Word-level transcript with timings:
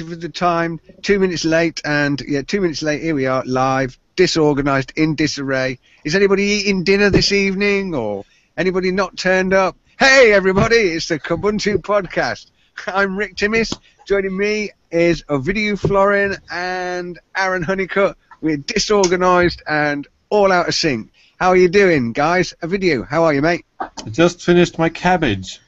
of 0.00 0.20
the 0.20 0.28
time, 0.28 0.80
two 1.02 1.18
minutes 1.18 1.44
late, 1.44 1.80
and 1.84 2.20
yeah, 2.26 2.42
two 2.42 2.60
minutes 2.60 2.82
late. 2.82 3.02
Here 3.02 3.14
we 3.14 3.26
are, 3.26 3.42
live, 3.44 3.98
disorganised, 4.16 4.92
in 4.96 5.14
disarray. 5.14 5.78
Is 6.04 6.14
anybody 6.14 6.44
eating 6.44 6.84
dinner 6.84 7.10
this 7.10 7.32
evening, 7.32 7.94
or 7.94 8.24
anybody 8.56 8.90
not 8.90 9.16
turned 9.16 9.52
up? 9.52 9.76
Hey, 9.98 10.32
everybody! 10.32 10.76
It's 10.76 11.08
the 11.08 11.18
Kubuntu 11.18 11.78
podcast. 11.78 12.50
I'm 12.86 13.16
Rick 13.16 13.36
Timmis. 13.36 13.76
Joining 14.06 14.36
me 14.36 14.70
is 14.90 15.22
Ovidiu 15.24 15.78
Florin 15.78 16.36
and 16.50 17.18
Aaron 17.36 17.62
Honeycutt. 17.62 18.16
We're 18.40 18.58
disorganised 18.58 19.62
and 19.66 20.06
all 20.30 20.52
out 20.52 20.68
of 20.68 20.74
sync. 20.74 21.10
How 21.40 21.48
are 21.48 21.56
you 21.56 21.68
doing, 21.68 22.12
guys? 22.12 22.54
Ovidiu, 22.62 23.06
how 23.06 23.24
are 23.24 23.34
you, 23.34 23.42
mate? 23.42 23.64
I 23.80 24.10
just 24.10 24.42
finished 24.42 24.78
my 24.78 24.88
cabbage. 24.88 25.60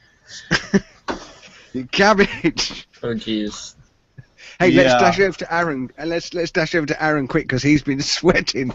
Cabbage. 1.91 2.87
Oh 3.01 3.13
jeez. 3.13 3.75
Hey, 4.61 4.71
let's 4.71 4.93
dash 5.01 5.19
over 5.19 5.37
to 5.39 5.53
Aaron. 5.53 5.89
uh, 5.97 6.05
Let's 6.05 6.33
let's 6.33 6.51
dash 6.51 6.75
over 6.75 6.85
to 6.85 7.03
Aaron 7.03 7.27
quick 7.27 7.45
because 7.45 7.63
he's 7.63 7.81
been 7.81 8.01
sweating. 8.17 8.71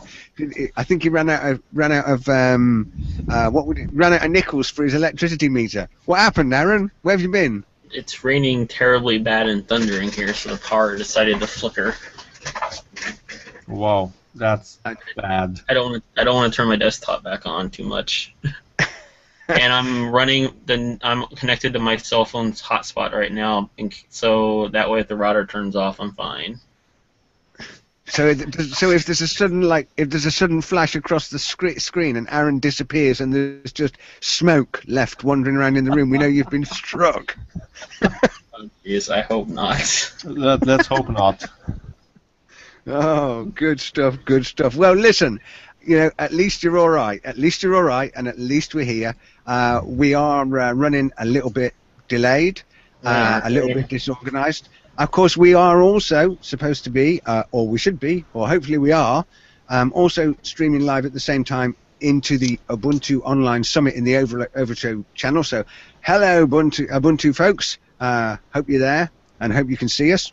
I 0.77 0.85
think 0.85 1.03
he 1.03 1.09
ran 1.09 1.31
out 1.31 1.45
of 1.45 1.63
ran 1.73 1.93
out 1.93 2.07
of 2.07 2.29
um, 2.29 2.91
uh, 3.29 3.51
what 3.51 3.67
would 3.67 3.79
it, 3.79 3.89
ran 3.93 4.13
out 4.13 4.25
of 4.25 4.31
nickels 4.31 4.69
for 4.69 4.85
his 4.85 4.95
electricity 4.95 5.49
meter. 5.49 5.89
What 6.07 6.19
happened, 6.21 6.53
Aaron? 6.53 6.91
Where 7.03 7.13
have 7.15 7.21
you 7.23 7.31
been? 7.31 7.65
It's 7.93 8.25
raining 8.25 8.67
terribly 8.67 9.19
bad 9.19 9.49
and 9.49 9.67
thundering 9.67 10.11
here, 10.11 10.35
so 10.35 10.51
the 10.51 10.59
power 10.61 10.97
decided 10.97 11.39
to 11.41 11.47
flicker. 11.47 11.95
Wow, 13.69 14.13
that's 14.35 14.79
I- 14.85 14.97
bad. 15.17 15.61
I 15.69 15.75
don't. 15.75 16.03
I 16.17 16.25
don't 16.25 16.35
want 16.35 16.53
to 16.53 16.57
turn 16.57 16.69
my 16.69 16.77
desktop 16.77 17.23
back 17.23 17.47
on 17.47 17.71
too 17.71 17.85
much. 17.85 18.35
and 19.49 19.73
I'm 19.73 20.11
running. 20.11 20.53
The 20.67 20.99
I'm 21.03 21.27
connected 21.29 21.73
to 21.75 21.79
my 21.79 21.97
cell 21.97 22.25
phone's 22.25 22.63
hotspot 22.63 23.13
right 23.13 23.33
now, 23.33 23.71
and 23.79 23.95
so 24.11 24.69
that 24.69 24.91
way 24.91 25.01
if 25.01 25.09
the 25.09 25.17
router 25.17 25.47
turns 25.47 25.77
off, 25.77 26.01
I'm 26.01 26.13
fine. 26.13 26.61
So, 28.09 28.33
so 28.35 28.93
if 28.93 29.05
there's 29.05 29.21
a 29.21 29.27
sudden 29.27 29.63
like 29.63 29.89
if 29.97 30.11
there's 30.11 30.27
a 30.27 30.31
sudden 30.31 30.61
flash 30.61 30.95
across 30.95 31.29
the 31.29 31.41
scre- 31.41 31.79
screen 31.79 32.17
and 32.17 32.29
Aaron 32.31 32.61
disappears 32.61 33.21
and 33.21 33.35
there's 33.35 33.73
just 33.73 33.99
smoke 34.21 34.81
left 34.87 35.25
wandering 35.25 35.57
around 35.57 35.77
in 35.77 35.85
the 35.85 35.91
room, 35.91 36.11
we 36.11 36.19
know 36.19 36.27
you've 36.27 36.51
been 36.51 36.65
struck. 36.65 37.37
Yes, 38.85 39.11
I 39.11 39.23
hope 39.23 39.49
not. 39.49 40.15
Let, 40.25 40.65
let's 40.65 40.87
hope 40.87 41.09
not. 41.09 41.45
Oh, 42.87 43.47
good 43.47 43.81
stuff, 43.81 44.17
good 44.25 44.47
stuff. 44.47 44.77
Well, 44.77 44.95
listen, 44.95 45.41
you 45.83 45.99
know, 45.99 46.11
at 46.19 46.33
least 46.33 46.63
you're 46.63 46.79
all 46.79 46.89
right. 46.89 47.21
At 47.25 47.37
least 47.37 47.63
you're 47.63 47.75
all 47.75 47.83
right, 47.83 48.13
and 48.15 48.29
at 48.29 48.39
least 48.39 48.75
we're 48.75 48.85
here. 48.85 49.17
Uh, 49.47 49.81
we 49.85 50.15
are 50.15 50.43
uh, 50.59 50.73
running 50.73 51.13
a 51.19 51.25
little 51.25 51.51
bit 51.51 51.75
delayed, 52.09 52.63
uh, 53.05 53.11
Yeah, 53.11 53.49
a 53.49 53.51
little 53.51 53.69
yeah. 53.69 53.75
bit 53.77 53.89
disorganized. 53.89 54.69
Of 54.99 55.11
course, 55.11 55.37
we 55.37 55.55
are 55.55 55.83
also 55.83 56.39
supposed 56.41 56.85
to 56.85 56.91
be, 56.91 57.21
uh, 57.27 57.45
or 57.53 57.69
we 57.69 57.79
should 57.79 58.01
be, 58.01 58.25
or 58.33 58.49
hopefully 58.49 58.79
we 58.79 58.93
are, 58.93 59.25
um, 59.69 59.93
also 59.95 60.35
streaming 60.43 60.81
live 60.83 61.05
at 61.05 61.13
the 61.13 61.21
same 61.21 61.45
time 61.45 61.77
into 62.01 62.39
the 62.39 62.59
Ubuntu 62.69 63.21
Online 63.25 63.63
Summit 63.65 63.95
in 63.95 64.05
the 64.05 64.17
Over- 64.17 64.51
Overture 64.55 65.03
channel. 65.15 65.45
So, 65.45 65.65
hello, 66.03 66.47
Ubuntu, 66.47 66.89
Ubuntu 66.89 67.35
folks. 67.35 67.79
Uh, 68.01 68.37
hope 68.53 68.69
you're 68.69 68.81
there, 68.81 69.11
and 69.41 69.53
hope 69.53 69.71
you 69.71 69.77
can 69.77 69.89
see 69.89 70.13
us. 70.13 70.33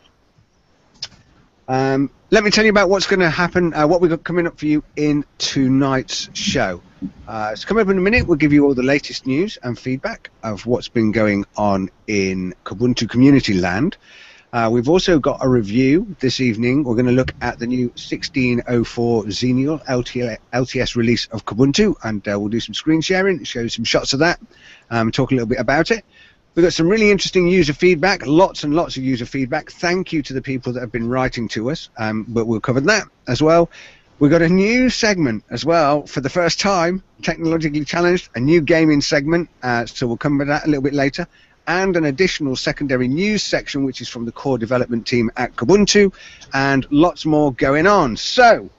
Um, 1.68 2.10
let 2.30 2.44
me 2.44 2.50
tell 2.50 2.64
you 2.64 2.70
about 2.70 2.90
what's 2.90 3.06
going 3.06 3.20
to 3.20 3.30
happen, 3.30 3.72
uh, 3.74 3.86
what 3.86 4.00
we've 4.00 4.10
got 4.10 4.24
coming 4.24 4.46
up 4.46 4.58
for 4.58 4.66
you 4.66 4.82
in 4.96 5.24
tonight's 5.38 6.28
show. 6.34 6.82
Uh, 7.26 7.50
it's 7.52 7.64
coming 7.64 7.82
up 7.82 7.88
in 7.90 7.98
a 7.98 8.00
minute. 8.00 8.26
We'll 8.26 8.36
give 8.36 8.52
you 8.52 8.64
all 8.64 8.74
the 8.74 8.82
latest 8.82 9.26
news 9.26 9.58
and 9.62 9.78
feedback 9.78 10.30
of 10.42 10.66
what's 10.66 10.88
been 10.88 11.12
going 11.12 11.44
on 11.56 11.90
in 12.06 12.54
Kubuntu 12.64 13.08
community 13.08 13.54
land. 13.54 13.96
Uh, 14.52 14.68
we've 14.70 14.88
also 14.88 15.18
got 15.18 15.38
a 15.40 15.48
review 15.48 16.14
this 16.20 16.38
evening. 16.40 16.84
We're 16.84 16.94
going 16.94 17.06
to 17.06 17.12
look 17.12 17.34
at 17.40 17.58
the 17.58 17.66
new 17.66 17.88
1604 17.88 19.24
Xenial 19.24 19.84
LTS 19.84 20.94
release 20.94 21.26
of 21.32 21.44
Kubuntu, 21.44 21.96
and 22.04 22.26
uh, 22.28 22.38
we'll 22.38 22.50
do 22.50 22.60
some 22.60 22.74
screen 22.74 23.00
sharing, 23.00 23.42
show 23.42 23.66
some 23.66 23.84
shots 23.84 24.12
of 24.12 24.20
that, 24.20 24.40
um, 24.90 25.10
talk 25.10 25.32
a 25.32 25.34
little 25.34 25.48
bit 25.48 25.58
about 25.58 25.90
it. 25.90 26.04
We've 26.54 26.62
got 26.62 26.72
some 26.72 26.88
really 26.88 27.10
interesting 27.10 27.48
user 27.48 27.72
feedback, 27.72 28.24
lots 28.26 28.62
and 28.62 28.76
lots 28.76 28.96
of 28.96 29.02
user 29.02 29.26
feedback. 29.26 29.72
Thank 29.72 30.12
you 30.12 30.22
to 30.22 30.32
the 30.32 30.40
people 30.40 30.72
that 30.74 30.80
have 30.80 30.92
been 30.92 31.08
writing 31.08 31.48
to 31.48 31.72
us, 31.72 31.90
um, 31.98 32.24
but 32.28 32.46
we'll 32.46 32.60
cover 32.60 32.80
that 32.82 33.08
as 33.26 33.42
well. 33.42 33.70
We've 34.20 34.30
got 34.30 34.42
a 34.42 34.48
new 34.48 34.90
segment 34.90 35.42
as 35.50 35.64
well 35.64 36.06
for 36.06 36.20
the 36.20 36.30
first 36.30 36.60
time, 36.60 37.02
technologically 37.22 37.84
challenged, 37.84 38.28
a 38.36 38.40
new 38.40 38.60
gaming 38.60 39.00
segment, 39.00 39.50
uh, 39.62 39.86
so 39.86 40.06
we'll 40.06 40.16
come 40.16 40.38
to 40.38 40.44
that 40.44 40.64
a 40.64 40.68
little 40.68 40.82
bit 40.82 40.94
later, 40.94 41.26
and 41.66 41.96
an 41.96 42.04
additional 42.04 42.54
secondary 42.54 43.08
news 43.08 43.42
section, 43.42 43.84
which 43.84 44.00
is 44.00 44.08
from 44.08 44.24
the 44.24 44.30
core 44.30 44.56
development 44.56 45.04
team 45.04 45.32
at 45.36 45.56
Kubuntu, 45.56 46.12
and 46.52 46.86
lots 46.92 47.26
more 47.26 47.52
going 47.54 47.88
on. 47.88 48.16
So, 48.16 48.70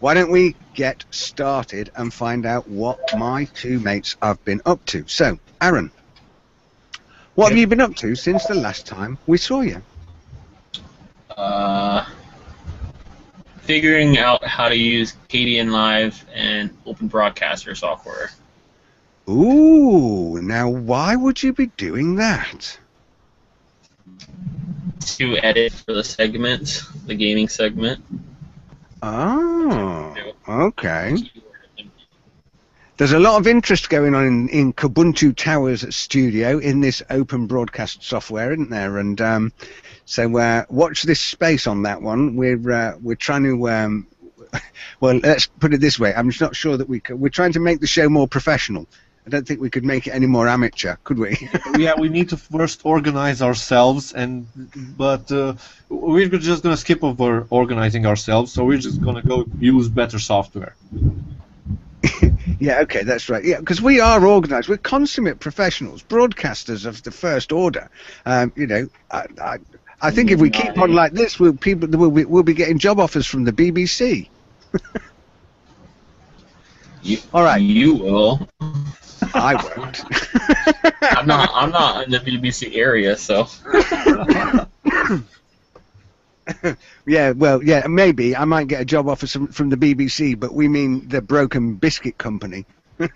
why 0.00 0.14
don't 0.14 0.32
we 0.32 0.56
get 0.74 1.04
started 1.10 1.92
and 1.94 2.12
find 2.12 2.46
out 2.46 2.68
what 2.68 2.98
my 3.16 3.44
two 3.54 3.78
mates 3.78 4.16
have 4.20 4.44
been 4.44 4.60
up 4.66 4.84
to? 4.86 5.04
So, 5.06 5.38
Aaron, 5.60 5.92
what 7.36 7.50
have 7.50 7.58
you 7.58 7.68
been 7.68 7.80
up 7.80 7.94
to 7.96 8.16
since 8.16 8.44
the 8.46 8.54
last 8.54 8.86
time 8.86 9.18
we 9.28 9.38
saw 9.38 9.60
you? 9.60 9.80
Uh, 11.36 12.06
figuring 13.70 14.18
out 14.18 14.44
how 14.44 14.68
to 14.68 14.76
use 14.76 15.14
Kdenlive 15.28 16.20
and 16.34 16.76
Open 16.86 17.06
Broadcaster 17.06 17.76
software. 17.76 18.32
Ooh, 19.28 20.40
now 20.42 20.68
why 20.68 21.14
would 21.14 21.40
you 21.40 21.52
be 21.52 21.66
doing 21.76 22.16
that? 22.16 22.78
to 25.00 25.36
edit 25.38 25.72
for 25.72 25.92
the 25.92 26.02
segment, 26.04 26.82
the 27.06 27.14
gaming 27.14 27.48
segment. 27.48 28.04
Oh, 29.02 30.16
okay. 30.48 31.16
There's 33.00 33.12
a 33.12 33.18
lot 33.18 33.40
of 33.40 33.46
interest 33.46 33.88
going 33.88 34.14
on 34.14 34.26
in, 34.26 34.48
in 34.50 34.72
Kubuntu 34.74 35.34
Towers 35.34 35.96
Studio 35.96 36.58
in 36.58 36.82
this 36.82 37.02
open 37.08 37.46
broadcast 37.46 38.04
software, 38.04 38.52
isn't 38.52 38.68
there? 38.68 38.98
And 38.98 39.18
um, 39.22 39.52
so 40.04 40.36
uh, 40.36 40.66
watch 40.68 41.04
this 41.04 41.18
space 41.18 41.66
on 41.66 41.84
that 41.84 42.02
one. 42.02 42.36
We're 42.36 42.70
uh, 42.70 42.98
we're 43.00 43.14
trying 43.14 43.44
to 43.44 43.70
um, 43.70 44.06
well, 45.00 45.16
let's 45.16 45.46
put 45.46 45.72
it 45.72 45.80
this 45.80 45.98
way. 45.98 46.12
I'm 46.14 46.28
just 46.28 46.42
not 46.42 46.54
sure 46.54 46.76
that 46.76 46.90
we 46.90 47.00
could, 47.00 47.18
we're 47.18 47.30
trying 47.30 47.54
to 47.54 47.60
make 47.60 47.80
the 47.80 47.86
show 47.86 48.10
more 48.10 48.28
professional. 48.28 48.86
I 49.26 49.30
don't 49.30 49.48
think 49.48 49.62
we 49.62 49.70
could 49.70 49.86
make 49.86 50.06
it 50.06 50.10
any 50.10 50.26
more 50.26 50.46
amateur, 50.46 50.96
could 51.02 51.18
we? 51.18 51.48
yeah, 51.78 51.94
we 51.98 52.10
need 52.10 52.28
to 52.28 52.36
first 52.36 52.82
organize 52.84 53.40
ourselves, 53.40 54.12
and 54.12 54.46
but 54.98 55.32
uh, 55.32 55.54
we're 55.88 56.28
just 56.28 56.62
gonna 56.62 56.76
skip 56.76 57.02
over 57.02 57.46
organizing 57.48 58.04
ourselves. 58.04 58.52
So 58.52 58.62
we're 58.62 58.76
just 58.76 59.00
gonna 59.00 59.22
go 59.22 59.46
use 59.58 59.88
better 59.88 60.18
software. 60.18 60.76
Yeah, 62.60 62.80
okay, 62.80 63.02
that's 63.02 63.30
right. 63.30 63.42
Yeah, 63.42 63.58
because 63.58 63.80
we 63.80 64.00
are 64.00 64.26
organised. 64.26 64.68
We're 64.68 64.76
consummate 64.76 65.40
professionals, 65.40 66.02
broadcasters 66.02 66.84
of 66.84 67.02
the 67.02 67.10
first 67.10 67.52
order. 67.52 67.90
Um, 68.26 68.52
you 68.54 68.66
know, 68.66 68.86
I, 69.10 69.26
I, 69.42 69.58
I 70.02 70.10
think 70.10 70.30
if 70.30 70.40
we 70.40 70.50
keep 70.50 70.78
on 70.78 70.92
like 70.92 71.12
this, 71.12 71.40
we'll 71.40 71.54
people 71.54 71.88
we'll 71.88 72.10
be, 72.10 72.24
we'll 72.26 72.42
be 72.42 72.54
getting 72.54 72.78
job 72.78 73.00
offers 73.00 73.26
from 73.26 73.44
the 73.44 73.52
BBC. 73.52 74.28
You, 77.02 77.18
All 77.32 77.42
right. 77.42 77.62
You 77.62 77.94
will. 77.94 78.48
I 79.32 79.54
won't. 79.54 80.04
I'm 81.02 81.26
not. 81.26 81.50
I'm 81.54 81.70
not 81.70 82.04
in 82.04 82.10
the 82.10 82.18
BBC 82.18 82.76
area, 82.76 83.16
so 83.16 83.48
yeah, 87.06 87.30
well, 87.30 87.62
yeah, 87.62 87.86
maybe 87.86 88.36
I 88.36 88.44
might 88.44 88.68
get 88.68 88.80
a 88.80 88.84
job 88.84 89.08
offer 89.08 89.26
from, 89.26 89.48
from 89.48 89.68
the 89.70 89.76
BBC, 89.76 90.38
but 90.38 90.52
we 90.54 90.68
mean 90.68 91.08
the 91.08 91.20
Broken 91.22 91.74
Biscuit 91.74 92.18
Company. 92.18 92.64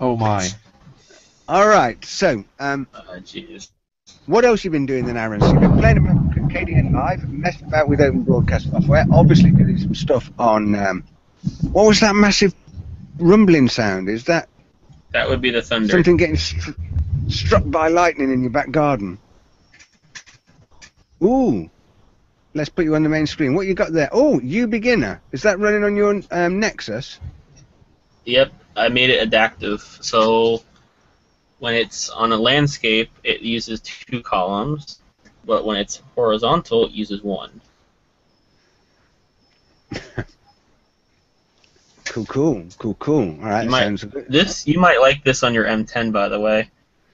Oh 0.00 0.16
my! 0.16 0.48
All 1.48 1.66
right, 1.66 2.04
so 2.04 2.44
um, 2.60 2.86
uh. 2.94 3.18
What 4.26 4.44
else 4.44 4.64
you 4.64 4.70
been 4.70 4.86
doing 4.86 5.06
then, 5.06 5.16
Aaron? 5.16 5.40
So 5.40 5.50
you've 5.50 5.60
been 5.60 5.76
playing 5.78 5.96
about 5.98 6.30
Kdenlive, 6.50 7.28
messing 7.28 7.66
about 7.66 7.88
with 7.88 8.00
open 8.00 8.22
broadcast 8.22 8.70
software, 8.70 9.04
obviously 9.12 9.50
doing 9.50 9.76
some 9.76 9.96
stuff 9.96 10.30
on. 10.38 10.76
Um, 10.76 11.04
what 11.72 11.86
was 11.86 11.98
that 11.98 12.14
massive 12.14 12.54
rumbling 13.18 13.68
sound? 13.68 14.08
Is 14.08 14.24
that 14.24 14.48
That 15.12 15.28
would 15.28 15.40
be 15.40 15.50
the 15.50 15.62
thunder. 15.62 15.90
something 15.90 16.16
getting 16.16 16.36
str- 16.36 16.70
struck 17.28 17.64
by 17.66 17.88
lightning 17.88 18.30
in 18.32 18.42
your 18.42 18.50
back 18.50 18.70
garden? 18.70 19.18
Ooh, 21.22 21.68
let's 22.58 22.68
put 22.68 22.84
you 22.84 22.94
on 22.94 23.02
the 23.02 23.08
main 23.08 23.26
screen. 23.26 23.54
What 23.54 23.66
you 23.66 23.74
got 23.74 23.92
there? 23.92 24.10
Oh, 24.12 24.38
you 24.40 24.66
beginner. 24.66 25.20
Is 25.32 25.42
that 25.42 25.58
running 25.58 25.82
on 25.84 25.96
your 25.96 26.20
um, 26.30 26.60
Nexus? 26.60 27.18
Yep, 28.26 28.52
I 28.76 28.88
made 28.88 29.08
it 29.10 29.22
adaptive. 29.22 29.80
So 30.02 30.62
when 31.60 31.74
it's 31.74 32.10
on 32.10 32.32
a 32.32 32.36
landscape, 32.36 33.10
it 33.24 33.40
uses 33.40 33.80
two 33.80 34.20
columns, 34.22 34.98
but 35.46 35.64
when 35.64 35.78
it's 35.78 36.02
horizontal, 36.14 36.84
it 36.86 36.92
uses 36.92 37.22
one. 37.22 37.60
Cool, 42.04 42.24
cool, 42.24 42.64
cool, 42.78 42.94
cool. 42.94 43.38
All 43.40 43.48
right, 43.48 43.64
You 43.64 43.70
might- 43.70 44.10
good. 44.10 44.26
This 44.30 44.66
you 44.66 44.78
might 44.80 44.98
like 45.00 45.22
this 45.24 45.42
on 45.42 45.52
your 45.52 45.66
M10, 45.66 46.10
by 46.10 46.28
the 46.28 46.40
way. 46.40 46.70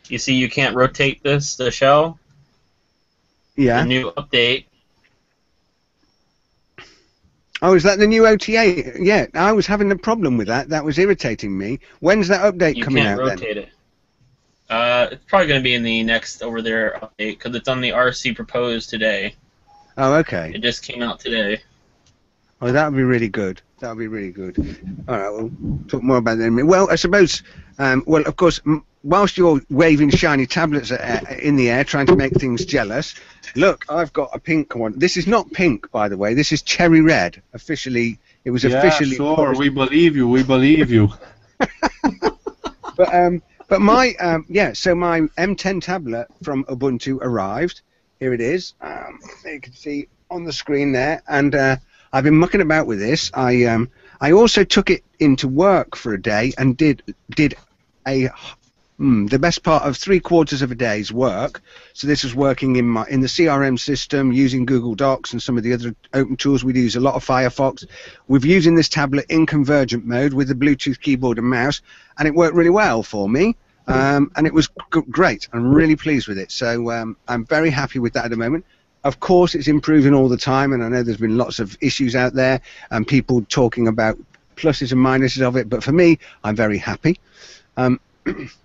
You 0.08 0.18
see, 0.18 0.34
you 0.34 0.48
can't 0.48 0.76
rotate 0.76 1.20
this 1.22 1.56
the 1.56 1.70
shell. 1.72 2.18
Yeah. 3.56 3.80
The 3.80 3.86
new 3.88 4.12
update. 4.12 4.66
Oh, 7.64 7.72
is 7.72 7.82
that 7.84 7.98
the 7.98 8.06
new 8.06 8.26
OTA? 8.26 8.92
Yeah, 9.00 9.24
I 9.32 9.50
was 9.52 9.66
having 9.66 9.90
a 9.90 9.96
problem 9.96 10.36
with 10.36 10.48
that. 10.48 10.68
That 10.68 10.84
was 10.84 10.98
irritating 10.98 11.56
me. 11.56 11.80
When's 12.00 12.28
that 12.28 12.42
update 12.42 12.76
You 12.76 12.84
coming 12.84 13.04
can't 13.04 13.18
out 13.18 13.24
then? 13.26 13.38
rotate 13.38 13.56
it. 13.56 13.68
Uh, 14.68 15.08
it's 15.12 15.24
probably 15.24 15.46
going 15.48 15.60
to 15.60 15.64
be 15.64 15.74
in 15.74 15.82
the 15.82 16.02
next 16.02 16.42
over 16.42 16.60
there 16.60 16.98
update 17.00 17.38
because 17.38 17.54
it's 17.56 17.66
on 17.66 17.80
the 17.80 17.88
RC 17.88 18.36
proposed 18.36 18.90
today. 18.90 19.34
Oh, 19.96 20.12
okay. 20.16 20.52
It 20.54 20.60
just 20.60 20.82
came 20.82 21.00
out 21.02 21.20
today. 21.20 21.62
Oh, 22.60 22.70
that 22.70 22.90
would 22.90 22.96
be 22.98 23.02
really 23.02 23.30
good. 23.30 23.62
That 23.80 23.88
would 23.88 23.98
be 23.98 24.08
really 24.08 24.30
good. 24.30 24.58
All 25.08 25.16
right, 25.18 25.30
we'll 25.30 25.78
talk 25.88 26.02
more 26.02 26.18
about 26.18 26.36
that 26.36 26.42
in 26.42 26.48
a 26.48 26.50
minute. 26.50 26.68
Well, 26.68 26.90
I 26.90 26.96
suppose, 26.96 27.42
um, 27.78 28.04
well, 28.06 28.24
of 28.26 28.36
course, 28.36 28.60
m- 28.66 28.84
whilst 29.04 29.36
you're 29.38 29.60
waving 29.70 30.10
shiny 30.10 30.46
tablets 30.46 30.90
uh, 30.90 31.20
in 31.40 31.54
the 31.56 31.70
air, 31.70 31.84
trying 31.84 32.06
to 32.06 32.16
make 32.16 32.32
things 32.34 32.64
jealous, 32.64 33.14
look, 33.54 33.84
I've 33.88 34.12
got 34.12 34.30
a 34.32 34.40
pink 34.40 34.74
one. 34.74 34.98
This 34.98 35.16
is 35.16 35.26
not 35.26 35.52
pink, 35.52 35.88
by 35.92 36.08
the 36.08 36.16
way. 36.16 36.34
This 36.34 36.50
is 36.50 36.62
cherry 36.62 37.02
red. 37.02 37.40
Officially, 37.52 38.18
it 38.44 38.50
was 38.50 38.64
Yeah, 38.64 38.78
officially. 38.78 39.14
sure. 39.16 39.54
We 39.56 39.68
believe 39.68 40.16
you. 40.16 40.26
We 40.28 40.42
believe 40.42 40.90
you. 40.90 41.10
But 42.96 43.12
um, 43.12 43.42
but 43.68 43.80
my 43.80 44.14
um, 44.20 44.46
yeah, 44.48 44.72
so 44.72 44.94
my 44.94 45.22
M10 45.36 45.82
tablet 45.82 46.28
from 46.44 46.62
Ubuntu 46.66 47.18
arrived. 47.20 47.80
Here 48.20 48.32
it 48.32 48.40
is. 48.40 48.74
Um, 48.80 49.18
you 49.44 49.60
can 49.60 49.72
see 49.74 50.06
on 50.30 50.44
the 50.44 50.52
screen 50.52 50.92
there, 50.92 51.20
and 51.26 51.54
uh, 51.56 51.76
I've 52.12 52.22
been 52.22 52.36
mucking 52.38 52.60
about 52.60 52.86
with 52.86 53.00
this. 53.00 53.32
I 53.34 53.64
um, 53.64 53.90
I 54.20 54.30
also 54.30 54.62
took 54.62 54.90
it 54.90 55.02
into 55.18 55.48
work 55.48 55.96
for 55.96 56.14
a 56.14 56.22
day 56.22 56.52
and 56.56 56.76
did 56.76 57.02
did 57.34 57.56
a 58.06 58.28
hmm, 58.98 59.26
the 59.26 59.38
best 59.38 59.62
part 59.62 59.84
of 59.84 59.96
three 59.96 60.20
quarters 60.20 60.62
of 60.62 60.70
a 60.70 60.74
day's 60.74 61.12
work. 61.12 61.62
So 61.92 62.06
this 62.06 62.22
was 62.22 62.34
working 62.34 62.76
in 62.76 62.86
my 62.86 63.06
in 63.08 63.20
the 63.20 63.26
CRM 63.26 63.78
system 63.78 64.32
using 64.32 64.66
Google 64.66 64.94
Docs 64.94 65.32
and 65.32 65.42
some 65.42 65.56
of 65.56 65.62
the 65.62 65.72
other 65.72 65.94
open 66.12 66.36
tools. 66.36 66.64
We 66.64 66.74
use 66.74 66.96
a 66.96 67.00
lot 67.00 67.14
of 67.14 67.24
Firefox. 67.24 67.86
We're 68.28 68.46
using 68.46 68.74
this 68.74 68.88
tablet 68.88 69.26
in 69.28 69.46
convergent 69.46 70.04
mode 70.04 70.32
with 70.32 70.48
the 70.48 70.54
Bluetooth 70.54 71.00
keyboard 71.00 71.38
and 71.38 71.48
mouse, 71.48 71.80
and 72.18 72.28
it 72.28 72.34
worked 72.34 72.54
really 72.54 72.70
well 72.70 73.02
for 73.02 73.28
me. 73.28 73.56
Um, 73.86 74.30
and 74.36 74.46
it 74.46 74.54
was 74.54 74.68
g- 74.94 75.02
great. 75.10 75.46
I'm 75.52 75.70
really 75.74 75.96
pleased 75.96 76.26
with 76.26 76.38
it. 76.38 76.50
So 76.50 76.90
um, 76.90 77.16
I'm 77.28 77.44
very 77.44 77.68
happy 77.68 77.98
with 77.98 78.14
that 78.14 78.24
at 78.24 78.30
the 78.30 78.36
moment. 78.36 78.64
Of 79.04 79.20
course, 79.20 79.54
it's 79.54 79.68
improving 79.68 80.14
all 80.14 80.28
the 80.28 80.38
time, 80.38 80.72
and 80.72 80.82
I 80.82 80.88
know 80.88 81.02
there's 81.02 81.18
been 81.18 81.36
lots 81.36 81.58
of 81.58 81.76
issues 81.82 82.16
out 82.16 82.32
there 82.32 82.62
and 82.90 83.06
people 83.06 83.44
talking 83.50 83.86
about 83.86 84.16
pluses 84.56 84.92
and 84.92 85.00
minuses 85.04 85.46
of 85.46 85.56
it. 85.56 85.68
But 85.68 85.84
for 85.84 85.92
me, 85.92 86.18
I'm 86.42 86.56
very 86.56 86.78
happy. 86.78 87.20
Um, 87.76 88.00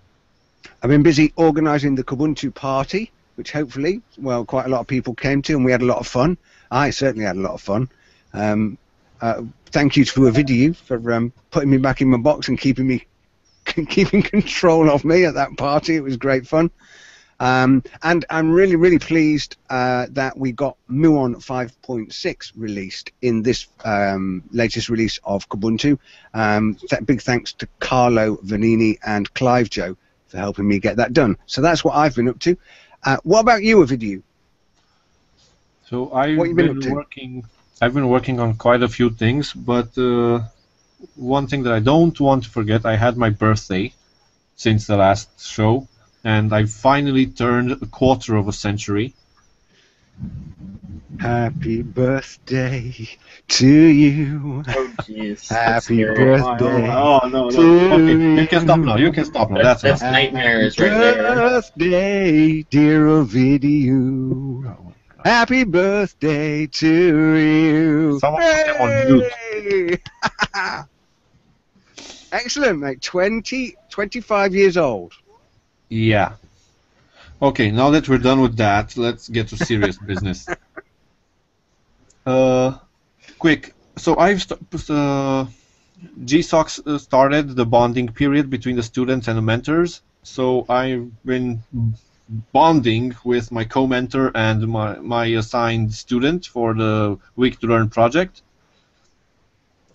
I've 0.82 0.88
been 0.88 1.02
busy 1.02 1.32
organising 1.36 1.94
the 1.94 2.04
Kubuntu 2.04 2.54
party, 2.54 3.12
which 3.34 3.52
hopefully, 3.52 4.00
well, 4.16 4.46
quite 4.46 4.64
a 4.64 4.68
lot 4.70 4.80
of 4.80 4.86
people 4.86 5.14
came 5.14 5.42
to, 5.42 5.54
and 5.54 5.64
we 5.64 5.72
had 5.72 5.82
a 5.82 5.86
lot 5.86 5.98
of 5.98 6.06
fun. 6.06 6.38
I 6.70 6.88
certainly 6.88 7.26
had 7.26 7.36
a 7.36 7.40
lot 7.40 7.52
of 7.52 7.60
fun. 7.60 7.90
Um, 8.32 8.78
uh, 9.20 9.42
thank 9.66 9.98
you 9.98 10.06
to 10.06 10.20
Ovidiu 10.20 10.74
for 10.74 11.12
um, 11.12 11.32
putting 11.50 11.70
me 11.70 11.76
back 11.76 12.00
in 12.00 12.08
my 12.08 12.16
box 12.16 12.48
and 12.48 12.58
keeping 12.58 12.86
me 12.86 13.06
keeping 13.88 14.22
control 14.22 14.90
of 14.90 15.04
me 15.04 15.26
at 15.26 15.34
that 15.34 15.54
party. 15.58 15.96
It 15.96 16.02
was 16.02 16.16
great 16.16 16.46
fun. 16.46 16.70
Um, 17.40 17.82
and 18.02 18.24
I'm 18.30 18.50
really, 18.50 18.76
really 18.76 18.98
pleased 18.98 19.56
uh, 19.68 20.06
that 20.10 20.36
we 20.36 20.52
got 20.52 20.76
Muon 20.90 21.36
5.6 21.36 22.52
released 22.54 23.12
in 23.22 23.42
this 23.42 23.66
um, 23.84 24.42
latest 24.50 24.88
release 24.88 25.18
of 25.24 25.48
Kubuntu. 25.48 25.98
Um, 26.32 26.74
th- 26.74 27.04
big 27.04 27.20
thanks 27.22 27.52
to 27.54 27.68
Carlo 27.80 28.36
Vanini 28.42 28.98
and 29.04 29.32
Clive 29.34 29.70
Joe 29.70 29.96
for 30.30 30.38
helping 30.38 30.66
me 30.66 30.78
get 30.78 30.96
that 30.96 31.12
done. 31.12 31.36
So 31.46 31.60
that's 31.60 31.84
what 31.84 31.94
I've 31.96 32.14
been 32.14 32.28
up 32.28 32.38
to. 32.40 32.56
Uh, 33.04 33.16
what 33.24 33.40
about 33.40 33.62
you, 33.62 33.78
Ovidiu? 33.78 34.22
So 35.88 36.12
I've 36.12 36.36
been 36.36 36.78
been, 36.78 36.94
working. 36.94 37.44
I've 37.82 37.94
been 37.94 38.08
working 38.08 38.38
on 38.38 38.54
quite 38.54 38.82
a 38.82 38.88
few 38.88 39.10
things, 39.10 39.52
but 39.52 39.96
uh, 39.98 40.40
one 41.16 41.46
thing 41.48 41.64
that 41.64 41.72
I 41.72 41.80
don't 41.80 42.18
want 42.20 42.44
to 42.44 42.50
forget, 42.50 42.86
I 42.86 42.96
had 42.96 43.16
my 43.16 43.30
birthday 43.30 43.92
since 44.54 44.86
the 44.86 44.96
last 44.96 45.28
show, 45.40 45.88
and 46.22 46.52
I 46.52 46.66
finally 46.66 47.26
turned 47.26 47.72
a 47.72 47.86
quarter 47.86 48.36
of 48.36 48.46
a 48.46 48.52
century. 48.52 49.14
Happy 51.18 51.82
birthday 51.82 52.94
to 53.48 53.66
you. 53.66 54.62
Oh, 54.68 54.92
jeez. 55.02 55.48
Happy 55.48 56.04
birthday. 56.04 56.88
Oh, 56.90 57.20
no, 57.28 57.48
no. 57.48 57.50
to 57.50 57.92
Okay, 57.92 58.40
you 58.42 58.46
can 58.46 58.60
stop 58.62 58.78
now. 58.80 58.96
You 58.96 59.12
can 59.12 59.24
stop 59.24 59.50
now. 59.50 59.62
That's, 59.62 59.82
That's 59.82 60.00
that's 60.00 60.02
enough. 60.02 60.12
nightmares 60.12 60.78
right 60.78 60.88
there. 60.90 61.34
birthday, 61.34 62.62
dear 62.62 63.06
Ovidiu. 63.06 64.94
Happy 65.24 65.64
birthday 65.64 66.66
to 66.66 67.34
you. 67.36 68.18
Someone 68.20 68.42
put 68.42 68.66
them 68.66 68.80
on 68.80 69.06
mute. 69.06 69.32
Hey! 69.52 69.98
Excellent, 72.32 72.78
mate. 72.78 73.02
20, 73.02 73.76
25 73.90 74.54
years 74.54 74.76
old. 74.76 75.12
Yeah. 75.88 76.34
Okay, 77.42 77.70
now 77.70 77.90
that 77.90 78.08
we're 78.08 78.18
done 78.18 78.40
with 78.40 78.56
that, 78.58 78.96
let's 78.96 79.28
get 79.28 79.48
to 79.48 79.56
serious 79.56 79.98
business. 79.98 80.46
Uh, 82.26 82.78
quick. 83.38 83.74
So 83.96 84.16
I've 84.16 84.42
st- 84.42 84.60
uh, 84.90 85.46
GSOC 86.24 86.86
uh, 86.86 86.98
started 86.98 87.56
the 87.56 87.66
bonding 87.66 88.08
period 88.08 88.50
between 88.50 88.76
the 88.76 88.82
students 88.82 89.28
and 89.28 89.36
the 89.36 89.42
mentors. 89.42 90.02
So 90.22 90.66
I've 90.68 91.10
been 91.24 91.62
bonding 92.52 93.14
with 93.24 93.50
my 93.50 93.64
co-mentor 93.64 94.30
and 94.34 94.68
my, 94.68 94.96
my 94.98 95.26
assigned 95.26 95.92
student 95.92 96.46
for 96.46 96.74
the 96.74 97.18
WikiToLearn 97.36 97.90
project. 97.90 98.42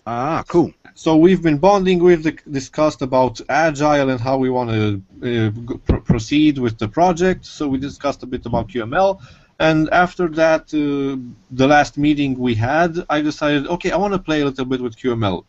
Ah, 0.06 0.44
cool. 0.46 0.72
So 0.94 1.16
we've 1.16 1.42
been 1.42 1.58
bonding. 1.58 1.98
We've 1.98 2.22
discussed 2.50 3.02
about 3.02 3.40
agile 3.48 4.08
and 4.10 4.20
how 4.20 4.38
we 4.38 4.50
want 4.50 4.70
to 4.70 5.02
uh, 5.22 5.78
pr- 5.84 5.96
proceed 5.96 6.58
with 6.58 6.78
the 6.78 6.88
project. 6.88 7.44
So 7.44 7.66
we 7.66 7.78
discussed 7.78 8.22
a 8.22 8.26
bit 8.26 8.46
about 8.46 8.68
QML, 8.68 9.20
and 9.58 9.88
after 9.90 10.28
that, 10.28 10.62
uh, 10.74 11.16
the 11.50 11.66
last 11.66 11.96
meeting 11.96 12.38
we 12.38 12.54
had, 12.54 13.04
I 13.08 13.22
decided, 13.22 13.66
okay, 13.66 13.90
I 13.90 13.96
want 13.96 14.12
to 14.12 14.18
play 14.18 14.42
a 14.42 14.44
little 14.44 14.66
bit 14.66 14.80
with 14.80 14.96
QML. 14.96 15.44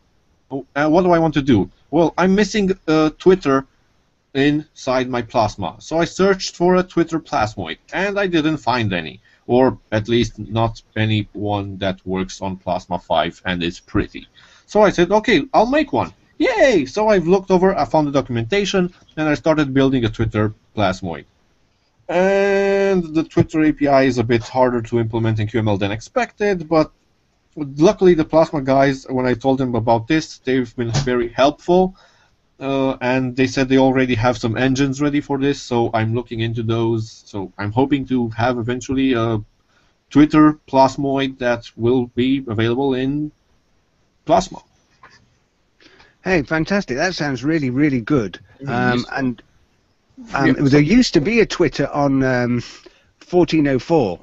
And 0.74 0.92
what 0.92 1.02
do 1.02 1.10
I 1.10 1.18
want 1.18 1.34
to 1.34 1.42
do? 1.42 1.70
Well, 1.90 2.14
I'm 2.16 2.34
missing 2.34 2.72
uh, 2.86 3.10
Twitter 3.18 3.66
inside 4.32 5.10
my 5.10 5.20
Plasma, 5.22 5.76
so 5.78 5.98
I 5.98 6.04
searched 6.04 6.56
for 6.56 6.76
a 6.76 6.82
Twitter 6.82 7.18
plasmoid, 7.18 7.78
and 7.92 8.18
I 8.18 8.26
didn't 8.26 8.58
find 8.58 8.92
any, 8.92 9.20
or 9.46 9.78
at 9.92 10.08
least 10.08 10.38
not 10.38 10.80
any 10.96 11.28
one 11.32 11.76
that 11.78 12.06
works 12.06 12.40
on 12.40 12.56
Plasma 12.56 12.98
5 12.98 13.42
and 13.44 13.62
is 13.62 13.80
pretty. 13.80 14.26
So 14.66 14.82
I 14.82 14.90
said, 14.90 15.10
okay, 15.10 15.44
I'll 15.52 15.70
make 15.70 15.92
one. 15.92 16.12
Yay! 16.38 16.86
So 16.86 17.08
I've 17.08 17.26
looked 17.26 17.50
over, 17.50 17.76
I 17.76 17.84
found 17.84 18.06
the 18.06 18.12
documentation, 18.12 18.94
and 19.16 19.28
I 19.28 19.34
started 19.34 19.74
building 19.74 20.04
a 20.04 20.08
Twitter 20.08 20.54
plasmoid. 20.76 21.24
And 22.08 23.14
the 23.14 23.24
Twitter 23.24 23.64
API 23.64 24.06
is 24.06 24.18
a 24.18 24.24
bit 24.24 24.42
harder 24.42 24.80
to 24.82 24.98
implement 24.98 25.40
in 25.40 25.46
QML 25.46 25.78
than 25.78 25.92
expected, 25.92 26.68
but 26.68 26.90
luckily 27.56 28.14
the 28.14 28.24
Plasma 28.24 28.62
guys, 28.62 29.06
when 29.08 29.26
I 29.26 29.34
told 29.34 29.58
them 29.58 29.74
about 29.74 30.08
this, 30.08 30.38
they've 30.38 30.74
been 30.76 30.90
very 30.90 31.28
helpful. 31.28 31.96
Uh, 32.60 32.96
and 33.00 33.36
they 33.36 33.46
said 33.46 33.68
they 33.68 33.78
already 33.78 34.16
have 34.16 34.36
some 34.36 34.56
engines 34.56 35.00
ready 35.00 35.20
for 35.20 35.38
this, 35.38 35.60
so 35.60 35.90
I'm 35.94 36.14
looking 36.14 36.40
into 36.40 36.62
those. 36.62 37.22
So 37.26 37.52
I'm 37.56 37.70
hoping 37.70 38.04
to 38.06 38.30
have 38.30 38.58
eventually 38.58 39.12
a 39.12 39.40
Twitter 40.10 40.58
plasmoid 40.66 41.38
that 41.38 41.70
will 41.76 42.06
be 42.06 42.44
available 42.48 42.94
in 42.94 43.30
Plasma. 44.24 44.58
Hey, 46.24 46.42
fantastic. 46.42 46.96
That 46.96 47.14
sounds 47.14 47.44
really, 47.44 47.70
really 47.70 48.00
good. 48.00 48.40
Um, 48.66 49.06
and 49.12 49.40
um, 50.34 50.46
Yeah, 50.46 50.52
there 50.58 50.80
used 50.80 51.14
to 51.14 51.20
be 51.20 51.40
a 51.40 51.46
Twitter 51.46 51.88
on 51.88 52.22
um, 52.22 52.62
1404 53.28 54.20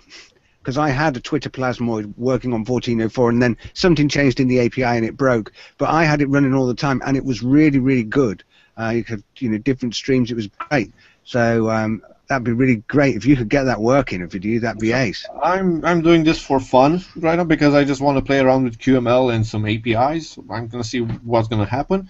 because 0.59 0.77
I 0.77 0.89
had 0.89 1.15
a 1.15 1.19
Twitter 1.19 1.49
plasmoid 1.49 2.13
working 2.17 2.51
on 2.51 2.65
1404 2.65 3.29
and 3.29 3.41
then 3.41 3.57
something 3.73 4.09
changed 4.09 4.39
in 4.39 4.47
the 4.47 4.59
API 4.59 4.83
and 4.83 5.05
it 5.05 5.15
broke. 5.15 5.51
But 5.77 5.89
I 5.89 6.05
had 6.05 6.21
it 6.21 6.29
running 6.29 6.53
all 6.55 6.65
the 6.65 6.73
time 6.73 7.01
and 7.05 7.15
it 7.15 7.23
was 7.23 7.43
really, 7.43 7.79
really 7.79 8.03
good. 8.03 8.43
Uh, 8.77 8.89
you 8.89 9.03
could, 9.03 9.23
you 9.37 9.49
know, 9.49 9.57
different 9.59 9.95
streams. 9.95 10.31
It 10.31 10.35
was 10.35 10.47
great. 10.47 10.91
So 11.23 11.69
um, 11.69 12.01
that'd 12.27 12.43
be 12.43 12.51
really 12.51 12.77
great 12.87 13.15
if 13.15 13.25
you 13.25 13.35
could 13.35 13.49
get 13.49 13.63
that 13.63 13.79
working. 13.79 14.21
If 14.21 14.33
you 14.33 14.39
do, 14.39 14.59
that'd 14.59 14.79
be 14.79 14.91
ace. 14.91 15.25
I'm 15.43 15.83
I'm 15.85 16.01
doing 16.01 16.23
this 16.23 16.39
for 16.41 16.59
fun 16.59 17.03
right 17.15 17.35
now 17.35 17.43
because 17.43 17.73
I 17.73 17.83
just 17.83 18.01
want 18.01 18.17
to 18.17 18.23
play 18.23 18.39
around 18.39 18.63
with 18.63 18.79
QML 18.79 19.33
and 19.33 19.45
some 19.45 19.65
APIs. 19.65 20.37
I'm 20.49 20.67
gonna 20.67 20.83
see 20.83 20.99
what's 20.99 21.47
gonna 21.47 21.65
happen, 21.65 22.09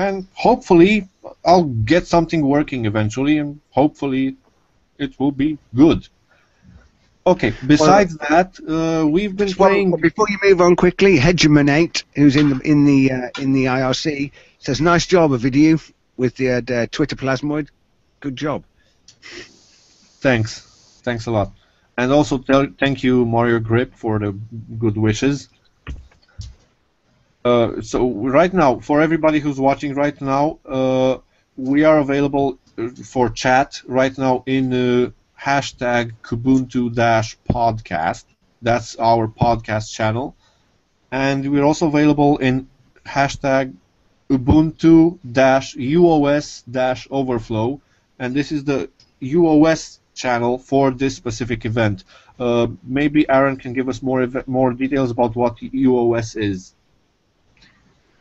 and 0.00 0.26
hopefully 0.34 1.08
I'll 1.44 1.70
get 1.92 2.06
something 2.06 2.40
working 2.56 2.86
eventually, 2.86 3.38
and 3.38 3.60
hopefully 3.70 4.36
it 4.98 5.18
will 5.18 5.32
be 5.32 5.58
good. 5.74 6.08
Okay. 7.26 7.52
Besides 7.66 8.16
that, 8.28 8.50
uh, 8.66 9.06
we've 9.06 9.36
been 9.36 9.52
playing. 9.52 9.90
before 10.08 10.28
you 10.30 10.38
move 10.42 10.60
on 10.60 10.74
quickly, 10.74 11.18
Hegemonate, 11.18 12.02
who's 12.16 12.36
in 12.36 12.48
the 12.50 12.58
in 12.72 12.84
the 12.86 13.12
uh, 13.12 13.42
in 13.42 13.52
the 13.52 13.66
IRC, 13.66 14.32
says 14.58 14.80
nice 14.80 15.06
job 15.06 15.32
of 15.32 15.40
video 15.40 15.78
with 16.16 16.36
the, 16.36 16.50
uh, 16.50 16.60
the 16.60 16.88
Twitter 16.90 17.16
plasmoid. 17.16 17.68
Good 18.20 18.36
job. 18.36 18.64
Thanks. 20.20 21.00
Thanks 21.02 21.26
a 21.26 21.30
lot. 21.30 21.52
and 21.98 22.12
also 22.12 22.38
tell, 22.38 22.66
thank 22.78 23.02
you 23.02 23.26
Mario 23.26 23.58
Grip 23.58 23.94
for 23.94 24.18
the 24.18 24.32
good 24.78 24.96
wishes. 24.96 25.48
Uh, 27.44 27.80
so 27.80 28.10
right 28.10 28.52
now, 28.52 28.78
for 28.78 29.00
everybody 29.00 29.40
who's 29.40 29.58
watching 29.58 29.94
right 29.94 30.20
now, 30.20 30.58
uh, 30.66 31.18
we 31.56 31.84
are 31.84 31.98
available 31.98 32.58
uh, 32.76 32.88
for 33.04 33.30
chat 33.30 33.80
right 33.86 34.16
now 34.18 34.42
in 34.46 34.72
uh, 34.72 35.10
hashtag 35.40 36.12
Kubuntu 36.22 36.94
podcast. 37.50 38.24
That's 38.60 38.96
our 38.96 39.26
podcast 39.26 39.90
channel, 39.90 40.36
and 41.10 41.50
we're 41.50 41.64
also 41.64 41.86
available 41.86 42.36
in 42.38 42.68
hashtag 43.06 43.74
Ubuntu 44.28 45.18
UOS 45.76 46.62
overflow, 47.10 47.80
and 48.18 48.34
this 48.34 48.52
is 48.52 48.64
the 48.64 48.90
UOS 49.22 49.98
channel 50.14 50.58
for 50.58 50.90
this 50.90 51.16
specific 51.16 51.64
event. 51.64 52.04
Uh, 52.38 52.66
maybe 52.84 53.26
Aaron 53.30 53.56
can 53.56 53.72
give 53.72 53.88
us 53.88 54.02
more 54.02 54.28
more 54.46 54.72
details 54.74 55.10
about 55.10 55.34
what 55.34 55.56
UOS 55.56 56.36
is. 56.36 56.74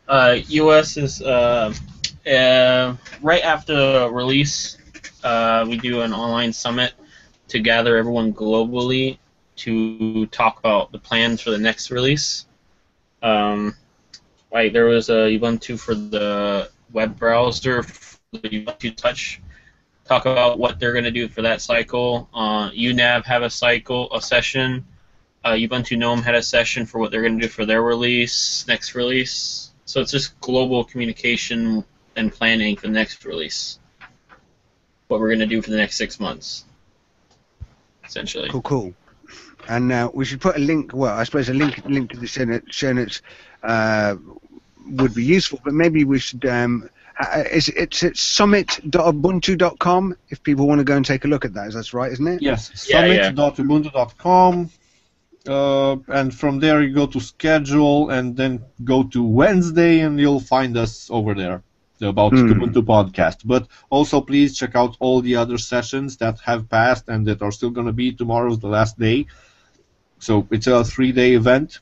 Uh, 0.10 0.42
UOS 0.50 0.98
is 0.98 1.22
uh, 1.22 1.72
uh, 2.28 2.96
right 3.22 3.44
after 3.44 4.10
release. 4.10 4.76
Uh, 5.24 5.64
we 5.70 5.78
do 5.78 6.02
an 6.02 6.14
online 6.14 6.52
summit 6.52 6.94
to 7.50 7.60
gather 7.60 7.96
everyone 7.96 8.34
globally 8.34 9.20
to 9.56 10.26
talk 10.28 10.58
about 10.58 10.92
the 10.92 10.98
plans 10.98 11.42
for 11.42 11.52
the 11.52 11.60
next 11.60 11.92
release. 11.92 12.48
Um, 13.22 13.76
like 14.52 14.74
there 14.74 14.86
was 14.86 15.10
a 15.10 15.38
Ubuntu 15.38 15.80
for 15.80 15.94
the 15.94 16.72
web 16.92 17.16
browser, 17.16 17.84
for 17.84 18.18
the 18.32 18.50
Ubuntu 18.50 18.96
Touch. 18.96 19.40
Talk 20.06 20.26
about 20.26 20.58
what 20.58 20.80
they're 20.80 20.94
going 20.94 21.04
to 21.06 21.12
do 21.12 21.28
for 21.28 21.44
that 21.44 21.62
cycle. 21.62 22.28
Uh, 22.34 22.72
UNAV 22.72 23.26
have 23.26 23.44
a 23.44 23.50
cycle, 23.50 24.12
a 24.12 24.20
session. 24.20 24.88
Uh, 25.46 25.52
Ubuntu 25.52 26.00
GNOME 26.00 26.24
had 26.24 26.34
a 26.34 26.42
session 26.42 26.88
for 26.88 26.98
what 26.98 27.12
they're 27.12 27.22
going 27.22 27.40
to 27.40 27.46
do 27.46 27.48
for 27.48 27.64
their 27.64 27.84
release, 27.84 28.66
next 28.68 28.96
release. 28.96 29.69
So 29.90 30.02
it's 30.02 30.12
just 30.12 30.40
global 30.40 30.84
communication 30.84 31.84
and 32.16 32.32
planning 32.32 32.76
for 32.76 32.86
the 32.86 32.94
next 32.94 33.26
release. 33.26 33.80
What 35.08 35.20
we're 35.20 35.30
going 35.30 35.40
to 35.40 35.48
do 35.48 35.64
for 35.64 35.72
the 35.72 35.78
next 35.78 35.98
six 35.98 36.20
months, 36.20 36.66
essentially. 38.06 38.52
Cool, 38.52 38.62
cool. 38.62 38.94
And 39.68 39.92
uh, 39.92 40.12
we 40.14 40.26
should 40.26 40.42
put 40.42 40.58
a 40.58 40.60
link. 40.60 40.94
Well, 40.94 41.18
I 41.18 41.24
suppose 41.24 41.50
a 41.50 41.56
link 41.56 41.82
link 41.86 42.12
to 42.12 42.20
the 42.20 42.28
show 42.28 42.44
notes, 42.44 42.68
show 42.70 42.94
notes 42.94 43.24
uh, 43.64 44.18
would 44.92 45.16
be 45.16 45.24
useful. 45.24 45.60
But 45.64 45.74
maybe 45.74 46.04
we 46.04 46.20
should. 46.20 46.46
Um, 46.46 46.88
uh, 47.20 47.46
is 47.52 47.70
it's 47.70 48.04
at 48.04 48.16
summit.ubuntu.com 48.16 50.16
if 50.30 50.44
people 50.44 50.68
want 50.68 50.78
to 50.78 50.86
go 50.86 50.98
and 50.98 51.06
take 51.06 51.26
a 51.26 51.28
look 51.28 51.46
at 51.46 51.56
that. 51.56 51.62
that. 51.62 51.68
Is 51.70 51.74
that 51.74 51.98
right, 51.98 52.12
isn't 52.12 52.28
it? 52.28 52.44
Yes, 52.44 52.88
yeah, 52.88 53.24
summit.ubuntu.com. 53.24 54.70
Uh, 55.50 55.98
and 56.10 56.32
from 56.32 56.60
there 56.60 56.84
you 56.84 56.94
go 56.94 57.08
to 57.08 57.20
schedule 57.20 58.12
and 58.12 58.38
then 58.38 58.64
go 58.84 59.02
to 59.02 59.24
Wednesday 59.24 60.02
and 60.02 60.20
you'll 60.20 60.40
find 60.40 60.78
us 60.78 61.10
over 61.10 61.34
there 61.34 61.64
about 62.02 62.34
mm. 62.34 62.54
Ubuntu 62.54 62.84
podcast. 62.86 63.38
But 63.44 63.68
also 63.90 64.22
please 64.22 64.56
check 64.56 64.76
out 64.76 64.96
all 65.00 65.22
the 65.22 65.38
other 65.38 65.58
sessions 65.58 66.18
that 66.18 66.40
have 66.42 66.70
passed 66.70 67.10
and 67.10 67.26
that 67.28 67.42
are 67.42 67.52
still 67.52 67.72
going 67.72 67.88
to 67.88 67.94
be 67.94 68.14
tomorrow's 68.14 68.60
the 68.60 68.68
last 68.68 69.00
day. 69.00 69.26
So 70.20 70.48
it's 70.52 70.68
a 70.68 70.84
three-day 70.84 71.34
event. 71.34 71.80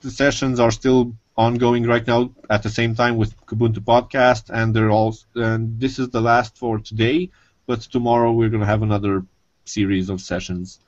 The 0.00 0.10
sessions 0.10 0.60
are 0.60 0.70
still 0.70 1.14
ongoing 1.34 1.84
right 1.84 2.06
now 2.06 2.32
at 2.50 2.62
the 2.62 2.68
same 2.68 2.94
time 2.94 3.16
with 3.16 3.34
Ubuntu 3.46 3.78
podcast, 3.78 4.50
and 4.50 4.74
they're 4.74 4.90
all. 4.90 5.16
And 5.34 5.80
this 5.80 5.98
is 5.98 6.10
the 6.10 6.20
last 6.20 6.58
for 6.58 6.78
today. 6.78 7.30
But 7.66 7.80
tomorrow 7.80 8.32
we're 8.32 8.50
going 8.50 8.60
to 8.60 8.66
have 8.66 8.82
another 8.82 9.24
series 9.64 10.10
of 10.10 10.20
sessions. 10.20 10.80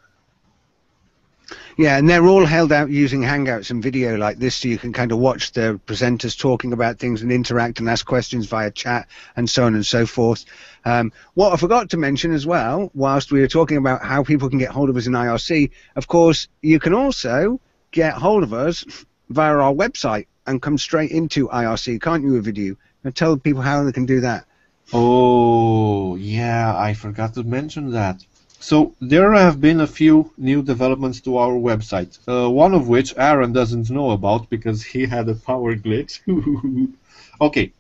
Yeah, 1.76 1.98
and 1.98 2.08
they're 2.08 2.26
all 2.26 2.46
held 2.46 2.72
out 2.72 2.90
using 2.90 3.22
Hangouts 3.22 3.70
and 3.70 3.82
Ovidiu 3.82 4.18
like 4.18 4.38
this, 4.38 4.54
so 4.54 4.68
you 4.68 4.78
can 4.78 4.92
kind 4.92 5.12
of 5.12 5.18
watch 5.18 5.52
the 5.52 5.80
presenters 5.86 6.38
talking 6.38 6.72
about 6.72 6.98
things 6.98 7.22
and 7.22 7.32
interact 7.32 7.80
and 7.80 7.88
ask 7.88 8.06
questions 8.06 8.46
via 8.46 8.70
chat 8.70 9.08
and 9.36 9.48
so 9.48 9.64
on 9.64 9.74
and 9.74 9.84
so 9.84 10.06
forth. 10.06 10.44
Um, 10.84 11.12
what 11.34 11.52
I 11.52 11.56
forgot 11.56 11.90
to 11.90 11.96
mention 11.96 12.32
as 12.32 12.46
well, 12.46 12.90
whilst 12.94 13.32
we 13.32 13.40
were 13.40 13.48
talking 13.48 13.76
about 13.76 14.02
how 14.02 14.22
people 14.22 14.48
can 14.48 14.58
get 14.58 14.70
hold 14.70 14.88
of 14.88 14.96
us 14.96 15.06
in 15.06 15.12
IRC, 15.12 15.70
of 15.96 16.06
course, 16.06 16.48
you 16.62 16.78
can 16.78 16.94
also 16.94 17.60
get 17.90 18.14
hold 18.14 18.42
of 18.42 18.52
us 18.52 18.84
via 19.28 19.56
our 19.56 19.72
website 19.72 20.26
and 20.46 20.62
come 20.62 20.78
straight 20.78 21.10
into 21.10 21.48
IRC, 21.48 22.00
can't 22.00 22.22
you, 22.22 22.40
video? 22.40 22.76
And 23.02 23.14
tell 23.14 23.36
people 23.36 23.62
how 23.62 23.84
they 23.84 23.92
can 23.92 24.06
do 24.06 24.20
that. 24.20 24.44
Oh, 24.92 26.16
yeah, 26.16 26.76
I 26.76 26.94
forgot 26.94 27.34
to 27.34 27.42
mention 27.42 27.92
that. 27.92 28.24
So 28.64 28.94
there 28.98 29.34
have 29.34 29.60
been 29.60 29.82
a 29.82 29.86
few 29.86 30.32
new 30.38 30.62
developments 30.62 31.20
to 31.26 31.36
our 31.36 31.52
website. 31.52 32.18
Uh, 32.26 32.48
one 32.48 32.72
of 32.72 32.88
which 32.88 33.12
Aaron 33.18 33.52
doesn't 33.52 33.90
know 33.90 34.12
about 34.12 34.48
because 34.48 34.82
he 34.82 35.04
had 35.04 35.28
a 35.28 35.34
power 35.34 35.76
glitch. 35.76 36.20
okay. 37.42 37.74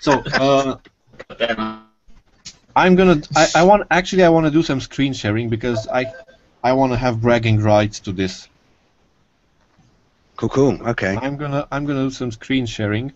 so 0.00 0.12
uh, 0.32 0.78
I'm 2.74 2.96
gonna. 2.96 3.20
I, 3.36 3.46
I 3.56 3.62
want 3.64 3.86
actually 3.90 4.24
I 4.24 4.30
want 4.30 4.46
to 4.46 4.50
do 4.50 4.62
some 4.62 4.80
screen 4.80 5.12
sharing 5.12 5.50
because 5.50 5.86
I 5.88 6.06
I 6.62 6.72
want 6.72 6.92
to 6.92 6.96
have 6.96 7.20
bragging 7.20 7.60
rights 7.60 8.00
to 8.00 8.12
this. 8.12 8.48
Cool, 10.36 10.48
cool. 10.48 10.88
Okay. 10.88 11.18
I'm 11.20 11.36
gonna 11.36 11.68
I'm 11.70 11.84
gonna 11.84 12.04
do 12.04 12.10
some 12.10 12.32
screen 12.32 12.64
sharing. 12.64 13.12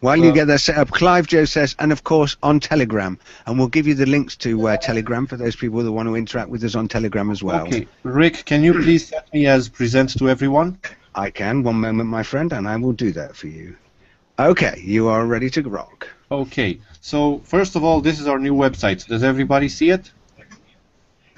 While 0.00 0.18
you 0.18 0.32
get 0.32 0.46
that 0.46 0.60
set 0.60 0.76
up, 0.76 0.90
Clive 0.90 1.26
Joe 1.26 1.44
says, 1.44 1.74
and 1.80 1.90
of 1.90 2.04
course 2.04 2.36
on 2.42 2.60
Telegram, 2.60 3.18
and 3.46 3.58
we'll 3.58 3.68
give 3.68 3.86
you 3.86 3.94
the 3.94 4.06
links 4.06 4.36
to 4.36 4.68
uh, 4.68 4.76
Telegram 4.76 5.26
for 5.26 5.36
those 5.36 5.56
people 5.56 5.82
that 5.82 5.90
want 5.90 6.08
to 6.08 6.14
interact 6.14 6.50
with 6.50 6.62
us 6.62 6.76
on 6.76 6.86
Telegram 6.86 7.30
as 7.30 7.42
well. 7.42 7.66
Okay, 7.66 7.88
Rick, 8.04 8.44
can 8.44 8.62
you 8.62 8.74
please 8.74 9.08
set 9.08 9.32
me 9.34 9.46
as 9.46 9.68
present 9.68 10.16
to 10.18 10.30
everyone? 10.30 10.78
I 11.16 11.30
can. 11.30 11.64
One 11.64 11.80
moment, 11.80 12.08
my 12.08 12.22
friend, 12.22 12.52
and 12.52 12.68
I 12.68 12.76
will 12.76 12.92
do 12.92 13.10
that 13.12 13.34
for 13.34 13.48
you. 13.48 13.76
Okay, 14.38 14.80
you 14.84 15.08
are 15.08 15.26
ready 15.26 15.50
to 15.50 15.62
rock. 15.62 16.08
Okay, 16.30 16.78
so 17.00 17.38
first 17.44 17.74
of 17.74 17.82
all, 17.82 18.00
this 18.00 18.20
is 18.20 18.28
our 18.28 18.38
new 18.38 18.54
website. 18.54 19.04
Does 19.04 19.24
everybody 19.24 19.68
see 19.68 19.90
it? 19.90 20.12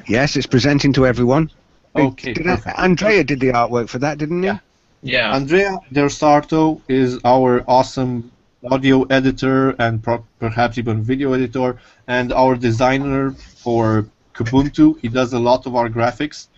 Yes, 0.06 0.36
it's 0.36 0.46
presenting 0.46 0.92
to 0.94 1.06
everyone. 1.06 1.50
Okay. 1.96 2.34
Did 2.34 2.46
I, 2.46 2.56
Andrea 2.76 3.24
did 3.24 3.40
the 3.40 3.52
artwork 3.52 3.88
for 3.88 3.98
that, 4.00 4.18
didn't 4.18 4.42
he? 4.42 4.48
Yeah. 4.48 4.58
Yeah. 5.02 5.34
Andrea 5.34 5.78
Del 5.92 6.10
Sarto 6.10 6.82
is 6.88 7.18
our 7.24 7.64
awesome 7.66 8.30
audio 8.68 9.02
editor 9.04 9.70
and 9.78 10.02
pro- 10.02 10.24
perhaps 10.38 10.78
even 10.78 11.02
video 11.02 11.32
editor, 11.32 11.78
and 12.06 12.32
our 12.32 12.56
designer 12.56 13.32
for 13.32 14.06
Kubuntu. 14.34 14.98
He 15.00 15.08
does 15.08 15.32
a 15.32 15.38
lot 15.38 15.66
of 15.66 15.76
our 15.76 15.88
graphics. 15.88 16.48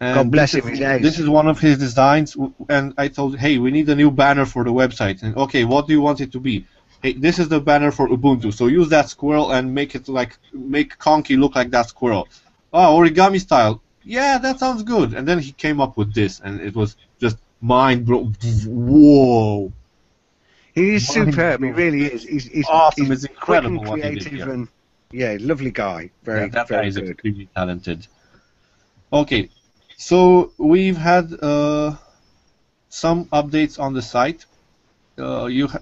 And 0.00 0.14
God 0.14 0.30
bless 0.30 0.54
him. 0.54 0.68
Is, 0.68 0.78
this 1.02 1.18
is 1.18 1.28
one 1.28 1.48
of 1.48 1.58
his 1.58 1.78
designs, 1.78 2.36
and 2.68 2.94
I 2.96 3.08
told, 3.08 3.36
hey, 3.36 3.58
we 3.58 3.70
need 3.70 3.88
a 3.88 3.96
new 3.96 4.10
banner 4.10 4.46
for 4.46 4.62
the 4.62 4.72
website. 4.72 5.22
And 5.22 5.36
okay, 5.36 5.64
what 5.64 5.86
do 5.86 5.92
you 5.92 6.00
want 6.00 6.20
it 6.20 6.30
to 6.32 6.40
be? 6.40 6.66
Hey, 7.02 7.12
this 7.12 7.38
is 7.38 7.48
the 7.48 7.60
banner 7.60 7.90
for 7.90 8.08
Ubuntu. 8.08 8.52
So 8.52 8.66
use 8.66 8.88
that 8.90 9.08
squirrel 9.08 9.52
and 9.52 9.74
make 9.74 9.94
it 9.94 10.08
like 10.08 10.38
make 10.52 10.98
Konqi 10.98 11.38
look 11.38 11.54
like 11.56 11.70
that 11.70 11.88
squirrel. 11.88 12.28
Oh, 12.72 12.98
origami 12.98 13.40
style. 13.40 13.82
Yeah, 14.04 14.38
that 14.38 14.58
sounds 14.58 14.82
good. 14.82 15.14
And 15.14 15.26
then 15.26 15.38
he 15.38 15.52
came 15.52 15.80
up 15.80 15.96
with 15.96 16.14
this, 16.14 16.40
and 16.40 16.60
it 16.60 16.74
was 16.74 16.96
just 17.20 17.38
mind 17.60 18.06
blowing. 18.06 18.36
Whoa! 18.66 19.72
He's 20.78 21.08
superb. 21.08 21.62
He 21.62 21.70
really 21.70 22.04
is. 22.04 22.22
He's, 22.22 22.46
he's 22.46 22.66
awesome. 22.68 23.06
He's 23.06 23.24
it's 23.24 23.32
incredible 23.32 23.84
what 23.84 24.04
he 24.04 24.18
did. 24.18 24.32
Yeah. 24.32 24.50
And, 24.50 24.68
yeah, 25.10 25.36
lovely 25.40 25.70
guy. 25.70 26.10
Very, 26.22 26.42
yeah, 26.42 26.48
that 26.48 26.68
very 26.68 26.82
guy 26.82 26.88
is 26.88 26.96
good. 26.96 27.10
extremely 27.10 27.48
talented. 27.54 28.06
Okay, 29.12 29.48
so 29.96 30.52
we've 30.58 30.96
had 30.96 31.32
uh, 31.42 31.96
some 32.88 33.24
updates 33.26 33.80
on 33.80 33.94
the 33.94 34.02
site. 34.02 34.44
Uh, 35.18 35.46
you 35.46 35.66
ha- 35.66 35.80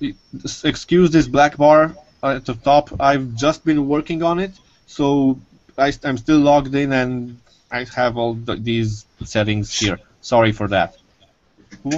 excuse 0.65 1.11
this 1.11 1.27
black 1.27 1.57
bar 1.57 1.95
at 2.23 2.47
the 2.47 2.55
top. 2.55 3.01
I've 3.01 3.35
just 3.35 3.65
been 3.65 3.89
working 3.89 4.23
on 4.23 4.39
it, 4.39 4.53
so 4.87 5.39
I, 5.77 5.93
am 6.05 6.17
still 6.19 6.39
logged 6.39 6.75
in 6.75 6.93
and 6.93 7.39
I 7.71 7.85
have 7.95 8.17
all 8.17 8.35
the, 8.35 8.57
these 8.57 9.07
settings 9.25 9.79
here. 9.79 9.99
Sorry 10.21 10.53
for 10.53 10.69
that. 10.69 10.97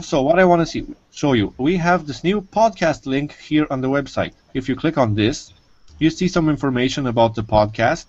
So 0.03 0.23
what 0.23 0.39
I 0.39 0.45
want 0.45 0.61
to 0.61 0.67
see, 0.67 0.87
show 1.13 1.33
you, 1.33 1.55
we 1.57 1.77
have 1.77 2.07
this 2.07 2.23
new 2.23 2.43
podcast 2.43 3.07
link 3.07 3.35
here 3.37 3.67
on 3.71 3.81
the 3.81 3.89
website. 3.89 4.33
If 4.53 4.69
you 4.69 4.77
click 4.77 4.99
on 4.99 5.15
this, 5.15 5.53
you 5.99 6.11
see 6.11 6.29
some 6.29 6.49
information 6.49 7.07
about 7.07 7.35
the 7.35 7.43
podcast, 7.43 8.07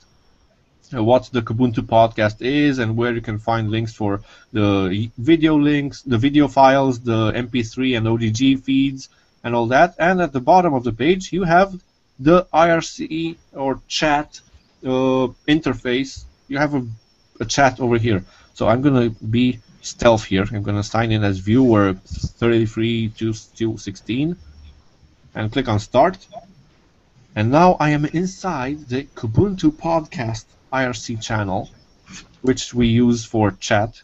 uh, 0.94 1.04
what 1.04 1.30
the 1.32 1.42
Kubuntu 1.42 1.82
podcast 1.82 2.42
is, 2.42 2.80
and 2.80 2.98
where 2.98 3.13
you 3.13 3.22
can 3.22 3.39
find 3.39 3.72
links 3.72 3.94
for 3.94 4.22
the 4.51 5.10
video 5.18 5.56
links, 5.58 6.01
the 6.01 6.18
video 6.18 6.48
files, 6.48 7.00
the 7.00 7.32
MP3 7.32 7.98
and 7.98 8.08
OGG 8.08 8.63
feeds, 8.63 9.10
and 9.44 9.56
all 9.56 9.68
that. 9.68 9.96
And 10.00 10.22
at 10.22 10.34
the 10.34 10.42
bottom 10.42 10.74
of 10.74 10.84
the 10.84 10.94
page, 10.94 11.32
you 11.32 11.44
have 11.44 11.80
the 12.20 12.46
IRC 12.54 13.38
or 13.54 13.82
chat 13.88 14.42
uh, 14.84 15.28
interface. 15.48 16.25
You 16.48 16.58
have 16.58 16.75
a, 16.75 16.86
a 17.39 17.46
chat 17.46 17.80
over 17.80 17.98
here. 17.98 18.24
So 18.54 18.68
I'm 18.68 18.82
going 18.82 19.10
to 19.10 19.25
be 19.25 19.60
stealth 19.81 20.25
here. 20.25 20.43
I'm 20.43 20.63
going 20.63 20.77
to 20.77 20.83
sign 20.83 21.12
in 21.12 21.24
as 21.24 21.39
viewer 21.39 21.93
33 21.93 23.13
and 25.36 25.51
click 25.51 25.67
on 25.67 25.79
start. 25.79 26.17
And 27.36 27.51
now 27.51 27.77
I 27.79 27.91
am 27.91 28.05
inside 28.05 28.88
the 28.89 29.03
Kubuntu 29.03 29.71
podcast 29.71 30.45
IRC 30.74 31.21
channel 31.21 31.69
which 32.41 32.74
we 32.74 32.88
use 32.88 33.25
for 33.25 33.51
chat. 33.51 34.01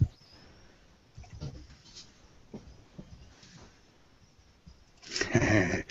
and 5.34 5.84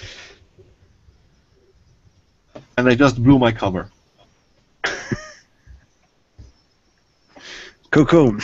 I 2.76 2.94
just 2.94 3.22
blew 3.22 3.38
my 3.38 3.52
cover. 3.52 3.90
cool. 7.90 8.38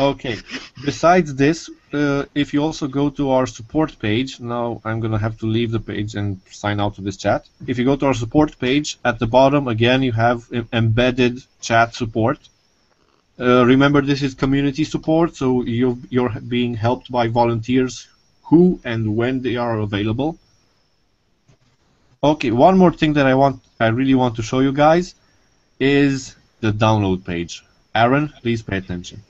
Okay. 0.00 0.38
Besides 0.84 1.34
this, 1.36 1.70
uh, 1.92 2.24
if 2.34 2.52
you 2.52 2.62
also 2.62 2.88
go 2.88 3.10
to 3.10 3.30
our 3.30 3.46
support 3.46 3.96
page, 3.98 4.40
now 4.40 4.80
I'm 4.84 4.98
gonna 5.00 5.18
have 5.18 5.38
to 5.38 5.46
leave 5.46 5.70
the 5.70 5.80
page 5.80 6.16
and 6.16 6.40
sign 6.50 6.80
out 6.80 6.98
of 6.98 7.04
this 7.04 7.16
chat. 7.16 7.46
If 7.66 7.78
you 7.78 7.84
go 7.84 7.96
to 7.96 8.06
our 8.06 8.14
support 8.14 8.58
page, 8.58 8.98
at 9.04 9.18
the 9.20 9.26
bottom 9.26 9.68
again 9.68 10.02
you 10.02 10.12
have 10.12 10.44
embedded 10.72 11.42
chat 11.60 11.94
support. 11.94 12.38
Uh, 13.38 13.64
remember, 13.64 14.00
this 14.00 14.22
is 14.22 14.34
community 14.34 14.84
support, 14.84 15.36
so 15.36 15.62
you 15.62 15.98
you're 16.10 16.40
being 16.40 16.74
helped 16.74 17.10
by 17.10 17.28
volunteers 17.28 18.08
who 18.44 18.80
and 18.84 19.16
when 19.16 19.42
they 19.42 19.56
are 19.56 19.78
available. 19.78 20.38
Okay, 22.22 22.50
one 22.50 22.78
more 22.78 22.92
thing 22.92 23.12
that 23.14 23.26
I 23.26 23.34
want, 23.34 23.60
I 23.78 23.88
really 23.88 24.14
want 24.14 24.36
to 24.36 24.42
show 24.42 24.60
you 24.60 24.72
guys, 24.72 25.14
is 25.78 26.34
the 26.60 26.72
download 26.72 27.24
page. 27.24 27.62
Aaron, 27.94 28.32
please 28.42 28.62
pay 28.62 28.78
attention 28.78 29.22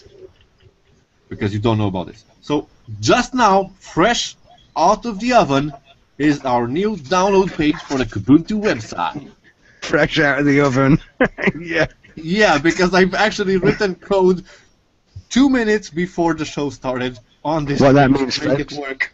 because 1.29 1.53
you 1.53 1.61
don't 1.61 1.79
know 1.79 1.89
about 1.89 2.07
this. 2.07 2.25
So 2.41 2.69
just 3.01 3.35
now, 3.35 3.73
fresh 3.81 4.37
out 4.77 5.07
of 5.07 5.21
the 5.21 5.33
oven, 5.35 5.73
is 6.19 6.45
our 6.45 6.69
new 6.69 6.97
download 6.97 7.57
page 7.57 7.77
for 7.77 7.99
the 7.99 8.05
Kubuntu 8.05 8.63
website. 8.63 9.31
Fresh 9.83 10.19
out 10.21 10.41
of 10.41 10.47
the 10.47 10.61
oven. 10.61 10.99
yeah. 11.59 11.87
Yeah, 12.17 12.59
because 12.59 12.95
I've 12.95 13.15
actually 13.15 13.57
written 13.57 13.97
code 13.97 14.45
two 15.29 15.49
minutes 15.51 15.91
before 15.91 16.35
the 16.35 16.45
show 16.45 16.71
started 16.71 17.19
on 17.45 17.65
this. 17.65 17.81
What 17.81 17.93
that 17.95 18.11
means, 18.11 18.41
make 18.43 18.61
it 18.61 18.73
work. 18.73 19.13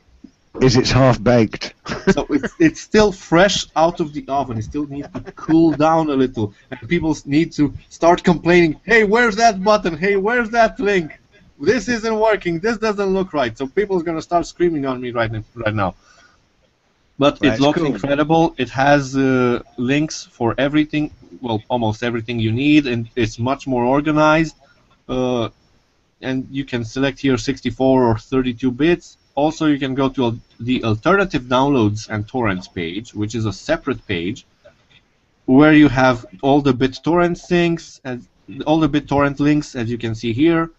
Is 0.61 0.77
it's 0.77 0.91
half 0.91 1.23
baked? 1.23 1.75
so 2.11 2.27
it's, 2.29 2.53
it's 2.59 2.81
still 2.81 3.13
fresh 3.13 3.67
out 3.77 4.01
of 4.01 4.13
the 4.13 4.25
oven. 4.29 4.59
It 4.59 4.65
still 4.65 4.87
needs 4.87 5.09
to 5.15 5.33
cool 5.33 5.71
down 5.73 6.11
a 6.11 6.15
little, 6.15 6.53
and 6.71 6.89
people 6.89 7.17
need 7.25 7.53
to 7.53 7.73
start 7.89 8.25
complaining. 8.25 8.81
Hey, 8.85 9.05
where's 9.05 9.37
that 9.37 9.63
button? 9.63 9.97
Hey, 9.97 10.17
where's 10.17 10.51
that 10.51 10.79
link? 10.81 11.20
This 11.61 11.89
isn't 11.89 12.19
working. 12.19 12.59
This 12.59 12.79
doesn't 12.79 13.13
look 13.13 13.33
right. 13.35 13.57
So 13.57 13.67
people's 13.67 14.03
gonna 14.03 14.23
start 14.23 14.47
screaming 14.47 14.87
on 14.87 15.01
me 15.01 15.11
right 15.11 15.31
right 15.55 15.75
now. 15.75 15.95
But 17.19 17.39
Right, 17.43 17.53
it 17.53 17.61
looks 17.61 17.79
cool. 17.79 17.87
incredible. 17.87 18.55
It 18.57 18.71
has 18.71 19.15
uh, 19.15 19.63
links 19.77 20.25
for 20.25 20.55
everything. 20.57 21.11
Well, 21.43 21.63
almost 21.69 22.03
everything 22.03 22.41
you 22.41 22.51
need, 22.51 22.87
and 22.87 23.09
it's 23.15 23.39
much 23.39 23.67
more 23.67 23.85
organized. 23.85 24.57
Uh, 25.07 25.51
and 26.23 26.47
you 26.51 26.65
can 26.65 26.85
select 26.85 27.19
here 27.21 27.37
64 27.37 28.05
or 28.05 28.19
32 28.19 28.71
bits. 28.71 29.19
Also, 29.35 29.67
you 29.67 29.79
can 29.79 29.95
go 29.95 30.09
to 30.09 30.39
the 30.59 30.83
alternative 30.85 31.43
downloads 31.43 32.09
and 32.09 32.27
torrents 32.27 32.69
page, 32.69 33.15
which 33.15 33.35
is 33.35 33.45
a 33.47 33.53
separate 33.53 34.07
page 34.07 34.47
where 35.45 35.73
you 35.73 35.89
have 35.89 36.25
all 36.43 36.61
the 36.61 36.73
BitTorrent 36.73 37.39
things 37.47 38.01
and 38.05 38.27
all 38.67 38.81
the 38.81 38.89
BitTorrent 38.89 39.41
links, 39.41 39.75
as 39.75 39.91
you 39.91 39.99
can 39.99 40.15
see 40.15 40.33
here, 40.33 40.71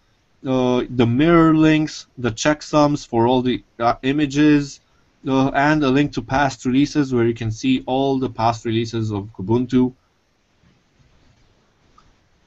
uh, 0.46 0.84
the 0.90 1.06
mirror 1.06 1.54
links, 1.54 2.06
the 2.18 2.30
checksums 2.30 3.06
for 3.06 3.26
all 3.26 3.42
the 3.42 3.62
uh, 3.78 3.94
images, 4.02 4.80
uh, 5.26 5.50
and 5.50 5.84
a 5.84 5.88
link 5.88 6.12
to 6.12 6.22
past 6.22 6.64
releases 6.64 7.14
where 7.14 7.26
you 7.26 7.34
can 7.34 7.50
see 7.50 7.82
all 7.86 8.18
the 8.18 8.28
past 8.28 8.64
releases 8.64 9.12
of 9.12 9.28
Kubuntu. 9.36 9.94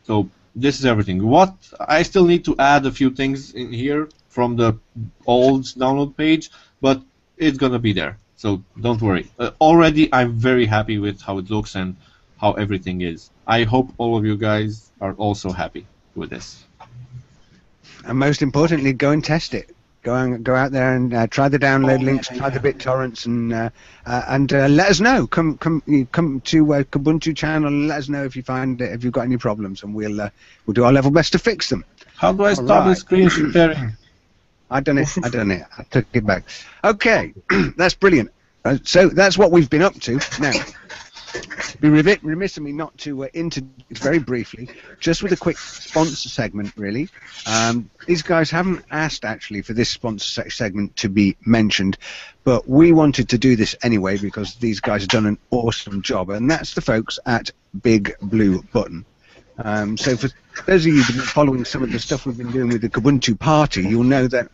So 0.03 0.29
this 0.55 0.79
is 0.79 0.85
everything. 0.85 1.25
What 1.25 1.53
I 1.79 2.03
still 2.03 2.25
need 2.25 2.43
to 2.45 2.55
add 2.59 2.85
a 2.85 2.91
few 2.91 3.09
things 3.09 3.53
in 3.53 3.71
here 3.71 4.09
from 4.29 4.55
the 4.57 4.77
old 5.25 5.63
download 5.63 6.17
page, 6.17 6.51
but 6.81 7.01
it's 7.37 7.57
gonna 7.57 7.79
be 7.79 7.93
there. 7.93 8.17
So 8.35 8.61
don't 8.81 9.01
worry. 9.01 9.31
Uh, 9.39 9.51
already, 9.61 10.13
I'm 10.13 10.33
very 10.33 10.65
happy 10.65 10.97
with 10.99 11.21
how 11.21 11.37
it 11.37 11.49
looks 11.49 11.75
and 11.75 11.95
how 12.41 12.53
everything 12.53 13.01
is. 13.01 13.31
I 13.47 13.63
hope 13.63 13.93
all 13.97 14.17
of 14.17 14.25
you 14.25 14.35
guys 14.35 14.91
are 14.99 15.13
also 15.13 15.51
happy 15.51 15.87
with 16.15 16.29
this. 16.29 16.64
And 18.05 18.19
most 18.19 18.41
importantly, 18.41 18.93
go 18.93 19.11
and 19.11 19.23
test 19.23 19.53
it. 19.53 19.75
Go 20.03 20.13
and 20.13 20.43
go 20.43 20.53
out 20.53 20.71
there 20.71 20.95
and 20.95 21.11
uh, 21.15 21.25
try 21.25 21.49
the 21.49 21.57
download 21.57 22.03
links, 22.03 22.27
try 22.27 22.51
the 22.51 22.59
BitTorrents, 22.59 23.25
and 23.25 23.51
uh, 23.51 23.69
uh, 24.05 24.21
and 24.27 24.53
uh, 24.53 24.67
let 24.67 24.89
us 24.89 24.99
know. 24.99 25.25
Come 25.25 25.57
come 25.57 25.81
you 25.87 26.05
come 26.05 26.41
to 26.41 26.73
uh, 26.75 26.83
Kubuntu 26.83 27.35
channel 27.35 27.69
and 27.69 27.87
let 27.87 27.97
us 27.97 28.07
know 28.07 28.23
if 28.23 28.35
you 28.35 28.43
find 28.43 28.79
if 28.79 29.03
you've 29.03 29.13
got 29.13 29.21
any 29.21 29.37
problems, 29.37 29.81
and 29.81 29.95
we'll 29.95 30.21
uh, 30.21 30.29
we'll 30.67 30.75
do 30.75 30.83
our 30.83 30.93
level 30.93 31.09
best 31.09 31.31
to 31.31 31.39
fix 31.39 31.69
them. 31.69 31.83
How 32.15 32.31
do 32.33 32.43
I 32.43 32.49
All 32.49 32.55
stop 32.55 32.83
the 32.83 32.89
right. 32.89 32.97
screen 32.97 33.29
sharing? 33.51 33.93
I 34.69 34.79
done 34.79 34.99
it. 34.99 35.07
I 35.23 35.29
done 35.29 35.49
it. 35.49 35.63
I 35.75 35.83
took 35.83 36.05
it 36.13 36.23
back. 36.23 36.43
Okay, 36.83 37.33
that's 37.75 37.95
brilliant. 37.95 38.29
Uh, 38.63 38.77
so 38.83 39.09
that's 39.09 39.39
what 39.39 39.51
we've 39.51 39.69
been 39.69 39.81
up 39.81 39.99
to. 40.01 40.19
Now, 40.39 40.51
be 41.79 41.89
remiss, 41.89 42.57
of 42.57 42.63
me 42.63 42.71
not 42.71 42.97
to 42.99 43.25
uh, 43.25 43.27
very 43.91 44.19
briefly, 44.19 44.69
just 44.99 45.23
with 45.23 45.31
a 45.31 45.37
quick 45.37 45.57
sponsor 45.57 46.29
segment, 46.29 46.73
really. 46.75 47.09
Um, 47.45 47.89
these 48.07 48.21
guys 48.21 48.49
haven't 48.51 48.85
asked 48.91 49.25
actually 49.25 49.61
for 49.61 49.73
this 49.73 49.89
sponsor 49.89 50.25
se- 50.25 50.49
segment 50.49 50.95
to 50.97 51.09
be 51.09 51.35
mentioned, 51.45 51.97
but 52.43 52.67
we 52.67 52.91
wanted 52.91 53.29
to 53.29 53.37
do 53.37 53.55
this 53.55 53.75
anyway 53.83 54.17
because 54.17 54.55
these 54.55 54.79
guys 54.79 55.01
have 55.01 55.09
done 55.09 55.25
an 55.25 55.37
awesome 55.51 56.01
job, 56.01 56.29
and 56.29 56.49
that's 56.49 56.73
the 56.73 56.81
folks 56.81 57.19
at 57.25 57.51
Big 57.81 58.15
Blue 58.21 58.61
Button. 58.73 59.05
Um, 59.57 59.97
so 59.97 60.17
for 60.17 60.29
those 60.65 60.85
of 60.85 60.93
you 60.93 61.01
who've 61.01 61.15
been 61.15 61.25
following 61.25 61.65
some 61.65 61.83
of 61.83 61.91
the 61.91 61.99
stuff 61.99 62.25
we've 62.25 62.37
been 62.37 62.51
doing 62.51 62.69
with 62.69 62.81
the 62.81 62.89
Kubuntu 62.89 63.39
party, 63.39 63.83
you'll 63.83 64.03
know 64.03 64.27
that 64.27 64.49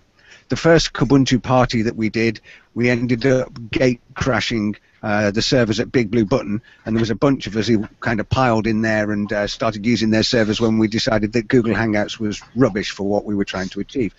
the 0.51 0.57
first 0.57 0.91
Kubuntu 0.91 1.41
party 1.41 1.83
that 1.83 1.95
we 1.95 2.09
did, 2.09 2.41
we 2.73 2.89
ended 2.89 3.25
up 3.25 3.49
gate 3.71 4.01
crashing 4.15 4.75
uh, 5.01 5.31
the 5.31 5.41
servers 5.41 5.79
at 5.79 5.93
Big 5.93 6.11
Blue 6.11 6.25
Button, 6.25 6.61
and 6.85 6.93
there 6.93 6.99
was 6.99 7.09
a 7.09 7.15
bunch 7.15 7.47
of 7.47 7.55
us 7.55 7.67
who 7.67 7.87
kind 8.01 8.19
of 8.19 8.27
piled 8.27 8.67
in 8.67 8.81
there 8.81 9.11
and 9.13 9.31
uh, 9.31 9.47
started 9.47 9.85
using 9.85 10.09
their 10.09 10.23
servers 10.23 10.59
when 10.59 10.77
we 10.77 10.89
decided 10.89 11.31
that 11.31 11.47
Google 11.47 11.73
Hangouts 11.73 12.19
was 12.19 12.41
rubbish 12.53 12.91
for 12.91 13.03
what 13.03 13.23
we 13.23 13.33
were 13.33 13.45
trying 13.45 13.69
to 13.69 13.79
achieve. 13.79 14.13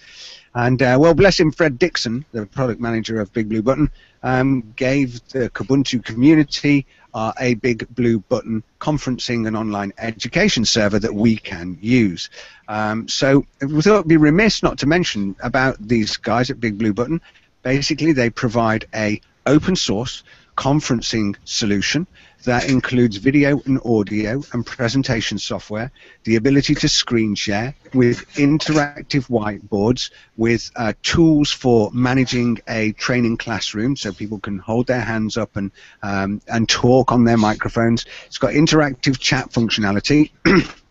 And 0.55 0.81
uh, 0.81 0.97
well, 0.99 1.12
bless 1.12 1.38
him, 1.38 1.53
Fred 1.53 1.79
Dixon, 1.79 2.25
the 2.33 2.47
product 2.47 2.81
manager 2.81 3.21
of 3.21 3.31
Big 3.35 3.51
Blue 3.51 3.62
Button, 3.62 3.90
um, 4.23 4.73
gave 4.75 5.29
the 5.29 5.51
Kubuntu 5.51 6.03
community 6.03 6.87
uh, 7.14 7.33
a 7.38 7.55
Big 7.55 7.87
Blue 7.94 8.20
Button 8.20 8.62
conferencing 8.81 9.46
and 9.46 9.57
online 9.57 9.92
education 9.98 10.64
server 10.64 10.98
that 10.98 11.14
we 11.14 11.37
can 11.37 11.79
use. 11.81 12.31
Um, 12.68 13.09
so 13.09 13.44
we 13.61 13.83
thought 13.83 13.96
it'd 14.01 14.09
be 14.09 14.16
remiss 14.16 14.62
not 14.62 14.79
to 14.79 14.87
mention 14.87 15.37
about 15.42 15.77
these 15.81 16.16
guys 16.16 16.51
at 16.51 16.61
Big 16.61 16.79
Blue 16.79 16.92
Button. 16.92 17.20
Basically, 17.62 18.12
they 18.12 18.31
provide 18.31 18.87
a 18.94 19.20
open 19.46 19.77
source 19.77 20.22
conferencing 20.57 21.37
solution 21.44 22.07
that 22.44 22.68
includes 22.68 23.16
video 23.16 23.61
and 23.66 23.81
audio 23.85 24.42
and 24.52 24.64
presentation 24.66 25.38
software, 25.38 25.90
the 26.24 26.37
ability 26.37 26.74
to 26.74 26.88
screen 26.88 27.35
share 27.35 27.74
with 27.94 28.28
interactive 28.35 29.28
whiteboards, 29.28 30.11
with 30.37 30.70
uh, 30.76 30.92
tools 31.02 31.50
for 31.50 31.90
managing 31.92 32.59
a 32.68 32.92
training 32.92 33.37
classroom 33.37 33.96
so 33.96 34.12
people 34.12 34.38
can 34.38 34.59
hold 34.59 34.87
their 34.87 35.00
hands 35.00 35.37
up 35.37 35.57
and, 35.57 35.70
um, 36.02 36.40
and 36.48 36.68
talk 36.68 37.12
on 37.12 37.24
their 37.24 37.37
microphones. 37.37 38.07
It's 38.26 38.38
got 38.38 38.52
interactive 38.52 39.18
chat 39.18 39.50
functionality. 39.50 40.31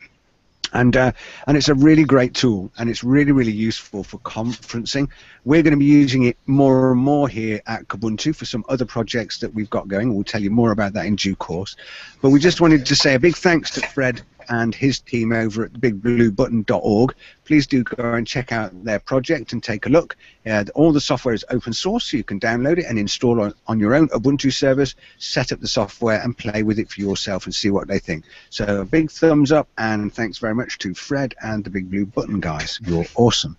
and 0.74 0.96
uh, 0.96 1.12
and 1.48 1.58
it's 1.58 1.70
a 1.70 1.76
really 1.76 2.04
great 2.04 2.34
tool, 2.34 2.72
and 2.78 2.90
it's 2.90 3.04
really 3.04 3.32
really 3.32 3.52
useful 3.52 4.04
for 4.04 4.18
conferencing. 4.20 5.10
We're 5.46 5.64
going 5.64 5.74
to 5.74 5.80
be 5.80 5.86
using 5.86 6.24
it 6.24 6.38
more 6.46 6.92
and 6.92 7.02
more 7.02 7.28
here 7.28 7.62
at 7.68 7.88
Kubuntu 7.88 8.36
for 8.36 8.46
some 8.46 8.64
other 8.70 8.86
projects 8.86 9.40
that 9.40 9.54
we've 9.54 9.70
got 9.70 9.88
going. 9.88 10.14
We'll 10.14 10.24
tell 10.24 10.42
you 10.42 10.52
more 10.52 10.72
about 10.72 10.94
that 10.94 11.06
in 11.06 11.16
due 11.16 11.36
course. 11.36 11.76
But 12.22 12.30
we 12.30 12.40
just 12.40 12.62
wanted 12.62 12.86
to 12.86 12.96
say 12.96 13.16
a 13.16 13.20
big 13.20 13.36
thanks 13.36 13.72
to 13.72 13.82
Fred 13.82 14.22
and 14.52 14.76
his 14.76 15.00
team 15.00 15.32
over 15.32 15.64
at 15.64 15.74
bigbluebutton.org. 15.74 17.16
Please 17.46 17.66
do 17.66 17.84
go 17.84 18.14
and 18.14 18.28
check 18.28 18.52
out 18.52 18.84
their 18.84 19.00
project 19.00 19.54
and 19.54 19.64
take 19.64 19.86
a 19.86 19.90
look. 19.90 20.18
Uh, 20.46 20.66
all 20.76 20.92
the 20.92 21.00
software 21.00 21.34
is 21.34 21.46
open 21.50 21.72
source, 21.72 22.12
so 22.12 22.18
you 22.18 22.24
can 22.24 22.40
download 22.40 22.78
it 22.78 22.86
and 22.86 23.00
install 23.00 23.42
on, 23.42 23.54
on 23.68 23.80
your 23.80 23.96
own 23.96 24.10
Ubuntu 24.10 24.52
servers, 24.52 24.96
set 25.18 25.54
up 25.54 25.62
the 25.62 25.68
software, 25.68 26.22
and 26.22 26.38
play 26.38 26.64
with 26.64 26.80
it 26.80 26.90
for 26.90 27.00
yourself 27.00 27.46
and 27.46 27.56
see 27.56 27.70
what 27.70 27.88
they 27.88 27.98
think. 27.98 28.26
So 28.50 28.82
a 28.82 28.86
big 28.86 29.10
thumbs 29.10 29.54
up, 29.54 29.70
and 29.78 30.14
thanks 30.14 30.38
very 30.38 30.54
much 30.54 30.78
to 30.80 30.94
Fred 30.94 31.34
and 31.42 31.64
the 31.64 31.70
Big 31.70 31.90
Blue 31.90 32.06
Button 32.06 32.42
guys. 32.42 32.78
You're 32.86 33.06
awesome. 33.16 33.56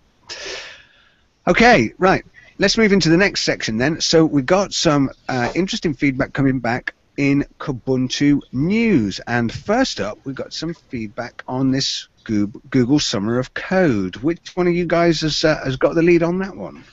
Okay, 1.48 1.94
right. 1.96 2.24
Let's 2.58 2.76
move 2.76 2.92
into 2.92 3.08
the 3.08 3.16
next 3.16 3.42
section 3.42 3.78
then. 3.78 4.00
So 4.02 4.26
we 4.26 4.42
got 4.42 4.74
some 4.74 5.10
uh, 5.28 5.50
interesting 5.54 5.94
feedback 5.94 6.34
coming 6.34 6.60
back 6.60 6.94
in 7.16 7.44
Kubuntu 7.58 8.40
News. 8.52 9.20
And 9.26 9.52
first 9.52 10.00
up, 10.00 10.18
we 10.24 10.32
got 10.32 10.52
some 10.52 10.74
feedback 10.74 11.42
on 11.46 11.70
this 11.70 12.08
Google 12.24 12.98
Summer 12.98 13.38
of 13.38 13.54
Code. 13.54 14.16
Which 14.16 14.54
one 14.54 14.66
of 14.66 14.74
you 14.74 14.86
guys 14.86 15.20
has, 15.20 15.44
uh, 15.44 15.60
has 15.64 15.76
got 15.76 15.94
the 15.94 16.02
lead 16.02 16.22
on 16.22 16.38
that 16.38 16.56
one? 16.56 16.84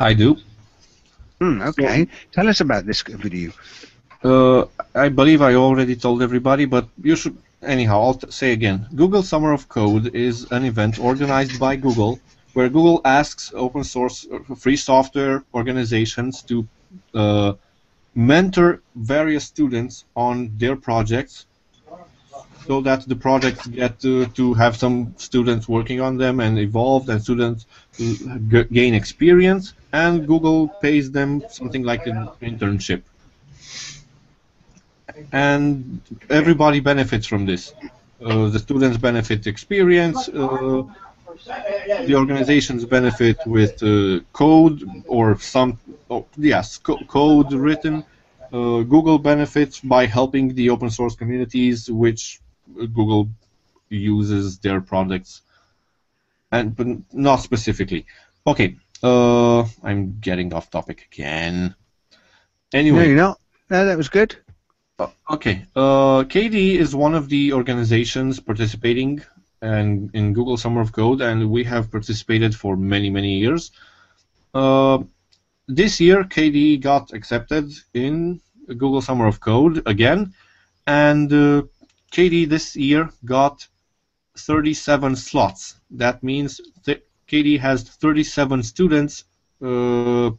I 0.00 0.14
do. 0.14 0.36
Hmm, 1.40 1.62
okay. 1.62 2.08
Tell 2.32 2.48
us 2.48 2.60
about 2.60 2.86
this 2.86 3.02
video. 3.02 3.52
Uh, 4.22 4.64
I 4.94 5.08
believe 5.08 5.42
I 5.42 5.54
already 5.54 5.96
told 5.96 6.22
everybody, 6.22 6.64
but 6.64 6.88
you 7.02 7.16
should 7.16 7.36
anyhow, 7.62 8.00
I'll 8.00 8.14
t- 8.14 8.30
say 8.30 8.52
again. 8.52 8.86
Google 8.94 9.22
Summer 9.22 9.52
of 9.52 9.68
Code 9.68 10.14
is 10.14 10.50
an 10.50 10.64
event 10.64 10.98
organized 10.98 11.58
by 11.58 11.76
Google 11.76 12.20
where 12.52 12.68
Google 12.68 13.00
asks 13.04 13.52
open 13.54 13.84
source 13.84 14.26
uh, 14.32 14.54
free 14.54 14.76
software 14.76 15.44
organizations 15.52 16.42
to 16.42 16.66
uh, 17.14 17.54
mentor 18.14 18.80
various 18.94 19.44
students 19.44 20.04
on 20.14 20.50
their 20.56 20.76
projects 20.76 21.46
so 22.66 22.80
that 22.80 23.06
the 23.06 23.16
projects 23.16 23.66
get 23.66 24.00
to, 24.00 24.26
to 24.26 24.54
have 24.54 24.76
some 24.76 25.14
students 25.18 25.68
working 25.68 26.00
on 26.00 26.16
them 26.16 26.40
and 26.40 26.58
evolve 26.58 27.08
and 27.08 27.22
students 27.22 27.66
gain 28.72 28.94
experience 28.94 29.74
and 29.92 30.26
Google 30.26 30.68
pays 30.68 31.10
them 31.10 31.42
something 31.50 31.82
like 31.82 32.06
an 32.06 32.28
internship. 32.40 33.02
And 35.32 36.00
everybody 36.30 36.80
benefits 36.80 37.26
from 37.26 37.46
this. 37.46 37.72
Uh, 38.24 38.48
the 38.48 38.58
students 38.58 38.96
benefit 38.96 39.46
experience 39.46 40.28
uh, 40.28 40.82
the 42.06 42.14
organizations 42.14 42.84
benefit 42.84 43.38
with 43.46 43.82
uh, 43.82 44.20
code 44.32 44.82
or 45.06 45.38
some 45.38 45.78
oh, 46.10 46.26
yes 46.36 46.78
co- 46.78 46.98
code 47.08 47.52
written 47.52 48.04
uh, 48.52 48.80
Google 48.82 49.18
benefits 49.18 49.80
by 49.80 50.06
helping 50.06 50.54
the 50.54 50.70
open 50.70 50.90
source 50.90 51.14
communities 51.16 51.90
which 51.90 52.40
Google 52.76 53.28
uses 53.88 54.58
their 54.58 54.80
products 54.80 55.42
and 56.52 56.74
but 56.76 56.86
not 57.12 57.36
specifically 57.36 58.06
okay 58.46 58.76
uh, 59.02 59.62
I'm 59.82 60.18
getting 60.20 60.52
off 60.54 60.70
topic 60.70 61.08
again 61.12 61.74
anyway 62.72 62.98
No, 63.00 63.04
you're 63.04 63.16
not. 63.16 63.40
No, 63.70 63.84
that 63.86 63.96
was 63.96 64.08
good. 64.08 64.36
uh, 64.98 65.08
Okay. 65.30 65.64
Uh, 65.74 66.22
KDE 66.24 66.76
is 66.76 66.94
one 66.94 67.14
of 67.14 67.28
the 67.28 67.52
organizations 67.52 68.40
participating 68.40 69.22
and 69.64 70.10
in 70.14 70.34
Google 70.34 70.56
Summer 70.56 70.80
of 70.82 70.92
Code, 70.92 71.22
and 71.22 71.50
we 71.50 71.64
have 71.64 71.90
participated 71.90 72.54
for 72.54 72.76
many, 72.76 73.08
many 73.08 73.38
years. 73.38 73.72
Uh, 74.52 74.98
this 75.66 76.00
year, 76.00 76.24
KDE 76.24 76.80
got 76.80 77.12
accepted 77.12 77.72
in 77.94 78.40
Google 78.66 79.00
Summer 79.00 79.26
of 79.26 79.40
Code 79.40 79.82
again, 79.86 80.34
and 80.86 81.32
uh, 81.32 81.62
KDE 82.12 82.48
this 82.48 82.76
year 82.76 83.10
got 83.24 83.66
37 84.36 85.16
slots. 85.16 85.76
That 85.90 86.22
means 86.22 86.60
that 86.84 87.02
KDE 87.28 87.58
has 87.60 87.82
37 87.82 88.62
students 88.62 89.24
uh, 89.62 90.30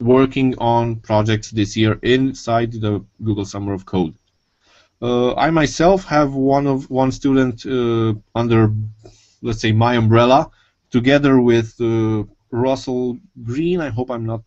working 0.00 0.58
on 0.58 0.96
projects 0.96 1.50
this 1.50 1.76
year 1.76 1.98
inside 2.02 2.72
the 2.72 3.04
Google 3.22 3.44
Summer 3.44 3.72
of 3.72 3.86
Code. 3.86 4.14
Uh, 5.02 5.34
I 5.34 5.50
myself 5.50 6.04
have 6.04 6.34
one 6.34 6.66
of 6.66 6.88
one 6.90 7.12
student 7.12 7.66
uh, 7.66 8.14
under, 8.34 8.72
let's 9.42 9.60
say, 9.60 9.72
my 9.72 9.94
umbrella, 9.96 10.50
together 10.90 11.40
with 11.40 11.74
uh, 11.80 12.24
Russell 12.50 13.18
Green. 13.42 13.80
I 13.80 13.90
hope 13.90 14.10
I'm 14.10 14.24
not 14.24 14.42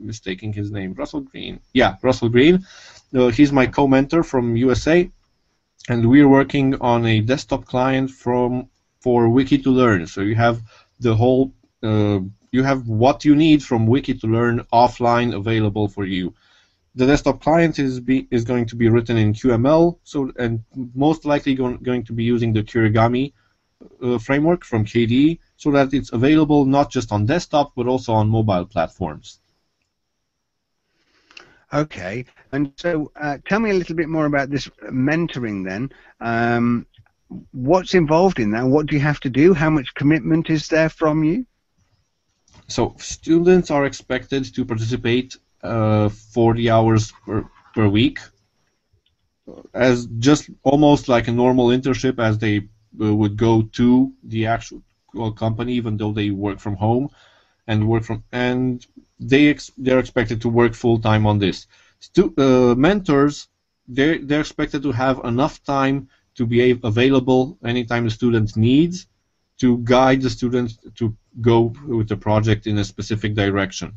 mistaking 0.00 0.52
his 0.52 0.70
name. 0.70 0.94
Russell 0.94 1.20
Green. 1.20 1.60
Yeah, 1.72 1.96
Russell 2.02 2.30
Green. 2.30 2.64
Uh, 3.14 3.28
he's 3.28 3.52
my 3.52 3.66
co-mentor 3.66 4.22
from 4.22 4.56
USA, 4.56 5.08
and 5.88 6.08
we're 6.08 6.28
working 6.28 6.74
on 6.80 7.04
a 7.06 7.20
desktop 7.20 7.66
client 7.66 8.10
from 8.10 8.68
for 9.00 9.26
WikiToLearn. 9.26 10.08
So 10.08 10.22
you 10.22 10.34
have 10.36 10.62
the 11.00 11.14
whole 11.14 11.52
uh, 11.82 12.20
you 12.52 12.62
have 12.62 12.88
what 12.88 13.24
you 13.24 13.34
need 13.34 13.62
from 13.62 13.86
WikiToLearn 13.86 14.66
offline 14.72 15.34
available 15.34 15.88
for 15.88 16.04
you. 16.04 16.34
The 16.94 17.06
desktop 17.06 17.40
client 17.40 17.78
is 17.78 18.00
be, 18.00 18.28
is 18.30 18.44
going 18.44 18.66
to 18.66 18.76
be 18.76 18.88
written 18.88 19.16
in 19.16 19.32
QML, 19.32 19.98
so 20.04 20.30
and 20.38 20.62
most 20.94 21.24
likely 21.24 21.54
going, 21.54 21.78
going 21.78 22.04
to 22.04 22.12
be 22.12 22.24
using 22.24 22.52
the 22.52 22.62
Kirigami 22.62 23.32
uh, 24.02 24.18
framework 24.18 24.64
from 24.64 24.84
KDE, 24.84 25.38
so 25.56 25.70
that 25.70 25.94
it's 25.94 26.12
available 26.12 26.66
not 26.66 26.90
just 26.90 27.10
on 27.10 27.24
desktop 27.24 27.72
but 27.74 27.86
also 27.86 28.12
on 28.12 28.28
mobile 28.28 28.66
platforms. 28.66 29.40
Okay. 31.72 32.26
And 32.52 32.72
so, 32.76 33.10
uh, 33.16 33.38
tell 33.46 33.60
me 33.60 33.70
a 33.70 33.74
little 33.74 33.96
bit 33.96 34.08
more 34.08 34.26
about 34.26 34.50
this 34.50 34.68
mentoring 34.90 35.64
then. 35.64 35.90
Um, 36.20 36.86
what's 37.52 37.94
involved 37.94 38.38
in 38.38 38.50
that? 38.50 38.66
What 38.66 38.86
do 38.86 38.94
you 38.94 39.00
have 39.00 39.20
to 39.20 39.30
do? 39.30 39.54
How 39.54 39.70
much 39.70 39.94
commitment 39.94 40.50
is 40.50 40.68
there 40.68 40.90
from 40.90 41.24
you? 41.24 41.46
So 42.68 42.94
students 42.98 43.70
are 43.70 43.86
expected 43.86 44.54
to 44.54 44.64
participate 44.64 45.36
uh, 45.62 46.08
40 46.08 46.70
hours 46.70 47.12
per, 47.24 47.48
per 47.74 47.88
week 47.88 48.18
as 49.74 50.06
just 50.18 50.50
almost 50.62 51.08
like 51.08 51.28
a 51.28 51.32
normal 51.32 51.68
internship 51.68 52.18
as 52.18 52.38
they 52.38 52.58
uh, 53.02 53.14
would 53.14 53.36
go 53.36 53.62
to 53.62 54.12
the 54.24 54.46
actual 54.46 54.82
company 55.36 55.72
even 55.74 55.96
though 55.96 56.12
they 56.12 56.30
work 56.30 56.58
from 56.58 56.76
home 56.76 57.08
and 57.66 57.88
work 57.88 58.04
from 58.04 58.22
and 58.32 58.86
they 59.20 59.48
ex- 59.48 59.72
they're 59.76 59.98
expected 59.98 60.40
to 60.40 60.48
work 60.48 60.74
full 60.74 60.98
time 60.98 61.26
on 61.26 61.38
this 61.38 61.66
Stu- 62.00 62.34
uh, 62.38 62.74
mentors 62.76 63.48
they're, 63.88 64.18
they're 64.18 64.40
expected 64.40 64.82
to 64.82 64.92
have 64.92 65.20
enough 65.24 65.62
time 65.64 66.08
to 66.34 66.46
be 66.46 66.78
available 66.82 67.58
anytime 67.64 68.04
the 68.04 68.10
student 68.10 68.56
needs 68.56 69.06
to 69.58 69.78
guide 69.78 70.22
the 70.22 70.30
student 70.30 70.78
to 70.96 71.14
go 71.40 71.72
with 71.86 72.08
the 72.08 72.16
project 72.16 72.66
in 72.66 72.78
a 72.78 72.84
specific 72.84 73.34
direction. 73.34 73.92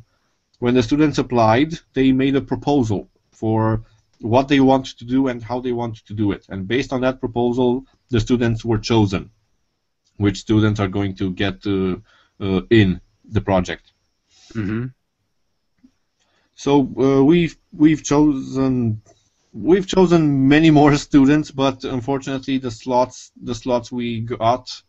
When 0.65 0.73
the 0.73 0.81
students 0.81 1.19
applied, 1.19 1.77
they 1.93 2.11
made 2.11 2.35
a 2.35 2.41
proposal 2.41 3.07
for 3.29 3.83
what 4.19 4.47
they 4.47 4.61
want 4.61 4.87
to 4.97 5.05
do 5.05 5.27
and 5.27 5.43
how 5.43 5.59
they 5.59 5.73
want 5.73 6.03
to 6.07 6.13
do 6.15 6.31
it. 6.31 6.47
And 6.49 6.67
based 6.67 6.91
on 6.91 7.01
that 7.01 7.19
proposal, 7.19 7.85
the 8.09 8.19
students 8.19 8.65
were 8.65 8.79
chosen, 8.79 9.29
which 10.17 10.39
students 10.39 10.79
are 10.79 10.87
going 10.87 11.13
to 11.17 11.29
get 11.29 11.57
uh, 11.67 11.97
uh, 12.39 12.61
in 12.71 12.99
the 13.25 13.41
project. 13.41 13.91
Mm-hmm. 14.55 14.85
So 16.55 16.71
uh, 16.99 17.23
we've 17.23 17.55
we've 17.71 18.03
chosen 18.03 19.03
we've 19.53 19.85
chosen 19.85 20.47
many 20.47 20.71
more 20.71 20.95
students, 21.09 21.51
but 21.51 21.83
unfortunately 21.83 22.57
the 22.57 22.71
slots 22.71 23.31
the 23.39 23.53
slots 23.53 23.91
we 23.91 24.21
got 24.21 24.81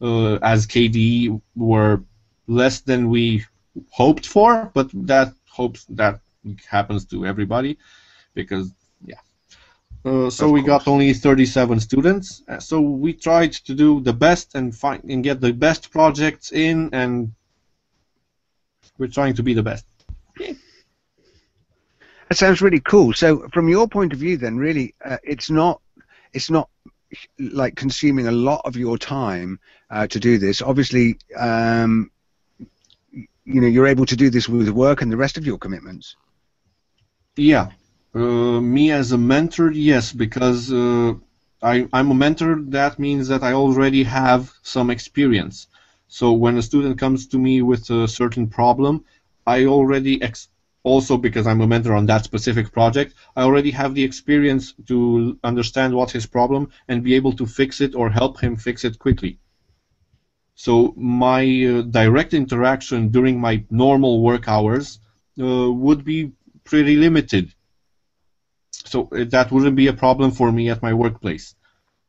uh, 0.00 0.38
as 0.42 0.66
KDE 0.66 1.40
were 1.54 2.02
less 2.48 2.80
than 2.80 3.08
we 3.08 3.44
hoped 3.90 4.26
for, 4.26 4.70
but 4.74 4.90
that 5.06 5.32
hopes 5.48 5.84
that 5.90 6.20
happens 6.68 7.04
to 7.06 7.26
everybody 7.26 7.78
because 8.34 8.72
yeah. 9.04 9.20
Uh, 10.04 10.30
so 10.30 10.48
we 10.48 10.62
got 10.62 10.88
only 10.88 11.12
37 11.12 11.80
students. 11.80 12.42
Uh, 12.48 12.58
So 12.58 12.80
we 12.80 13.12
tried 13.12 13.52
to 13.52 13.74
do 13.74 14.00
the 14.00 14.12
best 14.12 14.54
and 14.54 14.74
find 14.74 15.04
and 15.04 15.22
get 15.22 15.40
the 15.40 15.52
best 15.52 15.90
projects 15.90 16.52
in, 16.52 16.90
and 16.92 17.32
we're 18.98 19.08
trying 19.08 19.34
to 19.34 19.42
be 19.42 19.54
the 19.54 19.62
best. 19.62 19.84
That 22.28 22.36
sounds 22.36 22.62
really 22.62 22.80
cool. 22.80 23.12
So, 23.12 23.48
from 23.52 23.68
your 23.68 23.88
point 23.88 24.12
of 24.12 24.20
view, 24.20 24.36
then, 24.36 24.56
really, 24.56 24.94
uh, 25.04 25.18
it's 25.24 25.50
not 25.50 25.80
it's 26.32 26.48
not 26.48 26.70
like 27.38 27.74
consuming 27.74 28.28
a 28.28 28.32
lot 28.32 28.60
of 28.64 28.76
your 28.76 28.96
time 28.96 29.58
uh, 29.90 30.06
to 30.06 30.20
do 30.20 30.38
this. 30.38 30.62
Obviously, 30.62 31.18
um, 31.36 32.10
you 33.52 33.60
know, 33.60 33.66
you're 33.66 33.86
able 33.86 34.06
to 34.06 34.16
do 34.16 34.30
this 34.30 34.48
with 34.48 34.68
work 34.68 35.02
and 35.02 35.10
the 35.10 35.16
rest 35.16 35.36
of 35.36 35.46
your 35.46 35.58
commitments. 35.58 36.16
Yeah, 37.36 37.70
uh, 38.14 38.60
me 38.60 38.90
as 38.92 39.12
a 39.12 39.18
mentor, 39.18 39.72
yes, 39.72 40.12
because 40.12 40.72
uh, 40.72 41.14
I, 41.62 41.88
I'm 41.92 42.10
a 42.10 42.14
mentor. 42.14 42.60
That 42.78 42.98
means 42.98 43.28
that 43.28 43.42
I 43.42 43.52
already 43.52 44.02
have 44.04 44.52
some 44.62 44.90
experience. 44.90 45.66
So 46.08 46.32
when 46.32 46.56
a 46.56 46.62
student 46.62 46.98
comes 46.98 47.26
to 47.28 47.38
me 47.38 47.62
with 47.62 47.88
a 47.90 48.08
certain 48.08 48.46
problem, 48.48 49.04
I 49.46 49.66
already 49.66 50.20
ex- 50.22 50.48
also 50.82 51.16
because 51.16 51.46
I'm 51.46 51.60
a 51.60 51.66
mentor 51.66 51.94
on 51.94 52.06
that 52.06 52.24
specific 52.24 52.72
project, 52.72 53.14
I 53.36 53.42
already 53.42 53.70
have 53.72 53.94
the 53.94 54.04
experience 54.04 54.74
to 54.88 55.38
understand 55.44 55.94
what's 55.94 56.12
his 56.12 56.26
problem 56.26 56.70
and 56.88 57.02
be 57.02 57.14
able 57.14 57.32
to 57.34 57.46
fix 57.46 57.80
it 57.80 57.94
or 57.94 58.10
help 58.10 58.40
him 58.40 58.56
fix 58.56 58.84
it 58.84 58.98
quickly. 58.98 59.38
So 60.66 60.92
my 60.94 61.42
uh, 61.64 61.82
direct 62.00 62.34
interaction 62.34 63.08
during 63.08 63.40
my 63.40 63.64
normal 63.70 64.20
work 64.20 64.46
hours 64.46 64.98
uh, 65.40 65.72
would 65.72 66.04
be 66.04 66.32
pretty 66.64 66.96
limited. 66.96 67.54
So 68.92 69.08
uh, 69.10 69.24
that 69.34 69.50
wouldn't 69.50 69.74
be 69.74 69.86
a 69.86 69.94
problem 69.94 70.30
for 70.32 70.52
me 70.52 70.68
at 70.68 70.82
my 70.82 70.92
workplace. 70.92 71.54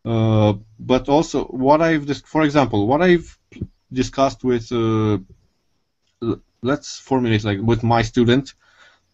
Uh, 0.03 0.55
but 0.77 1.07
also, 1.07 1.45
what 1.45 1.81
I've, 1.81 2.05
dis- 2.05 2.27
for 2.33 2.43
example, 2.43 2.87
what 2.87 3.01
I've 3.01 3.29
discussed 3.93 4.43
with, 4.43 4.69
uh, 4.73 5.19
let's 6.61 6.99
formulate 6.99 7.45
like 7.45 7.61
with 7.61 7.83
my 7.83 8.01
student, 8.01 8.53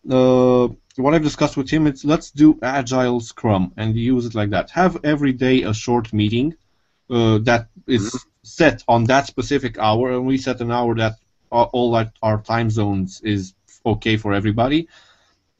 uh, 0.09 0.67
what 0.95 1.13
I've 1.13 1.27
discussed 1.29 1.57
with 1.57 1.69
him 1.69 1.85
is 1.85 2.03
let's 2.03 2.31
do 2.31 2.57
agile 2.63 3.19
scrum 3.19 3.71
and 3.77 3.95
use 3.95 4.25
it 4.25 4.33
like 4.33 4.49
that. 4.49 4.71
Have 4.71 4.97
every 5.03 5.33
day 5.33 5.61
a 5.61 5.75
short 5.75 6.11
meeting 6.11 6.55
that 7.07 7.67
is 7.85 8.25
set 8.47 8.83
on 8.87 9.03
that 9.05 9.27
specific 9.27 9.77
hour, 9.77 10.11
and 10.11 10.25
we 10.25 10.37
set 10.37 10.61
an 10.61 10.71
hour 10.71 10.95
that 10.95 11.15
all, 11.51 11.95
our, 11.95 12.11
our 12.21 12.41
time 12.41 12.69
zones 12.69 13.21
is 13.21 13.53
okay 13.85 14.17
for 14.17 14.33
everybody. 14.33 14.87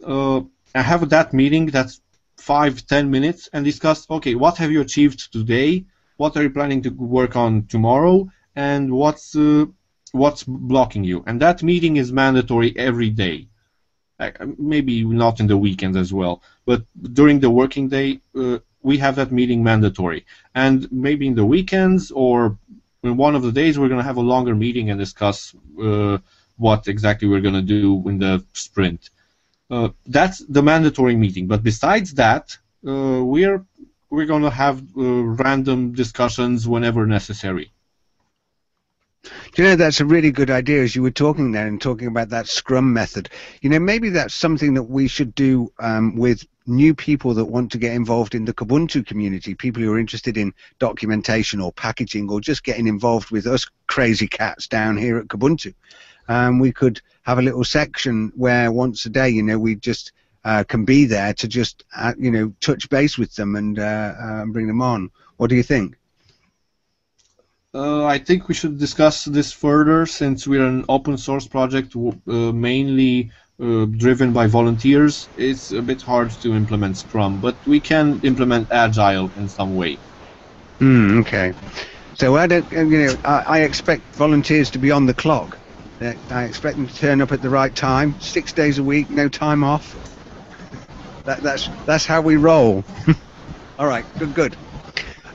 Uh, 0.03 0.41
I 0.75 0.81
have 0.81 1.09
that 1.09 1.33
meeting 1.33 1.67
that's 1.67 2.01
five, 2.37 2.85
ten 2.87 3.09
minutes 3.09 3.49
and 3.53 3.65
discuss, 3.65 4.09
okay, 4.09 4.35
what 4.35 4.57
have 4.57 4.71
you 4.71 4.81
achieved 4.81 5.31
today? 5.31 5.85
What 6.17 6.35
are 6.37 6.43
you 6.43 6.49
planning 6.49 6.81
to 6.83 6.89
work 6.89 7.35
on 7.35 7.65
tomorrow? 7.67 8.29
And 8.55 8.91
what's 8.91 9.35
uh, 9.35 9.65
what's 10.11 10.43
blocking 10.43 11.03
you? 11.03 11.23
And 11.27 11.41
that 11.41 11.63
meeting 11.63 11.97
is 11.97 12.11
mandatory 12.11 12.75
every 12.77 13.09
day. 13.09 13.47
Uh, 14.19 14.31
maybe 14.57 15.03
not 15.03 15.39
in 15.39 15.47
the 15.47 15.57
weekends 15.57 15.95
as 15.95 16.11
well, 16.11 16.41
but 16.65 16.81
during 17.13 17.39
the 17.39 17.51
working 17.51 17.87
day, 17.87 18.19
uh, 18.35 18.57
we 18.87 18.97
have 19.05 19.15
that 19.17 19.31
meeting 19.39 19.59
mandatory. 19.71 20.21
And 20.55 20.77
maybe 20.91 21.25
in 21.31 21.35
the 21.35 21.49
weekends 21.55 22.01
or 22.23 22.57
in 23.03 23.17
one 23.17 23.35
of 23.35 23.43
the 23.47 23.51
days, 23.61 23.73
we're 23.77 23.91
going 23.93 24.03
to 24.05 24.11
have 24.11 24.21
a 24.23 24.29
longer 24.33 24.55
meeting 24.65 24.89
and 24.89 24.97
discuss 25.05 25.37
uh, 25.87 26.17
what 26.65 26.87
exactly 26.87 27.27
we're 27.27 27.45
going 27.47 27.61
to 27.65 27.69
do 27.79 28.07
in 28.09 28.17
the 28.25 28.33
sprint. 28.53 29.01
Uh, 29.69 29.89
that's 30.17 30.39
the 30.55 30.63
mandatory 30.63 31.15
meeting. 31.15 31.45
But 31.47 31.61
besides 31.71 32.09
that, 32.23 32.45
uh, 32.87 33.21
we're 33.33 33.61
we're 34.09 34.29
going 34.33 34.43
to 34.49 34.55
have 34.65 34.77
uh, 34.97 35.01
random 35.45 35.79
discussions 36.03 36.67
whenever 36.73 37.05
necessary. 37.05 37.67
Do 39.23 39.63
you 39.63 39.69
know 39.69 39.75
that's 39.75 39.99
a 39.99 40.05
really 40.05 40.31
good 40.31 40.51
idea 40.51 40.83
as 40.83 40.95
you 40.95 41.01
were 41.01 41.11
talking 41.11 41.51
there 41.51 41.67
and 41.67 41.81
talking 41.81 42.07
about 42.07 42.29
that 42.29 42.47
Scrum 42.47 42.93
method. 42.93 43.29
You 43.61 43.69
know, 43.69 43.79
maybe 43.79 44.09
that's 44.09 44.35
something 44.35 44.75
that 44.75 44.83
we 44.83 45.07
should 45.07 45.33
do 45.33 45.71
um, 45.79 46.15
with 46.15 46.45
new 46.67 46.93
people 46.93 47.33
that 47.33 47.45
want 47.45 47.71
to 47.71 47.77
get 47.77 47.93
involved 47.93 48.35
in 48.35 48.45
the 48.45 48.53
Kubuntu 48.53 49.05
community, 49.05 49.55
people 49.55 49.81
who 49.81 49.91
are 49.91 49.99
interested 49.99 50.37
in 50.37 50.53
documentation 50.79 51.61
or 51.61 51.71
packaging 51.71 52.29
or 52.29 52.41
just 52.41 52.63
getting 52.63 52.87
involved 52.87 53.31
with 53.31 53.47
us 53.47 53.65
crazy 53.87 54.27
cats 54.27 54.67
down 54.67 54.97
here 54.97 55.17
at 55.17 55.27
Kubuntu. 55.27 55.73
Um, 56.27 56.59
we 56.59 56.71
could 56.71 57.01
have 57.23 57.39
a 57.39 57.41
little 57.41 57.63
section 57.63 58.31
where 58.35 58.71
once 58.71 59.05
a 59.05 59.09
day, 59.09 59.29
you 59.29 59.43
know, 59.43 59.57
we 59.57 59.75
just 59.75 60.11
uh, 60.43 60.63
can 60.65 60.85
be 60.85 61.05
there 61.05 61.33
to 61.33 61.47
just, 61.47 61.83
uh, 61.95 62.13
you 62.17 62.31
know, 62.31 62.53
touch 62.61 62.89
base 62.89 63.17
with 63.17 63.33
them 63.35 63.55
and 63.55 63.79
uh, 63.79 64.13
um, 64.19 64.51
bring 64.51 64.67
them 64.67 64.81
on. 64.81 65.09
What 65.37 65.49
do 65.49 65.55
you 65.55 65.63
think? 65.63 65.97
Uh, 67.77 68.05
I 68.05 68.17
think 68.17 68.47
we 68.47 68.55
should 68.55 68.79
discuss 68.79 69.25
this 69.25 69.51
further 69.53 70.07
since 70.07 70.47
we're 70.47 70.65
an 70.65 70.83
open 70.89 71.15
source 71.15 71.45
project 71.45 71.95
uh, 71.95 72.51
mainly 72.51 73.29
uh, 73.61 73.85
driven 73.85 74.33
by 74.33 74.47
volunteers. 74.47 75.29
It's 75.37 75.69
a 75.71 75.83
bit 75.83 76.01
hard 76.01 76.31
to 76.41 76.55
implement 76.55 76.97
Scrum, 76.97 77.39
but 77.39 77.55
we 77.67 77.79
can 77.79 78.19
implement 78.23 78.71
Agile 78.71 79.31
in 79.35 79.47
some 79.47 79.75
way. 79.75 79.99
Mm, 80.79 81.21
okay. 81.21 81.53
So 82.15 82.35
I 82.35 82.47
don't, 82.47 82.65
uh, 82.73 82.81
you 82.81 83.05
know, 83.05 83.15
I, 83.25 83.43
I 83.47 83.59
expect 83.61 84.01
volunteers 84.15 84.71
to 84.71 84.79
be 84.79 84.89
on 84.89 85.05
the 85.05 85.13
clock. 85.13 85.55
I 86.01 86.45
expect 86.45 86.77
them 86.77 86.87
to 86.87 86.95
turn 86.95 87.21
up 87.21 87.31
at 87.31 87.43
the 87.43 87.49
right 87.49 87.75
time, 87.75 88.19
six 88.19 88.53
days 88.53 88.79
a 88.79 88.83
week, 88.83 89.07
no 89.11 89.29
time 89.29 89.63
off. 89.63 89.95
That, 91.25 91.43
that's 91.43 91.69
that's 91.85 92.07
how 92.07 92.21
we 92.21 92.37
roll. 92.37 92.83
All 93.77 93.85
right, 93.87 94.05
good, 94.17 94.33
good. 94.33 94.57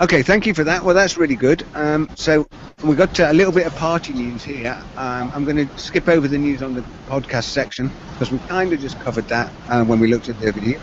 Okay, 0.01 0.23
thank 0.23 0.47
you 0.47 0.55
for 0.55 0.65
that. 0.65 0.85
Well, 0.85 0.95
that's 0.95 1.17
really 1.17 1.37
good. 1.37 1.65
Um, 1.75 2.09
so 2.17 2.49
we 2.83 2.97
got 2.97 3.19
uh, 3.21 3.29
a 3.31 3.35
little 3.35 3.53
bit 3.53 3.67
of 3.67 3.75
party 3.77 4.13
news 4.13 4.43
here. 4.43 4.77
Um, 4.97 5.31
I'm 5.35 5.45
going 5.45 5.69
to 5.69 5.79
skip 5.79 6.09
over 6.09 6.27
the 6.27 6.39
news 6.39 6.63
on 6.63 6.75
the 6.75 6.83
podcast 7.09 7.45
section 7.45 7.91
because 8.13 8.33
we 8.33 8.39
kind 8.49 8.73
of 8.73 8.81
just 8.81 8.99
covered 9.01 9.29
that 9.29 9.53
uh, 9.69 9.85
when 9.85 10.01
we 10.01 10.09
looked 10.09 10.29
at 10.29 10.41
the 10.41 10.51
video. 10.51 10.81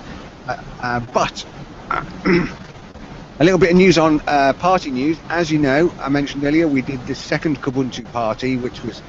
Uh, 0.47 0.63
uh 0.81 0.99
but 1.13 1.45
a 3.39 3.43
little 3.43 3.59
bit 3.59 3.71
of 3.71 3.77
news 3.77 3.97
on 3.97 4.21
uh, 4.27 4.53
party 4.53 4.91
news. 4.91 5.17
As 5.29 5.51
you 5.51 5.57
know, 5.57 5.91
I 5.99 6.09
mentioned 6.09 6.43
earlier, 6.43 6.67
we 6.67 6.81
did 6.81 7.05
the 7.07 7.15
second 7.15 7.61
Kubuntu 7.61 8.09
party, 8.13 8.57
which 8.57 8.83
was 8.83 9.01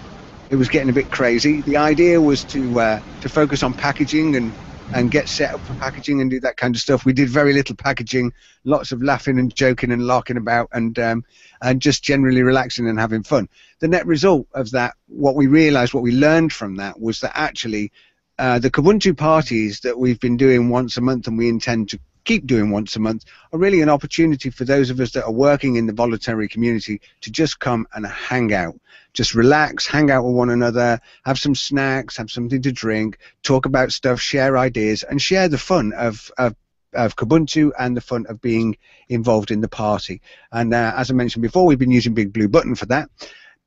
it 0.50 0.56
was 0.56 0.68
getting 0.68 0.88
a 0.88 0.92
bit 0.92 1.10
crazy. 1.10 1.60
The 1.60 1.76
idea 1.76 2.20
was 2.20 2.42
to 2.44 2.80
uh, 2.80 3.00
to 3.20 3.28
focus 3.28 3.62
on 3.62 3.74
packaging 3.74 4.34
and 4.34 4.52
and 4.92 5.10
get 5.10 5.28
set 5.28 5.54
up 5.54 5.64
for 5.64 5.74
packaging 5.74 6.20
and 6.20 6.30
do 6.30 6.40
that 6.40 6.56
kind 6.56 6.74
of 6.74 6.80
stuff. 6.80 7.04
We 7.04 7.12
did 7.12 7.28
very 7.28 7.52
little 7.52 7.76
packaging, 7.76 8.32
lots 8.64 8.92
of 8.92 9.02
laughing 9.02 9.38
and 9.38 9.54
joking 9.54 9.92
and 9.92 10.06
larking 10.06 10.36
about, 10.36 10.68
and 10.72 10.98
um, 10.98 11.24
and 11.62 11.80
just 11.80 12.02
generally 12.02 12.42
relaxing 12.42 12.88
and 12.88 12.98
having 12.98 13.22
fun. 13.22 13.48
The 13.80 13.88
net 13.88 14.06
result 14.06 14.46
of 14.54 14.70
that, 14.72 14.94
what 15.06 15.36
we 15.36 15.46
realised, 15.46 15.94
what 15.94 16.02
we 16.02 16.12
learned 16.12 16.52
from 16.52 16.76
that, 16.76 17.00
was 17.00 17.20
that 17.20 17.32
actually 17.34 17.92
uh, 18.38 18.58
the 18.58 18.70
Kubuntu 18.70 19.16
parties 19.16 19.80
that 19.80 19.98
we've 19.98 20.20
been 20.20 20.36
doing 20.36 20.70
once 20.70 20.96
a 20.96 21.00
month 21.00 21.26
and 21.26 21.36
we 21.36 21.48
intend 21.48 21.90
to 21.90 22.00
keep 22.24 22.46
doing 22.46 22.70
once 22.70 22.96
a 22.96 23.00
month 23.00 23.24
are 23.52 23.58
really 23.58 23.82
an 23.82 23.88
opportunity 23.88 24.50
for 24.50 24.64
those 24.64 24.90
of 24.90 25.00
us 25.00 25.12
that 25.12 25.24
are 25.24 25.32
working 25.32 25.76
in 25.76 25.86
the 25.86 25.92
voluntary 25.92 26.48
community 26.48 27.00
to 27.20 27.30
just 27.30 27.58
come 27.60 27.86
and 27.94 28.06
hang 28.06 28.52
out 28.52 28.78
just 29.12 29.34
relax, 29.34 29.86
hang 29.86 30.10
out 30.10 30.24
with 30.24 30.34
one 30.34 30.50
another, 30.50 31.00
have 31.24 31.38
some 31.38 31.54
snacks, 31.54 32.16
have 32.16 32.30
something 32.30 32.62
to 32.62 32.72
drink, 32.72 33.18
talk 33.42 33.66
about 33.66 33.92
stuff, 33.92 34.20
share 34.20 34.56
ideas, 34.56 35.02
and 35.02 35.20
share 35.20 35.48
the 35.48 35.58
fun 35.58 35.92
of, 35.92 36.30
of 36.38 36.54
of 36.92 37.16
Kubuntu 37.16 37.70
and 37.78 37.96
the 37.96 38.00
fun 38.00 38.26
of 38.28 38.40
being 38.40 38.76
involved 39.08 39.50
in 39.50 39.60
the 39.60 39.68
party. 39.68 40.20
And 40.52 40.74
uh, 40.74 40.92
as 40.96 41.10
I 41.10 41.14
mentioned 41.14 41.42
before, 41.42 41.66
we've 41.66 41.78
been 41.78 41.90
using 41.90 42.14
Big 42.14 42.32
Blue 42.32 42.48
Button 42.48 42.74
for 42.74 42.86
that. 42.86 43.08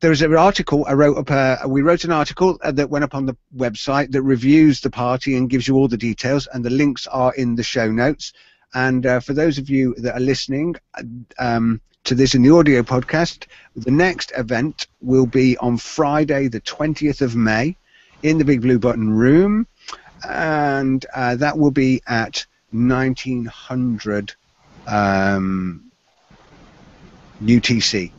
There's 0.01 0.21
an 0.21 0.35
article 0.35 0.83
I 0.85 0.93
wrote 0.93 1.17
up. 1.17 1.31
Uh, 1.31 1.67
we 1.67 1.81
wrote 1.81 2.03
an 2.03 2.11
article 2.11 2.57
uh, 2.61 2.73
that 2.73 2.89
went 2.89 3.05
up 3.05 3.15
on 3.15 3.25
the 3.25 3.37
website 3.55 4.11
that 4.11 4.21
reviews 4.21 4.81
the 4.81 4.89
party 4.89 5.37
and 5.37 5.49
gives 5.49 5.67
you 5.67 5.75
all 5.75 5.87
the 5.87 5.95
details, 5.95 6.47
and 6.51 6.65
the 6.65 6.69
links 6.69 7.07
are 7.07 7.33
in 7.35 7.55
the 7.55 7.63
show 7.63 7.89
notes. 7.89 8.33
And 8.73 9.05
uh, 9.05 9.19
for 9.21 9.33
those 9.33 9.57
of 9.57 9.69
you 9.69 9.95
that 9.99 10.15
are 10.15 10.19
listening, 10.19 10.75
um, 11.39 11.79
to 12.03 12.15
this 12.15 12.35
in 12.35 12.41
the 12.41 12.49
audio 12.51 12.81
podcast. 12.83 13.45
The 13.75 13.91
next 13.91 14.31
event 14.37 14.87
will 15.01 15.25
be 15.25 15.57
on 15.57 15.77
Friday, 15.77 16.47
the 16.47 16.61
20th 16.61 17.21
of 17.21 17.35
May, 17.35 17.75
in 18.23 18.37
the 18.37 18.45
Big 18.45 18.61
Blue 18.61 18.79
Button 18.79 19.09
room, 19.09 19.67
and 20.27 21.05
uh, 21.15 21.35
that 21.35 21.57
will 21.57 21.71
be 21.71 22.01
at 22.07 22.45
1900 22.71 24.33
um, 24.87 25.91
UTC. 27.43 28.11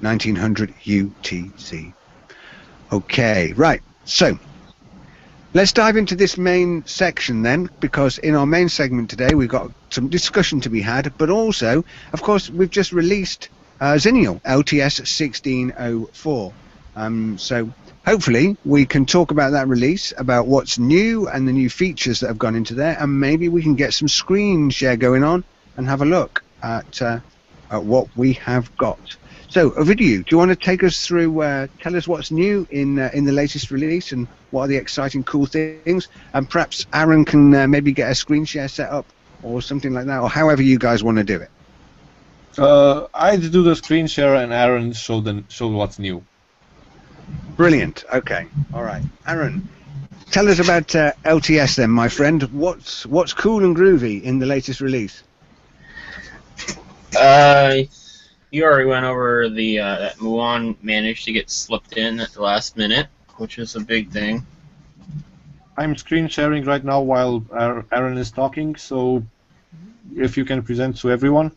1900 0.00 0.74
UTC. 0.84 1.94
Okay, 2.92 3.52
right. 3.54 3.80
So 4.04 4.38
Let's 5.54 5.72
dive 5.72 5.98
into 5.98 6.16
this 6.16 6.38
main 6.38 6.82
section 6.86 7.42
then, 7.42 7.68
because 7.78 8.16
in 8.16 8.34
our 8.34 8.46
main 8.46 8.70
segment 8.70 9.10
today 9.10 9.34
we've 9.34 9.50
got 9.50 9.70
some 9.90 10.08
discussion 10.08 10.62
to 10.62 10.70
be 10.70 10.80
had, 10.80 11.12
but 11.18 11.28
also, 11.28 11.84
of 12.14 12.22
course, 12.22 12.48
we've 12.48 12.70
just 12.70 12.90
released 12.90 13.50
uh, 13.78 13.92
LTS 13.92 15.00
1604. 15.00 16.52
Um, 16.96 17.36
so 17.36 17.70
hopefully 18.06 18.56
we 18.64 18.86
can 18.86 19.04
talk 19.04 19.30
about 19.30 19.50
that 19.50 19.68
release, 19.68 20.14
about 20.16 20.46
what's 20.46 20.78
new 20.78 21.28
and 21.28 21.46
the 21.46 21.52
new 21.52 21.68
features 21.68 22.20
that 22.20 22.28
have 22.28 22.38
gone 22.38 22.56
into 22.56 22.72
there, 22.72 22.96
and 22.98 23.20
maybe 23.20 23.50
we 23.50 23.62
can 23.62 23.74
get 23.74 23.92
some 23.92 24.08
screen 24.08 24.70
share 24.70 24.96
going 24.96 25.22
on 25.22 25.44
and 25.76 25.86
have 25.86 26.00
a 26.00 26.06
look 26.06 26.42
at, 26.62 27.02
uh, 27.02 27.20
at 27.72 27.82
what 27.82 28.06
we 28.16 28.34
have 28.34 28.74
got. 28.76 29.16
So, 29.48 29.70
Ovidiu, 29.72 30.24
do 30.24 30.24
you 30.30 30.38
want 30.38 30.50
to 30.50 30.56
take 30.56 30.82
us 30.82 31.06
through, 31.06 31.42
uh, 31.42 31.66
tell 31.80 31.96
us 31.96 32.08
what's 32.08 32.30
new 32.30 32.66
in 32.70 32.98
uh, 32.98 33.10
in 33.12 33.24
the 33.24 33.32
latest 33.32 33.70
release 33.70 34.12
and 34.12 34.26
what 34.50 34.62
are 34.62 34.68
the 34.68 34.76
exciting, 34.76 35.24
cool 35.24 35.46
things? 35.46 36.08
And 36.32 36.48
perhaps 36.48 36.86
Aaron 36.94 37.24
can 37.24 37.54
uh, 37.54 37.66
maybe 37.66 37.92
get 37.92 38.10
a 38.10 38.14
screen 38.14 38.44
share 38.44 38.68
set 38.68 38.90
up 38.90 39.04
or 39.42 39.60
something 39.60 39.92
like 39.92 40.06
that, 40.06 40.20
or 40.20 40.30
however 40.30 40.62
you 40.62 40.78
guys 40.78 41.02
want 41.02 41.18
to 41.18 41.24
do 41.24 41.40
it. 41.40 41.50
Uh, 42.56 43.08
I 43.12 43.36
do 43.36 43.62
the 43.62 43.74
screen 43.76 44.06
share 44.06 44.36
and 44.36 44.52
Aaron 44.52 44.92
show 44.92 45.20
the 45.20 45.44
show 45.48 45.68
what's 45.68 45.98
new. 45.98 46.24
Brilliant. 47.56 48.04
Okay. 48.12 48.46
All 48.72 48.82
right, 48.82 49.02
Aaron. 49.26 49.68
Tell 50.30 50.48
us 50.48 50.60
about 50.60 50.94
uh, 50.96 51.12
LTS 51.24 51.76
then, 51.76 51.90
my 51.90 52.08
friend. 52.08 52.42
What's 52.54 53.04
what's 53.04 53.34
cool 53.34 53.64
and 53.64 53.76
groovy 53.76 54.22
in 54.22 54.38
the 54.38 54.46
latest 54.46 54.80
release? 54.80 55.22
Uh 57.18 57.82
you 58.52 58.64
already 58.64 58.84
went 58.84 59.04
over 59.04 59.48
the 59.48 59.78
uh, 59.78 59.98
that 59.98 60.16
Muon 60.18 60.76
managed 60.82 61.24
to 61.24 61.32
get 61.32 61.50
slipped 61.50 61.96
in 61.96 62.20
at 62.20 62.32
the 62.32 62.42
last 62.42 62.76
minute, 62.76 63.08
which 63.38 63.58
is 63.58 63.74
a 63.76 63.80
big 63.80 64.10
thing. 64.10 64.46
I'm 65.78 65.96
screen 65.96 66.28
sharing 66.28 66.64
right 66.64 66.84
now 66.84 67.00
while 67.00 67.42
Aaron 67.90 68.18
is 68.18 68.30
talking, 68.30 68.76
so 68.76 69.24
if 70.14 70.36
you 70.36 70.44
can 70.44 70.62
present 70.62 70.98
to 70.98 71.10
everyone. 71.10 71.50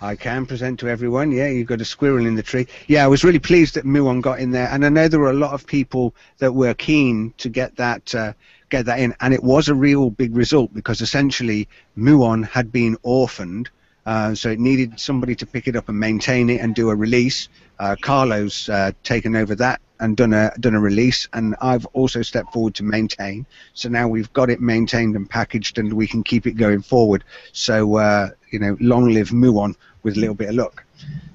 I 0.00 0.16
can 0.16 0.46
present 0.46 0.80
to 0.80 0.88
everyone. 0.88 1.30
Yeah, 1.30 1.48
you've 1.48 1.68
got 1.68 1.82
a 1.82 1.84
squirrel 1.84 2.24
in 2.24 2.34
the 2.34 2.42
tree. 2.42 2.66
Yeah, 2.86 3.04
I 3.04 3.06
was 3.06 3.22
really 3.22 3.38
pleased 3.38 3.74
that 3.74 3.84
Muon 3.84 4.22
got 4.22 4.40
in 4.40 4.50
there, 4.50 4.68
and 4.70 4.86
I 4.86 4.88
know 4.88 5.06
there 5.06 5.20
were 5.20 5.30
a 5.30 5.34
lot 5.34 5.52
of 5.52 5.66
people 5.66 6.14
that 6.38 6.54
were 6.54 6.72
keen 6.72 7.34
to 7.36 7.50
get 7.50 7.76
that 7.76 8.14
uh, 8.14 8.32
get 8.70 8.86
that 8.86 9.00
in, 9.00 9.14
and 9.20 9.34
it 9.34 9.44
was 9.44 9.68
a 9.68 9.74
real 9.74 10.08
big 10.08 10.34
result 10.34 10.72
because 10.72 11.02
essentially 11.02 11.68
Muon 11.98 12.46
had 12.46 12.72
been 12.72 12.96
orphaned 13.02 13.68
uh, 14.10 14.34
so 14.34 14.50
it 14.50 14.58
needed 14.58 14.98
somebody 14.98 15.36
to 15.36 15.46
pick 15.46 15.68
it 15.68 15.76
up 15.76 15.88
and 15.88 16.00
maintain 16.00 16.50
it 16.50 16.60
and 16.60 16.74
do 16.74 16.90
a 16.90 16.96
release. 16.96 17.48
Uh, 17.78 17.94
Carlo's 17.94 18.68
uh, 18.68 18.90
taken 19.04 19.36
over 19.36 19.54
that 19.54 19.80
and 20.00 20.16
done 20.16 20.32
a 20.32 20.50
done 20.58 20.74
a 20.74 20.80
release, 20.80 21.28
and 21.32 21.54
I've 21.60 21.86
also 21.92 22.20
stepped 22.22 22.52
forward 22.52 22.74
to 22.74 22.82
maintain. 22.82 23.46
So 23.72 23.88
now 23.88 24.08
we've 24.08 24.32
got 24.32 24.50
it 24.50 24.60
maintained 24.60 25.14
and 25.14 25.30
packaged, 25.30 25.78
and 25.78 25.92
we 25.92 26.08
can 26.08 26.24
keep 26.24 26.48
it 26.48 26.54
going 26.54 26.82
forward. 26.82 27.22
So 27.52 27.98
uh, 27.98 28.30
you 28.50 28.58
know, 28.58 28.76
long 28.80 29.10
live 29.10 29.28
Muon 29.28 29.76
with 30.02 30.16
a 30.16 30.20
little 30.20 30.34
bit 30.34 30.48
of 30.48 30.56
luck. 30.56 30.84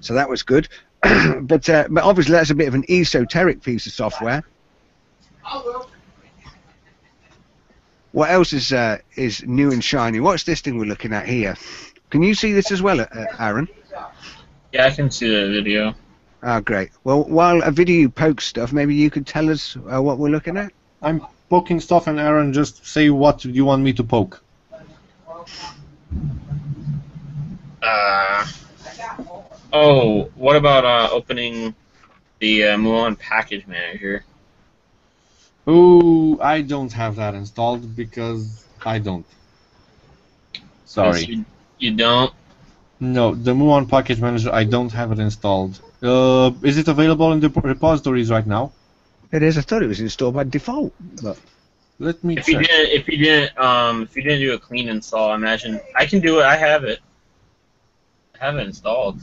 So 0.02 0.14
that 0.14 0.28
was 0.30 0.44
good. 0.44 0.68
but 1.44 1.70
uh, 1.70 1.88
but 1.90 2.04
obviously 2.04 2.34
that's 2.34 2.50
a 2.50 2.56
bit 2.56 2.68
of 2.68 2.76
an 2.76 2.84
esoteric 2.90 3.64
piece 3.64 3.88
of 3.88 3.94
software. 3.94 4.44
what 8.12 8.30
else 8.30 8.52
is 8.52 8.74
uh, 8.74 8.98
is 9.16 9.46
new 9.46 9.72
and 9.72 9.82
shiny? 9.82 10.20
What's 10.20 10.44
this 10.44 10.60
thing 10.60 10.78
we're 10.78 10.84
looking 10.84 11.14
at 11.14 11.26
here? 11.26 11.56
Can 12.16 12.24
you 12.24 12.34
see 12.34 12.54
this 12.54 12.72
as 12.72 12.82
well, 12.82 13.02
uh, 13.02 13.08
Aaron? 13.40 13.68
Yeah, 14.72 14.86
I 14.86 14.90
can 14.90 15.12
see 15.12 15.28
the 15.28 15.50
video. 15.50 15.94
Oh, 16.44 16.62
great. 16.62 16.92
Well, 17.04 17.26
while 17.26 17.60
Ovidiu 17.60 18.16
pokes 18.16 18.46
stuff, 18.46 18.72
maybe 18.72 18.96
you 18.96 19.10
could 19.10 19.28
tell 19.28 19.50
us 19.50 19.76
uh, 19.76 20.02
what 20.02 20.18
we're 20.18 20.30
looking 20.30 20.56
at. 20.56 20.72
I'm 21.02 21.22
poking 21.50 21.82
stuff, 21.82 22.08
and 22.08 22.18
Aaron, 22.18 22.54
just 22.54 22.88
say 22.88 23.10
what 23.10 23.44
you 23.44 23.66
want 23.66 23.84
me 23.84 23.92
to 23.92 24.02
poke. 24.06 24.42
Uh, 27.84 28.48
oh, 29.74 30.32
what 30.36 30.56
about 30.56 30.86
uh, 30.86 31.10
opening 31.12 31.76
the 32.40 32.64
uh, 32.64 32.78
Muon 32.78 33.20
package 33.20 33.68
manager? 33.68 34.24
Oh, 35.68 36.40
I 36.40 36.62
don't 36.62 36.94
have 36.94 37.18
that 37.18 37.36
installed 37.36 37.94
because 37.94 38.64
I 38.86 39.00
don't. 39.00 39.26
Sorry. 40.86 41.44
You, 41.80 41.92
you 41.92 41.98
don't? 41.98 42.34
No, 43.00 43.36
the 43.36 43.54
Muon 43.54 43.90
package 43.90 44.22
manager, 44.22 44.52
I 44.54 44.64
don't 44.64 44.92
have 44.94 45.12
it 45.12 45.20
installed. 45.20 45.82
Uh, 46.02 46.52
is 46.64 46.78
it 46.78 46.88
available 46.88 47.32
in 47.34 47.40
the 47.40 47.50
repositories 47.50 48.30
right 48.32 48.46
now? 48.48 48.72
It 49.32 49.44
is. 49.44 49.58
I 49.58 49.62
thought 49.62 49.84
it 49.84 49.88
was 49.88 50.00
installed 50.00 50.36
by 50.36 50.44
default. 50.46 50.94
But 51.22 51.38
Let 52.00 52.24
me 52.24 52.38
If 52.38 52.46
check. 52.46 52.54
you 52.54 52.60
didn't, 52.62 52.92
if 53.00 53.08
you 53.08 53.18
didn't, 53.18 53.58
um, 53.58 54.04
if 54.04 54.16
you 54.16 54.22
didn't 54.24 54.40
do 54.42 54.54
a 54.54 54.60
clean 54.60 54.88
install, 54.90 55.32
I 55.32 55.36
imagine 55.36 55.80
I 55.96 56.06
can 56.06 56.20
do 56.22 56.40
it. 56.40 56.44
I 56.44 56.56
have 56.56 56.84
it. 56.84 57.00
I 58.40 58.46
have 58.46 58.56
it 58.58 58.68
installed. 58.68 59.20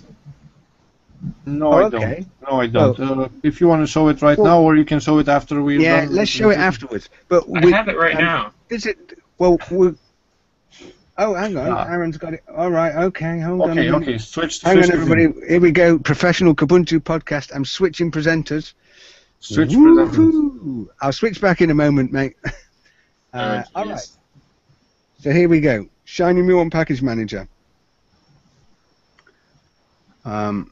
No, 1.47 1.73
Oh, 1.73 1.77
I 1.77 1.83
okay. 1.85 2.27
don't. 2.43 2.51
No, 2.51 2.61
I 2.61 2.67
don't. 2.67 3.01
Uh, 3.01 3.29
if 3.43 3.61
you 3.61 3.69
want 3.69 3.83
to 3.83 3.87
show 3.87 4.09
it 4.09 4.21
right 4.23 4.37
Well- 4.39 4.47
now, 4.47 4.61
or 4.61 4.77
you 4.77 4.85
can 4.85 5.01
show 5.01 5.19
it 5.19 5.29
after 5.29 5.63
we. 5.63 5.83
yeah, 5.83 6.07
let's 6.11 6.31
show 6.31 6.51
it 6.51 6.59
afterwards. 6.59 7.09
But 7.29 7.45
I 7.57 7.65
we, 7.65 7.73
have 7.73 7.89
it 7.89 7.97
right 7.97 8.17
um, 8.17 8.23
now. 8.25 8.53
Is 8.71 8.87
it? 8.87 9.19
Well, 9.39 9.59
we. 9.71 9.93
Oh, 11.19 11.35
hang 11.35 11.57
on. 11.57 11.71
Ah. 11.71 11.87
Aaron's 11.89 12.17
got 12.17 12.35
it. 12.35 12.43
All 12.55 12.71
right. 12.71 12.95
Okay. 12.95 13.39
Hold 13.41 13.63
on. 13.63 13.71
Okay, 13.71 13.91
okay. 13.91 14.19
Switch. 14.19 14.63
Hang 14.63 14.77
switch 14.77 14.85
on, 14.85 14.91
to 14.91 14.97
everybody. 14.97 15.47
Here 15.47 15.61
we 15.61 15.71
go. 15.71 15.99
Professional 15.99 16.55
Kubuntu 16.55 17.01
podcast. 17.01 17.55
I'm 17.55 17.65
switching 17.65 18.11
presenters. 18.11 18.73
Switch 19.41 19.71
presenters. 19.71 20.89
I'll 21.01 21.13
switch 21.13 21.41
back 21.41 21.61
in 21.61 21.71
a 21.71 21.75
moment, 21.75 22.13
mate. 22.13 22.37
Uh, 23.35 23.63
all 23.75 23.87
jeez. 23.87 23.91
right. 23.91 24.09
So 25.21 25.31
here 25.31 25.49
we 25.49 25.63
go. 25.63 25.89
Shiny 26.05 26.43
Muon 26.43 26.71
Package 26.71 27.01
Manager. 27.01 27.49
Um, 30.27 30.71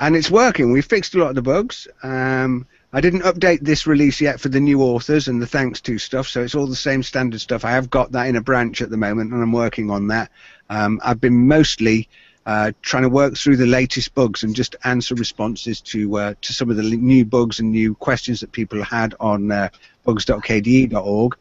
and 0.00 0.16
it's 0.16 0.28
working. 0.28 0.72
We 0.72 0.82
fixed 0.82 1.14
a 1.14 1.18
lot 1.18 1.28
of 1.28 1.36
the 1.36 1.42
bugs. 1.42 1.86
Um, 2.02 2.66
I 2.94 3.00
didn't 3.00 3.22
update 3.22 3.60
this 3.60 3.86
release 3.86 4.20
yet 4.20 4.38
for 4.38 4.50
the 4.50 4.60
new 4.60 4.82
authors 4.82 5.26
and 5.26 5.40
the 5.40 5.46
thanks 5.46 5.80
to 5.82 5.96
stuff, 5.96 6.28
so 6.28 6.42
it's 6.42 6.54
all 6.54 6.66
the 6.66 6.76
same 6.76 7.02
standard 7.02 7.40
stuff. 7.40 7.64
I 7.64 7.70
have 7.70 7.88
got 7.88 8.12
that 8.12 8.26
in 8.26 8.36
a 8.36 8.42
branch 8.42 8.82
at 8.82 8.90
the 8.90 8.98
moment, 8.98 9.32
and 9.32 9.42
I'm 9.42 9.52
working 9.52 9.90
on 9.90 10.08
that. 10.08 10.30
Um, 10.68 11.00
I've 11.02 11.20
been 11.20 11.48
mostly 11.48 12.08
uh, 12.44 12.72
trying 12.82 13.04
to 13.04 13.08
work 13.08 13.34
through 13.36 13.56
the 13.56 13.66
latest 13.66 14.14
bugs 14.14 14.42
and 14.42 14.54
just 14.54 14.76
answer 14.84 15.14
responses 15.14 15.80
to 15.80 16.18
uh, 16.18 16.34
to 16.42 16.52
some 16.52 16.68
of 16.68 16.76
the 16.76 16.82
new 16.82 17.24
bugs 17.24 17.60
and 17.60 17.70
new 17.70 17.94
questions 17.94 18.40
that 18.40 18.52
people 18.52 18.82
had 18.82 19.14
on 19.20 19.50
uh, 19.50 19.70
bugs.kde.org. 20.04 21.36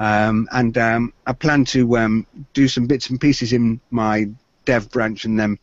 Um, 0.00 0.48
and 0.52 0.78
um, 0.78 1.12
I 1.26 1.34
plan 1.34 1.66
to 1.66 1.98
um, 1.98 2.26
do 2.54 2.66
some 2.66 2.86
bits 2.86 3.10
and 3.10 3.20
pieces 3.20 3.52
in 3.52 3.80
my 3.90 4.28
dev 4.64 4.90
branch 4.90 5.26
and 5.26 5.38
then 5.38 5.58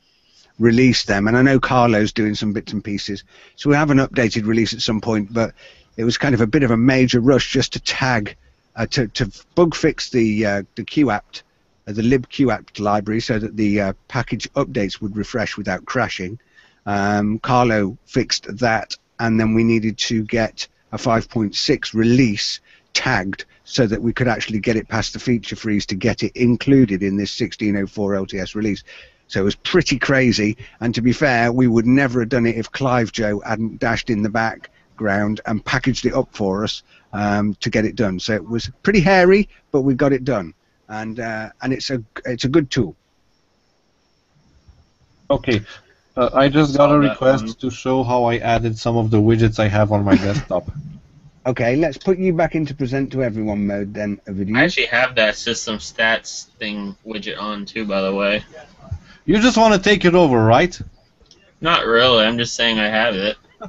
release 0.61 1.03
them. 1.05 1.27
And 1.27 1.37
I 1.37 1.41
know 1.41 1.59
Carlo's 1.59 2.13
doing 2.13 2.35
some 2.35 2.53
bits 2.53 2.71
and 2.71 2.83
pieces, 2.83 3.23
so 3.55 3.69
we 3.69 3.75
have 3.75 3.91
an 3.91 3.97
updated 3.97 4.45
release 4.45 4.73
at 4.73 4.81
some 4.81 5.01
point. 5.01 5.33
But 5.33 5.53
it 5.97 6.03
was 6.03 6.17
kind 6.17 6.33
of 6.33 6.41
a 6.41 6.47
bit 6.47 6.63
of 6.63 6.71
a 6.71 6.77
major 6.77 7.19
rush 7.19 7.51
just 7.51 7.73
to 7.73 7.79
tag, 7.79 8.35
uh, 8.75 8.85
to, 8.87 9.07
to 9.09 9.31
bug 9.55 9.75
fix 9.75 10.09
the 10.09 10.45
uh, 10.45 10.63
the 10.75 10.83
QApt, 10.83 11.41
uh, 11.87 11.91
the 11.91 12.01
libqapt 12.01 12.79
library, 12.79 13.19
so 13.19 13.39
that 13.39 13.57
the 13.57 13.81
uh, 13.81 13.93
package 14.07 14.51
updates 14.53 15.01
would 15.01 15.17
refresh 15.17 15.57
without 15.57 15.85
crashing. 15.85 16.39
Um, 16.85 17.39
Carlo 17.39 17.97
fixed 18.05 18.57
that, 18.57 18.95
and 19.19 19.39
then 19.39 19.53
we 19.53 19.63
needed 19.63 19.97
to 19.97 20.23
get 20.23 20.67
a 20.91 20.97
5.6 20.97 21.93
release 21.93 22.59
tagged 22.93 23.45
so 23.63 23.87
that 23.87 24.01
we 24.01 24.11
could 24.11 24.27
actually 24.27 24.59
get 24.59 24.75
it 24.75 24.87
past 24.87 25.13
the 25.13 25.19
feature 25.19 25.55
freeze 25.55 25.85
to 25.85 25.95
get 25.95 26.23
it 26.23 26.35
included 26.35 27.03
in 27.03 27.15
this 27.15 27.39
1604 27.39 28.13
LTS 28.13 28.55
release. 28.55 28.83
So 29.31 29.39
it 29.39 29.43
was 29.43 29.55
pretty 29.55 29.97
crazy. 29.97 30.57
And 30.81 30.93
to 30.93 31.01
be 31.01 31.13
fair, 31.13 31.53
we 31.53 31.67
would 31.67 31.87
never 31.87 32.19
have 32.19 32.27
done 32.27 32.45
it 32.45 32.57
if 32.57 32.69
Clive 32.69 33.13
Joe 33.13 33.39
hadn't 33.39 33.79
dashed 33.79 34.09
in 34.09 34.23
the 34.23 34.29
background 34.29 35.39
and 35.45 35.63
packaged 35.63 36.05
it 36.05 36.13
up 36.13 36.27
for 36.35 36.65
us 36.65 36.83
um, 37.13 37.53
to 37.61 37.69
get 37.69 37.85
it 37.85 37.95
done. 37.95 38.19
So 38.19 38.33
it 38.33 38.45
was 38.45 38.69
pretty 38.83 38.99
hairy, 38.99 39.47
but 39.71 39.83
we 39.83 39.93
got 39.93 40.11
it 40.11 40.25
done. 40.25 40.53
And 40.89 41.21
uh, 41.21 41.51
and 41.61 41.71
it's 41.71 41.89
a 41.89 42.03
it's 42.25 42.43
a 42.43 42.49
good 42.49 42.69
tool. 42.69 42.93
Okay. 45.29 45.61
Uh, 46.17 46.29
I 46.33 46.49
just 46.49 46.75
got 46.75 46.91
a 46.93 46.99
request 46.99 47.61
to 47.61 47.71
show 47.71 48.03
how 48.03 48.25
I 48.25 48.39
added 48.39 48.77
some 48.77 48.97
of 48.97 49.11
the 49.11 49.21
widgets 49.21 49.59
I 49.59 49.69
have 49.69 49.93
on 49.93 50.03
my 50.03 50.15
desktop. 50.15 50.69
Okay, 51.43 51.75
let's 51.75 51.97
put 51.97 52.19
you 52.19 52.33
back 52.33 52.53
into 52.53 52.75
present 52.75 53.11
to 53.13 53.23
everyone 53.23 53.65
mode 53.65 53.95
then, 53.95 54.21
Ovidius. 54.27 54.57
I 54.57 54.63
actually 54.63 54.85
have 54.85 55.15
that 55.15 55.35
system 55.35 55.79
stats 55.79 56.45
thing 56.59 56.95
widget 57.03 57.41
on 57.41 57.65
too, 57.65 57.83
by 57.83 58.01
the 58.01 58.13
way. 58.13 58.43
You 59.25 59.39
just 59.39 59.57
want 59.57 59.73
to 59.73 59.79
take 59.89 60.03
it 60.05 60.15
over, 60.15 60.43
right? 60.43 60.79
Not 61.61 61.85
really. 61.85 62.25
I'm 62.25 62.37
just 62.37 62.55
saying 62.55 62.79
I 62.79 62.87
have 62.89 63.15
it. 63.15 63.37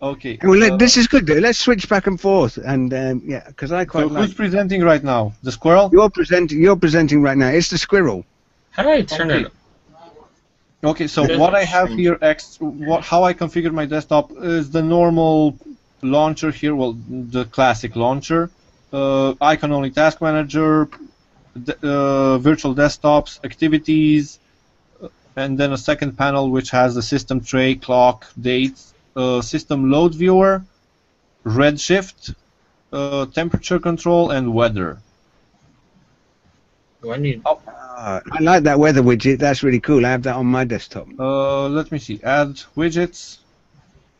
Okay. 0.00 0.38
Well, 0.44 0.56
let- 0.58 0.72
uh, 0.72 0.76
this 0.76 0.96
is 0.96 1.08
good. 1.08 1.26
Though. 1.26 1.34
Let's 1.34 1.58
switch 1.58 1.88
back 1.88 2.06
and 2.06 2.20
forth, 2.20 2.56
and 2.56 2.94
um, 2.94 3.22
yeah, 3.24 3.42
because 3.48 3.72
I 3.72 3.84
quite 3.84 4.02
so 4.06 4.06
like. 4.14 4.26
who's 4.26 4.34
presenting 4.34 4.82
right 4.84 5.02
now? 5.02 5.32
The 5.42 5.50
squirrel? 5.50 5.90
You're 5.92 6.08
presenting. 6.08 6.60
You're 6.62 6.76
presenting 6.76 7.20
right 7.20 7.36
now. 7.36 7.48
It's 7.48 7.68
the 7.68 7.78
squirrel. 7.78 8.24
How 8.70 8.84
do 8.84 8.90
I 8.90 9.02
turn 9.02 9.30
Okay. 9.32 9.46
it? 9.46 9.52
Okay, 10.84 11.06
so 11.08 11.36
what 11.36 11.56
I 11.56 11.64
have 11.64 11.86
strange. 11.88 12.00
here, 12.00 12.18
ex- 12.22 12.58
what, 12.60 13.02
how 13.02 13.24
I 13.24 13.34
configured 13.34 13.72
my 13.72 13.86
desktop 13.86 14.30
is 14.40 14.70
the 14.70 14.82
normal 14.82 15.58
launcher 16.02 16.52
here, 16.52 16.76
well, 16.76 16.96
the 17.08 17.46
classic 17.46 17.96
launcher, 17.96 18.50
uh, 18.92 19.34
icon 19.40 19.72
only 19.72 19.90
task 19.90 20.20
manager, 20.22 20.84
d- 20.84 21.07
uh, 21.82 22.38
virtual 22.38 22.74
desktops, 22.74 23.44
activities, 23.44 24.38
uh, 25.02 25.08
and 25.36 25.58
then 25.58 25.72
a 25.72 25.78
second 25.78 26.16
panel 26.16 26.50
which 26.50 26.70
has 26.70 26.94
the 26.94 27.02
system 27.02 27.40
tray, 27.40 27.74
clock, 27.74 28.26
dates, 28.40 28.94
uh, 29.16 29.40
system 29.40 29.90
load 29.90 30.14
viewer, 30.14 30.62
redshift, 31.44 32.34
uh, 32.92 33.26
temperature 33.26 33.78
control, 33.78 34.30
and 34.30 34.52
weather. 34.54 34.98
Do 37.02 37.12
I 37.12 37.16
need? 37.16 37.42
Uh, 37.46 38.20
I 38.32 38.38
like 38.40 38.64
that 38.64 38.78
weather 38.78 39.02
widget. 39.02 39.38
That's 39.38 39.62
really 39.62 39.80
cool. 39.80 40.04
I 40.04 40.10
have 40.10 40.22
that 40.24 40.36
on 40.36 40.46
my 40.46 40.64
desktop. 40.64 41.06
Uh, 41.18 41.68
let 41.68 41.92
me 41.92 41.98
see. 41.98 42.20
Add 42.22 42.60
widgets, 42.76 43.38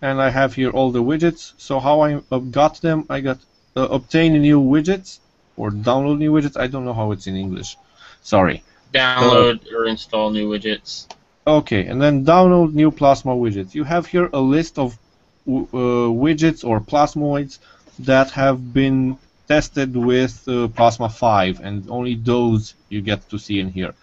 and 0.00 0.20
I 0.20 0.30
have 0.30 0.54
here 0.54 0.70
all 0.70 0.90
the 0.92 1.02
widgets. 1.02 1.52
So 1.58 1.80
how 1.80 2.00
I 2.00 2.20
uh, 2.30 2.38
got 2.38 2.80
them? 2.80 3.06
I 3.10 3.20
got 3.20 3.38
uh, 3.76 3.88
obtain 3.90 4.40
new 4.40 4.60
widgets 4.60 5.18
or 5.58 5.70
download 5.70 6.18
new 6.18 6.32
widgets. 6.32 6.58
I 6.58 6.66
don't 6.66 6.84
know 6.84 6.94
how 6.94 7.12
it's 7.12 7.26
in 7.26 7.36
English. 7.36 7.76
Sorry. 8.22 8.62
Download 8.94 9.60
or 9.72 9.86
install 9.86 10.30
new 10.30 10.48
widgets. 10.48 11.06
Okay, 11.46 11.86
and 11.86 12.00
then 12.00 12.24
download 12.24 12.72
new 12.74 12.90
Plasma 12.90 13.34
widgets. 13.34 13.74
You 13.74 13.84
have 13.84 14.06
here 14.06 14.28
a 14.32 14.40
list 14.40 14.78
of 14.78 14.98
uh, 15.46 16.12
widgets 16.24 16.64
or 16.64 16.80
plasmoids 16.80 17.58
that 18.00 18.30
have 18.30 18.72
been 18.72 19.18
tested 19.48 19.96
with 19.96 20.46
uh, 20.46 20.68
Plasma 20.68 21.08
5, 21.08 21.60
and 21.60 21.88
only 21.90 22.14
those 22.14 22.74
you 22.90 23.00
get 23.00 23.28
to 23.30 23.38
see 23.38 23.60
in 23.60 23.70
here. 23.70 23.94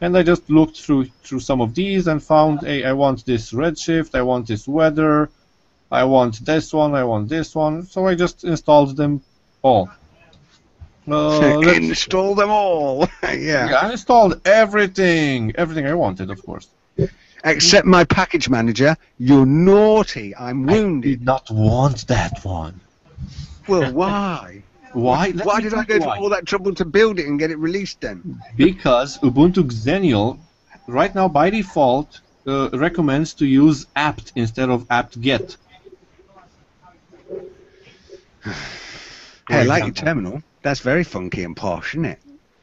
And 0.00 0.16
I 0.16 0.22
just 0.22 0.48
looked 0.50 0.80
through 0.80 1.06
through 1.24 1.40
some 1.40 1.60
of 1.60 1.74
these 1.74 2.06
and 2.06 2.22
found, 2.22 2.60
hey, 2.60 2.84
I 2.84 2.92
want 2.92 3.24
this 3.24 3.52
redshift, 3.52 4.14
I 4.14 4.22
want 4.22 4.46
this 4.46 4.66
weather, 4.68 5.30
I 5.90 6.04
want 6.04 6.44
this 6.44 6.72
one, 6.72 6.94
I 6.94 7.04
want 7.04 7.28
this 7.28 7.54
one. 7.54 7.84
So 7.84 8.06
I 8.06 8.14
just 8.14 8.44
installed 8.44 8.96
them 8.96 9.22
all. 9.62 9.88
Uh, 11.18 11.58
let's- 11.58 11.78
Install 11.78 12.34
them 12.34 12.50
all. 12.50 13.08
yeah. 13.22 13.34
yeah, 13.70 13.76
I 13.82 13.90
installed 13.92 14.40
everything, 14.44 15.52
everything 15.56 15.86
I 15.86 15.94
wanted, 15.94 16.30
of 16.30 16.44
course. 16.44 16.68
Except 17.44 17.86
my 17.86 18.04
package 18.04 18.48
manager. 18.48 18.96
You're 19.18 19.46
naughty. 19.46 20.34
I'm 20.36 20.68
I 20.68 20.72
wounded. 20.72 21.08
did 21.20 21.24
not 21.24 21.48
want 21.50 22.06
that 22.08 22.44
one. 22.44 22.80
Well, 23.68 23.92
why? 23.92 24.62
Why? 24.92 25.32
Let 25.34 25.46
why 25.46 25.60
did 25.60 25.74
I 25.74 25.84
go 25.84 25.94
you 25.94 26.00
to 26.00 26.10
all 26.10 26.28
that 26.30 26.46
trouble 26.46 26.74
to 26.74 26.84
build 26.84 27.18
it 27.20 27.26
and 27.26 27.38
get 27.38 27.50
it 27.50 27.58
released 27.58 28.00
then? 28.00 28.40
Because 28.56 29.18
Ubuntu 29.18 29.62
Xenial, 29.70 30.38
right 30.88 31.14
now 31.14 31.28
by 31.28 31.50
default, 31.50 32.20
uh, 32.46 32.70
recommends 32.72 33.34
to 33.34 33.46
use 33.46 33.86
apt 33.94 34.32
instead 34.34 34.70
of 34.70 34.86
apt-get. 34.90 35.56
Hey, 39.48 39.60
I 39.60 39.62
like 39.62 39.84
your 39.84 39.94
terminal. 39.94 40.42
That's 40.62 40.80
very 40.80 41.04
funky 41.04 41.44
and 41.44 41.56
posh, 41.56 41.94
isn't 41.94 42.04
it? 42.04 42.18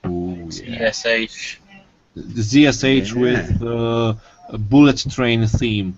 Ooh, 0.05 0.49
yeah. 0.63 0.89
ESH. 0.89 1.59
The 2.15 2.41
ZSH 2.41 3.13
Yeah. 3.13 3.21
with 3.21 3.61
uh, 3.63 4.13
a 4.49 4.57
bullet 4.57 5.05
train 5.09 5.45
theme. 5.47 5.97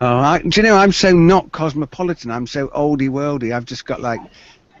Oh, 0.00 0.16
I, 0.16 0.38
do 0.38 0.60
you 0.60 0.66
know? 0.66 0.76
I'm 0.76 0.92
so 0.92 1.12
not 1.12 1.52
cosmopolitan. 1.52 2.30
I'm 2.30 2.46
so 2.46 2.68
oldie 2.68 3.08
worldy. 3.08 3.54
I've 3.54 3.64
just 3.64 3.84
got 3.86 4.00
like, 4.00 4.20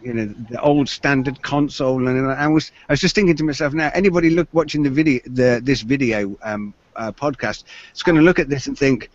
you 0.02 0.12
know, 0.12 0.26
the 0.50 0.60
old 0.60 0.88
standard 0.88 1.40
console, 1.42 2.08
and 2.08 2.26
I 2.32 2.48
was 2.48 2.72
I 2.88 2.92
was 2.92 3.00
just 3.00 3.14
thinking 3.14 3.36
to 3.36 3.44
myself 3.44 3.72
now. 3.72 3.90
Anybody 3.94 4.30
look 4.30 4.48
watching 4.52 4.82
the 4.82 4.90
video, 4.90 5.20
the 5.26 5.60
this 5.62 5.82
video 5.82 6.36
um, 6.42 6.74
uh, 6.96 7.12
podcast, 7.12 7.64
is 7.94 8.02
going 8.02 8.16
to 8.16 8.22
look 8.22 8.40
at 8.40 8.48
this 8.48 8.66
and 8.66 8.76
think, 8.76 9.10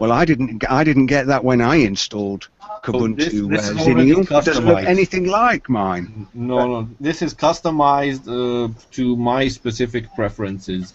well, 0.00 0.12
I 0.12 0.24
didn't 0.24 0.64
I 0.70 0.84
didn't 0.84 1.06
get 1.06 1.26
that 1.26 1.44
when 1.44 1.60
I 1.60 1.76
installed 1.76 2.48
Kubuntu 2.82 3.16
this- 3.16 3.70
uh, 3.70 3.74
It 3.88 4.28
doesn't 4.28 4.64
look 4.66 4.84
anything 4.84 5.26
like 5.26 5.68
mine. 5.68 6.26
No, 6.34 6.66
no. 6.66 6.88
This 7.00 7.22
is 7.22 7.34
customized 7.34 8.26
uh, 8.28 8.72
to 8.92 9.16
my 9.16 9.48
specific 9.48 10.12
preferences. 10.14 10.92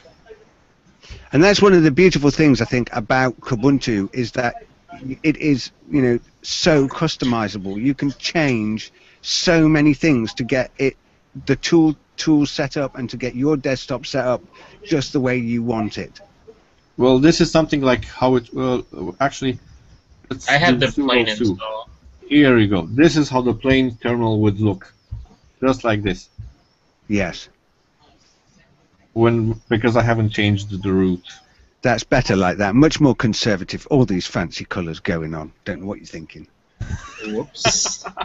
And 1.31 1.43
that's 1.43 1.61
one 1.61 1.73
of 1.73 1.83
the 1.83 1.91
beautiful 1.91 2.31
things 2.31 2.61
I 2.61 2.65
think 2.65 2.89
about 2.93 3.39
Kubuntu 3.39 4.09
is 4.13 4.31
that 4.33 4.55
it 5.23 5.37
is, 5.37 5.71
you 5.89 6.01
know, 6.01 6.19
so 6.41 6.87
customizable. 6.87 7.81
You 7.81 7.93
can 7.93 8.11
change 8.13 8.91
so 9.21 9.67
many 9.67 9.93
things 9.93 10.33
to 10.35 10.43
get 10.43 10.71
it, 10.77 10.95
the 11.45 11.55
tool 11.55 11.95
tools 12.17 12.49
set 12.51 12.77
up, 12.77 12.97
and 12.97 13.09
to 13.09 13.17
get 13.17 13.35
your 13.35 13.55
desktop 13.57 14.05
set 14.05 14.25
up 14.25 14.41
just 14.83 15.13
the 15.13 15.19
way 15.19 15.37
you 15.37 15.61
want 15.63 15.97
it. 15.97 16.19
Well, 16.97 17.19
this 17.19 17.41
is 17.41 17.51
something 17.51 17.81
like 17.81 18.05
how 18.05 18.35
it. 18.35 18.53
Well, 18.53 18.85
actually, 19.19 19.59
let's 20.29 20.49
I 20.49 20.57
have 20.57 20.79
do 20.79 20.87
the 20.87 20.91
plain 20.91 21.27
sudo 21.27 21.35
su. 21.35 21.51
install. 21.51 21.89
Here 22.27 22.57
you 22.57 22.67
go. 22.67 22.85
This 22.87 23.15
is 23.17 23.29
how 23.29 23.41
the 23.41 23.53
plane 23.53 23.97
terminal 24.01 24.39
would 24.41 24.59
look, 24.59 24.93
just 25.61 25.83
like 25.83 26.01
this. 26.03 26.29
Yes, 27.07 27.49
When 29.13 29.61
because 29.69 29.95
I 29.95 30.01
haven't 30.03 30.29
changed 30.31 30.69
the 30.83 30.91
root. 30.91 31.23
that's 31.81 32.03
better 32.03 32.35
like 32.35 32.57
that. 32.57 32.75
Much 32.75 32.99
more 32.99 33.15
conservative. 33.15 33.87
All 33.89 34.05
these 34.05 34.27
fancy 34.27 34.65
colours 34.65 34.99
going 34.99 35.33
on. 35.35 35.53
Don't 35.65 35.81
know 35.81 35.87
what 35.87 35.99
you're 35.99 36.05
thinking. 36.07 36.47
Whoops. 37.25 38.03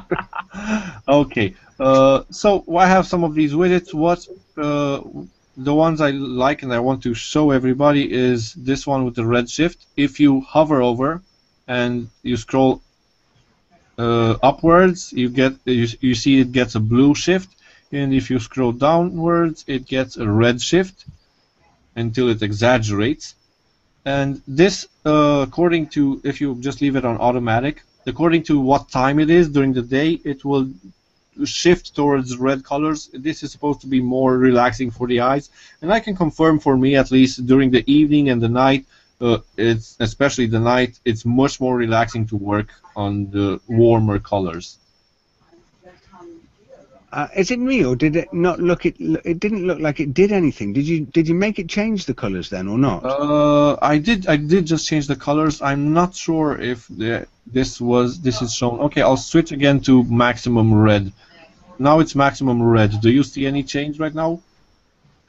Okay, 1.09 1.55
uh, 1.81 2.25
so 2.31 2.65
I 2.77 2.87
have 2.87 3.07
some 3.07 3.25
of 3.25 3.35
these 3.35 3.53
widgets. 3.55 3.95
What 3.95 4.27
uh, 4.59 5.01
the 5.57 5.75
ones 5.75 6.01
I 6.01 6.11
like 6.11 6.63
and 6.63 6.73
I 6.73 6.81
want 6.81 7.03
to 7.03 7.15
show 7.15 7.51
everybody 7.51 8.11
is 8.13 8.55
this 8.55 8.87
one 8.87 9.05
with 9.05 9.15
the 9.15 9.27
red 9.27 9.51
shift. 9.51 9.87
If 9.97 10.19
you 10.19 10.41
hover 10.41 10.83
over 10.83 11.23
and 11.69 12.09
you 12.23 12.37
scroll 12.37 12.83
uh, 13.99 14.37
upwards, 14.43 15.13
you 15.13 15.29
get 15.29 15.55
you, 15.65 15.87
you 16.01 16.15
see 16.15 16.41
it 16.41 16.53
gets 16.53 16.75
a 16.75 16.81
blue 16.81 17.15
shift, 17.15 17.51
and 17.93 18.15
if 18.15 18.31
you 18.31 18.39
scroll 18.39 18.73
downwards, 18.73 19.65
it 19.67 19.87
gets 19.87 20.17
a 20.17 20.29
red 20.29 20.61
shift 20.61 21.05
until 21.97 22.29
it 22.31 22.43
exaggerates. 22.43 23.35
And 24.05 24.43
this, 24.49 24.89
uh, 25.05 25.45
according 25.47 25.89
to 25.91 26.21
if 26.25 26.41
you 26.41 26.57
just 26.61 26.81
leave 26.81 26.97
it 26.97 27.05
on 27.05 27.19
automatic, 27.19 27.83
according 28.07 28.43
to 28.45 28.59
what 28.59 28.91
time 28.91 29.21
it 29.21 29.31
is 29.31 29.49
during 29.49 29.75
the 29.75 29.83
day, 29.83 30.13
it 30.25 30.45
will 30.45 30.71
shift 31.45 31.95
towards 31.95 32.37
red 32.37 32.65
colors. 32.65 33.11
This 33.13 33.43
is 33.43 33.53
supposed 33.53 33.81
to 33.83 33.87
be 33.87 34.01
more 34.01 34.39
relaxing 34.39 34.91
for 34.91 35.07
the 35.07 35.21
eyes, 35.21 35.51
and 35.81 35.93
I 35.93 36.01
can 36.01 36.15
confirm 36.17 36.59
for 36.59 36.77
me 36.77 36.97
at 36.97 37.11
least 37.11 37.47
during 37.47 37.71
the 37.71 37.85
evening 37.91 38.29
and 38.31 38.41
the 38.41 38.49
night, 38.49 38.87
uh, 39.21 39.39
it's 39.57 39.97
especially 40.01 40.47
the 40.47 40.61
night, 40.61 40.99
it's 41.05 41.25
much 41.25 41.61
more 41.61 41.77
relaxing 41.77 42.27
to 42.27 42.37
work 42.37 42.69
on 42.97 43.31
the 43.31 43.61
warmer 43.69 44.19
colors. 44.19 44.79
Uh, 47.13 47.29
is 47.37 47.51
it 47.51 47.59
me 47.59 47.85
or 47.85 47.95
did 47.95 48.17
it 48.17 48.33
not 48.33 48.59
look? 48.59 48.87
It 48.87 48.97
it 48.99 49.39
didn't 49.39 49.67
look 49.67 49.79
like 49.79 50.01
it 50.01 50.15
did 50.15 50.33
anything. 50.33 50.73
Did 50.73 50.89
you 50.89 51.01
did 51.01 51.29
you 51.29 51.35
make 51.35 51.59
it 51.59 51.69
change 51.69 52.07
the 52.07 52.15
colours 52.15 52.49
then 52.49 52.69
or 52.69 52.79
not? 52.79 53.05
Uh, 53.05 53.77
I 53.83 53.99
did. 53.99 54.27
I 54.29 54.37
did 54.37 54.65
just 54.65 54.89
change 54.89 55.09
the 55.09 55.17
colors. 55.17 55.61
I'm 55.61 55.93
not 55.93 56.15
sure 56.15 56.59
if 56.59 56.89
the, 56.89 57.27
this 57.47 57.79
was 57.83 58.21
this 58.23 58.41
is 58.41 58.55
shown. 58.55 58.81
Okay, 58.81 59.03
I'll 59.03 59.19
switch 59.19 59.53
again 59.53 59.81
to 59.81 60.05
maximum 60.05 60.73
red. 60.73 61.13
Now 61.79 61.99
it's 61.99 62.15
maximum 62.15 62.63
red. 62.63 62.99
Do 63.03 63.11
you 63.11 63.23
see 63.25 63.47
any 63.47 63.63
change 63.63 63.99
right 63.99 64.15
now? 64.15 64.41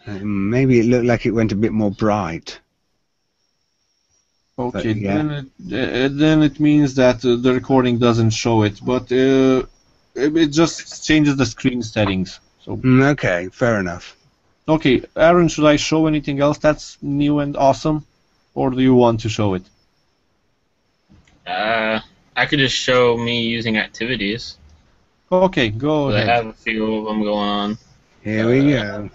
Uh, 0.08 0.20
maybe 0.24 0.80
it 0.80 0.86
looked 0.86 1.06
like 1.06 1.26
it 1.26 1.32
went 1.32 1.52
a 1.52 1.56
bit 1.56 1.74
more 1.74 1.92
bright. 1.92 2.60
Okay, 4.58 4.94
yeah. 4.94 5.16
then 5.18 5.32
it, 5.32 6.12
uh, 6.14 6.16
then 6.16 6.44
it 6.44 6.62
means 6.62 6.96
that 6.96 7.26
uh, 7.26 7.36
the 7.36 7.54
recording 7.54 7.98
doesn't 7.98 8.30
show 8.30 8.64
it, 8.64 8.80
but 8.86 9.12
uh, 9.12 9.64
it, 10.16 10.36
it 10.38 10.48
just 10.48 11.06
changes 11.06 11.36
the 11.36 11.46
screen 11.46 11.82
settings. 11.84 12.40
So 12.62 12.78
Mm, 12.78 13.04
okay, 13.14 13.50
fair 13.52 13.80
enough. 13.80 14.16
okay, 14.68 15.04
Aaron, 15.16 15.48
should 15.50 15.66
I 15.66 15.76
show 15.78 16.08
anything 16.08 16.40
else 16.40 16.58
that's 16.58 16.98
new 17.02 17.40
and 17.40 17.58
awesome, 17.58 18.06
or 18.56 18.72
do 18.72 18.82
you 18.82 18.96
want 18.96 19.22
to 19.22 19.30
show 19.30 19.54
it? 19.56 19.64
Uh, 21.46 22.00
I 22.36 22.46
could 22.46 22.60
just 22.60 22.76
show 22.76 23.18
me 23.18 23.44
using 23.48 23.78
activities. 23.78 24.58
Okay, 25.32 25.70
go 25.70 26.08
'cause 26.08 26.16
I 26.16 26.22
ahead. 26.22 26.30
have 26.30 26.46
a 26.48 26.54
few 26.54 26.96
of 26.98 27.06
them 27.06 27.24
going 27.24 27.50
on. 27.50 27.78
Here 28.24 28.48
we 28.48 28.72
go. 28.72 29.10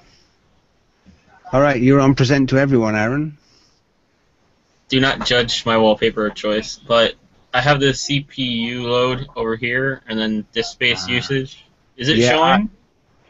All 1.53 1.61
right, 1.61 1.80
you're 1.80 2.01
on 2.01 2.14
present 2.14 2.51
to 2.51 2.59
everyone, 2.59 2.94
Aaron. 2.94 3.38
Do 4.88 5.01
not 5.01 5.26
judge 5.26 5.64
my 5.66 5.76
wallpaper 5.78 6.28
choice, 6.30 6.76
but 6.76 7.14
I 7.59 7.61
have 7.61 7.81
the 7.81 7.87
CPU 7.87 8.83
load 8.85 9.27
over 9.35 9.57
here, 9.57 10.01
and 10.07 10.17
then 10.17 10.47
disk 10.53 10.71
space 10.71 11.07
Ah. 11.09 11.11
usage. 11.11 11.65
Is 11.97 12.09
it 12.09 12.19
Yeah, 12.19 12.31
showing? 12.31 12.71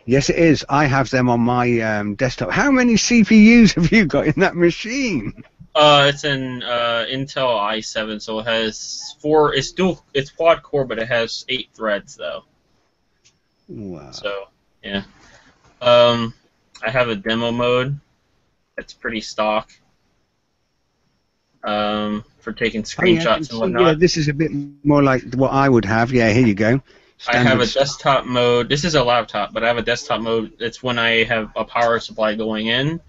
Yes, 0.05 0.29
it 0.29 0.37
is. 0.37 0.67
I 0.69 0.85
have 0.85 1.09
them 1.09 1.31
on 1.31 1.41
my 1.41 1.81
um, 1.81 2.15
desktop. 2.15 2.51
How 2.51 2.71
many 2.71 2.97
CPUs 2.97 3.73
have 3.77 3.91
you 3.91 4.05
got 4.05 4.27
in 4.27 4.35
that 4.41 4.55
machine? 4.55 5.43
Uh, 5.75 6.11
it's 6.13 6.25
an 6.25 6.63
uh, 6.63 7.07
Intel 7.09 7.57
i7, 7.59 8.21
so 8.21 8.39
it 8.41 8.47
has 8.47 9.15
four. 9.23 9.55
It's 9.55 9.73
dual. 9.73 10.05
It's 10.13 10.31
quad 10.31 10.63
core, 10.63 10.85
but 10.85 10.99
it 10.99 11.09
has 11.09 11.47
eight 11.49 11.71
threads 11.73 12.15
though. 12.15 12.45
Wow. 13.67 14.11
So 14.11 14.49
yeah. 14.85 15.05
Um, 15.81 16.35
I 16.87 16.91
have 16.91 17.09
a 17.09 17.17
demo 17.17 17.51
mode. 17.51 17.99
That's 18.77 18.93
pretty 18.93 19.23
stock. 19.23 19.71
Um, 21.65 22.25
for 22.39 22.53
taking 22.53 22.83
Oh, 22.83 23.05
yeah, 23.05 23.21
screenshots 23.21 23.51
and 23.51 23.59
whatnot. 23.61 23.83
yeah, 23.83 23.95
this 23.95 24.17
is 24.17 24.29
a 24.29 24.33
bit 24.33 24.51
more 24.85 25.03
like 25.03 25.35
what 25.35 25.53
I 25.53 25.69
would 25.69 25.85
have. 25.85 26.13
Yeah, 26.13 26.31
here 26.31 26.47
you 26.47 26.55
go. 26.55 26.81
I 27.27 27.37
have 27.39 27.61
a 27.61 27.67
desktop 27.67 28.27
mode. 28.27 28.69
This 28.69 28.85
is 28.85 28.95
a 28.95 29.03
laptop, 29.03 29.53
but 29.53 29.65
I 29.65 29.67
have 29.67 29.77
a 29.77 29.83
desktop 29.83 30.21
mode. 30.21 30.53
It's 30.61 30.83
when 30.83 30.99
I 31.01 31.25
have 31.25 31.51
a 31.57 31.65
power 31.65 31.99
supply 31.99 32.37
going 32.37 32.69
in. 32.69 33.01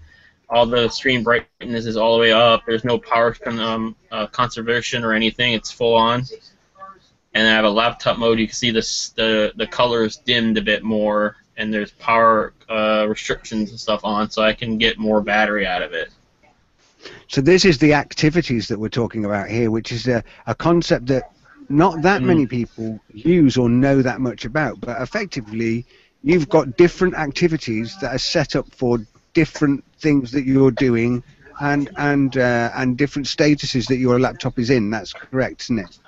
All 0.48 0.66
the 0.66 0.88
screen 0.88 1.22
brightness 1.22 1.86
is 1.86 1.96
all 1.96 2.14
the 2.14 2.20
way 2.20 2.32
up. 2.32 2.62
There's 2.66 2.82
no 2.84 2.98
power 2.98 3.36
um, 3.46 3.94
uh, 4.10 4.26
conservation 4.26 5.04
or 5.04 5.12
anything. 5.12 5.52
It's 5.52 5.70
full 5.70 5.94
on. 5.94 6.24
And 7.34 7.46
I 7.46 7.52
have 7.52 7.64
a 7.64 7.70
laptop 7.70 8.18
mode. 8.18 8.40
You 8.40 8.48
can 8.48 8.56
see 8.56 8.72
this, 8.72 9.10
the 9.10 9.52
the 9.54 9.68
colors 9.68 10.16
dimmed 10.16 10.58
a 10.58 10.62
bit 10.62 10.82
more, 10.82 11.36
and 11.56 11.72
there's 11.72 11.92
power 11.92 12.52
uh, 12.68 13.06
restrictions 13.08 13.70
and 13.70 13.78
stuff 13.78 14.00
on, 14.04 14.28
so 14.28 14.42
I 14.42 14.54
can 14.54 14.76
get 14.76 14.98
more 14.98 15.20
battery 15.20 15.64
out 15.64 15.82
of 15.82 15.92
it. 15.92 16.10
So 17.28 17.40
this 17.40 17.64
is 17.64 17.78
the 17.78 17.94
activities 17.94 18.68
that 18.68 18.78
we're 18.78 18.88
talking 18.88 19.24
about 19.24 19.48
here, 19.48 19.70
which 19.70 19.92
is 19.92 20.06
a, 20.08 20.22
a 20.46 20.54
concept 20.54 21.06
that 21.06 21.24
not 21.68 22.02
that 22.02 22.22
Mm. 22.22 22.26
many 22.26 22.46
people 22.46 23.00
use 23.12 23.56
or 23.56 23.68
know 23.68 24.02
that 24.02 24.20
much 24.20 24.44
about. 24.44 24.80
But 24.80 25.00
effectively, 25.00 25.86
you've 26.22 26.48
got 26.48 26.76
different 26.76 27.14
activities 27.14 27.96
that 28.00 28.14
are 28.14 28.18
set 28.18 28.56
up 28.56 28.66
for 28.74 28.98
different 29.34 29.84
things 29.98 30.32
that 30.32 30.44
you're 30.44 30.72
doing, 30.72 31.22
and 31.60 31.88
and 31.96 32.36
uh, 32.36 32.70
and 32.74 32.96
different 32.98 33.26
statuses 33.28 33.86
that 33.88 33.98
your 33.98 34.18
laptop 34.18 34.58
is 34.58 34.70
in. 34.70 34.90
That's 34.90 35.12
correct, 35.12 35.62
isn't 35.62 35.78
it? 35.78 35.98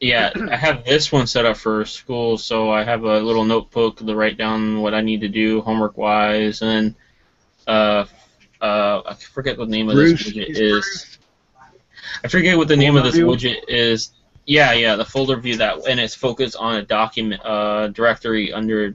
Yeah, 0.00 0.30
I 0.50 0.56
have 0.56 0.84
this 0.84 1.10
one 1.10 1.26
set 1.26 1.46
up 1.46 1.56
for 1.56 1.84
school, 1.86 2.36
so 2.38 2.70
I 2.70 2.84
have 2.84 3.04
a 3.04 3.20
little 3.20 3.44
notebook 3.44 3.96
to 3.98 4.14
write 4.14 4.36
down 4.36 4.80
what 4.82 4.94
I 4.94 5.00
need 5.00 5.22
to 5.22 5.28
do 5.28 5.62
homework 5.62 5.96
wise, 5.96 6.62
and 6.62 6.94
uh, 7.66 8.04
uh, 8.66 9.02
I 9.06 9.14
forget 9.14 9.58
what 9.58 9.68
the 9.68 9.76
name 9.76 9.88
of 9.88 9.94
Bruce, 9.94 10.24
this 10.24 10.34
widget 10.34 10.58
is. 10.58 11.18
I 12.24 12.28
forget 12.28 12.56
what 12.56 12.68
the 12.68 12.76
name 12.76 12.96
of 12.96 13.04
this 13.04 13.16
Folder 13.16 13.36
widget 13.36 13.64
is. 13.68 14.10
Yeah, 14.46 14.72
yeah, 14.72 14.94
the 14.94 15.04
folder 15.04 15.36
view 15.36 15.56
that, 15.56 15.88
and 15.88 15.98
it's 15.98 16.14
focused 16.14 16.56
on 16.56 16.76
a 16.76 16.82
document 16.82 17.44
uh, 17.44 17.88
directory 17.88 18.52
under 18.52 18.94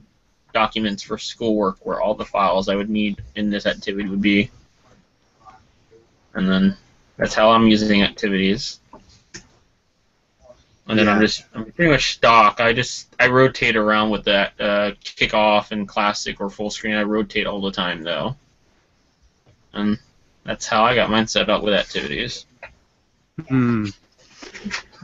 documents 0.54 1.02
for 1.02 1.18
schoolwork, 1.18 1.84
where 1.84 2.00
all 2.00 2.14
the 2.14 2.24
files 2.24 2.68
I 2.70 2.74
would 2.74 2.88
need 2.88 3.22
in 3.36 3.50
this 3.50 3.66
activity 3.66 4.08
would 4.08 4.22
be. 4.22 4.50
And 6.34 6.48
then 6.48 6.76
that's 7.18 7.34
how 7.34 7.50
I'm 7.50 7.66
using 7.66 8.02
activities. 8.02 8.80
And 10.88 10.98
then 10.98 11.08
I'm 11.08 11.20
just 11.20 11.44
I'm 11.54 11.70
pretty 11.72 11.90
much 11.90 12.14
stock. 12.14 12.60
I 12.60 12.72
just 12.72 13.14
I 13.20 13.28
rotate 13.28 13.76
around 13.76 14.10
with 14.10 14.24
that 14.24 14.54
uh, 14.58 14.92
kickoff 15.04 15.70
and 15.70 15.86
classic 15.86 16.40
or 16.40 16.50
full 16.50 16.70
screen. 16.70 16.94
I 16.94 17.02
rotate 17.02 17.46
all 17.46 17.60
the 17.60 17.70
time 17.70 18.02
though, 18.02 18.36
and 19.72 19.98
that's 20.44 20.66
how 20.66 20.84
I 20.84 20.94
got 20.94 21.10
mine 21.10 21.26
set 21.26 21.48
up 21.48 21.62
with 21.62 21.74
activities. 21.74 22.46
Hmm. 23.48 23.86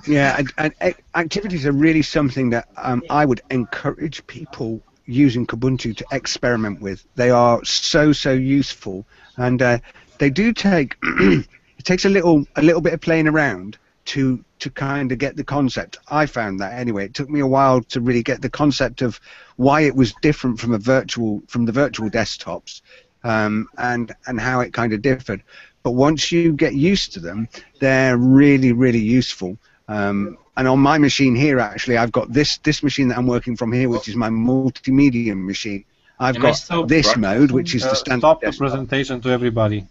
Yeah, 0.06 0.40
and, 0.58 0.94
activities 1.14 1.66
are 1.66 1.72
really 1.72 2.02
something 2.02 2.50
that 2.50 2.68
um, 2.76 3.02
I 3.10 3.24
would 3.24 3.42
encourage 3.50 4.26
people 4.26 4.80
using 5.06 5.46
Kubuntu 5.46 5.96
to 5.96 6.04
experiment 6.12 6.80
with. 6.80 7.04
They 7.14 7.30
are 7.30 7.64
so 7.64 8.12
so 8.12 8.32
useful, 8.32 9.06
and 9.36 9.60
uh, 9.60 9.78
they 10.18 10.30
do 10.30 10.52
take 10.52 10.96
it 11.02 11.84
takes 11.84 12.04
a 12.04 12.08
little 12.08 12.46
a 12.56 12.62
little 12.62 12.80
bit 12.80 12.94
of 12.94 13.00
playing 13.00 13.28
around 13.28 13.78
to 14.06 14.44
to 14.60 14.70
kind 14.70 15.12
of 15.12 15.18
get 15.18 15.36
the 15.36 15.44
concept. 15.44 15.98
I 16.08 16.26
found 16.26 16.60
that 16.60 16.72
anyway. 16.72 17.06
It 17.06 17.14
took 17.14 17.30
me 17.30 17.40
a 17.40 17.46
while 17.46 17.82
to 17.82 18.00
really 18.00 18.22
get 18.22 18.42
the 18.42 18.50
concept 18.50 19.02
of 19.02 19.20
why 19.56 19.82
it 19.82 19.94
was 19.94 20.14
different 20.22 20.58
from 20.60 20.74
a 20.74 20.78
virtual 20.78 21.42
from 21.48 21.64
the 21.64 21.72
virtual 21.72 22.10
desktops, 22.10 22.82
um, 23.24 23.68
and 23.78 24.12
and 24.26 24.40
how 24.40 24.60
it 24.60 24.72
kind 24.72 24.92
of 24.92 25.02
differed. 25.02 25.42
But 25.82 25.92
once 25.92 26.30
you 26.32 26.52
get 26.52 26.74
used 26.74 27.12
to 27.14 27.20
them, 27.20 27.48
they're 27.80 28.16
really 28.16 28.72
really 28.72 28.98
useful. 29.00 29.56
Um, 29.88 30.36
and 30.56 30.66
on 30.68 30.80
my 30.80 30.98
machine 30.98 31.34
here, 31.36 31.60
actually, 31.60 31.96
I've 31.96 32.12
got 32.12 32.32
this 32.32 32.58
this 32.58 32.82
machine 32.82 33.08
that 33.08 33.18
I'm 33.18 33.26
working 33.26 33.56
from 33.56 33.72
here, 33.72 33.88
which 33.88 34.08
is 34.08 34.16
my 34.16 34.28
multimedia 34.28 35.34
machine. 35.36 35.84
I've 36.20 36.36
Am 36.36 36.42
got 36.42 36.52
still 36.56 36.84
this 36.84 37.16
mode, 37.16 37.50
which 37.52 37.74
is 37.76 37.84
Uh, 37.84 37.90
the 37.90 37.96
standard. 37.96 38.20
stop 38.22 38.40
the 38.40 38.46
desktop. 38.46 38.68
presentation 38.68 39.20
to 39.20 39.28
everybody. 39.30 39.86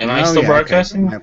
Am 0.00 0.08
I 0.10 0.22
Oh, 0.22 0.24
still 0.24 0.42
yeah, 0.42 0.48
broadcasting? 0.48 1.10
Yeah. 1.10 1.18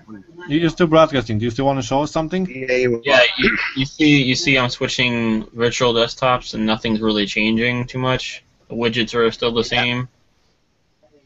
You- 0.48 0.60
You're 0.60 0.70
still 0.70 0.86
broadcasting. 0.88 1.40
Do 1.40 1.46
you 1.46 1.52
still 1.52 1.66
want 1.66 1.80
to 1.82 1.88
show 1.92 2.04
us 2.04 2.12
something? 2.12 2.46
Yeah, 2.48 2.76
you 2.84 3.02
Yeah, 3.04 3.22
you, 3.40 3.58
you 3.76 3.86
see, 3.86 4.22
you 4.30 4.36
see, 4.36 4.58
I'm 4.60 4.70
switching 4.70 5.46
virtual 5.54 5.92
desktops, 5.94 6.54
and 6.54 6.66
nothing's 6.66 7.02
really 7.02 7.26
changing 7.26 7.88
too 7.88 7.98
much. 7.98 8.44
The 8.70 8.76
widgets 8.76 9.16
are 9.16 9.32
still 9.32 9.52
the 9.52 9.64
same, 9.64 10.08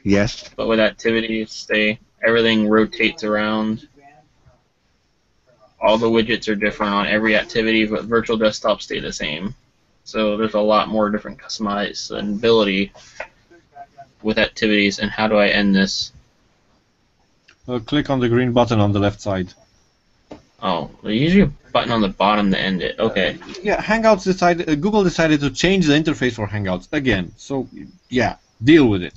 Yes. 0.03 0.49
but 0.55 0.67
with 0.67 0.79
activities, 0.79 1.65
they 1.69 1.99
everything 2.23 2.67
rotates 2.67 3.23
around. 3.23 3.87
All 5.81 5.97
the 5.97 6.09
widgets 6.09 6.49
are 6.49 6.55
different 6.55 6.93
on 6.93 7.07
every 7.07 7.35
activity, 7.35 7.85
but 7.85 8.03
virtual 8.05 8.37
desktops 8.37 8.81
stay 8.83 8.99
the 8.99 9.13
same. 9.13 9.55
So 10.03 10.35
there's 10.37 10.55
a 10.55 10.59
lot 10.59 10.89
more 10.89 11.09
different 11.09 11.37
customizability 11.37 12.91
with 14.21 14.37
activities. 14.37 14.99
And 14.99 15.09
how 15.09 15.27
do 15.27 15.37
I 15.37 15.47
end 15.47 15.75
this? 15.75 16.11
Uh, 17.67 17.79
click 17.79 18.09
on 18.09 18.19
the 18.19 18.27
green 18.27 18.51
button 18.51 18.79
on 18.79 18.91
the 18.91 18.99
left 18.99 19.21
side. 19.21 19.53
Oh, 20.61 20.91
there's 21.03 21.21
usually 21.21 21.43
a 21.43 21.51
button 21.71 21.91
on 21.91 22.01
the 22.01 22.09
bottom 22.09 22.51
to 22.51 22.59
end 22.59 22.81
it. 22.81 22.99
Okay. 22.99 23.37
Yeah, 23.61 23.81
Hangouts 23.81 24.23
decided. 24.23 24.67
Uh, 24.67 24.75
Google 24.75 25.03
decided 25.03 25.39
to 25.41 25.51
change 25.51 25.85
the 25.85 25.93
interface 25.93 26.33
for 26.33 26.47
Hangouts 26.47 26.89
again. 26.91 27.31
So 27.37 27.69
yeah, 28.09 28.35
deal 28.61 28.87
with 28.87 29.03
it. 29.03 29.13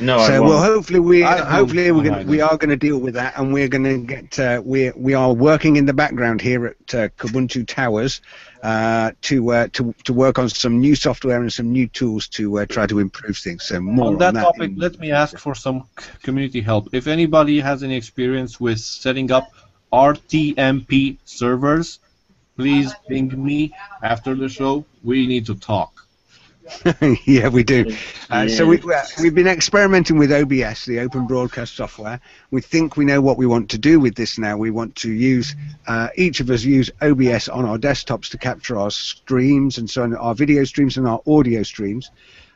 No, 0.00 0.16
I 0.18 0.26
so 0.26 0.40
won't. 0.40 0.50
well, 0.50 0.62
hopefully 0.62 1.00
we 1.00 1.24
I 1.24 1.38
hopefully 1.38 1.90
we're 1.90 2.04
gonna, 2.04 2.24
we 2.24 2.40
are 2.40 2.56
going 2.56 2.70
to 2.70 2.76
deal 2.76 2.98
with 2.98 3.14
that, 3.14 3.36
and 3.36 3.52
we're 3.52 3.68
going 3.68 3.84
to 3.84 3.98
get 3.98 4.38
uh, 4.38 4.62
we 4.64 4.90
we 4.92 5.14
are 5.14 5.32
working 5.32 5.76
in 5.76 5.84
the 5.86 5.92
background 5.92 6.40
here 6.40 6.66
at 6.66 6.94
uh, 6.94 7.08
Kubuntu 7.18 7.66
Towers 7.66 8.20
uh, 8.62 9.12
to 9.22 9.52
uh, 9.52 9.68
to 9.72 9.94
to 10.04 10.12
work 10.12 10.38
on 10.38 10.48
some 10.48 10.80
new 10.80 10.94
software 10.94 11.40
and 11.40 11.52
some 11.52 11.70
new 11.70 11.86
tools 11.86 12.28
to 12.28 12.60
uh, 12.60 12.66
try 12.66 12.86
to 12.86 12.98
improve 12.98 13.36
things. 13.36 13.64
So 13.64 13.80
more 13.80 14.06
on 14.06 14.12
on, 14.14 14.18
that 14.18 14.34
that 14.34 14.42
topic, 14.42 14.70
in- 14.70 14.78
let 14.78 14.98
me 14.98 15.10
ask 15.10 15.38
for 15.38 15.54
some 15.54 15.84
community 16.22 16.60
help. 16.60 16.88
If 16.92 17.06
anybody 17.06 17.60
has 17.60 17.82
any 17.82 17.96
experience 17.96 18.58
with 18.58 18.80
setting 18.80 19.30
up 19.30 19.50
RTMP 19.92 21.18
servers, 21.24 21.98
please 22.56 22.94
ping 23.08 23.44
me 23.44 23.74
after 24.02 24.34
the 24.34 24.48
show. 24.48 24.84
We 25.02 25.26
need 25.26 25.46
to 25.46 25.54
talk. 25.54 26.06
yeah, 27.26 27.48
we 27.48 27.62
do. 27.62 27.94
Uh, 28.30 28.48
so 28.48 28.66
we, 28.66 28.78
uh, 28.78 29.02
we've 29.20 29.34
been 29.34 29.46
experimenting 29.46 30.18
with 30.18 30.32
OBS, 30.32 30.84
the 30.84 31.00
Open 31.00 31.26
Broadcast 31.26 31.76
Software. 31.76 32.20
We 32.50 32.60
think 32.60 32.96
we 32.96 33.04
know 33.04 33.20
what 33.20 33.36
we 33.36 33.46
want 33.46 33.70
to 33.70 33.78
do 33.78 34.00
with 34.00 34.14
this 34.14 34.38
now. 34.38 34.56
We 34.56 34.70
want 34.70 34.94
to 34.96 35.10
use, 35.10 35.54
uh, 35.86 36.08
each 36.16 36.40
of 36.40 36.50
us 36.50 36.62
use 36.64 36.90
OBS 37.02 37.48
on 37.48 37.64
our 37.64 37.78
desktops 37.78 38.30
to 38.30 38.38
capture 38.38 38.76
our 38.76 38.90
streams 38.90 39.78
and 39.78 39.88
so 39.88 40.02
on, 40.02 40.14
our 40.16 40.34
video 40.34 40.64
streams 40.64 40.96
and 40.96 41.06
our 41.06 41.20
audio 41.26 41.62
streams. 41.62 42.10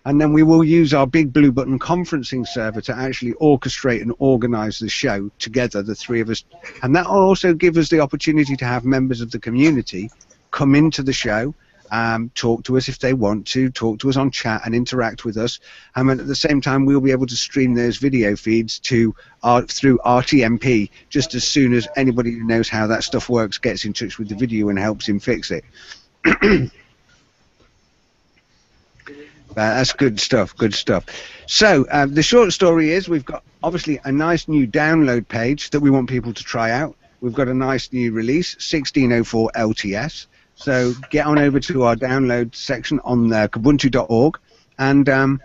And 0.06 0.20
then 0.20 0.32
we 0.34 0.42
will 0.42 0.62
use 0.62 0.92
our 0.92 1.06
big 1.06 1.32
blue 1.32 1.50
button 1.50 1.78
conferencing 1.78 2.46
server 2.46 2.82
to 2.82 2.94
actually 2.94 3.32
orchestrate 3.34 4.02
and 4.02 4.12
organize 4.18 4.78
the 4.78 4.88
show 4.88 5.30
together, 5.38 5.82
the 5.82 5.94
three 5.94 6.20
of 6.20 6.28
us. 6.28 6.44
And 6.82 6.94
that 6.94 7.06
will 7.06 7.22
also 7.22 7.54
give 7.54 7.78
us 7.78 7.88
the 7.88 8.00
opportunity 8.00 8.54
to 8.56 8.64
have 8.66 8.84
members 8.84 9.22
of 9.22 9.30
the 9.30 9.38
community 9.38 10.10
come 10.50 10.74
into 10.74 11.02
the 11.02 11.12
show 11.12 11.54
um, 11.90 12.30
talk 12.34 12.64
to 12.64 12.76
us 12.76 12.88
if 12.88 12.98
they 12.98 13.12
want 13.12 13.46
to, 13.48 13.70
talk 13.70 13.98
to 14.00 14.08
us 14.08 14.16
on 14.16 14.30
chat 14.30 14.62
and 14.64 14.74
interact 14.74 15.24
with 15.24 15.36
us. 15.36 15.60
Um, 15.94 16.08
and 16.10 16.20
at 16.20 16.26
the 16.26 16.34
same 16.34 16.60
time, 16.60 16.84
we'll 16.84 17.00
be 17.00 17.10
able 17.10 17.26
to 17.26 17.36
stream 17.36 17.74
those 17.74 17.96
video 17.98 18.36
feeds 18.36 18.78
to 18.80 19.14
our, 19.42 19.62
through 19.62 19.98
RTMP 20.04 20.90
just 21.08 21.34
as 21.34 21.46
soon 21.46 21.72
as 21.74 21.88
anybody 21.96 22.32
who 22.32 22.44
knows 22.44 22.68
how 22.68 22.86
that 22.86 23.04
stuff 23.04 23.28
works 23.28 23.58
gets 23.58 23.84
in 23.84 23.92
touch 23.92 24.18
with 24.18 24.28
the 24.28 24.34
video 24.34 24.68
and 24.68 24.78
helps 24.78 25.08
him 25.08 25.20
fix 25.20 25.50
it. 25.50 25.64
Uh, 29.56 29.76
that's 29.76 29.92
good 29.92 30.18
stuff. 30.18 30.56
Good 30.56 30.74
stuff. 30.74 31.04
So 31.46 31.86
um, 31.92 32.12
the 32.12 32.24
short 32.24 32.52
story 32.52 32.90
is 32.90 33.08
we've 33.08 33.24
got 33.24 33.44
obviously 33.62 34.00
a 34.02 34.10
nice 34.10 34.48
new 34.48 34.66
download 34.66 35.28
page 35.28 35.70
that 35.70 35.78
we 35.78 35.90
want 35.90 36.08
people 36.08 36.34
to 36.34 36.42
try 36.42 36.72
out. 36.72 36.96
We've 37.20 37.32
got 37.32 37.46
a 37.46 37.54
nice 37.54 37.92
new 37.92 38.10
release, 38.10 38.54
1604 38.54 39.52
LTS. 39.54 40.26
So 40.54 40.92
get 41.10 41.26
on 41.26 41.38
over 41.38 41.60
to 41.60 41.82
our 41.84 41.96
download 41.96 42.54
section 42.54 43.00
on 43.04 43.32
uh, 43.32 43.48
kubuntu.org 43.48 44.38
and 44.78 45.08
um, 45.08 45.40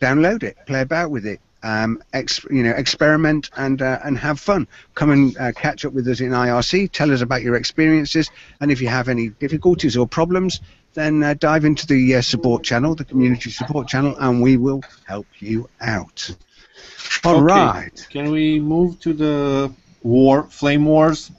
download 0.00 0.42
it, 0.42 0.56
play 0.66 0.80
about 0.82 1.10
with 1.10 1.26
it, 1.26 1.40
um, 1.62 2.02
ex- 2.12 2.44
you 2.50 2.62
know, 2.62 2.70
experiment 2.70 3.50
and 3.56 3.80
uh, 3.82 3.98
and 4.04 4.18
have 4.18 4.38
fun. 4.40 4.66
Come 4.94 5.10
and 5.10 5.36
uh, 5.38 5.52
catch 5.52 5.84
up 5.84 5.92
with 5.92 6.06
us 6.08 6.20
in 6.20 6.30
IRC. 6.30 6.90
Tell 6.92 7.12
us 7.12 7.20
about 7.20 7.42
your 7.42 7.56
experiences, 7.56 8.30
and 8.60 8.70
if 8.70 8.80
you 8.80 8.88
have 8.88 9.08
any 9.08 9.28
difficulties 9.30 9.96
or 9.96 10.06
problems, 10.06 10.60
then 10.94 11.22
uh, 11.22 11.34
dive 11.34 11.64
into 11.64 11.86
the 11.86 12.16
uh, 12.16 12.22
support 12.22 12.62
channel, 12.64 12.94
the 12.94 13.04
community 13.04 13.50
support 13.50 13.88
channel, 13.88 14.16
and 14.18 14.42
we 14.42 14.56
will 14.56 14.82
help 15.06 15.26
you 15.40 15.68
out. 15.80 16.30
All 17.24 17.36
Okay. 17.36 17.42
right. 17.42 18.06
Can 18.10 18.30
we 18.30 18.60
move 18.60 19.00
to 19.00 19.12
the 19.12 19.72
war, 20.02 20.44
flame 20.44 20.84
wars? 20.84 21.30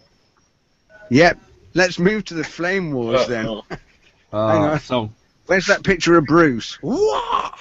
Yep. 1.09 1.39
Let's 1.79 1.97
move 1.97 2.25
to 2.25 2.33
the 2.33 2.43
flame 2.43 2.91
wars 2.91 3.25
then. 3.27 3.45
Uh-oh. 3.45 3.63
Hang 3.69 4.63
Uh, 4.63 4.71
on. 4.73 4.79
so 4.81 5.09
Where's 5.45 5.67
that 5.67 5.81
picture 5.81 6.17
of 6.17 6.25
Bruce? 6.25 6.77
Wah! 6.81 7.51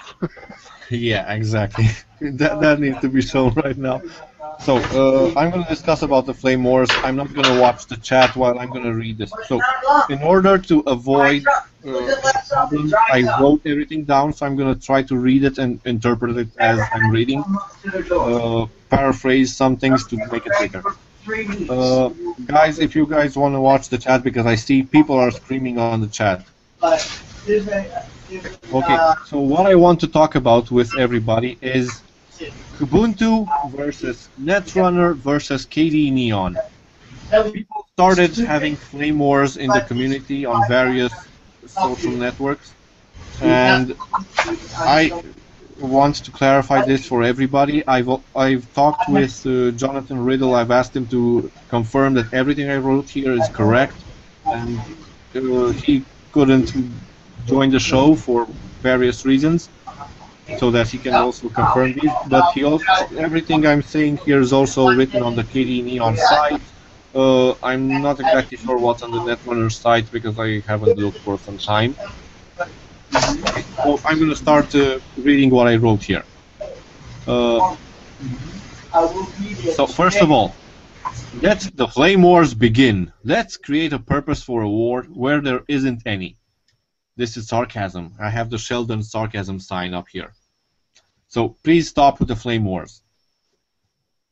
yeah, 0.90 1.32
exactly. 1.32 1.86
that 2.42 2.60
that 2.60 2.80
needs 2.80 3.00
to 3.00 3.08
be 3.08 3.22
shown 3.22 3.54
right 3.64 3.78
now. 3.78 4.02
So 4.66 4.72
uh, 4.76 5.32
I'm 5.38 5.50
going 5.52 5.62
to 5.62 5.68
discuss 5.70 6.02
about 6.02 6.26
the 6.26 6.34
flame 6.34 6.64
wars. 6.64 6.90
I'm 7.06 7.14
not 7.14 7.32
going 7.32 7.46
to 7.46 7.60
watch 7.60 7.86
the 7.86 7.96
chat 7.96 8.34
while 8.34 8.58
I'm 8.58 8.70
going 8.70 8.82
to 8.90 8.92
read 9.04 9.18
this. 9.18 9.32
So 9.46 9.60
in 10.10 10.20
order 10.20 10.58
to 10.70 10.80
avoid 10.80 11.46
uh, 11.46 12.10
problems, 12.50 12.92
I 13.16 13.20
wrote 13.40 13.62
everything 13.64 14.02
down. 14.04 14.32
So 14.32 14.46
I'm 14.46 14.56
going 14.56 14.74
to 14.74 14.80
try 14.90 15.00
to 15.04 15.16
read 15.16 15.44
it 15.44 15.58
and 15.58 15.80
interpret 15.84 16.36
it 16.36 16.48
as 16.58 16.80
I'm 16.92 17.08
reading. 17.12 17.44
Uh, 18.10 18.66
paraphrase 18.90 19.54
some 19.54 19.76
things 19.76 20.06
to 20.08 20.16
make 20.32 20.44
it 20.44 20.52
quicker. 20.60 20.82
Uh, 21.68 22.10
guys, 22.46 22.78
if 22.78 22.94
you 22.96 23.06
guys 23.06 23.36
want 23.36 23.54
to 23.54 23.60
watch 23.60 23.88
the 23.88 23.98
chat, 23.98 24.22
because 24.22 24.46
I 24.46 24.54
see 24.54 24.82
people 24.82 25.16
are 25.16 25.30
screaming 25.30 25.78
on 25.78 26.00
the 26.00 26.08
chat. 26.08 26.46
Okay, 28.72 28.98
so 29.26 29.40
what 29.40 29.66
I 29.66 29.74
want 29.74 30.00
to 30.00 30.08
talk 30.08 30.34
about 30.34 30.70
with 30.70 30.96
everybody 30.98 31.58
is 31.62 32.02
Ubuntu 32.80 33.46
versus 33.72 34.30
Netrunner 34.40 35.16
versus 35.18 35.66
KDE 35.66 36.12
Neon. 36.12 36.56
People 37.52 37.86
started 37.92 38.36
having 38.36 38.76
flame 38.76 39.18
wars 39.18 39.56
in 39.56 39.68
the 39.70 39.80
community 39.82 40.46
on 40.46 40.66
various 40.68 41.12
social 41.66 42.12
networks, 42.12 42.74
and 43.40 43.94
I 44.78 45.10
want 45.80 46.16
to 46.24 46.30
clarify 46.32 46.82
this 46.82 47.06
for 47.06 47.22
everybody. 47.22 47.86
I've 47.86 48.08
I've 48.34 48.72
talked 48.72 49.08
with 49.08 49.34
uh, 49.46 49.70
Jonathan 49.72 50.18
Riddle. 50.20 50.54
I've 50.54 50.70
asked 50.70 50.94
him 50.96 51.06
to 51.08 51.52
confirm 51.68 52.14
that 52.14 52.26
everything 52.32 52.68
I 52.70 52.76
wrote 52.76 53.08
here 53.10 53.32
is 53.32 53.48
correct, 53.48 54.04
and 54.44 54.78
uh, 55.34 55.68
he 55.70 56.06
couldn't 56.32 56.72
join 57.44 57.70
the 57.70 57.80
show 57.80 58.14
for 58.16 58.48
various 58.80 59.24
reasons, 59.24 59.70
so 60.58 60.70
that 60.70 60.88
he 60.88 60.98
can 60.98 61.14
also 61.14 61.48
confirm 61.50 61.92
these. 61.94 62.12
But 62.26 62.52
he 62.52 62.64
also 62.64 62.84
everything 63.16 63.66
I'm 63.66 63.82
saying 63.82 64.18
here 64.24 64.40
is 64.40 64.52
also 64.52 64.88
written 64.88 65.22
on 65.22 65.34
the 65.36 65.44
KDE 65.44 65.84
Neon 65.84 66.16
site. 66.16 66.62
Uh, 67.14 67.54
I'm 67.62 68.02
not 68.02 68.20
exactly 68.20 68.58
sure 68.58 68.78
what's 68.78 69.02
on 69.02 69.10
the 69.10 69.20
Netrunner 69.20 69.72
site 69.72 70.10
because 70.10 70.38
I 70.38 70.62
haven't 70.66 70.96
looked 70.98 71.18
for 71.18 71.38
some 71.38 71.58
time. 71.58 71.96
So 73.12 74.00
I'm 74.04 74.18
going 74.18 74.30
to 74.30 74.36
start 74.36 74.74
uh, 74.74 75.00
reading 75.16 75.50
what 75.50 75.66
I 75.66 75.76
wrote 75.76 76.02
here. 76.02 76.24
Uh, 77.26 77.76
so 79.74 79.86
first 79.86 80.20
of 80.20 80.30
all, 80.30 80.54
let 81.42 81.60
the 81.74 81.88
flame 81.88 82.22
wars 82.22 82.54
begin. 82.54 83.12
Let's 83.24 83.56
create 83.56 83.92
a 83.92 83.98
purpose 83.98 84.42
for 84.42 84.62
a 84.62 84.68
war 84.68 85.02
where 85.04 85.40
there 85.40 85.62
isn't 85.68 86.02
any. 86.06 86.36
This 87.16 87.36
is 87.36 87.48
sarcasm. 87.48 88.14
I 88.20 88.30
have 88.30 88.50
the 88.50 88.58
Sheldon 88.58 89.02
sarcasm 89.02 89.58
sign 89.58 89.94
up 89.94 90.08
here. 90.08 90.32
So 91.28 91.56
please 91.62 91.88
stop 91.88 92.18
with 92.18 92.28
the 92.28 92.36
flame 92.36 92.64
wars. 92.64 93.02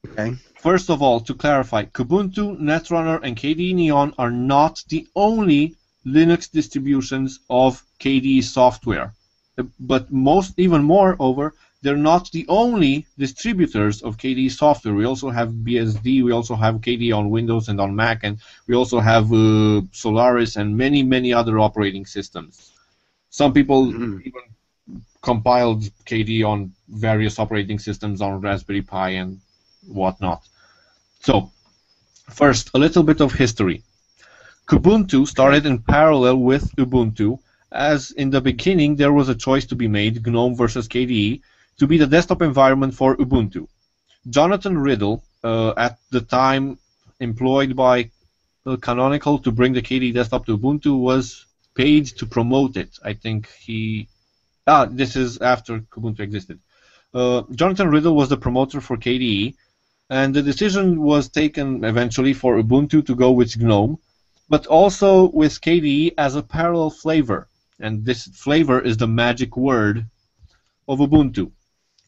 Okay. 0.08 0.36
First 0.60 0.88
of 0.90 1.02
all, 1.02 1.20
to 1.20 1.34
clarify, 1.34 1.84
Kubuntu, 1.84 2.58
Netrunner, 2.58 3.20
and 3.22 3.36
KDE 3.36 3.74
Neon 3.74 4.14
are 4.18 4.30
not 4.30 4.82
the 4.88 5.06
only 5.14 5.76
Linux 6.06 6.50
distributions 6.50 7.40
of 7.50 7.82
KDE 8.00 8.42
software. 8.42 9.12
But 9.78 10.12
most, 10.12 10.58
even 10.58 10.82
moreover, 10.84 11.54
they're 11.82 11.96
not 12.12 12.30
the 12.32 12.46
only 12.48 13.06
distributors 13.18 14.02
of 14.02 14.16
KDE 14.18 14.50
software. 14.50 14.94
We 14.94 15.04
also 15.04 15.30
have 15.30 15.50
BSD, 15.64 16.22
we 16.22 16.32
also 16.32 16.54
have 16.56 16.80
KDE 16.80 17.12
on 17.12 17.30
Windows 17.30 17.68
and 17.68 17.80
on 17.80 17.94
Mac, 17.94 18.20
and 18.22 18.38
we 18.66 18.74
also 18.74 18.98
have 19.00 19.32
uh, 19.32 19.82
Solaris 19.92 20.56
and 20.56 20.76
many, 20.76 21.02
many 21.02 21.32
other 21.32 21.58
operating 21.58 22.06
systems. 22.06 22.72
Some 23.30 23.52
people 23.52 23.86
Mhm. 23.86 24.20
even 24.28 24.42
compiled 25.22 25.82
KDE 26.04 26.42
on 26.44 26.72
various 26.88 27.38
operating 27.38 27.78
systems 27.78 28.20
on 28.20 28.40
Raspberry 28.40 28.82
Pi 28.82 29.10
and 29.10 29.40
whatnot. 29.86 30.42
So, 31.20 31.50
first, 32.30 32.70
a 32.74 32.78
little 32.78 33.02
bit 33.02 33.20
of 33.20 33.32
history. 33.32 33.82
Kubuntu 34.68 35.26
started 35.26 35.66
in 35.66 35.78
parallel 35.78 36.38
with 36.38 36.74
Ubuntu, 36.76 37.38
as 37.72 38.10
in 38.12 38.30
the 38.30 38.40
beginning 38.40 38.96
there 38.96 39.12
was 39.12 39.28
a 39.28 39.34
choice 39.34 39.66
to 39.66 39.74
be 39.74 39.88
made, 39.88 40.26
GNOME 40.26 40.54
versus 40.56 40.88
KDE, 40.88 41.40
to 41.78 41.86
be 41.86 41.98
the 41.98 42.06
desktop 42.06 42.42
environment 42.42 42.94
for 42.94 43.16
Ubuntu. 43.16 43.68
Jonathan 44.30 44.78
Riddle, 44.78 45.22
uh, 45.44 45.72
at 45.76 45.98
the 46.10 46.20
time 46.20 46.78
employed 47.20 47.76
by 47.76 48.10
Canonical 48.80 49.38
to 49.38 49.52
bring 49.52 49.72
the 49.72 49.82
KDE 49.82 50.14
desktop 50.14 50.46
to 50.46 50.58
Ubuntu, 50.58 50.98
was 50.98 51.46
paid 51.74 52.06
to 52.06 52.26
promote 52.26 52.76
it. 52.76 52.98
I 53.04 53.12
think 53.12 53.48
he. 53.60 54.08
Ah, 54.66 54.86
this 54.86 55.14
is 55.14 55.38
after 55.38 55.80
Ubuntu 55.80 56.20
existed. 56.20 56.58
Uh, 57.14 57.42
Jonathan 57.52 57.88
Riddle 57.88 58.16
was 58.16 58.28
the 58.28 58.36
promoter 58.36 58.80
for 58.80 58.96
KDE, 58.96 59.54
and 60.10 60.34
the 60.34 60.42
decision 60.42 61.00
was 61.00 61.28
taken 61.28 61.84
eventually 61.84 62.32
for 62.32 62.60
Ubuntu 62.60 63.06
to 63.06 63.14
go 63.14 63.30
with 63.30 63.56
GNOME, 63.56 63.98
but 64.48 64.66
also 64.66 65.30
with 65.30 65.60
KDE 65.60 66.14
as 66.18 66.34
a 66.34 66.42
parallel 66.42 66.90
flavor. 66.90 67.48
And 67.78 68.04
this 68.04 68.26
flavor 68.26 68.80
is 68.80 68.96
the 68.96 69.06
magic 69.06 69.56
word 69.56 70.06
of 70.88 70.98
Ubuntu. 70.98 71.52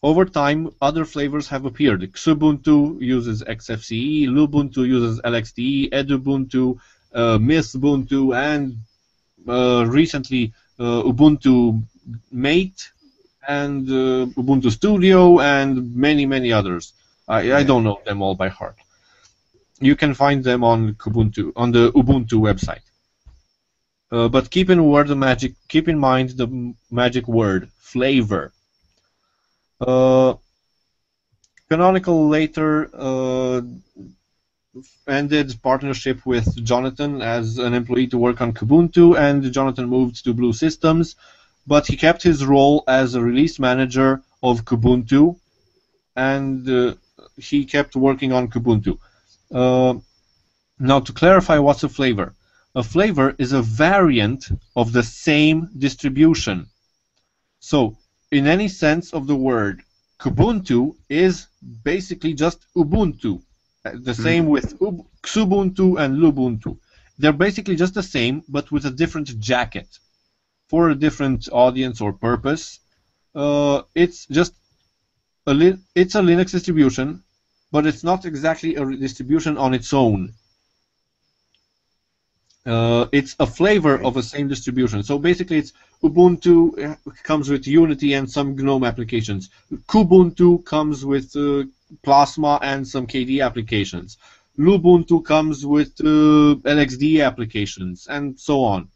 Over 0.03 0.25
time, 0.25 0.71
other 0.81 1.05
flavors 1.05 1.49
have 1.49 1.64
appeared. 1.64 2.01
Xubuntu 2.12 3.01
uses 3.01 3.43
XFCE, 3.43 4.29
Lubuntu 4.29 4.87
uses 4.87 5.21
LXDE, 5.23 5.91
Edubuntu, 5.91 6.79
uh, 7.12 7.39
and 8.35 8.79
uh, 9.49 9.85
recently 9.87 10.53
uh, 10.79 11.03
Ubuntu 11.03 11.83
Mate 12.31 12.93
and 13.47 13.89
uh, 13.89 14.27
Ubuntu 14.41 14.71
Studio 14.71 15.41
and 15.41 15.97
many, 15.97 16.27
many 16.27 16.53
others. 16.53 16.93
I, 17.27 17.55
I 17.55 17.62
don't 17.64 17.83
know 17.83 18.01
them 18.05 18.23
all 18.23 18.35
by 18.35 18.49
heart. 18.49 18.77
You 19.81 19.97
can 19.97 20.14
find 20.14 20.45
them 20.45 20.62
on 20.64 20.95
Kubuntu 20.95 21.53
on 21.57 21.73
the 21.73 21.91
Ubuntu 21.93 22.35
website. 22.41 22.88
Uh, 24.11 24.29
but 24.29 24.51
keep 24.51 24.71
in 24.71 24.85
word 24.85 25.09
the 25.09 25.17
magic. 25.17 25.55
Keep 25.69 25.89
in 25.89 25.99
mind 25.99 26.31
the 26.31 26.75
magic 26.91 27.29
word 27.29 27.71
flavor. 27.79 28.53
Uh, 29.81 30.35
Canonical 31.69 32.29
later 32.29 32.91
uh, 32.95 33.61
ended 35.07 35.55
partnership 35.63 36.25
with 36.25 36.65
Jonathan 36.65 37.21
as 37.21 37.59
an 37.59 37.75
employee 37.75 38.07
to 38.07 38.17
work 38.17 38.41
on 38.41 38.53
Kubuntu, 38.53 39.19
and 39.19 39.53
Jonathan 39.53 39.87
moved 39.87 40.25
to 40.25 40.33
Blue 40.33 40.55
Systems, 40.55 41.15
but 41.67 41.87
he 41.87 41.97
kept 41.97 42.23
his 42.23 42.45
role 42.45 42.85
as 42.89 43.15
a 43.15 43.21
release 43.21 43.59
manager 43.59 44.23
of 44.43 44.65
Kubuntu, 44.65 45.37
and 46.17 46.67
uh, 46.69 46.95
he 47.37 47.67
kept 47.67 47.95
working 47.95 48.33
on 48.33 48.49
Kubuntu. 48.49 48.99
Uh, 49.53 49.95
now, 50.79 51.01
to 51.01 51.13
clarify 51.13 51.59
what's 51.59 51.83
a 51.83 51.89
flavor, 51.89 52.35
a 52.75 52.83
flavor 52.83 53.35
is 53.39 53.53
a 53.53 53.62
variant 53.62 54.49
of 54.77 54.93
the 54.93 55.03
same 55.03 55.69
distribution. 55.79 56.66
So, 57.61 57.97
in 58.31 58.47
any 58.47 58.69
sense 58.69 59.12
of 59.12 59.27
the 59.27 59.37
word, 59.37 59.83
Kubuntu 60.21 60.97
is 61.09 61.47
basically 61.83 62.35
just 62.35 62.66
Ubuntu. 62.77 63.43
Uh, 63.85 63.93
The 64.09 64.14
same 64.14 64.47
with 64.47 64.75
Ub- 64.83 65.07
Xubuntu 65.23 65.99
and 65.99 66.19
Lubuntu. 66.19 66.79
They're 67.19 67.33
basically 67.47 67.77
just 67.77 67.95
the 67.95 68.03
same, 68.03 68.43
but 68.49 68.71
with 68.71 68.85
a 68.87 68.91
different 68.91 69.29
jacket 69.41 69.89
for 70.69 70.91
a 70.91 70.95
different 70.95 71.49
audience 71.53 72.01
or 72.01 72.12
purpose. 72.12 72.81
Uh, 73.35 73.83
it's 73.95 74.27
just 74.27 74.53
a 75.47 75.55
li- 75.55 75.79
it's 75.95 76.14
a 76.14 76.21
Linux 76.21 76.51
distribution, 76.51 77.23
but 77.73 77.87
it's 77.87 78.05
not 78.05 78.25
exactly 78.25 78.75
a 78.77 78.85
distribution 78.97 79.57
on 79.57 79.75
its 79.75 79.93
own. 79.93 80.35
Uh, 82.69 83.07
it's 83.12 83.35
a 83.41 83.47
flavor 83.47 83.95
of 84.03 84.12
the 84.14 84.23
same 84.23 84.47
distribution. 84.47 85.03
So 85.03 85.19
basically, 85.19 85.59
it's 85.59 85.73
Ubuntu 86.03 86.57
uh, 86.85 86.97
comes 87.23 87.49
with 87.49 87.66
Unity 87.66 88.12
and 88.12 88.31
some 88.31 88.55
GNOME 88.57 88.85
applications. 88.85 89.49
Kubuntu 89.93 90.62
comes 90.64 91.03
with 91.12 91.35
uh, 91.35 91.64
Plasma 92.03 92.59
and 92.62 92.87
some 92.87 93.07
KDE 93.07 93.45
applications. 93.45 94.19
Lubuntu 94.59 95.25
comes 95.25 95.64
with 95.64 95.93
uh, 96.01 96.61
LXD 96.77 97.25
applications 97.25 98.07
and 98.09 98.39
so 98.39 98.62
on. 98.64 98.89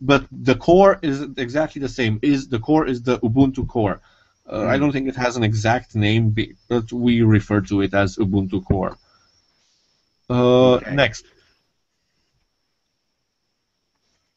But 0.00 0.26
the 0.30 0.54
core 0.54 1.00
is 1.02 1.22
exactly 1.36 1.80
the 1.80 1.88
same. 1.88 2.20
Is 2.22 2.48
the 2.48 2.60
core 2.60 2.86
is 2.86 3.02
the 3.02 3.18
Ubuntu 3.18 3.66
core. 3.66 4.00
Uh, 4.50 4.66
I 4.66 4.78
don't 4.78 4.92
think 4.92 5.08
it 5.08 5.16
has 5.16 5.36
an 5.36 5.42
exact 5.42 5.96
name, 5.96 6.36
but 6.68 6.92
we 6.92 7.22
refer 7.22 7.60
to 7.62 7.80
it 7.82 7.92
as 7.92 8.16
Ubuntu 8.16 8.64
core. 8.64 8.96
Uh, 10.30 10.74
Okay. 10.74 10.94
Next. 10.94 11.24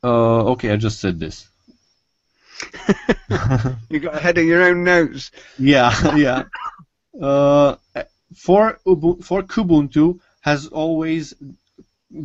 Uh, 0.04 0.52
okay, 0.52 0.72
I 0.72 0.78
just 0.78 1.00
said 1.00 1.20
this. 1.20 1.48
You 3.90 4.00
got 4.00 4.16
ahead 4.16 4.38
of 4.38 4.46
your 4.46 4.64
own 4.64 4.84
notes. 4.84 5.32
Yeah, 5.58 6.16
yeah. 6.16 6.44
Uh, 7.20 7.76
for 8.36 8.80
Ubu- 8.88 9.24
for 9.24 9.44
Kubuntu 9.44 10.20
has 10.42 10.68
always 10.68 11.34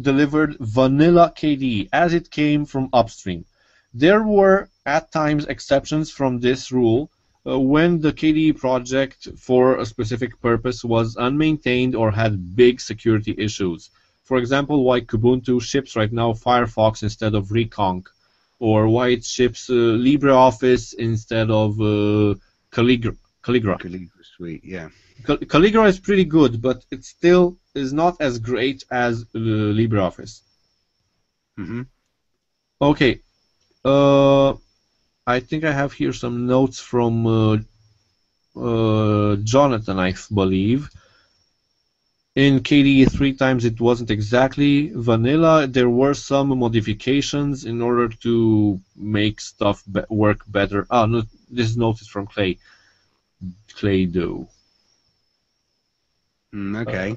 delivered 0.01 0.57
vanilla 0.61 1.33
KDE 1.37 1.89
as 1.93 2.15
it 2.15 2.31
came 2.31 2.65
from 2.65 2.89
upstream. 2.93 3.45
There 3.95 4.23
were 4.23 4.69
at 4.85 5.11
times 5.13 5.47
exceptions 5.47 6.11
from 6.11 6.41
this 6.41 6.71
rule 6.73 7.11
uh, 7.47 7.59
when 7.59 8.01
the 8.01 8.13
KDE 8.13 8.57
project 8.59 9.29
for 9.39 9.79
a 9.79 9.87
specific 9.87 10.41
purpose 10.41 10.85
was 10.85 11.17
unmaintained 11.17 11.95
or 11.95 12.11
had 12.11 12.57
big 12.57 12.81
security 12.81 13.35
issues. 13.39 13.91
For 14.27 14.39
example, 14.39 14.85
why 14.85 15.01
Kubuntu 15.01 15.63
ships 15.63 15.97
right 15.97 16.13
now 16.13 16.33
Firefox 16.35 17.03
instead 17.03 17.35
of 17.35 17.49
Rekonq, 17.49 18.07
or 18.61 18.89
why 18.89 19.09
it 19.17 19.25
ships 19.25 19.71
uh, 19.71 19.75
LibreOffice 20.07 20.95
instead 20.95 21.51
of 21.51 21.81
uh. 21.81 22.35
Calligra. 22.73 23.17
Calligra 23.43 24.25
Suite, 24.37 24.65
yeah. 24.65 24.89
Cal- 25.27 25.39
Calligra 25.53 25.89
is 25.89 25.99
pretty 25.99 26.25
good, 26.25 26.61
but 26.63 26.85
it 26.91 27.05
still 27.05 27.57
is 27.75 27.93
not 27.93 28.17
as 28.21 28.39
great 28.39 28.85
as 28.91 29.23
uh, 29.35 29.39
LibreOffice. 29.81 30.43
hmm 31.57 31.83
Okay, 32.81 33.21
uh, 33.85 34.53
I 35.27 35.41
think 35.41 35.65
I 35.65 35.73
have 35.73 35.93
here 35.93 36.13
some 36.13 36.47
notes 36.47 36.81
from 36.81 37.27
uh, 37.27 37.57
uh, 38.57 39.37
Jonathan, 39.45 39.99
I 39.99 40.15
believe. 40.35 40.91
In 42.37 42.61
KDE 42.61 43.11
3 43.11 43.33
times 43.33 43.65
it 43.65 43.81
wasn't 43.81 44.11
exactly 44.11 44.93
vanilla. 44.95 45.67
There 45.67 45.89
were 45.89 46.13
some 46.13 46.49
modifications 46.59 47.65
in 47.65 47.81
order 47.81 48.09
to 48.09 48.79
make 48.95 49.41
stuff 49.41 49.83
be- 49.91 50.03
work 50.11 50.41
better. 50.47 50.87
Ah, 50.91 51.07
no, 51.07 51.23
this 51.51 51.71
is 51.71 52.09
from 52.09 52.27
Clay. 52.27 52.59
Clay 53.75 54.05
Doe. 54.05 54.49
Mm, 56.55 56.87
okay. 56.87 57.17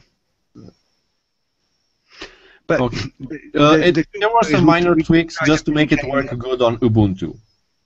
but 2.66 2.80
Okay. 2.80 3.12
Uh, 3.56 3.76
the- 3.78 3.88
it, 3.88 3.96
the- 3.96 4.06
there 4.20 4.30
were 4.30 4.44
some 4.44 4.66
minor 4.66 4.96
we 4.96 5.04
tweaks 5.04 5.38
just 5.46 5.66
to 5.66 5.74
make 5.74 5.92
it 5.92 6.04
work 6.08 6.30
good 6.38 6.62
on 6.62 6.78
Ubuntu. 6.78 7.38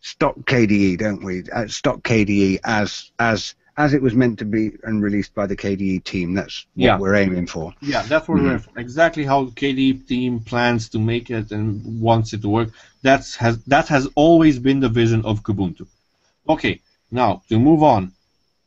stock 0.02 0.36
KDE, 0.46 0.98
don't 1.00 1.24
we? 1.24 1.50
Uh, 1.50 1.68
stock 1.68 2.04
KDE 2.04 2.60
as 2.64 3.12
as 3.18 3.56
as 3.76 3.94
it 3.94 4.02
was 4.02 4.14
meant 4.14 4.38
to 4.40 4.46
be 4.46 4.72
and 4.84 5.02
released 5.02 5.34
by 5.34 5.48
the 5.48 5.56
KDE 5.56 6.04
team. 6.04 6.34
That's 6.36 6.66
what 6.76 6.84
Yeah. 6.86 6.98
we're 7.00 7.16
aiming 7.16 7.48
for. 7.48 7.74
Yeah, 7.82 8.04
that's 8.04 8.28
what 8.28 8.38
we're 8.38 8.48
aiming 8.48 8.60
for. 8.60 8.80
exactly 8.80 9.24
how 9.26 9.46
the 9.46 9.52
KDE 9.52 10.08
team 10.08 10.40
plans 10.42 10.90
to 10.90 11.00
make 11.00 11.32
it 11.32 11.52
and 11.52 12.00
wants 12.00 12.34
it 12.34 12.42
to 12.44 12.50
work. 12.50 12.70
That's 13.02 13.36
has 13.38 13.56
that 13.66 13.88
has 13.88 14.08
always 14.16 14.60
been 14.60 14.80
the 14.80 14.90
vision 14.90 15.22
of 15.26 15.44
Kubuntu. 15.44 15.88
Okay, 16.48 16.82
now 17.12 17.42
to 17.50 17.60
move 17.60 17.82
on. 17.84 18.12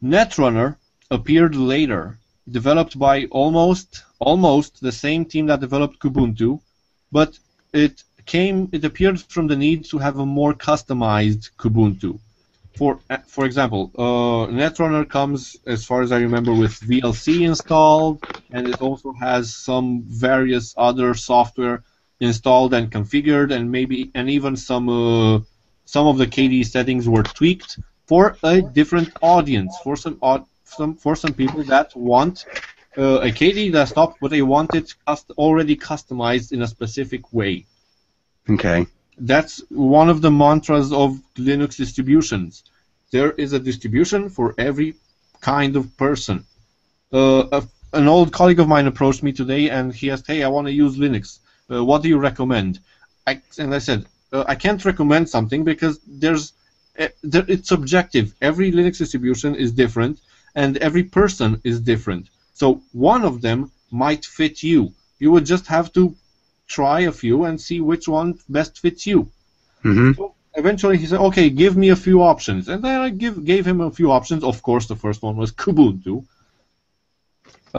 Netrunner 0.03 0.77
appeared 1.11 1.55
later, 1.57 2.19
developed 2.51 2.99
by 2.99 3.25
almost 3.27 4.03
almost 4.19 4.81
the 4.81 4.93
same 4.93 5.25
team 5.25 5.47
that 5.47 5.61
developed 5.61 5.99
Kubuntu, 6.01 6.61
but 7.13 7.39
it 7.73 8.03
came 8.27 8.69
it 8.73 8.85
appeared 8.85 9.21
from 9.21 9.47
the 9.47 9.57
need 9.57 9.85
to 9.85 9.99
have 9.99 10.19
a 10.19 10.27
more 10.27 10.53
customized 10.53 11.51
Kubuntu. 11.59 12.19
For 12.77 13.01
uh, 13.09 13.19
for 13.27 13.47
example, 13.47 13.91
uh, 13.97 14.53
Netrunner 14.53 15.09
comes, 15.09 15.57
as 15.67 15.85
far 15.85 16.03
as 16.03 16.13
I 16.13 16.19
remember, 16.19 16.53
with 16.53 16.73
VLC 16.81 17.45
installed, 17.45 18.23
and 18.53 18.69
it 18.69 18.81
also 18.83 19.13
has 19.13 19.55
some 19.55 20.03
various 20.07 20.75
other 20.77 21.15
software 21.15 21.83
installed 22.21 22.75
and 22.75 22.91
configured, 22.91 23.51
and 23.53 23.73
maybe 23.73 24.11
and 24.15 24.29
even 24.29 24.57
some 24.57 24.89
uh, 24.89 25.41
some 25.87 26.07
of 26.07 26.19
the 26.19 26.27
KDE 26.27 26.67
settings 26.67 27.09
were 27.09 27.23
tweaked 27.23 27.79
for 28.07 28.37
a 28.43 28.61
different 28.61 29.11
audience, 29.23 29.77
for 29.83 29.97
some, 29.97 30.19
some 30.65 30.97
for 30.97 31.17
some 31.17 31.33
people 31.33 31.63
that 31.65 31.97
want 31.97 32.45
uh, 32.99 33.21
a 33.21 33.31
KDE 33.31 33.73
desktop, 33.73 34.17
but 34.21 34.31
they 34.31 34.43
want 34.43 34.75
it 34.75 34.95
cust- 35.07 35.33
already 35.39 35.77
customized 35.77 36.53
in 36.53 36.63
a 36.63 36.67
specific 36.67 37.33
way. 37.33 37.65
Okay. 38.49 38.87
That's 39.19 39.63
one 39.71 40.09
of 40.09 40.21
the 40.21 40.31
mantras 40.31 40.93
of 40.93 41.21
Linux 41.37 41.77
distributions. 41.77 42.65
There 43.11 43.33
is 43.33 43.53
a 43.53 43.59
distribution 43.59 44.29
for 44.29 44.55
every 44.59 44.95
kind 45.41 45.77
of 45.77 45.97
person. 45.97 46.45
Uh, 47.13 47.45
a, 47.53 47.69
an 47.93 48.09
old 48.09 48.33
colleague 48.33 48.61
of 48.61 48.69
mine 48.69 48.87
approached 48.87 49.23
me 49.23 49.33
today 49.33 49.71
and 49.71 49.95
he 49.95 50.11
asked, 50.11 50.27
"Hey, 50.27 50.43
I 50.43 50.49
want 50.49 50.67
to 50.67 50.73
use 50.73 50.97
Linux. 50.97 51.39
Uh, 51.71 51.85
what 51.85 52.03
do 52.03 52.09
you 52.09 52.19
recommend?" 52.19 52.81
I, 53.27 53.41
and 53.59 53.75
I 53.75 53.79
said, 53.79 54.07
uh, 54.33 54.45
"I 54.47 54.55
can't 54.55 54.85
recommend 54.85 55.29
something 55.29 55.65
because 55.65 56.01
there's 56.07 56.53
uh, 56.99 57.09
it's 57.23 57.69
subjective. 57.69 58.35
Every 58.43 58.71
Linux 58.73 58.99
distribution 58.99 59.55
is 59.55 59.73
different, 59.73 60.21
and 60.55 60.77
every 60.79 61.05
person 61.05 61.61
is 61.65 61.81
different. 61.81 62.29
So 62.55 62.83
one 62.93 63.25
of 63.25 63.41
them 63.41 63.71
might 63.91 64.25
fit 64.25 64.63
you. 64.63 64.93
You 65.19 65.31
would 65.31 65.47
just 65.47 65.67
have 65.69 65.93
to 65.95 66.15
try 66.69 67.01
a 67.01 67.13
few 67.13 67.45
and 67.45 67.61
see 67.61 67.81
which 67.81 68.09
one 68.09 68.39
best 68.49 68.81
fits 68.81 69.07
you." 69.07 69.29
hmm 69.83 70.13
So 70.13 70.35
eventually 70.55 70.99
he 70.99 71.07
said, 71.07 71.21
"Okay, 71.21 71.51
give 71.51 71.77
me 71.77 71.89
a 71.91 71.97
few 72.07 72.23
options," 72.23 72.69
and 72.69 72.83
then 72.85 73.01
I 73.01 73.09
give 73.11 73.45
gave 73.45 73.67
him 73.67 73.81
a 73.81 73.91
few 73.91 74.11
options. 74.13 74.43
Of 74.45 74.63
course, 74.63 74.87
the 74.87 74.97
first 74.97 75.23
one 75.23 75.37
was 75.37 75.53
Kubuntu, 75.53 76.25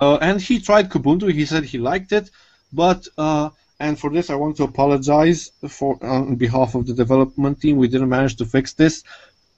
uh, 0.02 0.18
and 0.22 0.40
he 0.42 0.60
tried 0.60 0.90
Kubuntu. 0.90 1.32
He 1.32 1.46
said 1.46 1.64
he 1.64 1.78
liked 1.78 2.12
it, 2.12 2.30
but 2.72 3.08
uh, 3.18 3.50
and 3.80 4.00
for 4.00 4.10
this 4.10 4.30
I 4.30 4.36
want 4.36 4.58
to 4.58 4.64
apologize 4.64 5.52
for 5.68 5.98
on 6.04 6.36
behalf 6.36 6.76
of 6.76 6.86
the 6.88 6.94
development 6.94 7.62
team. 7.62 7.78
We 7.78 7.88
didn't 7.88 8.10
manage 8.10 8.36
to 8.38 8.46
fix 8.46 8.74
this 8.74 9.04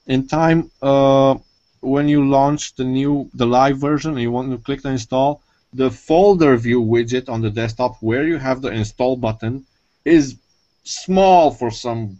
in 0.06 0.26
time. 0.26 0.70
Uh, 0.82 1.36
when 1.80 2.08
you 2.08 2.28
launch 2.28 2.74
the 2.74 2.84
new 2.84 3.30
the 3.34 3.46
live 3.46 3.78
version 3.78 4.12
and 4.12 4.20
you 4.20 4.30
want 4.30 4.50
to 4.50 4.58
click 4.58 4.82
the 4.82 4.90
install, 4.90 5.42
the 5.72 5.90
folder 5.90 6.56
view 6.56 6.82
widget 6.82 7.28
on 7.28 7.40
the 7.40 7.50
desktop 7.50 7.96
where 8.00 8.26
you 8.26 8.36
have 8.36 8.60
the 8.60 8.68
install 8.70 9.16
button 9.16 9.64
is 10.04 10.36
small 10.84 11.50
for 11.50 11.70
some 11.70 12.18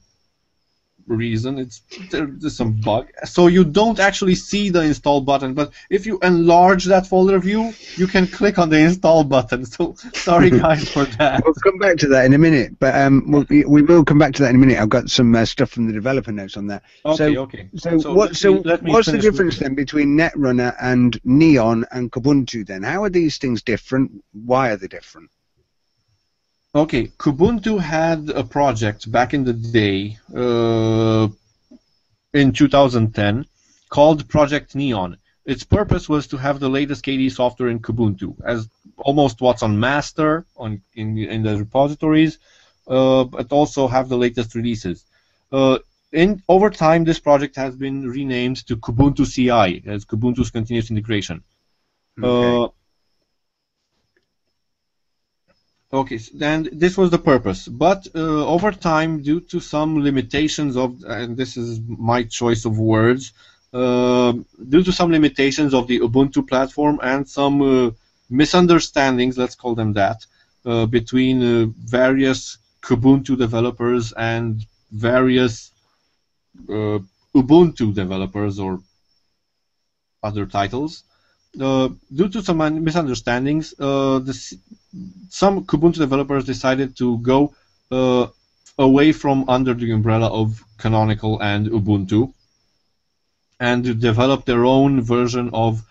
reason. 1.11 1.59
It's 1.59 1.83
there, 2.11 2.27
there's 2.27 2.57
some 2.57 2.81
bug, 2.81 3.09
so 3.25 3.49
you 3.49 3.65
don't 3.65 3.99
actually 3.99 4.35
see 4.35 4.71
the 4.71 4.83
install 4.83 5.21
button. 5.21 5.55
But 5.55 5.73
if 5.91 6.07
you 6.07 6.19
enlarge 6.23 6.85
that 6.87 7.07
folder 7.07 7.39
view, 7.39 7.73
you 7.97 8.07
can 8.07 8.27
click 8.27 8.59
on 8.59 8.71
the 8.71 8.79
install 8.79 9.25
button. 9.25 9.67
So 9.67 9.95
sorry 10.15 10.51
guys 10.65 10.89
for 10.89 11.05
that. 11.05 11.43
We'll 11.45 11.55
come 11.55 11.79
back 11.79 11.97
to 11.99 12.09
that 12.09 12.25
in 12.25 12.33
a 12.33 12.39
minute, 12.39 12.79
but 12.79 12.95
um, 12.95 13.25
we'll, 13.27 13.45
we 13.49 13.83
will 13.83 14.05
come 14.05 14.19
back 14.19 14.35
to 14.35 14.43
that 14.43 14.51
in 14.51 14.57
a 14.57 14.59
minute. 14.59 14.79
I've 14.79 14.89
got 14.89 15.11
some 15.11 15.35
uh, 15.35 15.45
stuff 15.45 15.71
from 15.71 15.87
the 15.87 15.93
developer 15.93 16.33
notes 16.33 16.57
on 16.57 16.69
that. 16.69 16.83
Okay, 17.05 17.35
so, 17.35 17.43
okay. 17.43 17.69
So, 17.77 17.99
So 17.99 18.15
what? 18.15 18.37
So, 18.37 18.55
me 18.55 18.93
what's 18.93 19.11
the 19.11 19.19
difference 19.19 19.59
then 19.59 19.75
between 19.75 20.17
Netrunner 20.17 20.75
and 20.81 21.21
Neon 21.25 21.85
and 21.91 22.11
Kubuntu? 22.11 22.67
Then, 22.67 22.83
how 22.83 23.05
are 23.05 23.11
these 23.11 23.39
things 23.39 23.63
different? 23.63 24.23
Why 24.33 24.71
are 24.71 24.77
they 24.77 24.89
different? 24.89 25.31
Okay, 26.73 27.09
Kubuntu 27.19 27.81
had 27.81 28.31
a 28.31 28.45
project 28.45 29.11
back 29.11 29.35
in 29.35 29.43
the 29.43 29.53
day, 29.53 30.19
uh, 30.37 31.27
in 32.33 32.53
2010, 32.53 33.45
called 33.89 34.29
Project 34.29 34.77
Neon. 34.77 35.17
Its 35.45 35.65
purpose 35.65 36.09
was 36.09 36.29
to 36.29 36.37
have 36.37 36.61
the 36.61 36.71
latest 36.71 37.05
KDE 37.05 37.33
software 37.33 37.71
in 37.71 37.81
Kubuntu, 37.81 38.37
as 38.45 38.69
almost 38.99 39.41
what's 39.41 39.65
on 39.65 39.81
master 39.81 40.47
on 40.57 40.81
in, 40.95 41.19
in 41.19 41.43
the 41.43 41.57
repositories, 41.57 42.39
uh, 42.87 43.25
but 43.25 43.51
also 43.51 43.89
have 43.89 44.09
the 44.09 44.17
latest 44.17 44.55
releases. 44.55 45.05
Uh, 45.51 45.79
in 46.13 46.41
over 46.49 46.71
time, 46.71 47.03
this 47.03 47.19
project 47.19 47.57
has 47.57 47.75
been 47.75 48.09
renamed 48.09 48.65
to 48.69 48.77
Kubuntu 48.77 49.27
CI, 49.27 49.83
as 49.89 50.05
Kubuntu's 50.05 50.53
continuous 50.53 50.91
integration. 50.91 51.43
Okay. 52.23 52.65
Uh, 52.65 52.69
okay, 55.93 56.19
then 56.35 56.69
this 56.73 56.97
was 56.97 57.11
the 57.11 57.19
purpose. 57.19 57.67
But 57.69 58.07
uh, 58.15 58.47
over 58.47 58.73
time, 58.73 59.23
due 59.23 59.41
to 59.41 59.61
some 59.61 60.03
limitations 60.03 60.77
of, 60.77 61.03
and 61.05 61.37
this 61.37 61.57
is 61.57 61.81
my 61.87 62.23
choice 62.25 62.65
of 62.65 62.79
words, 62.79 63.33
uh, 63.73 64.33
due 64.69 64.83
to 64.83 64.93
some 64.93 65.11
limitations 65.11 65.75
of 65.75 65.87
the 65.87 66.01
Ubuntu 66.01 66.47
platform 66.49 66.99
and 67.03 67.29
some 67.29 67.63
uh, 67.63 67.91
misunderstandings, 68.29 69.39
let's 69.39 69.55
call 69.55 69.75
them 69.75 69.93
that, 69.93 70.27
uh, 70.65 70.87
between 70.87 71.43
uh, 71.43 71.67
various 71.79 72.59
Kubuntu 72.83 73.37
developers 73.37 74.13
and 74.13 74.65
various 74.91 75.71
uh, 76.69 76.99
Ubuntu 77.35 77.95
developers 77.95 78.59
or 78.59 78.81
other 80.23 80.47
titles. 80.47 81.05
Due 81.57 82.29
to 82.29 82.43
some 82.43 82.85
misunderstandings, 82.85 83.71
the, 83.71 84.59
some 85.29 85.65
Kubuntu 85.65 85.99
developers 85.99 86.45
decided 86.45 86.97
to 86.97 87.19
go 87.19 87.55
uh, 87.91 88.27
away 88.79 89.13
from 89.13 89.45
under 89.49 89.75
the 89.75 89.93
umbrella 89.93 90.29
of 90.29 90.65
Canonical 90.79 91.41
and 91.41 91.67
Ubuntu 91.69 92.33
and 93.61 94.01
develop 94.01 94.45
their 94.47 94.65
own 94.65 95.03
version 95.03 95.51
of 95.53 95.85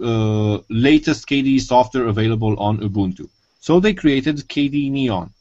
uh, 0.00 0.58
latest 0.68 1.28
KDE 1.28 1.60
software 1.60 2.06
available 2.06 2.58
on 2.58 2.78
Ubuntu. 2.78 3.28
So 3.60 3.80
they 3.80 3.92
created 3.92 4.36
KDE 4.36 4.90
Neon. 4.90 5.32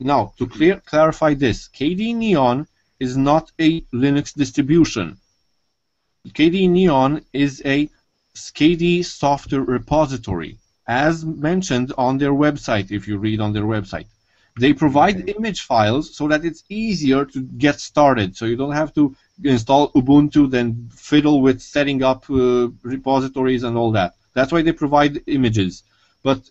Now, 0.00 0.34
to 0.38 0.46
clear, 0.46 0.82
clarify 0.84 1.34
this, 1.34 1.68
KDE 1.68 2.14
Neon 2.14 2.66
is 3.00 3.16
not 3.16 3.50
a 3.58 3.80
Linux 3.92 4.34
distribution. 4.34 5.18
KDE 6.28 6.68
Neon 6.68 7.22
is 7.32 7.62
a 7.64 7.88
KDE 8.34 9.04
software 9.04 9.62
repository, 9.62 10.58
as 10.86 11.24
mentioned 11.24 11.92
on 11.98 12.18
their 12.18 12.32
website, 12.32 12.90
if 12.90 13.08
you 13.08 13.18
read 13.18 13.40
on 13.40 13.52
their 13.52 13.64
website. 13.64 14.06
They 14.58 14.72
provide 14.72 15.28
image 15.28 15.62
files 15.62 16.16
so 16.16 16.28
that 16.28 16.44
it's 16.44 16.64
easier 16.68 17.26
to 17.26 17.40
get 17.42 17.78
started, 17.78 18.36
so 18.36 18.46
you 18.46 18.56
don't 18.56 18.72
have 18.72 18.94
to 18.94 19.14
install 19.44 19.92
Ubuntu, 19.92 20.50
then 20.50 20.88
fiddle 20.94 21.42
with 21.42 21.60
setting 21.60 22.02
up 22.02 22.30
uh, 22.30 22.68
repositories 22.82 23.64
and 23.64 23.76
all 23.76 23.92
that. 23.92 24.14
That's 24.32 24.52
why 24.52 24.62
they 24.62 24.72
provide 24.72 25.22
images. 25.26 25.82
But 26.22 26.48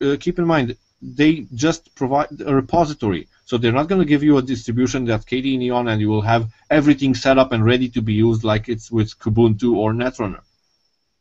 uh, 0.00 0.16
keep 0.18 0.38
in 0.38 0.46
mind, 0.46 0.76
they 1.02 1.46
just 1.54 1.94
provide 1.94 2.28
a 2.40 2.54
repository. 2.54 3.28
So 3.44 3.58
they're 3.58 3.72
not 3.72 3.88
going 3.88 4.00
to 4.00 4.06
give 4.06 4.22
you 4.22 4.38
a 4.38 4.42
distribution 4.42 5.04
that's 5.04 5.24
KDE 5.24 5.58
Neon 5.58 5.88
and 5.88 6.00
you 6.00 6.08
will 6.08 6.22
have 6.22 6.50
everything 6.70 7.14
set 7.14 7.38
up 7.38 7.52
and 7.52 7.64
ready 7.64 7.88
to 7.90 8.00
be 8.00 8.14
used 8.14 8.44
like 8.44 8.68
it's 8.68 8.90
with 8.90 9.18
Kubuntu 9.18 9.76
or 9.76 9.92
Netrunner. 9.92 10.40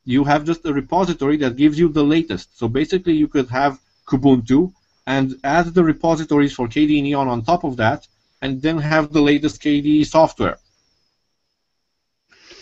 You 0.06 0.24
have 0.24 0.46
just 0.46 0.66
a 0.66 0.74
repository 0.74 1.38
that 1.38 1.56
gives 1.56 1.78
you 1.78 1.90
the 1.90 2.04
latest. 2.04 2.58
So 2.58 2.68
basically, 2.68 3.14
you 3.14 3.28
could 3.28 3.50
have 3.50 3.80
Kubuntu 4.08 4.74
and 5.08 5.36
add 5.44 5.74
the 5.74 5.84
repositories 5.84 6.54
for 6.54 6.68
KDE 6.68 7.04
Neon 7.04 7.28
on 7.28 7.44
top 7.44 7.64
of 7.64 7.78
that, 7.78 8.08
and 8.42 8.62
then 8.62 8.78
have 8.80 9.14
the 9.14 9.22
latest 9.22 9.62
KDE 9.62 10.06
software. 10.06 10.58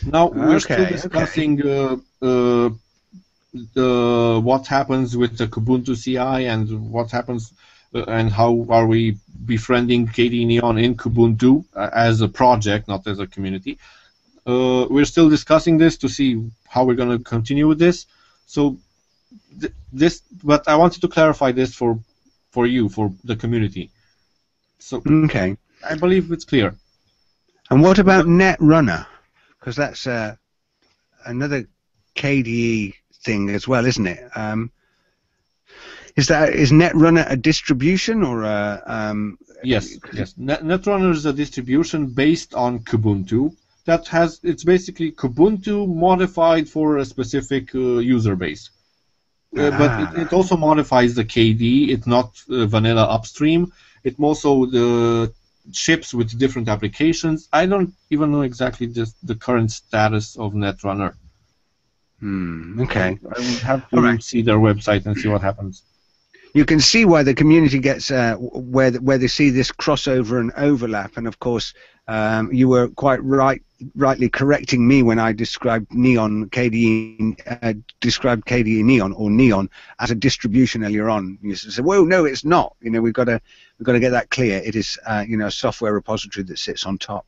Now 0.06 0.28
we're 0.28 0.60
still 0.60 0.86
Okay, 0.86 0.94
discussing 0.94 1.62
uh, 1.68 1.98
uh, 2.22 2.70
the, 3.74 4.40
what 4.44 4.68
happens 4.68 5.18
with 5.18 5.38
the 5.38 5.48
Kubuntu 5.48 6.02
CI 6.02 6.46
and 6.48 6.92
what 6.92 7.12
happens 7.12 7.54
uh, 7.94 8.04
and 8.08 8.32
how 8.32 8.66
are 8.70 8.86
we 8.86 9.18
befriending 9.46 10.08
KDE 10.08 10.46
Neon 10.46 10.78
in 10.78 10.96
Kubuntu 10.96 11.66
uh, 11.76 11.90
as 11.94 12.22
a 12.22 12.28
project, 12.28 12.88
not 12.88 13.06
as 13.08 13.20
a 13.20 13.28
community. 13.28 13.78
Uh, 14.50 14.88
we're 14.90 15.06
still 15.14 15.30
discussing 15.30 15.78
this 15.78 15.96
to 15.98 16.08
see 16.18 16.30
how 16.74 16.82
we're 16.86 17.00
going 17.02 17.16
to 17.18 17.24
continue 17.36 17.68
with 17.68 17.80
this. 17.86 17.98
So 18.46 18.62
th- 19.62 19.74
this, 20.02 20.22
but 20.44 20.62
I 20.68 20.76
wanted 20.76 21.02
to 21.02 21.08
clarify 21.08 21.52
this 21.52 21.72
for 21.80 22.00
for 22.52 22.66
you, 22.66 22.90
for 22.90 23.06
the 23.30 23.36
community. 23.36 23.86
So 24.80 24.94
Okay. 25.26 25.50
I 25.92 25.96
believe 26.04 26.32
it's 26.32 26.46
clear. 26.46 26.74
And 27.70 27.84
what 27.84 28.00
about 28.00 28.26
Netrunner? 28.26 29.06
Because 29.60 29.76
that's 29.76 30.08
uh, 30.08 30.36
another 31.26 31.68
KDE 32.16 32.96
thing 33.26 33.50
as 33.58 33.68
well, 33.68 33.86
isn't 33.86 34.08
it? 34.08 34.22
Um, 34.36 34.72
is 36.16 36.28
that 36.28 36.54
is 36.56 36.72
Netrunner 36.72 37.26
a 37.30 37.36
distribution 37.38 38.24
or 38.24 38.44
a? 38.44 38.82
Um, 38.88 39.38
Yes, 39.64 39.98
yes. 40.14 40.34
Net- 40.38 40.64
Netrunner 40.64 41.12
is 41.12 41.26
a 41.26 41.34
distribution 41.34 42.08
based 42.08 42.54
on 42.56 42.80
Kubuntu 42.80 43.54
that 43.86 44.08
has 44.08 44.40
it's 44.44 44.64
basically 44.64 45.12
Kubuntu 45.12 45.88
modified 45.88 46.68
for 46.70 46.98
a 46.98 47.06
specific 47.06 47.74
uh, 47.76 47.98
user 48.16 48.36
base. 48.36 48.70
Uh, 49.58 49.72
but 49.72 49.90
Ah. 49.90 50.14
it, 50.14 50.22
it 50.24 50.34
also 50.34 50.56
modifies 50.56 51.16
the 51.16 51.26
KD. 51.26 51.90
It's 51.90 52.06
not 52.06 52.30
uh, 52.50 52.66
vanilla 52.68 53.04
upstream. 53.04 53.74
It 54.04 54.16
also 54.20 54.66
the 54.66 55.34
ships 55.72 56.14
with 56.14 56.38
different 56.38 56.68
applications. 56.70 57.48
I 57.52 57.66
don't 57.66 57.94
even 58.10 58.32
know 58.32 58.42
exactly 58.42 58.88
just 58.88 59.16
the 59.26 59.36
current 59.36 59.72
status 59.72 60.36
of 60.38 60.54
Netrunner. 60.54 61.14
Hmm, 62.20 62.82
okay. 62.82 63.18
I 63.36 63.40
would 63.40 63.64
have 63.72 63.90
to 63.90 64.02
right. 64.02 64.22
see 64.22 64.42
their 64.42 64.58
website 64.58 65.06
and 65.06 65.18
see 65.18 65.30
what 65.30 65.42
happens. 65.42 65.84
You 66.54 66.66
can 66.66 66.80
see 66.80 67.06
why 67.06 67.24
the 67.24 67.34
community 67.36 67.80
gets 67.80 68.10
uh, 68.12 68.36
where 68.76 68.92
where 68.94 69.20
they 69.20 69.28
see 69.28 69.52
this 69.52 69.72
crossover 69.72 70.40
and 70.40 70.52
overlap, 70.58 71.18
and 71.18 71.28
of 71.28 71.40
course, 71.40 71.74
Um, 72.10 72.52
you 72.52 72.68
were 72.68 72.88
quite 72.88 73.24
right, 73.24 73.62
rightly 73.96 74.30
correcting 74.30 74.88
me 74.88 75.04
when 75.04 75.20
I 75.20 75.32
described 75.32 75.94
Neon 75.94 76.50
KDE, 76.50 77.40
uh, 77.62 77.74
described 78.02 78.48
KDE 78.48 78.84
Neon 78.84 79.14
or 79.14 79.30
Neon 79.30 79.70
as 80.00 80.10
a 80.10 80.16
distribution 80.16 80.84
earlier 80.84 81.08
on. 81.08 81.38
You 81.44 81.54
said, 81.54 81.86
"Well, 81.86 82.06
no, 82.06 82.26
it's 82.26 82.44
not." 82.44 82.76
You 82.82 82.90
know, 82.90 83.00
we've 83.00 83.14
got 83.14 83.26
to 83.26 83.40
we've 83.78 83.86
got 83.86 83.92
to 83.92 84.00
get 84.00 84.10
that 84.10 84.32
clear. 84.32 84.60
It 84.66 84.76
is, 84.76 84.98
uh, 85.06 85.24
you 85.28 85.38
know, 85.38 85.46
a 85.46 85.52
software 85.52 85.94
repository 85.94 86.44
that 86.46 86.58
sits 86.58 86.84
on 86.88 86.98
top. 86.98 87.28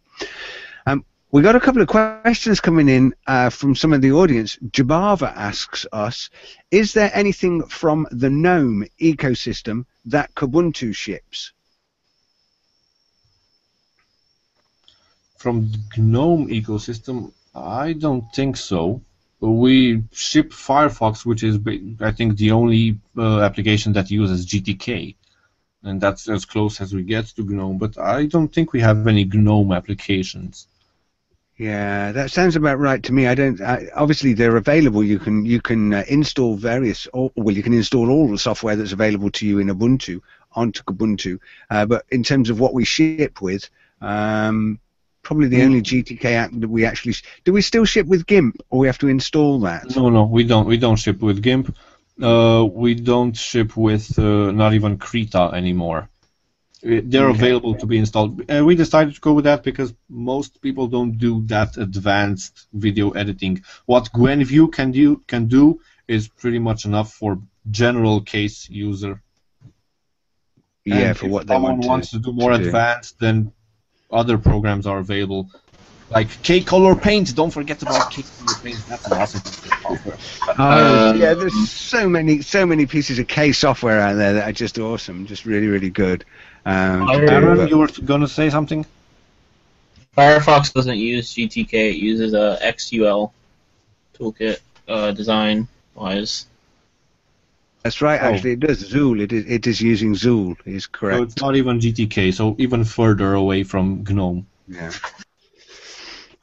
Um, 0.88 1.06
we 1.32 1.44
got 1.44 1.56
a 1.56 1.60
couple 1.60 1.84
of 1.84 1.88
questions 1.88 2.60
coming 2.60 2.90
in 2.90 3.14
uh, 3.28 3.52
from 3.52 3.76
some 3.76 3.94
of 3.94 4.02
the 4.02 4.14
audience. 4.14 4.58
Jabava 4.72 5.32
asks 5.36 5.86
us, 5.94 6.32
is 6.72 6.94
there 6.94 7.12
anything 7.14 7.62
from 7.68 8.08
the 8.10 8.32
GNOME 8.32 8.88
ecosystem 9.00 9.86
that 10.06 10.34
Kubuntu 10.34 10.96
ships? 10.96 11.54
From 15.42 15.72
GNOME 15.98 16.50
ecosystem, 16.50 17.32
I 17.56 17.94
don't 17.94 18.26
think 18.34 18.58
so. 18.58 19.02
We 19.40 20.04
ship 20.12 20.52
Firefox, 20.52 21.26
which 21.26 21.44
is, 21.44 21.58
I 22.00 22.12
think, 22.12 22.38
the 22.38 22.52
only 22.52 23.00
uh, 23.18 23.40
application 23.42 23.94
that 23.94 24.12
uses 24.12 24.46
GTK 24.46 25.16
and 25.84 26.00
that's 26.00 26.30
as 26.30 26.46
close 26.46 26.80
as 26.82 26.94
we 26.94 27.04
get 27.04 27.26
to 27.28 27.44
GNOME. 27.44 27.78
But 27.78 27.98
I 27.98 28.26
don't 28.26 28.54
think 28.54 28.74
we 28.74 28.82
have 28.82 29.08
any 29.08 29.26
GNOME 29.26 29.72
applications. 29.72 30.68
Yeah, 31.58 32.12
that 32.14 32.32
sounds 32.32 32.56
about 32.56 32.80
right 32.80 33.04
to 33.04 33.14
me. 33.14 33.28
I 33.28 33.36
don't. 33.36 33.62
I, 33.62 33.88
obviously, 33.96 34.34
they're 34.34 34.58
available. 34.58 35.04
You 35.04 35.20
can 35.20 35.46
you 35.46 35.62
can 35.62 35.94
uh, 35.94 36.04
install 36.08 36.56
various, 36.56 37.08
or, 37.14 37.32
well, 37.36 37.56
you 37.56 37.62
can 37.62 37.74
install 37.74 38.10
all 38.10 38.28
the 38.28 38.38
software 38.38 38.76
that's 38.76 38.94
available 38.94 39.30
to 39.32 39.48
you 39.48 39.60
in 39.60 39.68
Ubuntu 39.68 40.22
onto 40.54 40.82
Ubuntu. 40.84 41.40
Uh, 41.70 41.86
but 41.86 42.06
in 42.10 42.24
terms 42.24 42.50
of 42.50 42.60
what 42.60 42.74
we 42.74 42.84
ship 42.84 43.42
with, 43.42 43.70
um, 44.02 44.80
probably 45.24 45.48
the 45.48 45.60
mm. 45.60 45.66
only 45.66 45.82
GTK 45.82 46.26
app 46.26 46.52
that 46.54 46.70
we 46.70 46.86
actually 46.86 47.16
do. 47.44 47.54
We 47.54 47.62
still 47.62 47.86
ship 47.86 48.08
with 48.08 48.26
GIMP, 48.26 48.62
or 48.70 48.80
we 48.80 48.88
have 48.88 48.98
to 49.00 49.08
install 49.08 49.60
that? 49.62 49.96
No, 49.96 50.10
no, 50.10 50.24
we 50.24 50.44
don't. 50.44 50.68
We 50.68 50.78
don't 50.78 50.98
ship 50.98 51.22
with 51.22 51.42
GIMP. 51.42 51.76
Uh, 52.22 52.68
we 52.72 52.96
don't 52.96 53.36
ship 53.36 53.76
with 53.76 54.18
uh, 54.20 54.52
not 54.52 54.74
even 54.74 54.98
Krita 54.98 55.52
anymore. 55.54 56.10
Uh, 56.84 57.02
they're 57.04 57.30
okay. 57.30 57.38
available 57.38 57.76
to 57.76 57.86
be 57.86 57.98
installed. 57.98 58.50
Uh, 58.52 58.64
we 58.66 58.76
decided 58.76 59.14
to 59.14 59.22
go 59.22 59.34
with 59.34 59.46
that 59.46 59.64
because 59.64 59.94
most 60.10 60.62
people 60.62 60.88
don't 60.88 61.18
do 61.18 61.44
that 61.46 61.78
advanced 61.78 62.68
video 62.74 63.12
editing. 63.12 63.64
What 63.86 64.12
Gwenview 64.12 64.72
can 64.72 64.92
do 64.92 65.18
can 65.28 65.48
do 65.48 65.82
is 66.08 66.28
pretty 66.28 66.60
much 66.60 66.86
enough 66.86 67.14
for 67.14 67.40
general 67.70 68.22
case 68.22 68.70
user. 68.70 69.22
Yeah, 70.84 71.10
and 71.10 71.18
for 71.18 71.28
what 71.28 71.46
they 71.46 71.56
want 71.56 71.84
to, 71.84 71.88
wants 71.88 72.10
to 72.12 72.20
do 72.20 72.34
more 72.34 72.52
to 72.52 72.56
advanced, 72.56 73.20
do. 73.20 73.26
then 73.26 73.54
other 74.12 74.38
programs 74.38 74.86
are 74.88 75.00
available 75.00 75.50
like 76.12 76.28
KolourPaint. 76.28 77.34
Don't 77.36 77.52
forget 77.52 77.82
about 77.82 78.12
KolourPaint. 78.12 78.88
That's 78.88 79.08
an 79.08 79.14
awesome 79.14 79.42
software. 79.42 80.18
Oh 80.60 81.10
um, 81.10 81.18
yeah, 81.18 81.34
there's 81.34 81.70
so 81.70 82.10
many 82.10 82.42
so 82.42 82.66
many 82.66 82.86
pieces 82.86 83.20
of 83.20 83.28
K 83.28 83.52
software 83.52 84.00
out 84.00 84.16
there 84.16 84.34
that 84.34 84.50
are 84.50 84.54
just 84.54 84.78
awesome, 84.78 85.26
just 85.26 85.46
really 85.46 85.68
really 85.68 85.90
good. 85.90 86.26
Um, 86.66 87.10
Aaron, 87.10 87.68
you 87.68 87.78
were 87.78 87.88
going 88.06 88.22
to 88.22 88.28
say 88.28 88.50
something. 88.50 88.86
Firefox 90.18 90.74
doesn't 90.74 90.98
use 90.98 91.34
GTK. 91.34 91.74
It 91.74 91.96
uses 91.96 92.34
a 92.34 92.60
XUL 92.62 93.32
toolkit 94.14 94.60
uh, 94.88 95.12
design 95.12 95.68
wise. 95.96 96.48
That's 97.84 98.02
right. 98.02 98.22
Oh. 98.22 98.26
Actually, 98.26 98.52
it 98.54 98.60
does. 98.60 98.84
XUL. 98.84 99.22
It 99.22 99.34
is. 99.34 99.46
It 99.46 99.68
is 99.68 99.82
using 99.82 100.14
XUL. 100.14 100.56
Is 100.66 100.88
correct. 100.88 101.18
So 101.18 101.24
it's 101.24 101.42
not 101.42 101.56
even 101.56 101.80
GTK. 101.80 102.34
So 102.34 102.56
even 102.60 102.84
further 102.84 103.34
away 103.34 103.64
from 103.64 104.04
GNOME. 104.04 104.46
Yeah. 104.68 104.92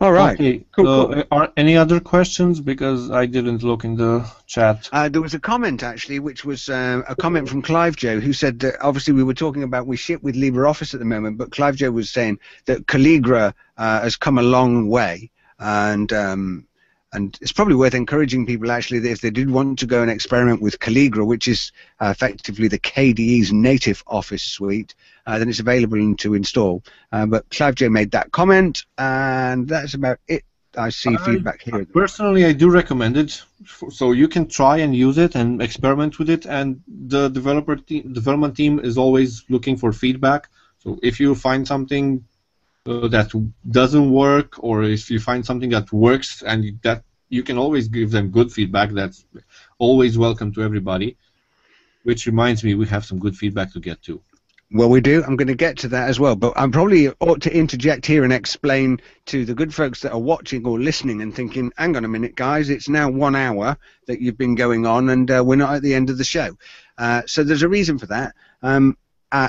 All 0.00 0.12
right. 0.12 0.34
Okay. 0.34 0.64
Cool, 0.70 0.84
so, 0.84 1.06
cool. 1.06 1.18
Uh, 1.18 1.24
are 1.32 1.52
any 1.56 1.76
other 1.76 1.98
questions? 1.98 2.60
Because 2.60 3.10
I 3.10 3.26
didn't 3.26 3.64
look 3.64 3.82
in 3.82 3.96
the 3.96 4.30
chat. 4.46 4.88
Uh, 4.92 5.08
there 5.08 5.20
was 5.20 5.34
a 5.34 5.40
comment 5.40 5.82
actually, 5.82 6.20
which 6.20 6.44
was 6.44 6.68
uh, 6.68 7.02
a 7.08 7.16
comment 7.16 7.48
from 7.48 7.62
Clive 7.62 7.96
Joe, 7.96 8.20
who 8.20 8.32
said 8.32 8.60
that 8.60 8.76
obviously 8.80 9.12
we 9.12 9.24
were 9.24 9.34
talking 9.34 9.64
about 9.64 9.88
we 9.88 9.96
ship 9.96 10.22
with 10.22 10.36
LibreOffice 10.36 10.94
at 10.94 11.00
the 11.00 11.06
moment, 11.06 11.36
but 11.36 11.50
Clive 11.50 11.74
Joe 11.74 11.90
was 11.90 12.10
saying 12.10 12.38
that 12.66 12.86
Calligra 12.86 13.54
uh, 13.76 14.00
has 14.00 14.14
come 14.14 14.38
a 14.38 14.42
long 14.42 14.88
way, 14.88 15.30
and 15.58 16.12
um, 16.12 16.67
and 17.12 17.38
it's 17.40 17.52
probably 17.52 17.74
worth 17.74 17.94
encouraging 17.94 18.44
people 18.46 18.70
actually 18.70 18.98
that 19.00 19.10
if 19.10 19.20
they 19.20 19.30
did 19.30 19.50
want 19.50 19.78
to 19.78 19.86
go 19.86 20.02
and 20.02 20.10
experiment 20.10 20.60
with 20.60 20.78
Calligra, 20.78 21.26
which 21.26 21.48
is 21.48 21.72
uh, 22.00 22.08
effectively 22.14 22.68
the 22.68 22.78
KDE's 22.78 23.52
native 23.52 24.02
Office 24.06 24.42
suite, 24.42 24.94
uh, 25.26 25.38
then 25.38 25.48
it's 25.48 25.60
available 25.60 26.14
to 26.16 26.34
install. 26.34 26.82
Uh, 27.10 27.26
but 27.26 27.48
Clive 27.50 27.76
J 27.76 27.88
made 27.88 28.10
that 28.10 28.32
comment, 28.32 28.84
and 28.98 29.68
that's 29.68 29.94
about 29.94 30.18
it. 30.28 30.44
I 30.76 30.90
see 30.90 31.16
feedback 31.16 31.62
here. 31.62 31.86
Personally, 31.86 32.44
I 32.44 32.52
do 32.52 32.70
recommend 32.70 33.16
it, 33.16 33.42
so 33.90 34.12
you 34.12 34.28
can 34.28 34.46
try 34.46 34.76
and 34.76 34.94
use 34.94 35.16
it 35.16 35.34
and 35.34 35.62
experiment 35.62 36.18
with 36.18 36.28
it. 36.28 36.46
And 36.46 36.82
the 36.86 37.28
developer 37.28 37.74
team, 37.76 38.12
development 38.12 38.56
team 38.56 38.78
is 38.78 38.98
always 38.98 39.44
looking 39.48 39.76
for 39.76 39.92
feedback. 39.92 40.50
So 40.78 40.98
if 41.02 41.18
you 41.18 41.34
find 41.34 41.66
something 41.66 42.24
that 42.88 43.50
doesn't 43.70 44.10
work, 44.10 44.62
or 44.62 44.84
if 44.84 45.10
you 45.10 45.20
find 45.20 45.44
something 45.44 45.70
that 45.70 45.92
works, 45.92 46.42
and 46.42 46.80
that 46.82 47.04
you 47.28 47.42
can 47.42 47.58
always 47.58 47.88
give 47.88 48.10
them 48.10 48.30
good 48.30 48.50
feedback. 48.50 48.90
That's 48.90 49.26
always 49.78 50.16
welcome 50.16 50.52
to 50.54 50.62
everybody. 50.62 51.16
Which 52.04 52.26
reminds 52.26 52.64
me, 52.64 52.74
we 52.74 52.86
have 52.86 53.04
some 53.04 53.18
good 53.18 53.36
feedback 53.36 53.72
to 53.72 53.80
get 53.80 54.02
to. 54.02 54.22
Well, 54.70 54.90
we 54.90 55.00
do. 55.00 55.24
I'm 55.24 55.36
going 55.36 55.48
to 55.48 55.54
get 55.54 55.78
to 55.78 55.88
that 55.88 56.08
as 56.08 56.20
well. 56.20 56.36
But 56.36 56.52
I'm 56.56 56.70
probably 56.70 57.08
ought 57.20 57.40
to 57.42 57.54
interject 57.54 58.04
here 58.04 58.24
and 58.24 58.32
explain 58.32 59.00
to 59.26 59.46
the 59.46 59.54
good 59.54 59.74
folks 59.74 60.00
that 60.02 60.12
are 60.12 60.20
watching 60.20 60.66
or 60.66 60.78
listening 60.78 61.22
and 61.22 61.34
thinking, 61.34 61.72
hang 61.78 61.96
on 61.96 62.04
a 62.04 62.08
minute, 62.08 62.36
guys, 62.36 62.68
it's 62.68 62.88
now 62.88 63.10
one 63.10 63.34
hour 63.34 63.78
that 64.06 64.20
you've 64.20 64.36
been 64.36 64.54
going 64.54 64.84
on 64.84 65.08
and 65.08 65.30
uh, 65.30 65.42
we're 65.44 65.56
not 65.56 65.74
at 65.74 65.82
the 65.82 65.94
end 65.94 66.10
of 66.10 66.18
the 66.18 66.24
show. 66.24 66.56
Uh, 66.98 67.22
so 67.26 67.44
there's 67.44 67.62
a 67.62 67.68
reason 67.68 67.98
for 67.98 68.06
that. 68.06 68.34
Um, 68.62 68.98
uh, 69.32 69.48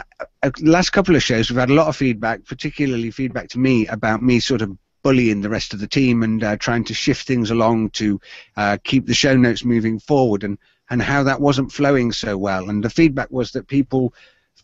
last 0.62 0.92
couple 0.92 1.16
of 1.16 1.24
shows, 1.24 1.50
we've 1.50 1.60
had 1.60 1.70
a 1.70 1.74
lot 1.74 1.88
of 1.88 1.96
feedback, 1.96 2.46
particularly 2.46 3.12
feedback 3.12 3.50
to 3.50 3.60
me 3.60 3.88
about 3.88 4.22
me 4.22 4.40
sort 4.40 4.62
of 4.62 4.78
bullying 5.02 5.42
the 5.42 5.50
rest 5.50 5.74
of 5.74 5.80
the 5.80 5.88
team 5.88 6.24
and 6.24 6.44
uh, 6.44 6.58
trying 6.58 6.84
to 6.84 6.94
shift 6.94 7.26
things 7.26 7.52
along 7.52 7.90
to 7.92 8.20
uh, 8.58 8.78
keep 8.84 9.06
the 9.06 9.14
show 9.14 9.36
notes 9.36 9.64
moving 9.64 10.00
forward 10.00 10.44
and, 10.44 10.58
and 10.90 11.02
how 11.02 11.24
that 11.24 11.40
wasn't 11.40 11.72
flowing 11.72 12.12
so 12.12 12.38
well. 12.38 12.70
And 12.70 12.84
the 12.84 12.90
feedback 12.90 13.32
was 13.32 13.52
that 13.52 13.68
people 13.68 14.14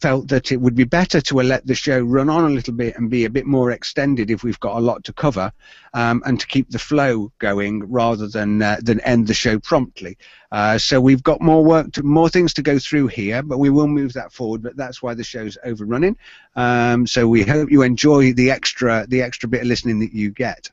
felt 0.01 0.27
that 0.27 0.51
it 0.51 0.57
would 0.57 0.75
be 0.75 0.83
better 0.83 1.21
to 1.21 1.35
let 1.35 1.65
the 1.65 1.75
show 1.75 1.99
run 1.99 2.29
on 2.29 2.45
a 2.45 2.53
little 2.53 2.73
bit 2.73 2.97
and 2.97 3.09
be 3.09 3.25
a 3.25 3.29
bit 3.29 3.45
more 3.45 3.71
extended 3.71 4.29
if 4.29 4.43
we've 4.43 4.59
got 4.59 4.77
a 4.77 4.79
lot 4.79 5.03
to 5.05 5.13
cover, 5.13 5.51
um, 5.93 6.21
and 6.25 6.39
to 6.39 6.47
keep 6.47 6.69
the 6.69 6.79
flow 6.79 7.31
going 7.39 7.83
rather 7.89 8.27
than 8.27 8.61
uh, 8.61 8.77
than 8.81 8.99
end 9.01 9.27
the 9.27 9.33
show 9.33 9.59
promptly. 9.59 10.17
Uh, 10.51 10.77
so 10.77 10.99
we've 10.99 11.23
got 11.23 11.41
more 11.41 11.63
work, 11.63 11.91
to, 11.93 12.03
more 12.03 12.29
things 12.29 12.53
to 12.53 12.61
go 12.61 12.79
through 12.79 13.07
here, 13.07 13.41
but 13.41 13.57
we 13.57 13.69
will 13.69 13.87
move 13.87 14.13
that 14.13 14.31
forward. 14.31 14.61
But 14.61 14.77
that's 14.77 15.01
why 15.01 15.13
the 15.13 15.23
show's 15.23 15.57
overrunning. 15.63 16.17
Um, 16.55 17.07
so 17.07 17.27
we 17.27 17.43
hope 17.43 17.71
you 17.71 17.81
enjoy 17.81 18.33
the 18.33 18.51
extra 18.51 19.05
the 19.07 19.21
extra 19.21 19.49
bit 19.49 19.61
of 19.61 19.67
listening 19.67 19.99
that 19.99 20.13
you 20.13 20.31
get. 20.31 20.71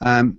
Um, 0.00 0.38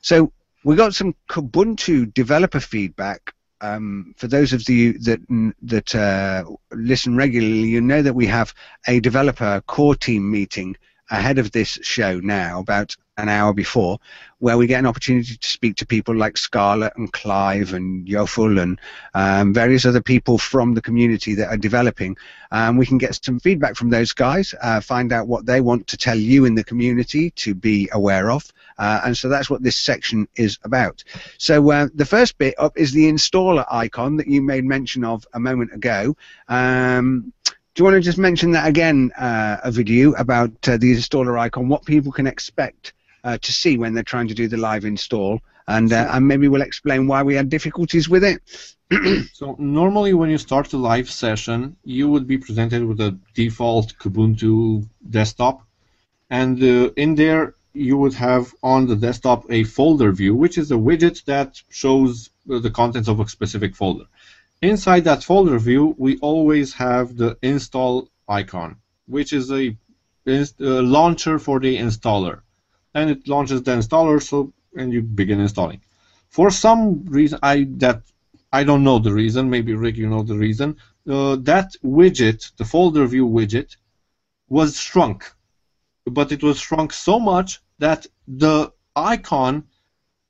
so 0.00 0.32
we 0.64 0.76
got 0.76 0.94
some 0.94 1.14
Kubuntu 1.28 2.12
developer 2.12 2.60
feedback 2.60 3.34
um, 3.60 4.14
for 4.16 4.26
those 4.26 4.52
of 4.52 4.68
you 4.68 4.98
that 5.00 5.20
that 5.62 5.94
uh, 5.94 6.44
listen 6.72 7.16
regularly, 7.16 7.68
you 7.68 7.80
know 7.80 8.02
that 8.02 8.14
we 8.14 8.26
have 8.26 8.54
a 8.86 9.00
developer 9.00 9.62
core 9.66 9.94
team 9.94 10.30
meeting 10.30 10.76
ahead 11.10 11.38
of 11.38 11.52
this 11.52 11.78
show 11.82 12.20
now, 12.20 12.60
about 12.60 12.96
an 13.16 13.28
hour 13.28 13.52
before, 13.52 13.98
where 14.38 14.56
we 14.56 14.66
get 14.66 14.78
an 14.78 14.86
opportunity 14.86 15.36
to 15.36 15.48
speak 15.48 15.76
to 15.76 15.86
people 15.86 16.14
like 16.14 16.36
Scarlett 16.38 16.94
and 16.96 17.12
Clive 17.12 17.74
and 17.74 18.06
Yofel 18.06 18.60
and 18.60 18.80
um, 19.14 19.52
various 19.52 19.84
other 19.84 20.00
people 20.00 20.38
from 20.38 20.74
the 20.74 20.80
community 20.80 21.34
that 21.34 21.48
are 21.48 21.58
developing. 21.58 22.16
Um, 22.50 22.76
we 22.76 22.86
can 22.86 22.98
get 22.98 23.22
some 23.22 23.38
feedback 23.38 23.76
from 23.76 23.90
those 23.90 24.12
guys, 24.12 24.54
uh, 24.62 24.80
find 24.80 25.12
out 25.12 25.28
what 25.28 25.46
they 25.46 25.60
want 25.60 25.86
to 25.88 25.96
tell 25.96 26.16
you 26.16 26.46
in 26.46 26.54
the 26.54 26.64
community 26.64 27.30
to 27.32 27.54
be 27.54 27.88
aware 27.92 28.30
of. 28.30 28.50
Uh, 28.78 29.02
and 29.04 29.16
so 29.16 29.28
that's 29.28 29.50
what 29.50 29.62
this 29.62 29.76
section 29.76 30.26
is 30.36 30.58
about. 30.64 31.04
So 31.36 31.70
uh, 31.70 31.88
the 31.94 32.06
first 32.06 32.38
bit 32.38 32.54
up 32.58 32.78
is 32.78 32.92
the 32.92 33.10
installer 33.10 33.66
icon 33.70 34.16
that 34.16 34.26
you 34.26 34.40
made 34.40 34.64
mention 34.64 35.04
of 35.04 35.26
a 35.34 35.40
moment 35.40 35.74
ago. 35.74 36.16
Um, 36.48 37.32
do 37.80 37.84
you 37.84 37.92
want 37.92 38.04
to 38.04 38.06
just 38.06 38.18
mention 38.18 38.50
that 38.50 38.68
again, 38.68 39.10
uh, 39.16 39.56
a 39.64 39.70
video 39.70 40.12
about 40.12 40.50
uh, 40.68 40.76
the 40.76 40.94
installer 40.94 41.40
icon, 41.40 41.66
what 41.66 41.82
people 41.86 42.12
can 42.12 42.26
expect 42.26 42.92
uh, 43.24 43.38
to 43.38 43.52
see 43.52 43.78
when 43.78 43.94
they're 43.94 44.02
trying 44.02 44.28
to 44.28 44.34
do 44.34 44.48
the 44.48 44.58
live 44.58 44.84
install, 44.84 45.40
and, 45.66 45.90
uh, 45.90 46.10
and 46.12 46.28
maybe 46.28 46.46
we'll 46.46 46.60
explain 46.60 47.06
why 47.06 47.22
we 47.22 47.34
had 47.34 47.48
difficulties 47.48 48.06
with 48.06 48.22
it. 48.22 48.42
so 49.32 49.56
normally 49.58 50.12
when 50.12 50.28
you 50.28 50.36
start 50.36 50.68
the 50.68 50.76
live 50.76 51.08
session, 51.08 51.74
you 51.82 52.06
would 52.10 52.26
be 52.26 52.36
presented 52.36 52.84
with 52.84 53.00
a 53.00 53.18
default 53.32 53.94
Kubuntu 53.98 54.86
desktop, 55.08 55.62
and 56.28 56.62
uh, 56.62 56.90
in 56.98 57.14
there 57.14 57.54
you 57.72 57.96
would 57.96 58.12
have 58.12 58.52
on 58.62 58.88
the 58.88 58.96
desktop 58.96 59.50
a 59.50 59.64
folder 59.64 60.12
view, 60.12 60.34
which 60.34 60.58
is 60.58 60.70
a 60.70 60.74
widget 60.74 61.24
that 61.24 61.58
shows 61.70 62.28
the 62.44 62.70
contents 62.70 63.08
of 63.08 63.20
a 63.20 63.26
specific 63.26 63.74
folder. 63.74 64.04
Inside 64.62 65.04
that 65.04 65.24
folder 65.24 65.58
view, 65.58 65.94
we 65.96 66.18
always 66.18 66.74
have 66.74 67.16
the 67.16 67.38
install 67.40 68.10
icon, 68.28 68.76
which 69.06 69.32
is 69.32 69.50
a 69.50 69.76
is, 70.26 70.54
uh, 70.60 70.82
launcher 70.82 71.38
for 71.38 71.58
the 71.60 71.78
installer, 71.78 72.42
and 72.94 73.08
it 73.08 73.26
launches 73.26 73.62
the 73.62 73.70
installer. 73.70 74.22
So 74.22 74.52
and 74.76 74.92
you 74.92 75.00
begin 75.02 75.40
installing. 75.40 75.80
For 76.28 76.50
some 76.50 77.06
reason, 77.06 77.38
I 77.42 77.66
that 77.78 78.02
I 78.52 78.64
don't 78.64 78.84
know 78.84 78.98
the 78.98 79.14
reason. 79.14 79.48
Maybe 79.48 79.74
Rick, 79.74 79.96
you 79.96 80.08
know 80.08 80.22
the 80.22 80.36
reason. 80.36 80.76
Uh, 81.08 81.36
that 81.36 81.74
widget, 81.82 82.54
the 82.56 82.66
folder 82.66 83.06
view 83.06 83.26
widget, 83.26 83.76
was 84.48 84.78
shrunk, 84.78 85.32
but 86.04 86.32
it 86.32 86.42
was 86.42 86.60
shrunk 86.60 86.92
so 86.92 87.18
much 87.18 87.60
that 87.78 88.06
the 88.28 88.72
icon 88.94 89.64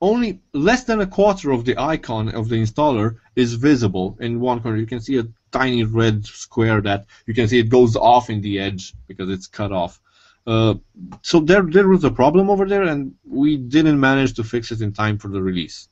only 0.00 0.40
less 0.52 0.84
than 0.84 1.00
a 1.00 1.06
quarter 1.06 1.50
of 1.50 1.64
the 1.64 1.76
icon 1.78 2.28
of 2.30 2.48
the 2.48 2.56
installer 2.56 3.16
is 3.36 3.54
visible 3.54 4.16
in 4.20 4.40
one 4.40 4.60
corner. 4.60 4.78
You 4.78 4.86
can 4.86 5.00
see 5.00 5.18
a 5.18 5.26
tiny 5.52 5.84
red 5.84 6.24
square 6.24 6.80
that 6.82 7.06
you 7.26 7.34
can 7.34 7.48
see 7.48 7.58
it 7.58 7.68
goes 7.68 7.96
off 7.96 8.30
in 8.30 8.40
the 8.40 8.58
edge 8.58 8.94
because 9.08 9.28
it's 9.28 9.46
cut 9.46 9.72
off. 9.72 10.00
Uh, 10.46 10.74
so 11.22 11.40
there, 11.40 11.62
there 11.62 11.88
was 11.88 12.02
a 12.04 12.10
problem 12.10 12.48
over 12.48 12.66
there, 12.66 12.84
and 12.84 13.14
we 13.24 13.56
didn't 13.56 14.00
manage 14.00 14.32
to 14.34 14.44
fix 14.44 14.72
it 14.72 14.80
in 14.80 14.92
time 14.92 15.18
for 15.18 15.28
the 15.28 15.40
release. 15.40 15.88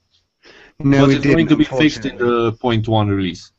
No, 0.79 1.07
but 1.07 1.17
it's 1.17 1.27
going 1.27 1.47
to 1.49 1.57
be 1.57 1.65
fixed 1.65 2.07
in 2.07 2.17
the 2.17 2.53
point 2.53 2.89
one 2.89 3.09
release. 3.09 3.53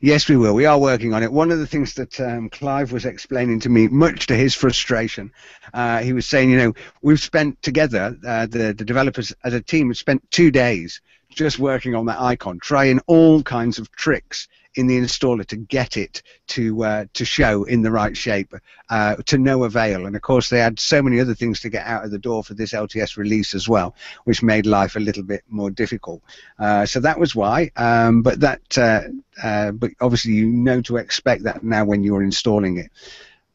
Yes, 0.00 0.28
we 0.28 0.36
will. 0.36 0.54
We 0.54 0.64
are 0.64 0.78
working 0.78 1.12
on 1.12 1.24
it. 1.24 1.32
One 1.32 1.50
of 1.50 1.58
the 1.58 1.66
things 1.66 1.94
that 1.94 2.20
um, 2.20 2.48
Clive 2.50 2.92
was 2.92 3.04
explaining 3.04 3.58
to 3.60 3.68
me, 3.68 3.88
much 3.88 4.28
to 4.28 4.36
his 4.36 4.54
frustration, 4.54 5.32
uh, 5.74 5.98
he 5.98 6.12
was 6.12 6.24
saying, 6.24 6.50
you 6.50 6.56
know, 6.56 6.72
we've 7.02 7.20
spent 7.20 7.60
together, 7.62 8.16
uh, 8.26 8.46
the, 8.46 8.74
the 8.76 8.84
developers 8.84 9.32
as 9.42 9.54
a 9.54 9.60
team 9.60 9.88
have 9.88 9.96
spent 9.96 10.22
two 10.30 10.52
days 10.52 11.00
just 11.30 11.58
working 11.58 11.96
on 11.96 12.06
that 12.06 12.20
icon, 12.20 12.58
trying 12.62 13.00
all 13.06 13.42
kinds 13.42 13.78
of 13.78 13.90
tricks 13.92 14.46
in 14.74 14.86
the 14.86 14.98
installer 14.98 15.44
to 15.46 15.56
get 15.56 15.96
it 15.96 16.22
to 16.48 16.84
uh, 16.84 17.04
to 17.14 17.24
show 17.24 17.64
in 17.64 17.82
the 17.82 17.90
right 17.90 18.16
shape, 18.16 18.54
uh, 18.90 19.16
to 19.26 19.38
no 19.38 19.64
avail. 19.64 20.06
And 20.06 20.14
of 20.14 20.22
course, 20.22 20.48
they 20.48 20.58
had 20.58 20.78
so 20.78 21.02
many 21.02 21.20
other 21.20 21.34
things 21.34 21.60
to 21.60 21.68
get 21.68 21.86
out 21.86 22.04
of 22.04 22.10
the 22.10 22.18
door 22.18 22.44
for 22.44 22.54
this 22.54 22.72
LTS 22.72 23.16
release 23.16 23.54
as 23.54 23.68
well, 23.68 23.94
which 24.24 24.42
made 24.42 24.66
life 24.66 24.96
a 24.96 25.00
little 25.00 25.22
bit 25.22 25.42
more 25.48 25.70
difficult. 25.70 26.22
Uh, 26.58 26.86
so 26.86 27.00
that 27.00 27.18
was 27.18 27.34
why. 27.34 27.70
Um, 27.76 28.22
but 28.22 28.40
that, 28.40 28.78
uh, 28.78 29.02
uh, 29.42 29.72
but 29.72 29.90
obviously, 30.00 30.32
you 30.32 30.46
know 30.46 30.80
to 30.82 30.96
expect 30.96 31.44
that 31.44 31.62
now 31.62 31.84
when 31.84 32.02
you're 32.02 32.22
installing 32.22 32.78
it. 32.78 32.90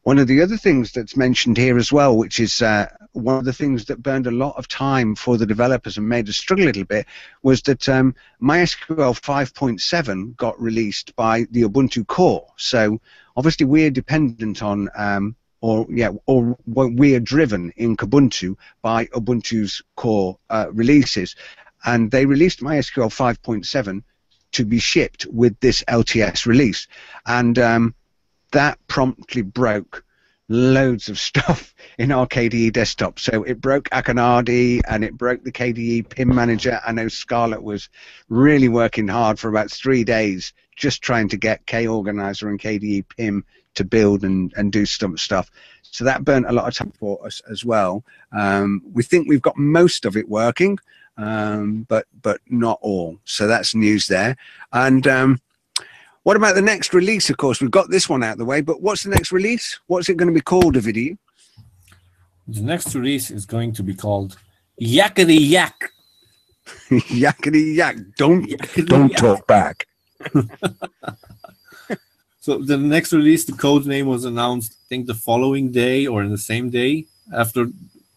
One 0.04 0.18
of 0.18 0.26
the 0.28 0.42
other 0.42 0.58
things 0.58 0.92
that's 0.92 1.16
mentioned 1.16 1.56
here 1.56 1.78
as 1.78 1.90
well, 1.90 2.14
which 2.14 2.38
is 2.38 2.60
uh, 2.60 2.88
one 3.12 3.38
of 3.38 3.46
the 3.46 3.54
things 3.54 3.86
that 3.86 4.02
burned 4.02 4.26
a 4.26 4.30
lot 4.30 4.54
of 4.58 4.68
time 4.68 5.14
for 5.14 5.38
the 5.38 5.46
developers 5.46 5.96
and 5.96 6.06
made 6.06 6.28
us 6.28 6.36
struggle 6.36 6.66
a 6.66 6.68
little 6.68 6.84
bit, 6.84 7.06
was 7.42 7.62
that 7.62 7.88
um, 7.88 8.14
MySQL 8.42 9.18
5.7 9.18 10.36
got 10.36 10.60
released 10.60 11.16
by 11.16 11.46
the 11.50 11.62
Ubuntu 11.62 12.06
core. 12.06 12.46
So 12.56 13.00
obviously 13.34 13.64
we're 13.64 13.90
dependent 13.90 14.62
on, 14.62 14.90
um, 14.94 15.36
or 15.62 15.86
yeah, 15.88 16.10
or 16.26 16.58
we 16.66 17.14
are 17.14 17.20
driven 17.20 17.72
in 17.78 17.96
Kubuntu 17.96 18.58
by 18.82 19.06
Ubuntu's 19.06 19.80
core 19.96 20.38
uh, 20.50 20.66
releases, 20.70 21.34
and 21.86 22.10
they 22.10 22.26
released 22.26 22.60
MySQL 22.60 23.08
5.7 23.08 24.02
to 24.52 24.64
be 24.66 24.80
shipped 24.80 25.24
with 25.30 25.58
this 25.60 25.82
LTS 25.88 26.44
release, 26.44 26.88
and 27.24 27.58
um, 27.58 27.94
that 28.54 28.78
promptly 28.88 29.42
broke 29.42 30.04
loads 30.48 31.08
of 31.08 31.18
stuff 31.18 31.74
in 31.98 32.10
our 32.10 32.26
KDE 32.26 32.72
desktop. 32.72 33.18
So 33.18 33.42
it 33.42 33.60
broke 33.60 33.88
Akonadi 33.90 34.80
and 34.88 35.04
it 35.04 35.16
broke 35.16 35.44
the 35.44 35.52
KDE 35.52 36.08
PIM 36.08 36.34
manager. 36.34 36.80
I 36.86 36.92
know 36.92 37.08
Scarlett 37.08 37.62
was 37.62 37.88
really 38.28 38.68
working 38.68 39.08
hard 39.08 39.38
for 39.38 39.48
about 39.48 39.70
three 39.70 40.04
days 40.04 40.52
just 40.76 41.02
trying 41.02 41.28
to 41.28 41.36
get 41.36 41.66
KOrganizer 41.66 42.48
and 42.48 42.58
KDE 42.58 43.04
PIM 43.16 43.44
to 43.74 43.84
build 43.84 44.24
and, 44.24 44.52
and 44.56 44.72
do 44.72 44.86
some 44.86 45.16
stuff. 45.16 45.50
So 45.82 46.04
that 46.04 46.24
burnt 46.24 46.46
a 46.48 46.52
lot 46.52 46.66
of 46.66 46.74
time 46.74 46.92
for 46.98 47.24
us 47.24 47.40
as 47.50 47.64
well. 47.64 48.04
Um, 48.32 48.82
we 48.92 49.02
think 49.02 49.28
we've 49.28 49.42
got 49.42 49.56
most 49.56 50.04
of 50.04 50.16
it 50.16 50.28
working, 50.28 50.78
um, 51.16 51.86
but 51.88 52.06
but 52.20 52.40
not 52.48 52.78
all. 52.82 53.18
So 53.24 53.46
that's 53.46 53.74
news 53.76 54.08
there. 54.08 54.36
And 54.72 55.06
um, 55.06 55.40
what 56.24 56.36
about 56.36 56.54
the 56.56 56.62
next 56.62 56.92
release? 56.92 57.30
Of 57.30 57.36
course, 57.36 57.60
we've 57.60 57.70
got 57.70 57.90
this 57.90 58.08
one 58.08 58.22
out 58.22 58.32
of 58.32 58.38
the 58.38 58.44
way, 58.44 58.60
but 58.60 58.82
what's 58.82 59.04
the 59.04 59.10
next 59.10 59.32
release? 59.32 59.78
What's 59.86 60.08
it 60.08 60.16
going 60.16 60.28
to 60.28 60.34
be 60.34 60.40
called, 60.40 60.74
Ovidiu? 60.74 61.16
The 62.48 62.60
next 62.60 62.94
release 62.94 63.30
is 63.30 63.46
going 63.46 63.72
to 63.74 63.82
be 63.82 63.94
called 63.94 64.36
Yakety 64.80 65.38
Yak. 65.48 65.90
Yakety 66.90 67.76
yak. 67.76 67.96
Don't 68.16 68.44
Yakety 68.46 68.86
don't 68.86 69.10
yak. 69.10 69.18
talk 69.18 69.46
back. 69.46 69.86
So 72.44 72.58
the 72.58 72.76
next 72.76 73.14
release, 73.14 73.46
the 73.46 73.52
code 73.52 73.86
name 73.86 74.04
was 74.04 74.26
announced, 74.26 74.72
I 74.74 74.84
think, 74.90 75.06
the 75.06 75.14
following 75.14 75.72
day 75.72 76.06
or 76.06 76.22
in 76.22 76.30
the 76.30 76.36
same 76.36 76.68
day 76.68 77.06
after, 77.32 77.68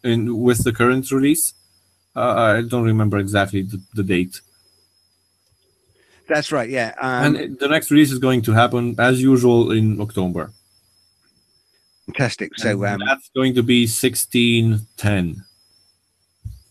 in 0.03 0.41
with 0.41 0.65
the 0.65 0.73
current 0.73 1.09
release. 1.13 1.53
Uh, 2.13 2.57
I 2.57 2.61
don't 2.67 2.83
remember 2.83 3.19
exactly 3.19 3.61
the, 3.61 3.81
the 3.93 4.03
date. 4.03 4.41
That's 6.27 6.51
right. 6.51 6.69
Yeah. 6.69 6.93
Um, 6.99 7.35
and 7.35 7.59
the 7.59 7.67
next 7.67 7.89
release 7.91 8.11
is 8.11 8.19
going 8.19 8.41
to 8.43 8.51
happen 8.51 8.95
as 8.99 9.21
usual 9.21 9.71
in 9.71 9.99
October. 10.01 10.51
fantastic. 12.05 12.51
So 12.57 12.85
um, 12.85 13.01
that's 13.05 13.29
going 13.35 13.55
to 13.55 13.63
be 13.63 13.81
1610. 13.83 15.43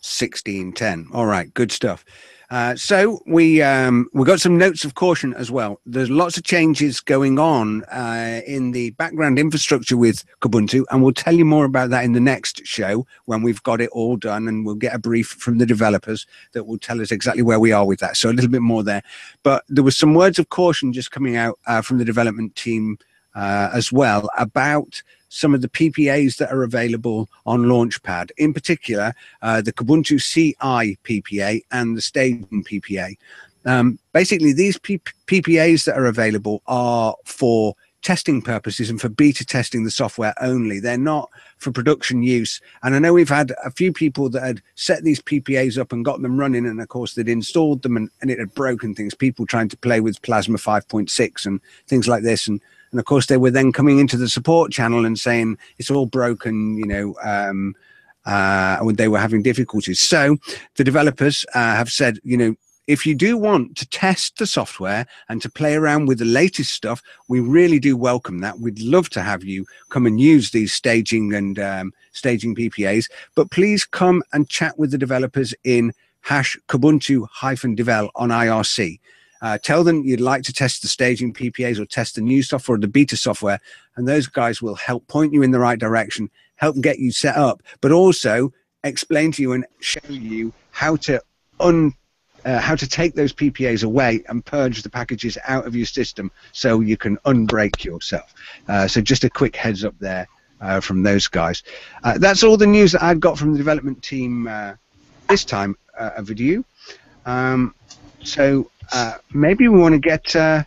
sixteen 0.00 0.72
ten. 0.72 1.08
All 1.12 1.26
right. 1.26 1.52
Good 1.54 1.72
stuff. 1.72 2.04
Uh, 2.50 2.76
so 2.76 3.20
we 3.26 3.60
um, 3.60 4.08
we 4.12 4.24
got 4.24 4.40
some 4.40 4.56
notes 4.56 4.84
of 4.84 4.94
caution 4.94 5.34
as 5.34 5.50
well. 5.50 5.80
There's 5.84 6.10
lots 6.10 6.36
of 6.36 6.44
changes 6.44 7.00
going 7.00 7.38
on 7.38 7.82
uh, 7.84 8.40
in 8.46 8.70
the 8.70 8.90
background 8.90 9.38
infrastructure 9.38 9.96
with 9.96 10.24
Kubuntu, 10.40 10.84
and 10.90 11.02
we'll 11.02 11.12
tell 11.12 11.34
you 11.34 11.44
more 11.44 11.64
about 11.64 11.90
that 11.90 12.04
in 12.04 12.12
the 12.12 12.20
next 12.20 12.64
show 12.64 13.04
when 13.24 13.42
we've 13.42 13.62
got 13.64 13.80
it 13.80 13.90
all 13.90 14.16
done, 14.16 14.46
and 14.46 14.64
we'll 14.64 14.76
get 14.76 14.94
a 14.94 14.98
brief 14.98 15.28
from 15.28 15.58
the 15.58 15.66
developers 15.66 16.26
that 16.52 16.64
will 16.64 16.78
tell 16.78 17.00
us 17.00 17.10
exactly 17.10 17.42
where 17.42 17.60
we 17.60 17.72
are 17.72 17.86
with 17.86 17.98
that. 17.98 18.16
So 18.16 18.30
a 18.30 18.32
little 18.32 18.50
bit 18.50 18.62
more 18.62 18.84
there. 18.84 19.02
But 19.42 19.64
there 19.68 19.84
was 19.84 19.96
some 19.96 20.14
words 20.14 20.38
of 20.38 20.48
caution 20.50 20.92
just 20.92 21.10
coming 21.10 21.36
out 21.36 21.58
uh, 21.66 21.82
from 21.82 21.98
the 21.98 22.04
development 22.04 22.54
team 22.54 22.98
uh, 23.34 23.70
as 23.72 23.92
well 23.92 24.30
about 24.38 25.02
some 25.36 25.54
of 25.54 25.60
the 25.60 25.68
PPAs 25.68 26.38
that 26.38 26.50
are 26.50 26.62
available 26.62 27.28
on 27.44 27.64
Launchpad, 27.64 28.30
in 28.38 28.54
particular 28.54 29.12
uh, 29.42 29.60
the 29.60 29.72
Kubuntu 29.72 30.18
CI 30.18 30.96
PPA 31.04 31.60
and 31.70 31.96
the 31.96 32.00
Staging 32.00 32.64
PPA. 32.64 33.16
Um, 33.66 33.98
basically, 34.12 34.52
these 34.52 34.78
P- 34.78 35.00
PPAs 35.26 35.84
that 35.84 35.98
are 35.98 36.06
available 36.06 36.62
are 36.66 37.14
for 37.24 37.74
testing 38.00 38.40
purposes 38.40 38.88
and 38.88 39.00
for 39.00 39.08
beta 39.08 39.44
testing 39.44 39.84
the 39.84 39.90
software 39.90 40.32
only. 40.40 40.78
They're 40.78 40.96
not 40.96 41.28
for 41.58 41.72
production 41.72 42.22
use. 42.22 42.60
And 42.82 42.94
I 42.94 42.98
know 42.98 43.12
we've 43.12 43.28
had 43.28 43.52
a 43.64 43.70
few 43.70 43.92
people 43.92 44.30
that 44.30 44.42
had 44.42 44.62
set 44.76 45.02
these 45.02 45.20
PPAs 45.20 45.76
up 45.76 45.92
and 45.92 46.04
got 46.04 46.22
them 46.22 46.38
running, 46.38 46.66
and 46.66 46.80
of 46.80 46.88
course 46.88 47.14
they'd 47.14 47.28
installed 47.28 47.82
them 47.82 47.96
and, 47.96 48.08
and 48.22 48.30
it 48.30 48.38
had 48.38 48.54
broken 48.54 48.94
things. 48.94 49.14
People 49.14 49.44
trying 49.44 49.68
to 49.68 49.76
play 49.76 50.00
with 50.00 50.22
Plasma 50.22 50.56
5.6 50.56 51.46
and 51.46 51.60
things 51.88 52.06
like 52.06 52.22
this, 52.22 52.46
and 52.46 52.60
and 52.90 53.00
of 53.00 53.06
course 53.06 53.26
they 53.26 53.36
were 53.36 53.50
then 53.50 53.72
coming 53.72 53.98
into 53.98 54.16
the 54.16 54.28
support 54.28 54.72
channel 54.72 55.04
and 55.04 55.18
saying 55.18 55.58
it's 55.78 55.90
all 55.90 56.06
broken, 56.06 56.76
you 56.76 56.86
know. 56.86 57.14
Um, 57.22 57.74
uh, 58.24 58.82
they 58.92 59.06
were 59.06 59.20
having 59.20 59.40
difficulties. 59.40 60.00
So 60.00 60.36
the 60.74 60.82
developers 60.82 61.44
uh, 61.54 61.60
have 61.60 61.90
said, 61.90 62.18
you 62.24 62.36
know, 62.36 62.56
if 62.86 63.04
you 63.04 63.14
do 63.14 63.36
want 63.36 63.76
to 63.78 63.88
test 63.88 64.38
the 64.38 64.46
software 64.46 65.06
and 65.28 65.42
to 65.42 65.50
play 65.50 65.74
around 65.74 66.06
with 66.06 66.18
the 66.18 66.24
latest 66.24 66.72
stuff, 66.72 67.02
we 67.28 67.40
really 67.40 67.78
do 67.78 67.96
welcome 67.96 68.38
that. 68.40 68.60
We'd 68.60 68.80
love 68.80 69.10
to 69.10 69.22
have 69.22 69.42
you 69.42 69.66
come 69.88 70.06
and 70.06 70.20
use 70.20 70.50
these 70.50 70.72
staging 70.72 71.34
and 71.34 71.58
um, 71.58 71.92
staging 72.12 72.54
PPAs, 72.54 73.10
but 73.34 73.50
please 73.50 73.84
come 73.84 74.22
and 74.32 74.48
chat 74.48 74.78
with 74.78 74.92
the 74.92 74.98
developers 74.98 75.52
in 75.64 75.92
hash 76.20 76.56
Kubuntu 76.68 77.26
hyphen 77.30 77.76
devel 77.76 78.10
on 78.14 78.30
IRC. 78.30 79.00
Uh, 79.42 79.58
tell 79.58 79.84
them 79.84 80.04
you'd 80.04 80.20
like 80.20 80.42
to 80.42 80.52
test 80.52 80.82
the 80.82 80.88
staging 80.88 81.32
PPAs 81.32 81.78
or 81.78 81.86
test 81.86 82.14
the 82.14 82.20
new 82.20 82.42
software 82.42 82.76
or 82.76 82.80
the 82.80 82.88
beta 82.88 83.16
software, 83.16 83.60
and 83.96 84.06
those 84.06 84.26
guys 84.26 84.62
will 84.62 84.74
help 84.74 85.06
point 85.08 85.32
you 85.32 85.42
in 85.42 85.50
the 85.50 85.58
right 85.58 85.78
direction, 85.78 86.30
help 86.56 86.80
get 86.80 86.98
you 86.98 87.12
set 87.12 87.36
up, 87.36 87.62
but 87.80 87.92
also 87.92 88.52
explain 88.84 89.32
to 89.32 89.42
you 89.42 89.52
and 89.52 89.66
show 89.80 90.08
you 90.08 90.52
how 90.70 90.96
to 90.96 91.20
un 91.60 91.92
uh, 92.44 92.60
how 92.60 92.76
to 92.76 92.86
take 92.86 93.14
those 93.14 93.32
PPAs 93.32 93.82
away 93.82 94.22
and 94.28 94.44
purge 94.44 94.82
the 94.82 94.90
packages 94.90 95.36
out 95.48 95.66
of 95.66 95.74
your 95.74 95.86
system 95.86 96.30
so 96.52 96.80
you 96.80 96.96
can 96.96 97.16
unbreak 97.26 97.82
yourself. 97.84 98.32
Uh, 98.68 98.86
so 98.86 99.00
just 99.00 99.24
a 99.24 99.30
quick 99.30 99.56
heads 99.56 99.84
up 99.84 99.98
there 99.98 100.28
uh, 100.60 100.78
from 100.78 101.02
those 101.02 101.26
guys. 101.26 101.64
Uh, 102.04 102.16
that's 102.18 102.44
all 102.44 102.56
the 102.56 102.66
news 102.66 102.92
that 102.92 103.02
I've 103.02 103.18
got 103.18 103.36
from 103.36 103.50
the 103.50 103.58
development 103.58 104.00
team 104.00 104.46
uh, 104.46 104.74
this 105.28 105.44
time 105.44 105.76
uh, 105.98 106.10
Ovidiu. 106.20 106.64
Um, 107.24 107.74
so 108.22 108.70
uh, 108.92 109.14
maybe 109.32 109.68
we 109.68 109.78
want 109.78 109.94
to 109.94 109.98
get. 109.98 110.34
Uh, 110.34 110.64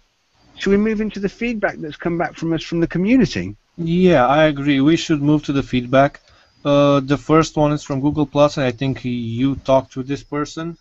should 0.58 0.72
we 0.72 0.78
move 0.78 1.00
into 1.00 1.20
the 1.20 1.30
feedback 1.30 1.78
that's 1.78 1.96
come 1.96 2.18
back 2.18 2.36
from 2.36 2.54
us 2.54 2.64
from 2.64 2.80
the 2.82 2.88
community? 2.88 3.56
Yeah, 3.78 4.28
I 4.28 4.46
agree. 4.46 4.82
We 4.82 4.98
should 4.98 5.22
move 5.22 5.46
to 5.46 5.54
the 5.54 5.64
feedback. 5.64 6.20
Uh, 6.66 7.00
the 7.00 7.18
first 7.18 7.56
one 7.56 7.72
is 7.72 7.84
from 7.84 8.02
Google 8.02 8.26
Plus, 8.26 8.58
and 8.58 8.66
I 8.66 8.72
think 8.72 9.06
you 9.06 9.56
talked 9.56 9.94
to 9.94 10.04
this 10.04 10.24
person. 10.24 10.78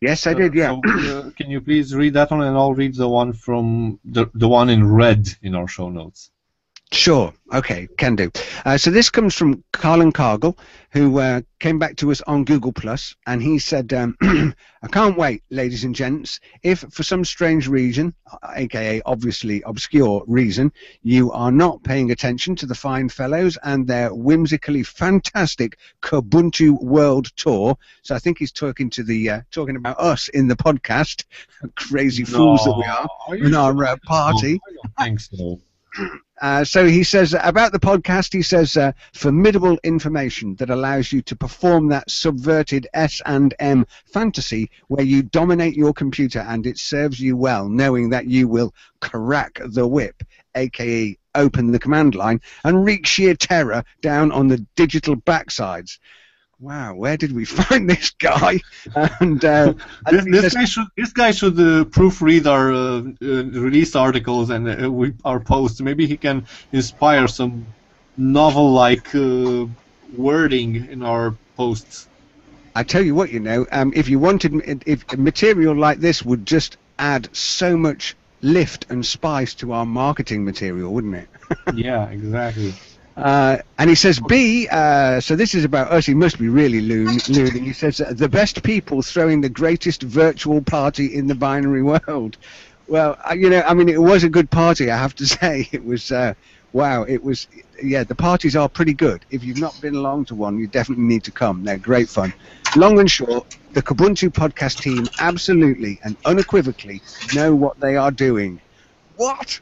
Yes, 0.00 0.26
I 0.26 0.34
did. 0.34 0.54
Yeah. 0.54 0.80
So, 0.84 1.18
uh, 1.18 1.30
can 1.30 1.50
you 1.50 1.60
please 1.60 1.94
read 1.94 2.14
that 2.14 2.30
one, 2.30 2.42
and 2.42 2.56
I'll 2.56 2.74
read 2.74 2.94
the 2.94 3.08
one 3.08 3.32
from 3.32 4.00
the 4.04 4.26
the 4.34 4.48
one 4.48 4.68
in 4.70 4.86
red 4.92 5.28
in 5.40 5.54
our 5.54 5.68
show 5.68 5.88
notes. 5.88 6.30
Sure. 6.94 7.34
Okay, 7.52 7.88
can 7.98 8.14
do. 8.14 8.30
Uh, 8.64 8.78
so 8.78 8.90
this 8.90 9.10
comes 9.10 9.34
from 9.34 9.62
Carlin 9.72 10.12
Cargill, 10.12 10.56
who 10.90 11.18
uh, 11.18 11.40
came 11.58 11.78
back 11.78 11.96
to 11.96 12.10
us 12.12 12.20
on 12.22 12.44
Google 12.44 12.72
Plus, 12.72 13.16
and 13.26 13.42
he 13.42 13.58
said, 13.58 13.92
um, 13.92 14.16
"I 14.82 14.86
can't 14.90 15.18
wait, 15.18 15.42
ladies 15.50 15.82
and 15.84 15.94
gents. 15.94 16.38
If 16.62 16.84
for 16.90 17.02
some 17.02 17.24
strange 17.24 17.68
reason, 17.68 18.14
aka 18.54 19.02
obviously 19.06 19.62
obscure 19.66 20.24
reason, 20.26 20.72
you 21.02 21.32
are 21.32 21.52
not 21.52 21.82
paying 21.82 22.12
attention 22.12 22.54
to 22.56 22.66
the 22.66 22.76
fine 22.76 23.08
fellows 23.08 23.58
and 23.64 23.86
their 23.86 24.14
whimsically 24.14 24.84
fantastic 24.84 25.78
Kubuntu 26.00 26.80
World 26.80 27.26
Tour, 27.36 27.76
so 28.02 28.14
I 28.14 28.20
think 28.20 28.38
he's 28.38 28.52
talking 28.52 28.88
to 28.90 29.02
the 29.02 29.30
uh, 29.30 29.40
talking 29.50 29.76
about 29.76 29.98
us 29.98 30.28
in 30.28 30.46
the 30.46 30.56
podcast, 30.56 31.24
crazy 31.74 32.24
fools 32.24 32.64
that 32.64 32.76
we 32.76 32.84
are, 32.84 33.36
you 33.36 33.46
in 33.46 33.54
our 33.54 33.84
uh, 33.84 33.96
party." 34.06 34.60
I 34.66 34.72
don't 34.74 34.96
think 34.98 35.20
so. 35.20 35.60
Uh, 36.40 36.64
so 36.64 36.86
he 36.86 37.04
says 37.04 37.34
about 37.42 37.72
the 37.72 37.78
podcast, 37.78 38.32
he 38.32 38.42
says 38.42 38.76
uh, 38.76 38.92
formidable 39.12 39.78
information 39.84 40.56
that 40.56 40.68
allows 40.68 41.12
you 41.12 41.22
to 41.22 41.36
perform 41.36 41.88
that 41.88 42.10
subverted 42.10 42.86
S 42.92 43.22
and 43.24 43.54
M 43.60 43.86
fantasy 44.12 44.70
where 44.88 45.04
you 45.04 45.22
dominate 45.22 45.76
your 45.76 45.94
computer 45.94 46.40
and 46.40 46.66
it 46.66 46.78
serves 46.78 47.20
you 47.20 47.36
well, 47.36 47.68
knowing 47.68 48.10
that 48.10 48.26
you 48.26 48.48
will 48.48 48.74
crack 49.00 49.60
the 49.64 49.86
whip, 49.86 50.22
aka 50.54 51.16
open 51.36 51.72
the 51.72 51.78
command 51.78 52.14
line 52.14 52.40
and 52.64 52.84
wreak 52.84 53.06
sheer 53.06 53.34
terror 53.34 53.84
down 54.00 54.32
on 54.32 54.48
the 54.48 54.58
digital 54.76 55.16
backsides. 55.16 55.98
Wow, 56.60 56.94
where 56.94 57.16
did 57.16 57.32
we 57.32 57.44
find 57.60 57.88
this 57.88 58.10
guy? 58.10 58.60
And 59.20 59.44
uh, 59.44 59.74
This, 60.10 60.24
this 60.24 60.54
guy 60.54 60.64
should 60.64 60.86
this 60.96 61.12
guy 61.12 61.30
should 61.30 61.58
uh, 61.58 61.84
proofread 61.84 62.46
our 62.46 62.72
uh, 62.72 63.02
uh, 63.22 63.44
release 63.60 63.96
articles 63.96 64.50
and 64.50 64.68
uh, 64.68 64.90
we, 64.90 65.14
our 65.24 65.40
posts. 65.40 65.80
Maybe 65.80 66.06
he 66.06 66.16
can 66.16 66.46
inspire 66.72 67.26
some 67.28 67.66
novel-like 68.16 69.14
uh, 69.14 69.66
wording 70.16 70.88
in 70.90 71.02
our 71.02 71.34
posts. 71.56 72.08
I 72.76 72.82
tell 72.82 73.02
you 73.02 73.14
what, 73.14 73.30
you 73.30 73.40
know, 73.40 73.66
um, 73.70 73.92
if 73.94 74.08
you 74.08 74.18
wanted, 74.18 74.82
if 74.86 75.16
material 75.16 75.74
like 75.76 75.98
this 75.98 76.24
would 76.24 76.44
just 76.46 76.76
add 76.98 77.28
so 77.34 77.76
much 77.76 78.16
lift 78.42 78.86
and 78.90 79.04
spice 79.04 79.54
to 79.54 79.72
our 79.72 79.86
marketing 79.86 80.44
material, 80.44 80.92
wouldn't 80.92 81.14
it? 81.14 81.28
yeah, 81.74 82.08
exactly. 82.10 82.74
Uh, 83.16 83.58
and 83.78 83.88
he 83.88 83.94
says, 83.94 84.18
B, 84.18 84.66
uh, 84.70 85.20
so 85.20 85.36
this 85.36 85.54
is 85.54 85.64
about 85.64 85.90
us, 85.92 86.04
he 86.06 86.14
must 86.14 86.38
be 86.38 86.48
really 86.48 86.80
loon. 86.80 87.20
He 87.20 87.72
says, 87.72 88.00
uh, 88.00 88.12
the 88.12 88.28
best 88.28 88.62
people 88.62 89.02
throwing 89.02 89.40
the 89.40 89.48
greatest 89.48 90.02
virtual 90.02 90.60
party 90.62 91.14
in 91.14 91.26
the 91.28 91.34
binary 91.34 91.82
world. 91.82 92.36
Well, 92.88 93.16
uh, 93.28 93.34
you 93.34 93.50
know, 93.50 93.62
I 93.62 93.74
mean, 93.74 93.88
it 93.88 94.02
was 94.02 94.24
a 94.24 94.28
good 94.28 94.50
party, 94.50 94.90
I 94.90 94.96
have 94.96 95.14
to 95.16 95.26
say. 95.38 95.68
It 95.70 95.84
was, 95.84 96.10
uh, 96.10 96.34
wow, 96.72 97.04
it 97.04 97.22
was, 97.22 97.46
yeah, 97.82 98.02
the 98.02 98.16
parties 98.16 98.56
are 98.56 98.68
pretty 98.68 98.94
good. 98.94 99.24
If 99.30 99.44
you've 99.44 99.58
not 99.58 99.80
been 99.80 99.94
along 99.94 100.26
to 100.26 100.34
one, 100.34 100.58
you 100.58 100.66
definitely 100.66 101.04
need 101.04 101.24
to 101.24 101.30
come. 101.30 101.62
They're 101.64 101.78
great 101.78 102.08
fun. 102.08 102.34
Long 102.76 102.98
and 102.98 103.10
short, 103.10 103.56
the 103.72 103.82
Kubuntu 103.82 104.30
podcast 104.30 104.80
team 104.82 105.08
absolutely 105.20 106.00
and 106.02 106.16
unequivocally 106.24 107.00
know 107.32 107.54
what 107.54 107.78
they 107.78 107.96
are 107.96 108.10
doing. 108.10 108.60
What? 109.16 109.60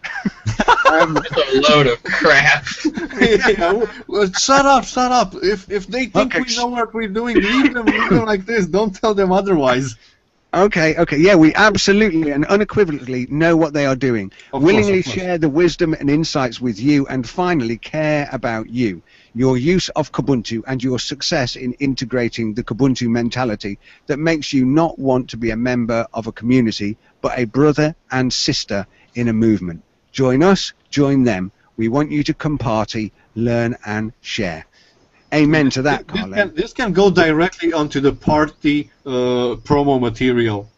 um, 0.90 1.18
It's 1.18 1.68
a 1.68 1.72
load 1.74 1.86
of 1.86 2.02
crap. 2.02 2.64
yeah, 3.20 3.84
well, 4.06 4.32
shut 4.32 4.66
up, 4.66 4.84
shut 4.84 5.12
up. 5.12 5.34
If 5.42 5.70
if 5.70 5.86
they 5.86 6.06
think 6.06 6.34
Okay, 6.34 6.44
we 6.46 6.56
know 6.56 6.66
what 6.68 6.94
we're 6.94 7.08
doing, 7.08 7.36
leave 7.36 7.74
them, 7.74 7.86
leave 7.86 8.10
them 8.10 8.24
like 8.24 8.46
this. 8.46 8.66
Don't 8.66 8.94
tell 8.94 9.14
them 9.14 9.32
otherwise. 9.32 9.96
Okay, 10.54 10.94
okay, 10.96 11.16
yeah, 11.16 11.34
we 11.34 11.54
absolutely 11.54 12.30
and 12.30 12.44
unequivocally 12.44 13.26
know 13.30 13.56
what 13.56 13.72
they 13.72 13.86
are 13.86 13.96
doing. 13.96 14.30
Of 14.52 14.62
Willingly 14.62 14.98
of 14.98 15.06
course. 15.06 15.16
share 15.16 15.38
the 15.38 15.48
wisdom 15.48 15.94
and 15.94 16.10
insights 16.10 16.60
with 16.60 16.78
you, 16.78 17.06
and 17.06 17.26
finally 17.26 17.78
care 17.78 18.28
about 18.30 18.68
you, 18.68 19.02
your 19.34 19.56
use 19.56 19.88
of 19.90 20.12
Kubuntu, 20.12 20.62
and 20.66 20.84
your 20.84 20.98
success 20.98 21.56
in 21.56 21.72
integrating 21.74 22.52
the 22.52 22.62
Kubuntu 22.62 23.08
mentality 23.08 23.78
that 24.08 24.18
makes 24.18 24.52
you 24.52 24.66
not 24.66 24.98
want 24.98 25.30
to 25.30 25.38
be 25.38 25.50
a 25.52 25.56
member 25.56 26.06
of 26.12 26.26
a 26.26 26.32
community, 26.32 26.98
but 27.22 27.38
a 27.38 27.44
brother 27.46 27.94
and 28.10 28.30
sister 28.30 28.86
in 29.14 29.28
a 29.28 29.32
movement. 29.32 29.82
Join 30.12 30.42
us, 30.42 30.72
join 30.90 31.24
them. 31.24 31.52
We 31.76 31.88
want 31.88 32.10
you 32.10 32.22
to 32.24 32.34
come 32.34 32.58
party, 32.58 33.12
learn, 33.34 33.76
and 33.84 34.12
share. 34.20 34.66
Amen 35.32 35.70
to 35.70 35.82
that, 35.82 36.06
This 36.08 36.22
can, 36.34 36.54
this 36.54 36.72
can 36.74 36.92
go 36.92 37.10
directly 37.10 37.72
onto 37.72 38.00
the 38.00 38.12
party 38.12 38.90
uh, 39.06 39.56
promo 39.64 39.98
material. 39.98 40.68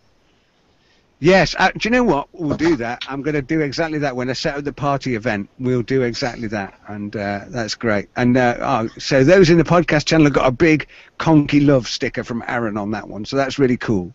Yes, 1.19 1.55
uh, 1.59 1.71
do 1.71 1.89
you 1.89 1.91
know 1.91 2.05
what? 2.05 2.29
We'll 2.33 2.57
do 2.57 2.77
that. 2.77 3.03
I'm 3.09 3.23
going 3.23 3.35
to 3.35 3.43
do 3.43 3.63
exactly 3.63 3.99
that 4.01 4.15
when 4.15 4.29
I 4.29 4.35
set 4.35 4.57
up 4.57 4.65
the 4.65 4.73
party 4.73 5.15
event. 5.15 5.49
We'll 5.59 5.83
do 5.83 6.03
exactly 6.03 6.49
that, 6.49 6.79
and 6.87 7.17
uh, 7.17 7.47
that's 7.49 7.75
great. 7.75 8.11
And 8.17 8.37
uh, 8.37 8.57
oh, 8.61 8.89
so 8.99 9.25
those 9.25 9.49
in 9.49 9.57
the 9.57 9.65
podcast 9.65 10.05
channel 10.05 10.27
have 10.27 10.35
got 10.35 10.47
a 10.47 10.53
big 10.53 10.87
"Konqi 11.19 11.65
Love" 11.67 11.89
sticker 11.89 12.25
from 12.25 12.45
Aaron 12.47 12.77
on 12.77 12.91
that 12.91 13.09
one, 13.09 13.25
so 13.25 13.37
that's 13.37 13.59
really 13.59 13.77
cool. 13.77 14.13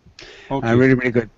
Okay. 0.51 0.67
Uh, 0.67 0.75
really, 0.75 0.93
really 0.93 1.11
good. 1.11 1.29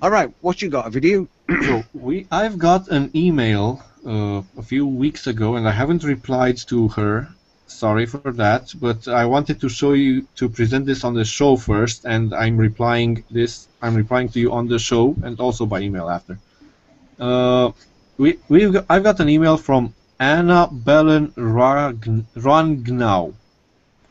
All 0.00 0.10
right, 0.10 0.32
what 0.40 0.62
you 0.62 0.70
got? 0.70 0.90
Ovidiu? 0.90 1.28
So 1.66 1.82
we 1.94 2.26
I've 2.30 2.58
got 2.58 2.88
an 2.88 3.10
email 3.14 3.82
uh, 4.06 4.42
a 4.58 4.62
few 4.62 4.86
weeks 4.86 5.26
ago, 5.26 5.56
and 5.56 5.68
I 5.68 5.72
haven't 5.72 6.04
replied 6.04 6.58
to 6.68 6.88
her. 6.88 7.28
Sorry 7.66 8.04
for 8.04 8.32
that, 8.32 8.74
but 8.80 9.06
I 9.06 9.24
wanted 9.26 9.60
to 9.60 9.68
show 9.68 9.92
you 9.92 10.26
to 10.36 10.48
present 10.48 10.86
this 10.86 11.04
on 11.04 11.14
the 11.14 11.24
show 11.24 11.56
first, 11.56 12.04
and 12.04 12.34
I'm 12.34 12.56
replying 12.56 13.22
this. 13.30 13.68
I'm 13.80 13.94
replying 13.94 14.28
to 14.30 14.40
you 14.40 14.52
on 14.52 14.66
the 14.68 14.78
show 14.78 15.14
and 15.22 15.38
also 15.38 15.66
by 15.66 15.80
email 15.80 16.10
after. 16.10 16.38
Uh, 17.18 17.70
we 18.18 18.38
we've 18.48 18.72
got, 18.72 18.86
I've 18.90 19.04
got 19.04 19.20
an 19.20 19.28
email 19.28 19.56
from 19.56 19.94
Anna 20.18 20.68
Belen 20.70 21.32
Ragn- 21.36 22.24
Rangnau. 22.36 23.32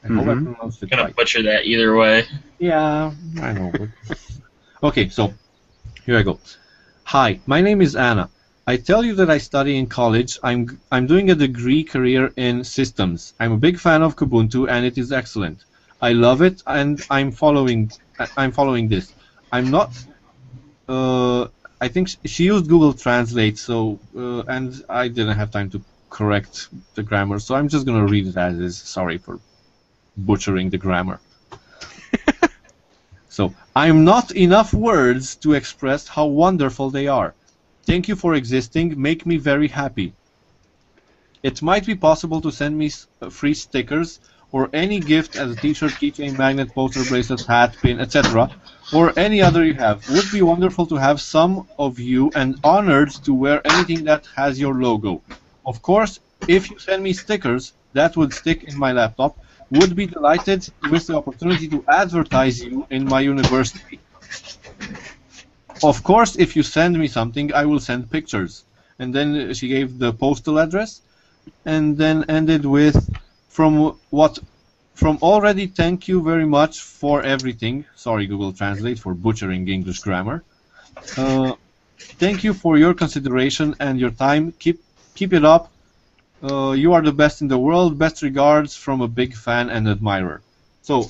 I 0.03 0.07
hope 0.07 0.27
I 0.27 0.33
Mhm. 0.33 0.43
pronounced 0.55 0.81
it 0.83 0.89
gonna 0.89 1.03
right. 1.03 1.15
butcher 1.15 1.43
that 1.43 1.65
either 1.65 1.95
way. 1.95 2.25
Yeah, 2.59 3.11
I 3.41 3.53
know. 3.53 3.71
okay, 4.83 5.09
so 5.09 5.33
here 6.05 6.17
I 6.17 6.23
go. 6.23 6.39
Hi, 7.09 7.39
my 7.47 7.59
name 7.59 7.81
is 7.81 7.95
Anna. 7.95 8.29
I 8.67 8.77
tell 8.77 9.03
you 9.03 9.15
that 9.15 9.31
I 9.31 9.39
study 9.39 9.79
in 9.79 9.87
college. 9.87 10.37
I'm 10.43 10.79
I'm 10.91 11.07
doing 11.07 11.31
a 11.31 11.33
degree 11.33 11.83
career 11.83 12.31
in 12.35 12.63
systems. 12.63 13.33
I'm 13.39 13.51
a 13.53 13.57
big 13.57 13.79
fan 13.79 14.03
of 14.03 14.15
Kubuntu 14.15 14.69
and 14.69 14.85
it 14.85 14.95
is 14.95 15.11
excellent. 15.11 15.65
I 16.03 16.11
love 16.13 16.43
it 16.43 16.61
and 16.67 17.03
I'm 17.09 17.31
following 17.31 17.91
I'm 18.37 18.51
following 18.51 18.89
this. 18.89 19.11
I'm 19.51 19.71
not 19.71 19.89
uh, 20.87 21.47
I 21.81 21.87
think 21.87 22.09
she 22.25 22.43
used 22.43 22.69
Google 22.69 22.93
Translate 22.93 23.57
so 23.57 23.97
uh, 24.15 24.41
and 24.55 24.69
I 24.87 25.07
didn't 25.07 25.35
have 25.35 25.49
time 25.49 25.71
to 25.71 25.81
correct 26.11 26.67
the 26.93 27.01
grammar, 27.01 27.39
so 27.39 27.55
I'm 27.55 27.69
just 27.69 27.87
going 27.87 28.05
to 28.05 28.11
read 28.13 28.27
it 28.27 28.37
as 28.37 28.59
is. 28.59 28.77
Sorry 28.77 29.17
for 29.17 29.39
butchering 30.15 30.69
the 30.69 30.77
grammar. 30.77 31.19
So, 33.29 33.53
I'm 33.75 34.03
not 34.03 34.31
enough 34.31 34.73
words 34.73 35.35
to 35.37 35.53
express 35.53 36.07
how 36.07 36.25
wonderful 36.25 36.89
they 36.89 37.07
are. 37.07 37.35
Thank 37.85 38.07
you 38.07 38.15
for 38.15 38.33
existing, 38.33 38.99
make 38.99 39.25
me 39.25 39.37
very 39.37 39.67
happy. 39.67 40.13
It 41.41 41.61
might 41.61 41.85
be 41.85 41.95
possible 41.95 42.41
to 42.41 42.51
send 42.51 42.77
me 42.77 42.91
uh, 43.21 43.29
free 43.29 43.53
stickers 43.53 44.19
or 44.51 44.69
any 44.73 44.99
gift 44.99 45.35
as 45.35 45.51
a 45.51 45.55
t-shirt, 45.55 45.91
keychain, 45.91 46.37
magnet, 46.37 46.73
poster, 46.73 47.03
bracelet, 47.05 47.45
hat, 47.45 47.77
pin, 47.81 47.99
etc. 47.99 48.49
or 48.91 49.13
any 49.17 49.41
other 49.41 49.63
you 49.63 49.75
have. 49.75 50.09
Would 50.09 50.31
be 50.31 50.41
wonderful 50.41 50.87
to 50.87 50.95
have 50.95 51.21
some 51.21 51.67
of 51.77 51.99
you 51.99 52.31
and 52.35 52.59
honored 52.63 53.11
to 53.25 53.33
wear 53.33 53.65
anything 53.65 54.03
that 54.05 54.27
has 54.35 54.59
your 54.59 54.73
logo. 54.73 55.21
Of 55.65 55.81
course, 55.81 56.19
if 56.47 56.69
you 56.71 56.79
send 56.79 57.03
me 57.03 57.13
stickers, 57.13 57.73
that 57.93 58.17
would 58.17 58.33
stick 58.33 58.63
in 58.63 58.77
my 58.77 58.91
laptop. 58.91 59.37
Would 59.71 59.95
be 59.95 60.07
delighted 60.07 60.67
with 60.89 61.07
the 61.07 61.17
opportunity 61.17 61.67
to 61.67 61.83
advertise 61.87 62.63
you 62.63 62.87
in 62.89 63.05
my 63.05 63.21
university. 63.21 63.99
Of 65.83 66.03
course, 66.03 66.35
if 66.35 66.55
you 66.55 66.63
send 66.63 66.97
me 66.97 67.07
something, 67.07 67.53
I 67.53 67.65
will 67.65 67.79
send 67.79 68.09
pictures. 68.09 68.65
And 68.97 69.13
then 69.13 69.53
she 69.53 69.67
gave 69.67 69.99
the 69.99 70.11
postal 70.11 70.59
address, 70.59 71.01
and 71.65 71.97
then 71.97 72.25
ended 72.27 72.65
with, 72.65 72.97
from 73.47 73.95
what, 74.09 74.39
from 74.93 75.17
already. 75.21 75.67
Thank 75.67 76.07
you 76.07 76.21
very 76.21 76.45
much 76.45 76.81
for 76.81 77.21
everything. 77.21 77.85
Sorry, 77.95 78.25
Google 78.25 78.51
Translate 78.51 78.99
for 78.99 79.13
butchering 79.13 79.67
English 79.67 79.99
grammar. 79.99 80.43
Uh, 81.15 81.53
thank 81.97 82.43
you 82.43 82.53
for 82.53 82.77
your 82.77 82.93
consideration 82.93 83.75
and 83.79 83.99
your 83.99 84.11
time. 84.11 84.51
Keep 84.59 84.83
keep 85.15 85.31
it 85.33 85.45
up. 85.45 85.71
Uh, 86.41 86.71
you 86.71 86.93
are 86.93 87.01
the 87.01 87.11
best 87.11 87.41
in 87.41 87.47
the 87.47 87.57
world. 87.57 87.97
Best 87.97 88.21
regards 88.21 88.75
from 88.75 89.01
a 89.01 89.07
big 89.07 89.35
fan 89.35 89.69
and 89.69 89.87
admirer. 89.87 90.41
So, 90.81 91.07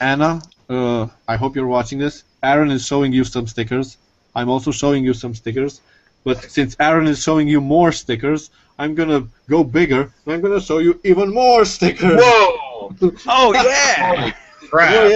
Anna, 0.00 0.40
uh, 0.68 1.08
I 1.28 1.36
hope 1.36 1.54
you're 1.54 1.66
watching 1.66 1.98
this. 1.98 2.24
Aaron 2.42 2.70
is 2.70 2.86
showing 2.86 3.12
you 3.12 3.24
some 3.24 3.46
stickers. 3.46 3.98
I'm 4.34 4.48
also 4.48 4.70
showing 4.70 5.04
you 5.04 5.14
some 5.14 5.34
stickers. 5.34 5.80
But 6.24 6.50
since 6.50 6.76
Aaron 6.80 7.06
is 7.06 7.22
showing 7.22 7.48
you 7.48 7.60
more 7.60 7.92
stickers, 7.92 8.50
I'm 8.78 8.94
gonna 8.94 9.28
go 9.48 9.62
bigger. 9.62 10.12
and 10.24 10.34
I'm 10.34 10.40
gonna 10.40 10.60
show 10.60 10.78
you 10.78 10.98
even 11.04 11.32
more 11.32 11.64
stickers. 11.64 12.20
Whoa! 12.22 12.58
Oh 13.26 13.54
yeah! 13.54 14.32
Oh 14.32 14.66
crap! 14.68 15.10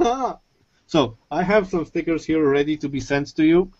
yeah! 0.00 0.34
so 0.86 1.16
I 1.30 1.42
have 1.42 1.68
some 1.68 1.84
stickers 1.84 2.24
here 2.24 2.48
ready 2.48 2.76
to 2.78 2.88
be 2.88 3.00
sent 3.00 3.34
to 3.36 3.44
you, 3.44 3.70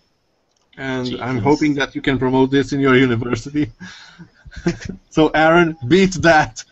and 0.76 1.20
I'm 1.20 1.38
hoping 1.38 1.74
that 1.74 1.94
you 1.94 2.02
can 2.02 2.18
promote 2.18 2.50
this 2.50 2.72
in 2.72 2.80
your 2.80 2.96
university. 2.96 3.72
so 5.10 5.28
Aaron, 5.28 5.76
beat 5.86 6.12
that. 6.22 6.64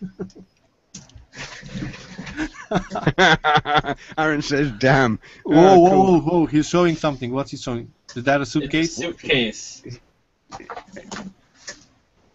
Aaron 4.18 4.42
says, 4.42 4.72
"Damn." 4.78 5.18
Whoa, 5.44 5.54
Oh, 5.56 5.78
whoa, 5.78 5.90
cool. 5.90 6.20
whoa, 6.20 6.20
whoa! 6.40 6.46
He's 6.46 6.68
showing 6.68 6.96
something. 6.96 7.32
What's 7.32 7.50
he 7.50 7.56
showing? 7.56 7.92
Is 8.16 8.24
that 8.24 8.38
a 8.38 8.42
It's 8.42 8.50
a 8.56 8.60
suitcase? 8.60 8.96
suitcase. 8.96 9.82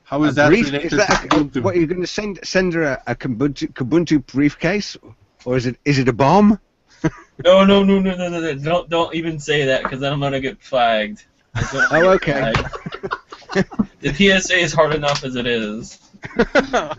How 0.04 0.24
is 0.24 0.32
A 0.32 0.36
that 0.36 0.48
brief- 0.48 0.66
related 0.68 0.94
is 0.94 0.98
that 1.00 1.22
to 1.22 1.28
Ubuntu? 1.38 1.62
what 1.64 1.76
are 1.76 1.80
you 1.80 1.88
going 1.88 2.02
to 2.02 2.08
send 2.08 2.40
send 2.44 2.74
her 2.74 2.84
a, 2.84 3.04
a 3.08 3.16
Kubuntu, 3.16 3.72
Kubuntu 3.74 4.26
briefcase, 4.26 4.98
or 5.46 5.56
is 5.58 5.66
it 5.68 5.78
is 5.86 6.00
it 6.00 6.08
a 6.08 6.14
bomb? 6.14 6.60
No, 7.46 7.64
no, 7.64 7.84
no, 7.86 8.00
no, 8.02 8.14
no, 8.18 8.28
no, 8.28 8.42
no. 8.42 8.54
Don't, 8.56 8.90
don't 8.90 9.16
even 9.16 9.40
say 9.40 9.64
that 9.68 9.84
because 9.84 10.02
then 10.02 10.12
I'm 10.12 10.20
gonna 10.20 10.42
get 10.42 10.62
flagged. 10.62 11.24
I 11.56 11.62
don't 11.62 11.90
wanna 11.90 12.06
Oh, 12.08 12.10
okay. 12.16 12.34
flagged. 12.54 13.14
the 14.02 14.14
PSA 14.14 14.56
is 14.56 14.74
hard 14.74 14.94
enough 14.94 15.24
as 15.24 15.36
it 15.36 15.48
is. 15.48 16.00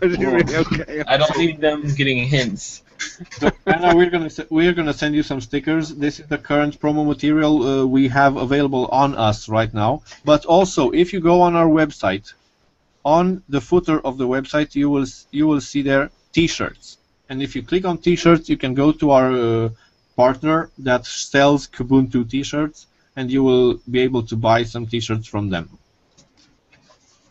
is 0.01 0.13
it 0.13 0.19
really 0.19 0.55
okay? 0.55 1.03
I 1.07 1.17
don't 1.17 1.37
need 1.37 1.61
them 1.61 1.93
getting 1.95 2.25
hints. 2.25 2.83
Anna, 3.65 3.95
we're 3.95 4.09
gonna 4.09 4.29
we're 4.49 4.73
gonna 4.73 4.93
send 4.93 5.15
you 5.15 5.23
some 5.23 5.41
stickers. 5.41 5.89
This 5.95 6.19
is 6.19 6.27
the 6.27 6.37
current 6.37 6.79
promo 6.79 7.05
material 7.05 7.63
uh, 7.63 7.85
we 7.85 8.07
have 8.09 8.37
available 8.37 8.87
on 8.87 9.15
us 9.15 9.49
right 9.49 9.73
now. 9.73 10.03
But 10.25 10.45
also, 10.45 10.91
if 10.91 11.13
you 11.13 11.19
go 11.19 11.41
on 11.41 11.55
our 11.55 11.67
website, 11.67 12.33
on 13.03 13.43
the 13.49 13.61
footer 13.61 13.99
of 14.01 14.17
the 14.17 14.27
website, 14.27 14.75
you 14.75 14.89
will 14.89 15.07
you 15.31 15.47
will 15.47 15.61
see 15.61 15.81
there 15.81 16.11
T-shirts. 16.33 16.97
And 17.29 17.41
if 17.41 17.55
you 17.55 17.63
click 17.63 17.85
on 17.85 17.97
T-shirts, 17.97 18.49
you 18.49 18.57
can 18.57 18.73
go 18.73 18.91
to 18.91 19.11
our 19.11 19.31
uh, 19.31 19.69
partner 20.15 20.69
that 20.79 21.05
sells 21.05 21.67
Kubuntu 21.67 22.29
T-shirts, 22.29 22.87
and 23.15 23.31
you 23.31 23.41
will 23.43 23.79
be 23.89 24.01
able 24.01 24.23
to 24.23 24.35
buy 24.35 24.63
some 24.63 24.85
T-shirts 24.85 25.27
from 25.27 25.49
them. 25.49 25.77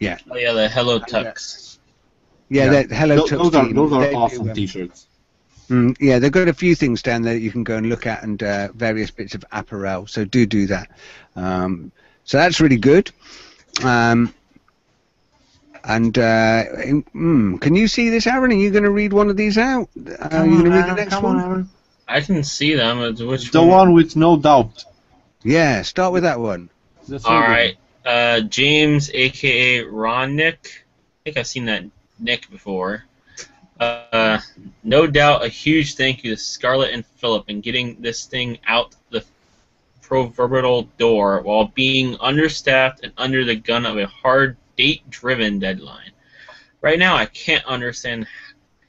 Oh 0.03 0.37
yeah, 0.37 0.53
the 0.53 0.69
Hello 0.69 0.99
Tux. 0.99 1.79
Yeah, 2.49 2.65
Yeah. 2.65 2.71
that 2.71 2.91
Hello 2.91 3.17
Tho- 3.17 3.25
Tux 3.27 3.31
those 3.31 3.55
are 3.55 3.73
those 3.73 3.93
are 3.93 4.01
they 4.01 4.11
do, 4.11 4.17
awesome 4.17 4.49
um, 4.49 4.55
T-shirts. 4.55 5.07
Mm, 5.69 5.97
yeah, 6.01 6.19
they've 6.19 6.33
got 6.33 6.49
a 6.49 6.55
few 6.55 6.75
things 6.75 7.03
down 7.03 7.23
there 7.23 7.35
that 7.35 7.41
you 7.41 7.53
can 7.53 7.63
go 7.63 7.77
and 7.77 7.89
look 7.89 8.07
at, 8.07 8.23
and 8.25 8.43
uh, 8.43 8.69
various 8.75 9.11
bits 9.11 9.35
of 9.35 9.45
apparel. 9.53 10.07
So 10.07 10.25
do 10.25 10.47
do 10.47 10.67
that. 10.67 10.91
Um, 11.37 11.93
so 12.25 12.39
that's 12.39 12.61
really 12.61 12.77
good. 12.79 13.13
Um, 13.85 14.35
and 15.85 16.19
uh, 16.19 16.65
in- 16.85 17.05
mm, 17.15 17.61
can 17.61 17.75
you 17.75 17.87
see 17.89 18.11
this, 18.11 18.27
Aaron? 18.27 18.51
Are 18.51 18.55
you 18.55 18.71
going 18.71 18.85
to 18.85 18.91
read 18.91 19.13
one 19.13 19.31
of 19.31 19.37
these 19.37 19.59
out? 19.59 19.89
Uh, 19.97 20.29
are 20.33 20.47
you 20.47 20.53
going 20.59 20.65
to 20.65 20.71
read 20.71 20.91
the 20.91 20.95
next 20.95 21.23
one? 21.23 21.71
I 22.09 22.21
can 22.21 22.43
see 22.43 22.75
them. 22.75 23.01
It's 23.03 23.21
which 23.23 23.51
The 23.53 23.63
one 23.63 23.93
with 23.93 24.17
no 24.17 24.37
doubt. 24.37 24.85
Yeah, 25.43 25.83
start 25.83 26.13
with 26.13 26.25
that 26.25 26.41
one. 26.41 26.69
That's 27.09 27.25
All 27.25 27.41
really 27.41 27.69
good. 27.69 27.77
Uh, 28.05 28.41
James, 28.43 29.11
aka 29.13 29.83
Ron 29.83 30.37
Nick. 30.37 30.87
I 31.21 31.25
think 31.25 31.37
I've 31.37 31.47
seen 31.47 31.67
that 31.67 31.85
Nick 32.19 32.51
before. 32.51 33.05
Uh, 33.79 34.39
no 34.85 35.07
doubt, 35.07 35.45
a 35.45 35.49
huge 35.49 35.95
thank 35.95 36.23
you 36.23 36.35
to 36.35 36.41
Scarlett 36.41 36.93
and 36.93 37.05
Philip 37.05 37.49
in 37.49 37.61
getting 37.61 38.01
this 38.01 38.27
thing 38.27 38.59
out 38.67 38.95
the 39.11 39.25
proverbial 40.03 40.83
door 40.99 41.41
while 41.41 41.67
being 41.75 42.17
understaffed 42.21 43.05
and 43.05 43.13
under 43.17 43.45
the 43.45 43.55
gun 43.55 43.87
of 43.87 43.97
a 43.97 44.07
hard 44.07 44.57
date-driven 44.77 45.59
deadline. 45.59 46.11
Right 46.81 46.99
now, 46.99 47.17
I 47.17 47.27
can't 47.27 47.65
understand. 47.65 48.27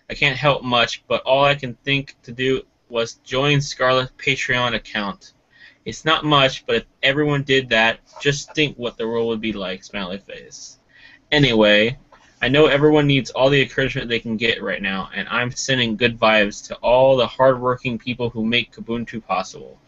I 0.10 0.14
can't 0.14 0.38
help 0.38 0.64
much, 0.64 1.04
but 1.08 1.22
all 1.24 1.44
I 1.44 1.56
can 1.56 1.76
think 1.86 2.16
to 2.24 2.32
do 2.32 2.64
was 2.90 3.14
join 3.24 3.62
Scarlett's 3.62 4.12
Patreon 4.18 4.76
account. 4.76 5.34
It's 5.86 6.06
not 6.06 6.24
much, 6.24 6.66
but 6.66 6.76
if 6.76 6.86
everyone 7.02 7.44
did 7.44 7.70
that, 7.70 8.00
just 8.22 8.54
think 8.54 8.78
what 8.78 8.98
the 8.98 9.08
world 9.08 9.28
would 9.28 9.42
be 9.42 9.54
like, 9.54 9.84
smiley 9.84 10.20
face. 10.20 10.78
Anyway, 11.32 11.98
I 12.42 12.50
know 12.50 12.68
everyone 12.68 13.08
needs 13.08 13.32
all 13.32 13.50
the 13.50 13.62
encouragement 13.62 14.10
they 14.10 14.20
can 14.20 14.38
get 14.38 14.62
right 14.62 14.82
now, 14.82 15.10
and 15.14 15.28
I'm 15.30 15.52
sending 15.52 15.96
good 15.96 16.20
vibes 16.20 16.68
to 16.68 16.76
all 16.76 17.16
the 17.16 17.28
hardworking 17.28 17.98
people 17.98 18.30
who 18.30 18.46
make 18.46 18.74
Kubuntu 18.74 19.26
possible. 19.26 19.80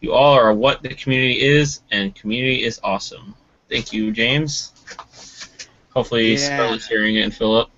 You 0.00 0.12
all 0.12 0.34
are 0.34 0.52
what 0.52 0.82
the 0.82 0.90
community 0.90 1.40
is, 1.40 1.82
and 1.90 2.14
community 2.14 2.64
is 2.64 2.80
awesome. 2.82 3.34
Thank 3.70 3.92
you, 3.92 4.10
James. 4.10 4.72
Hopefully, 5.94 6.32
Yeah. 6.32 6.38
Scarlett's 6.38 6.86
hearing 6.86 7.16
it 7.16 7.22
and 7.22 7.34
Philip. 7.34 7.70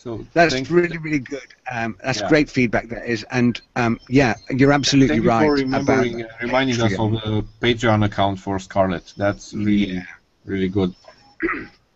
So 0.00 0.26
That's 0.34 0.70
really 0.70 0.98
really 0.98 1.18
good. 1.20 1.48
Um, 1.70 1.96
that's 2.02 2.20
Yeah. 2.20 2.28
great 2.28 2.50
feedback. 2.50 2.88
That 2.88 3.04
is, 3.08 3.24
and 3.30 3.60
um, 3.76 3.98
yeah, 4.08 4.34
you're 4.50 4.72
absolutely 4.72 5.20
Thank 5.20 5.24
you 5.24 5.30
right 5.30 5.52
for 5.52 5.54
remembering, 5.54 6.14
about 6.14 6.22
uh, 6.22 6.26
reminding 6.40 6.80
us 6.80 6.98
of 6.98 7.12
the 7.12 7.44
Patreon 7.60 8.04
account 8.04 8.38
for 8.38 8.58
Scarlett. 8.58 9.12
That's 9.16 9.54
really, 9.54 9.92
Yeah. 9.94 10.02
really 10.44 10.68
good. 10.68 10.94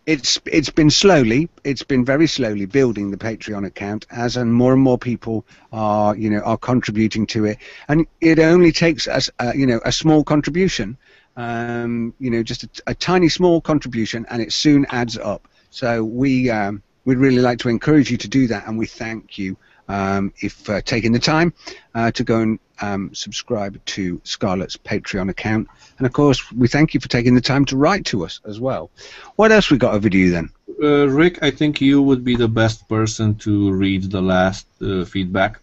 it's 0.05 0.39
it's 0.45 0.69
been 0.69 0.89
slowly 0.89 1.49
it's 1.63 1.83
been 1.83 2.03
very 2.05 2.27
slowly 2.27 2.65
building 2.65 3.11
the 3.11 3.17
patreon 3.17 3.65
account 3.65 4.05
as 4.11 4.37
and 4.37 4.53
more 4.53 4.73
and 4.73 4.81
more 4.81 4.97
people 4.97 5.45
are 5.71 6.15
you 6.15 6.29
know 6.29 6.39
are 6.41 6.57
contributing 6.57 7.25
to 7.25 7.45
it 7.45 7.57
and 7.87 8.05
it 8.21 8.39
only 8.39 8.71
takes 8.71 9.07
us 9.07 9.29
uh, 9.39 9.51
you 9.55 9.65
know 9.65 9.79
a 9.85 9.91
small 9.91 10.23
contribution 10.23 10.97
um, 11.37 12.13
you 12.19 12.29
know 12.29 12.43
just 12.43 12.63
a, 12.63 12.69
a 12.87 12.93
tiny 12.95 13.29
small 13.29 13.61
contribution 13.61 14.25
and 14.29 14.41
it 14.41 14.51
soon 14.51 14.85
adds 14.91 15.17
up 15.17 15.47
so 15.69 16.03
we 16.03 16.49
um, 16.49 16.81
we'd 17.05 17.17
really 17.17 17.41
like 17.41 17.59
to 17.59 17.69
encourage 17.69 18.11
you 18.11 18.17
to 18.17 18.27
do 18.27 18.47
that 18.47 18.67
and 18.67 18.77
we 18.77 18.85
thank 18.85 19.37
you 19.37 19.57
um, 19.87 20.33
if 20.41 20.69
uh, 20.69 20.81
taking 20.81 21.11
the 21.11 21.19
time 21.19 21.53
uh, 21.93 22.11
to 22.11 22.23
go 22.23 22.41
and 22.41 22.59
um, 22.81 23.13
subscribe 23.13 23.83
to 23.85 24.19
Scarlett's 24.23 24.77
Patreon 24.77 25.29
account. 25.29 25.67
And 25.97 26.07
of 26.07 26.13
course, 26.13 26.51
we 26.51 26.67
thank 26.67 26.93
you 26.93 26.99
for 26.99 27.07
taking 27.07 27.35
the 27.35 27.41
time 27.41 27.65
to 27.65 27.77
write 27.77 28.05
to 28.05 28.25
us 28.25 28.41
as 28.45 28.59
well. 28.59 28.91
What 29.35 29.51
else 29.51 29.69
we 29.71 29.77
got 29.77 29.93
over 29.93 30.09
to 30.09 30.17
you 30.17 30.31
then? 30.31 30.49
Uh, 30.81 31.07
Rick, 31.07 31.41
I 31.41 31.51
think 31.51 31.79
you 31.79 32.01
would 32.01 32.23
be 32.23 32.35
the 32.35 32.47
best 32.47 32.87
person 32.89 33.35
to 33.35 33.71
read 33.71 34.11
the 34.11 34.21
last 34.21 34.67
uh, 34.81 35.05
feedback. 35.05 35.61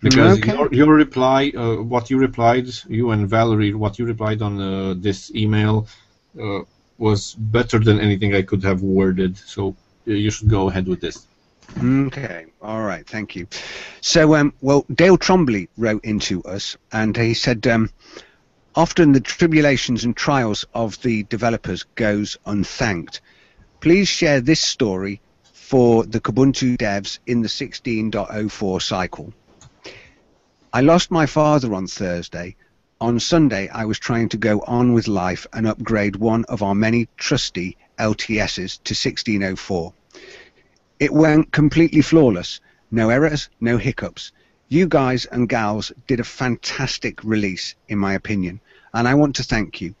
Because 0.00 0.38
Okay. 0.38 0.52
your, 0.52 0.68
your 0.72 0.94
reply, 0.94 1.52
uh, 1.56 1.76
what 1.76 2.10
you 2.10 2.18
replied, 2.18 2.68
you 2.88 3.10
and 3.10 3.28
Valorie, 3.28 3.74
what 3.74 3.98
you 3.98 4.04
replied 4.04 4.42
on 4.42 4.60
uh, 4.60 4.94
this 4.96 5.34
email 5.34 5.86
uh, 6.40 6.60
was 6.98 7.34
better 7.34 7.78
than 7.78 8.00
anything 8.00 8.34
I 8.34 8.42
could 8.42 8.62
have 8.62 8.82
worded. 8.82 9.36
So 9.36 9.74
you 10.06 10.30
should 10.30 10.48
go 10.48 10.68
ahead 10.68 10.86
with 10.86 11.00
this. 11.00 11.26
Okay, 11.82 12.46
all 12.62 12.82
right, 12.82 13.06
thank 13.06 13.34
you. 13.34 13.46
So, 14.00 14.36
um, 14.36 14.54
well, 14.60 14.86
Dale 14.94 15.18
Trombley 15.18 15.68
wrote 15.76 16.04
into 16.04 16.42
us, 16.44 16.76
and 16.92 17.16
he 17.16 17.34
said, 17.34 17.66
um, 17.66 17.90
often 18.74 19.12
the 19.12 19.20
tribulations 19.20 20.04
and 20.04 20.16
trials 20.16 20.64
of 20.74 21.00
the 21.02 21.24
developers 21.24 21.84
goes 21.96 22.38
unthanked. 22.46 23.20
Please 23.80 24.08
share 24.08 24.40
this 24.40 24.60
story 24.60 25.20
for 25.52 26.04
the 26.04 26.20
Kubuntu 26.20 26.76
devs 26.78 27.18
in 27.26 27.42
the 27.42 27.48
16.04 27.48 28.80
cycle. 28.80 29.34
I 30.72 30.80
lost 30.82 31.10
my 31.10 31.26
father 31.26 31.74
on 31.74 31.88
Thursday. 31.88 32.54
On 33.00 33.18
Sunday, 33.18 33.68
I 33.68 33.84
was 33.84 33.98
trying 33.98 34.28
to 34.30 34.36
go 34.36 34.60
on 34.60 34.92
with 34.92 35.08
life 35.08 35.46
and 35.52 35.66
upgrade 35.66 36.16
one 36.16 36.44
of 36.44 36.62
our 36.62 36.74
many 36.74 37.08
trusty 37.16 37.76
LTSs 37.98 38.82
to 38.84 38.94
1604. 38.94 39.92
It 40.98 41.12
went 41.12 41.52
completely 41.52 42.02
flawless. 42.02 42.60
No 42.90 43.10
errors, 43.10 43.48
no 43.60 43.76
hiccups. 43.76 44.32
You 44.68 44.86
guys 44.86 45.26
and 45.26 45.48
gals 45.48 45.92
did 46.06 46.20
a 46.20 46.24
fantastic 46.24 47.22
release, 47.22 47.74
in 47.88 47.98
my 47.98 48.14
opinion, 48.14 48.60
and 48.92 49.06
I 49.06 49.14
want 49.14 49.36
to 49.36 49.44
thank 49.44 49.80
you. 49.80 49.94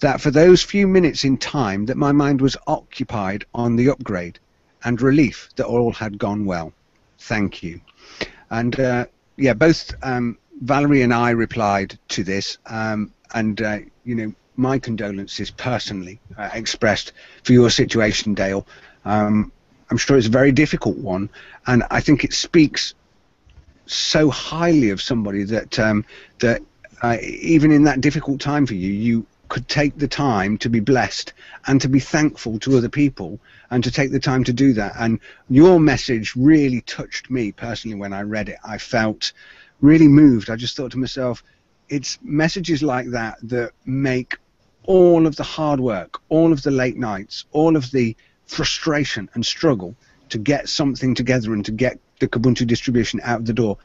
That 0.00 0.20
for 0.20 0.30
those 0.30 0.62
few 0.62 0.86
minutes 0.88 1.24
in 1.24 1.36
time 1.36 1.86
that 1.86 1.96
my 1.96 2.12
mind 2.12 2.40
was 2.40 2.56
occupied 2.66 3.44
on 3.54 3.76
the 3.76 3.88
upgrade 3.90 4.38
and 4.82 5.00
relief 5.00 5.50
that 5.56 5.66
all 5.66 5.92
had 5.92 6.18
gone 6.18 6.44
well. 6.44 6.72
Thank 7.18 7.62
you. 7.62 7.80
And 8.50 8.78
uh, 8.80 9.06
yeah, 9.36 9.54
both 9.54 9.92
um, 10.02 10.38
Valorie 10.64 11.04
and 11.04 11.14
I 11.14 11.30
replied 11.30 11.98
to 12.08 12.24
this, 12.24 12.58
um, 12.66 13.12
and 13.32 13.60
uh, 13.62 13.78
you 14.04 14.14
know, 14.14 14.34
my 14.56 14.78
condolences 14.78 15.50
personally 15.50 16.20
uh, 16.36 16.50
expressed 16.52 17.12
for 17.44 17.52
your 17.52 17.70
situation, 17.70 18.34
Dale. 18.34 18.66
Um, 19.04 19.52
I'm 19.90 19.96
sure 19.96 20.16
it's 20.16 20.26
a 20.26 20.30
very 20.30 20.52
difficult 20.52 20.98
one, 20.98 21.30
and 21.66 21.82
I 21.90 22.00
think 22.00 22.24
it 22.24 22.32
speaks 22.32 22.94
so 23.86 24.30
highly 24.30 24.90
of 24.90 25.02
somebody 25.02 25.42
that 25.44 25.78
um, 25.78 26.04
that 26.38 26.62
uh, 27.02 27.16
even 27.22 27.72
in 27.72 27.84
that 27.84 28.00
difficult 28.00 28.40
time 28.40 28.66
for 28.66 28.74
you, 28.74 28.90
you 28.90 29.26
could 29.48 29.66
take 29.68 29.98
the 29.98 30.06
time 30.06 30.56
to 30.58 30.70
be 30.70 30.78
blessed 30.78 31.32
and 31.66 31.80
to 31.80 31.88
be 31.88 31.98
thankful 31.98 32.58
to 32.60 32.76
other 32.76 32.88
people 32.88 33.40
and 33.70 33.82
to 33.82 33.90
take 33.90 34.12
the 34.12 34.20
time 34.20 34.44
to 34.44 34.52
do 34.52 34.72
that. 34.74 34.92
And 34.96 35.18
your 35.48 35.80
message 35.80 36.36
really 36.36 36.82
touched 36.82 37.30
me 37.30 37.50
personally 37.50 37.96
when 37.96 38.12
I 38.12 38.22
read 38.22 38.48
it. 38.48 38.58
I 38.64 38.78
felt 38.78 39.32
really 39.80 40.06
moved. 40.06 40.50
I 40.50 40.56
just 40.56 40.76
thought 40.76 40.92
to 40.92 40.98
myself, 40.98 41.42
it's 41.90 42.18
messages 42.22 42.82
like 42.82 43.08
that 43.10 43.38
that 43.42 43.72
make 43.84 44.38
all 44.84 45.26
of 45.26 45.36
the 45.36 45.42
hard 45.42 45.80
work, 45.80 46.20
all 46.28 46.52
of 46.52 46.62
the 46.62 46.70
late 46.70 46.96
nights, 46.96 47.44
all 47.52 47.76
of 47.76 47.90
the 47.90 48.16
frustration 48.46 49.28
and 49.34 49.44
struggle 49.44 49.94
to 50.30 50.38
get 50.38 50.68
something 50.68 51.14
together 51.14 51.52
and 51.52 51.64
to 51.64 51.72
get 51.72 51.98
the 52.20 52.28
Kubuntu 52.28 52.66
distribution 52.66 53.20
out 53.22 53.40
of 53.40 53.46
the 53.46 53.52
door 53.52 53.76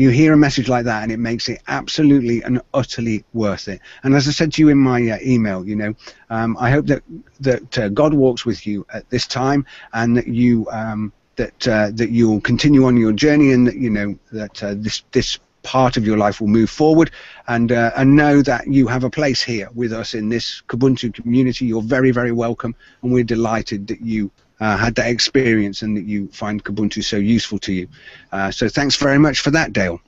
you 0.00 0.08
hear 0.08 0.32
a 0.32 0.36
message 0.36 0.68
like 0.68 0.84
that 0.84 1.02
and 1.02 1.12
it 1.12 1.18
makes 1.18 1.48
it 1.48 1.60
absolutely 1.68 2.42
and 2.42 2.62
utterly 2.72 3.22
worth 3.34 3.68
it. 3.68 3.80
And 4.02 4.14
as 4.14 4.28
I 4.28 4.30
said 4.30 4.52
to 4.54 4.62
you 4.62 4.70
in 4.70 4.78
my 4.78 5.10
uh, 5.10 5.18
email, 5.22 5.66
you 5.66 5.76
know, 5.76 5.94
um, 6.30 6.56
I 6.58 6.70
hope 6.70 6.86
that 6.86 7.02
that 7.40 7.78
uh, 7.78 7.88
God 7.88 8.14
walks 8.14 8.46
with 8.46 8.66
you 8.66 8.86
at 8.92 9.08
this 9.10 9.26
time 9.26 9.66
and 9.92 10.16
that 10.16 10.26
you 10.26 10.66
um, 10.70 11.12
that 11.36 11.68
uh, 11.68 11.90
that 11.94 12.10
you'll 12.10 12.40
continue 12.40 12.86
on 12.86 12.96
your 12.96 13.12
journey 13.12 13.52
and 13.52 13.66
that 13.66 13.76
you 13.76 13.90
know 13.90 14.18
that 14.32 14.62
uh, 14.62 14.74
this 14.76 15.02
this 15.12 15.38
part 15.62 15.96
of 15.96 16.06
your 16.06 16.16
life 16.16 16.40
will 16.40 16.48
move 16.48 16.70
forward 16.70 17.10
and 17.48 17.72
uh, 17.72 17.90
and 17.96 18.16
know 18.16 18.42
that 18.42 18.66
you 18.66 18.86
have 18.86 19.04
a 19.04 19.10
place 19.10 19.42
here 19.42 19.68
with 19.74 19.92
us 19.92 20.14
in 20.14 20.28
this 20.28 20.62
Kubuntu 20.68 21.12
community. 21.14 21.66
You're 21.66 21.82
very 21.82 22.10
very 22.10 22.32
welcome, 22.32 22.74
and 23.02 23.12
we're 23.12 23.24
delighted 23.24 23.86
that 23.88 24.00
you 24.00 24.30
uh, 24.60 24.76
had 24.76 24.94
that 24.96 25.08
experience 25.08 25.82
and 25.82 25.96
that 25.96 26.04
you 26.04 26.28
find 26.28 26.62
Kubuntu 26.62 27.02
so 27.02 27.16
useful 27.16 27.58
to 27.60 27.72
you. 27.72 27.88
Uh, 28.32 28.50
so 28.50 28.68
thanks 28.68 28.96
very 28.96 29.18
much 29.18 29.40
for 29.40 29.50
that, 29.50 29.72
Dale. 29.72 30.00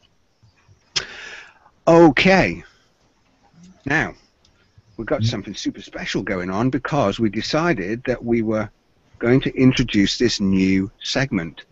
Okay, 1.86 2.62
now 3.86 4.14
we've 4.96 5.06
got 5.06 5.24
something 5.24 5.54
super 5.54 5.82
special 5.82 6.22
going 6.22 6.50
on 6.50 6.70
because 6.70 7.18
we 7.18 7.28
decided 7.28 8.04
that 8.04 8.24
we 8.24 8.42
were 8.42 8.70
going 9.18 9.40
to 9.40 9.54
introduce 9.56 10.18
this 10.18 10.40
new 10.40 10.90
segment. 11.02 11.64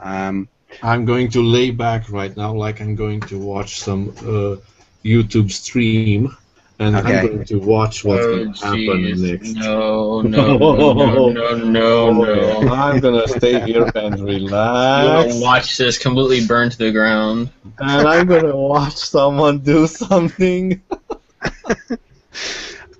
Um, 0.00 0.48
I'm 0.82 1.04
going 1.04 1.30
to 1.30 1.42
lay 1.42 1.70
back 1.70 2.10
right 2.10 2.36
now, 2.36 2.52
like 2.54 2.80
I'm 2.80 2.94
going 2.94 3.20
to 3.22 3.38
watch 3.38 3.80
some 3.80 4.10
uh, 4.20 4.56
YouTube 5.04 5.50
stream, 5.50 6.36
and 6.78 6.96
Okay. 6.96 7.18
I'm 7.18 7.26
going 7.26 7.44
to 7.44 7.58
watch 7.58 8.04
what's 8.04 8.24
oh, 8.24 8.36
going 8.36 8.54
to 8.54 8.64
happen 8.64 8.78
jeez. 8.80 9.30
next. 9.30 9.54
No, 9.54 10.22
no, 10.22 10.56
no, 10.58 10.92
no, 10.92 11.28
no, 11.28 11.54
no, 11.56 12.12
no. 12.12 12.68
I'm 12.72 13.00
gonna 13.00 13.28
stay 13.28 13.60
here 13.60 13.90
and 13.94 14.20
relax, 14.24 15.40
watch 15.40 15.76
this 15.76 15.98
completely 15.98 16.46
burn 16.46 16.70
to 16.70 16.78
the 16.78 16.90
ground. 16.90 17.50
and 17.78 18.08
I'm 18.08 18.26
gonna 18.26 18.56
watch 18.56 18.96
someone 18.96 19.58
do 19.58 19.86
something. 19.86 20.80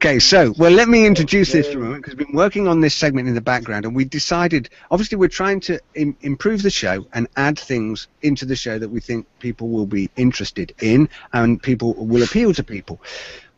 Okay, 0.04 0.18
so 0.18 0.52
well, 0.58 0.72
let 0.72 0.88
me 0.88 1.06
introduce 1.06 1.52
this 1.52 1.68
for 1.68 1.78
a 1.78 1.80
moment 1.80 2.02
because 2.02 2.16
we've 2.16 2.26
been 2.26 2.34
working 2.34 2.66
on 2.66 2.80
this 2.80 2.92
segment 2.92 3.28
in 3.28 3.36
the 3.36 3.40
background, 3.40 3.84
and 3.84 3.94
we 3.94 4.04
decided. 4.04 4.68
Obviously, 4.90 5.16
we're 5.16 5.28
trying 5.28 5.60
to 5.60 5.78
Im- 5.94 6.16
improve 6.22 6.62
the 6.62 6.70
show 6.70 7.06
and 7.12 7.28
add 7.36 7.56
things 7.56 8.08
into 8.20 8.44
the 8.44 8.56
show 8.56 8.80
that 8.80 8.88
we 8.88 8.98
think 8.98 9.28
people 9.38 9.68
will 9.68 9.86
be 9.86 10.10
interested 10.16 10.74
in 10.82 11.08
and 11.32 11.62
people 11.62 11.94
will 11.94 12.24
appeal 12.24 12.52
to 12.52 12.64
people. 12.64 13.00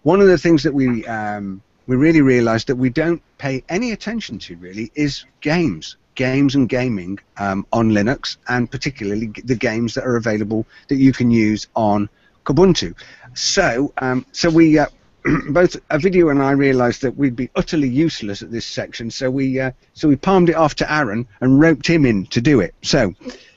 One 0.02 0.20
of 0.20 0.26
the 0.26 0.36
things 0.36 0.62
that 0.64 0.74
we 0.74 1.06
um, 1.06 1.62
we 1.86 1.96
really 1.96 2.20
realised 2.20 2.66
that 2.66 2.76
we 2.76 2.90
don't 2.90 3.22
pay 3.38 3.64
any 3.70 3.92
attention 3.92 4.38
to 4.40 4.56
really 4.58 4.92
is 4.94 5.24
games, 5.40 5.96
games 6.14 6.54
and 6.54 6.68
gaming 6.68 7.20
um, 7.38 7.66
on 7.72 7.92
Linux, 7.92 8.36
and 8.48 8.70
particularly 8.70 9.32
the 9.44 9.56
games 9.56 9.94
that 9.94 10.04
are 10.04 10.16
available 10.16 10.66
that 10.88 10.96
you 10.96 11.14
can 11.14 11.30
use 11.30 11.68
on 11.74 12.10
Kubuntu. 12.44 12.94
So, 13.32 13.94
um, 13.96 14.26
so 14.32 14.50
we 14.50 14.78
uh, 14.78 14.88
both 15.48 15.76
Ovidiu 15.88 16.30
and 16.30 16.42
I 16.42 16.52
realised 16.52 17.02
that 17.02 17.16
we'd 17.16 17.36
be 17.36 17.50
utterly 17.56 17.88
useless 17.88 18.42
at 18.42 18.50
this 18.50 18.66
section, 18.66 19.10
so 19.10 19.30
we 19.30 19.58
uh, 19.58 19.72
so 19.94 20.08
we 20.08 20.16
palmed 20.16 20.50
it 20.50 20.56
off 20.56 20.74
to 20.76 20.92
Aaron 20.92 21.26
and 21.40 21.60
roped 21.60 21.86
him 21.86 22.04
in 22.04 22.26
to 22.26 22.40
do 22.40 22.60
it. 22.60 22.74
So, 22.82 23.14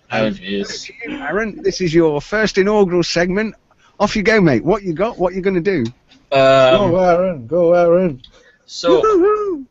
Oh, 0.10 0.30
jeez. 0.30 0.89
Aaron, 1.06 1.61
this 1.61 1.81
is 1.81 1.94
your 1.94 2.22
first 2.22 2.57
inaugural 2.57 3.03
segment. 3.03 3.56
Off 3.99 4.15
you 4.15 4.23
go, 4.23 4.39
mate. 4.39 4.64
What 4.64 4.84
you 4.84 4.94
got? 4.94 5.18
What 5.18 5.34
you 5.34 5.41
going 5.41 5.61
to 5.61 5.84
do? 5.84 5.91
Um, 6.31 6.91
go, 6.91 6.98
Aaron! 6.98 7.48
Go, 7.48 7.73
Aaron! 7.73 8.22
so 8.65 9.02
Woo-hoo-hoo. 9.02 9.65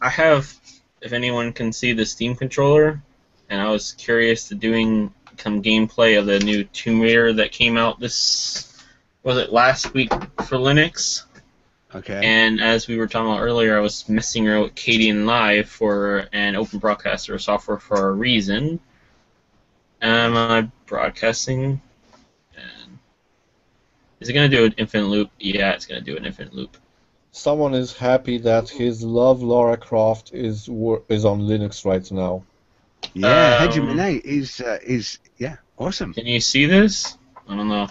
I 0.00 0.08
have, 0.08 0.52
if 1.00 1.12
anyone 1.12 1.52
can 1.52 1.72
see 1.72 1.92
the 1.92 2.04
Steam 2.04 2.34
controller, 2.34 3.00
and 3.48 3.60
I 3.60 3.70
was 3.70 3.92
curious 3.92 4.48
to 4.48 4.54
doing 4.54 5.12
some 5.38 5.62
gameplay 5.62 6.18
of 6.18 6.26
the 6.26 6.40
new 6.40 6.64
Tomb 6.64 7.00
Raider 7.00 7.32
that 7.34 7.52
came 7.52 7.76
out 7.76 8.00
this 8.00 8.82
was 9.22 9.38
it 9.38 9.52
last 9.52 9.92
week 9.92 10.12
for 10.12 10.56
Linux. 10.56 11.24
Okay. 11.96 12.20
And 12.22 12.60
as 12.60 12.88
we 12.88 12.98
were 12.98 13.06
talking 13.06 13.30
about 13.30 13.40
earlier, 13.40 13.76
I 13.76 13.80
was 13.80 14.06
messing 14.06 14.46
around 14.46 14.62
with 14.64 14.74
Kdenlive 14.74 15.66
for 15.66 16.28
an 16.32 16.54
open 16.54 16.78
broadcaster 16.78 17.38
software 17.38 17.78
for 17.78 18.10
a 18.10 18.12
reason. 18.12 18.80
Am 20.02 20.36
I 20.36 20.68
broadcasting? 20.84 21.80
And 22.54 22.98
is 24.20 24.28
it 24.28 24.34
going 24.34 24.50
to 24.50 24.56
do 24.56 24.64
an 24.66 24.74
infinite 24.76 25.06
loop? 25.06 25.30
Yeah, 25.38 25.72
it's 25.72 25.86
going 25.86 26.04
to 26.04 26.04
do 26.04 26.18
an 26.18 26.26
infinite 26.26 26.52
loop. 26.52 26.76
Someone 27.32 27.72
is 27.74 27.96
happy 27.96 28.38
that 28.38 28.68
his 28.68 29.02
love 29.02 29.42
Lara 29.42 29.76
Croft 29.78 30.32
is 30.34 30.68
is 31.08 31.24
on 31.24 31.40
Linux 31.40 31.84
right 31.86 32.10
now. 32.12 32.44
yeah, 33.14 33.58
um, 33.60 33.68
Hegemony 33.68 34.16
is 34.16 34.60
uh, 34.60 34.78
is 34.82 35.18
yeah 35.38 35.56
awesome. 35.78 36.12
Can 36.12 36.26
you 36.26 36.40
see 36.40 36.66
this? 36.66 37.16
I 37.48 37.56
don't 37.56 37.68
know. 37.68 37.88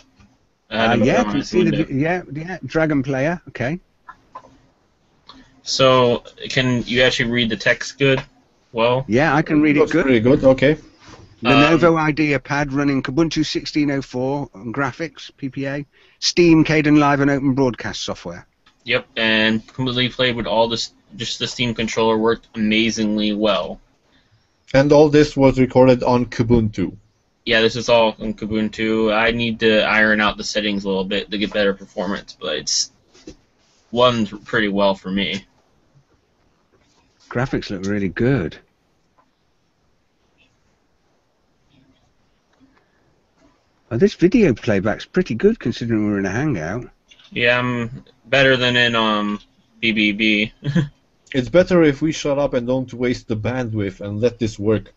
I 0.69 0.93
Uh, 0.93 0.95
yeah, 0.95 1.23
can 1.23 1.37
you 1.37 1.43
see 1.43 1.63
the 1.63 1.87
yeah 1.91 2.21
yeah 2.33 2.57
Dragon 2.65 3.01
Player. 3.03 3.41
Okay. 3.49 3.79
So, 5.65 6.23
can 6.49 6.83
you 6.83 7.01
actually 7.01 7.31
read 7.31 7.49
the 7.49 7.57
text 7.57 7.97
good? 7.97 8.23
Well, 8.71 9.03
Yeah, 9.07 9.35
I 9.35 9.41
can 9.41 9.61
read 9.61 9.77
it 9.77 9.79
Looks 9.79 9.91
good. 9.91 10.03
pretty 10.05 10.19
good. 10.19 10.43
Okay. 10.43 10.77
Lenovo 11.41 11.97
um, 11.99 12.13
IdeaPad 12.13 12.71
running 12.71 13.01
Kubuntu 13.03 13.41
16.04 13.43 14.49
on 14.53 14.71
graphics, 14.73 15.31
PPA, 15.31 15.85
Steam, 16.19 16.63
Kdenlive, 16.63 17.21
and 17.21 17.31
Open 17.31 17.53
Broadcast 17.55 18.01
software. 18.03 18.47
yep, 18.83 19.07
and 19.17 19.65
completely 19.67 20.09
played 20.09 20.35
with 20.35 20.45
all 20.47 20.67
this. 20.69 20.91
Just 21.15 21.39
the 21.39 21.47
Steam 21.47 21.73
controller 21.73 22.17
worked 22.17 22.47
amazingly 22.55 23.33
well. 23.33 23.79
And 24.73 24.91
all 24.91 25.09
this 25.09 25.35
was 25.35 25.59
recorded 25.59 26.03
on 26.03 26.25
Kubuntu. 26.25 26.95
Yeah, 27.45 27.61
this 27.61 27.75
is 27.75 27.89
all 27.89 28.15
on 28.19 28.33
Kubuntu. 28.33 29.13
I 29.13 29.31
need 29.31 29.59
to 29.61 29.81
iron 29.81 30.19
out 30.21 30.37
the 30.37 30.43
settings 30.43 30.83
a 30.83 30.87
little 30.89 31.05
bit 31.05 31.31
to 31.31 31.37
get 31.37 31.53
better 31.53 31.73
performance, 31.73 32.37
but 32.39 32.55
it's 32.57 32.91
runs 33.91 34.29
pretty 34.43 34.67
well 34.67 34.93
for 34.95 35.09
me. 35.09 35.45
Graphics 37.35 37.69
look 37.69 37.85
really 37.85 38.07
good. 38.07 38.55
Oh, 43.91 43.97
this 43.97 44.13
video 44.13 44.53
playback's 44.53 45.03
pretty 45.03 45.35
good 45.35 45.59
considering 45.59 46.05
we're 46.07 46.19
in 46.19 46.25
a 46.25 46.31
hangout. 46.31 46.89
Yeah, 47.31 47.59
I'm 47.59 48.05
better 48.27 48.55
than 48.55 48.77
in 48.77 48.95
um 48.95 49.41
BBB. 49.83 50.53
It's 51.33 51.49
better 51.49 51.83
if 51.83 52.01
we 52.01 52.13
shut 52.13 52.39
up 52.39 52.53
and 52.53 52.65
don't 52.65 52.93
waste 52.93 53.27
the 53.27 53.35
bandwidth 53.35 53.99
and 53.99 54.21
let 54.21 54.39
this 54.39 54.57
work. 54.57 54.93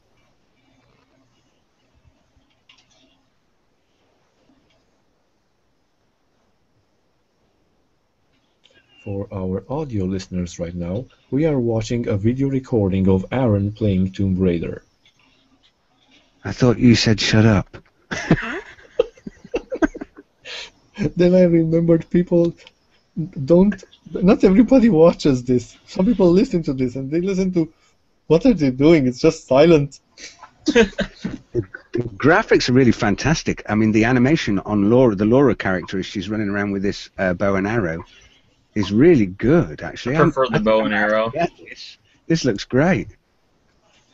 For 9.09 9.27
our 9.33 9.65
audio 9.71 10.05
listeners 10.05 10.59
right 10.59 10.75
now, 10.75 11.07
we 11.31 11.47
are 11.47 11.59
watching 11.59 12.07
a 12.07 12.19
video 12.19 12.49
recording 12.49 13.09
of 13.09 13.25
Aaron 13.33 13.73
playing 13.73 14.13
Tomb 14.13 14.39
Raider. 14.39 14.83
I 16.45 16.53
thought 16.53 16.79
you 16.79 16.95
said 16.95 17.19
shut 17.19 17.47
up. 17.47 17.79
Then 21.17 21.35
I 21.35 21.45
remembered 21.45 22.11
people 22.11 22.55
don't. 23.47 23.83
Not 24.13 24.45
everybody 24.45 24.91
watches 24.91 25.43
this. 25.43 25.79
Some 25.87 26.05
people 26.05 26.31
listen 26.31 26.63
to 26.65 26.75
this 26.75 26.95
and 26.95 27.11
they 27.11 27.23
listen 27.23 27.51
to. 27.55 27.73
What 28.27 28.45
are 28.45 28.53
they 28.53 28.71
doing? 28.71 29.07
It's 29.07 29.21
just 29.21 29.47
silent. 29.47 30.01
The 31.93 32.05
graphics 32.27 32.69
are 32.69 32.75
really 32.75 32.93
fantastic. 32.93 33.63
I 33.69 33.75
mean, 33.75 33.93
the 33.93 34.05
animation 34.05 34.59
on 34.61 34.91
Lara, 34.91 35.15
the 35.17 35.25
Lara 35.25 35.57
character, 35.57 35.99
as 35.99 36.07
she's 36.07 36.29
running 36.29 36.51
around 36.51 36.73
with 36.73 36.83
this 36.83 37.09
uh, 37.19 37.33
bow 37.33 37.57
and 37.57 37.67
arrow, 37.67 38.05
is 38.79 38.93
really 38.93 39.27
good. 39.27 39.83
Actually, 39.83 40.17
I 40.17 40.21
prefer 40.23 40.47
the 40.49 40.61
bow 40.61 40.81
and 40.87 40.95
arrow. 40.95 41.27
Yeah, 41.35 41.47
this, 41.69 41.99
this 42.29 42.45
looks 42.45 42.65
great. 42.65 43.09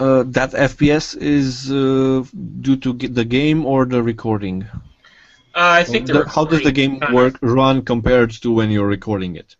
Uh, 0.00 0.22
that 0.38 0.50
FPS 0.72 1.06
is 1.38 1.70
uh, 1.70 2.24
due 2.64 2.76
to 2.84 2.92
the 3.20 3.24
game 3.24 3.64
or 3.64 3.84
the 3.94 4.02
recording? 4.02 4.58
Uh, 5.54 5.80
I 5.80 5.84
think 5.84 6.06
the 6.08 6.14
The- 6.24 6.28
how 6.28 6.44
does 6.44 6.62
the 6.62 6.72
game 6.72 6.98
kinda- 6.98 7.14
work 7.14 7.34
run 7.42 7.76
compared 7.82 8.30
to 8.42 8.48
when 8.58 8.70
you're 8.70 8.92
recording 8.98 9.36
it? 9.36 9.50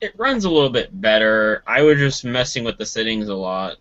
It 0.00 0.12
runs 0.16 0.44
a 0.44 0.50
little 0.56 0.70
bit 0.80 0.88
better. 1.08 1.62
I 1.66 1.82
was 1.82 1.98
just 1.98 2.24
messing 2.24 2.62
with 2.64 2.78
the 2.78 2.86
settings 2.86 3.28
a 3.28 3.34
lot. 3.34 3.76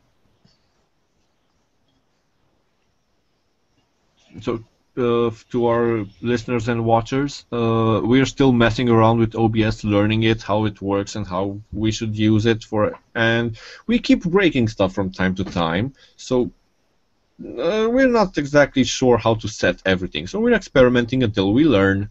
So, 4.41 4.64
uh, 4.99 5.31
to 5.51 5.67
our 5.67 6.05
listeners 6.21 6.67
and 6.67 6.85
watchers, 6.85 7.45
uh, 7.51 8.01
we 8.03 8.19
are 8.21 8.26
still 8.26 8.51
messing 8.51 8.89
around 8.89 9.19
with 9.19 9.35
OBS, 9.35 9.84
learning 9.84 10.23
it, 10.23 10.41
how 10.43 10.65
it 10.65 10.81
works, 10.81 11.15
and 11.15 11.26
how 11.26 11.59
we 11.71 11.91
should 11.91 12.15
use 12.15 12.45
it 12.45 12.63
for. 12.63 12.99
And 13.15 13.57
we 13.88 13.99
keep 13.99 14.23
breaking 14.23 14.67
stuff 14.67 14.93
from 14.93 15.11
time 15.11 15.35
to 15.35 15.43
time. 15.43 15.93
So, 16.17 16.51
uh, 17.41 17.88
we're 17.89 18.09
not 18.09 18.38
exactly 18.38 18.84
sure 18.84 19.17
how 19.17 19.35
to 19.35 19.47
set 19.47 19.81
everything. 19.85 20.27
So 20.27 20.39
we're 20.39 20.53
experimenting 20.53 21.23
until 21.23 21.53
we 21.53 21.63
learn. 21.63 22.09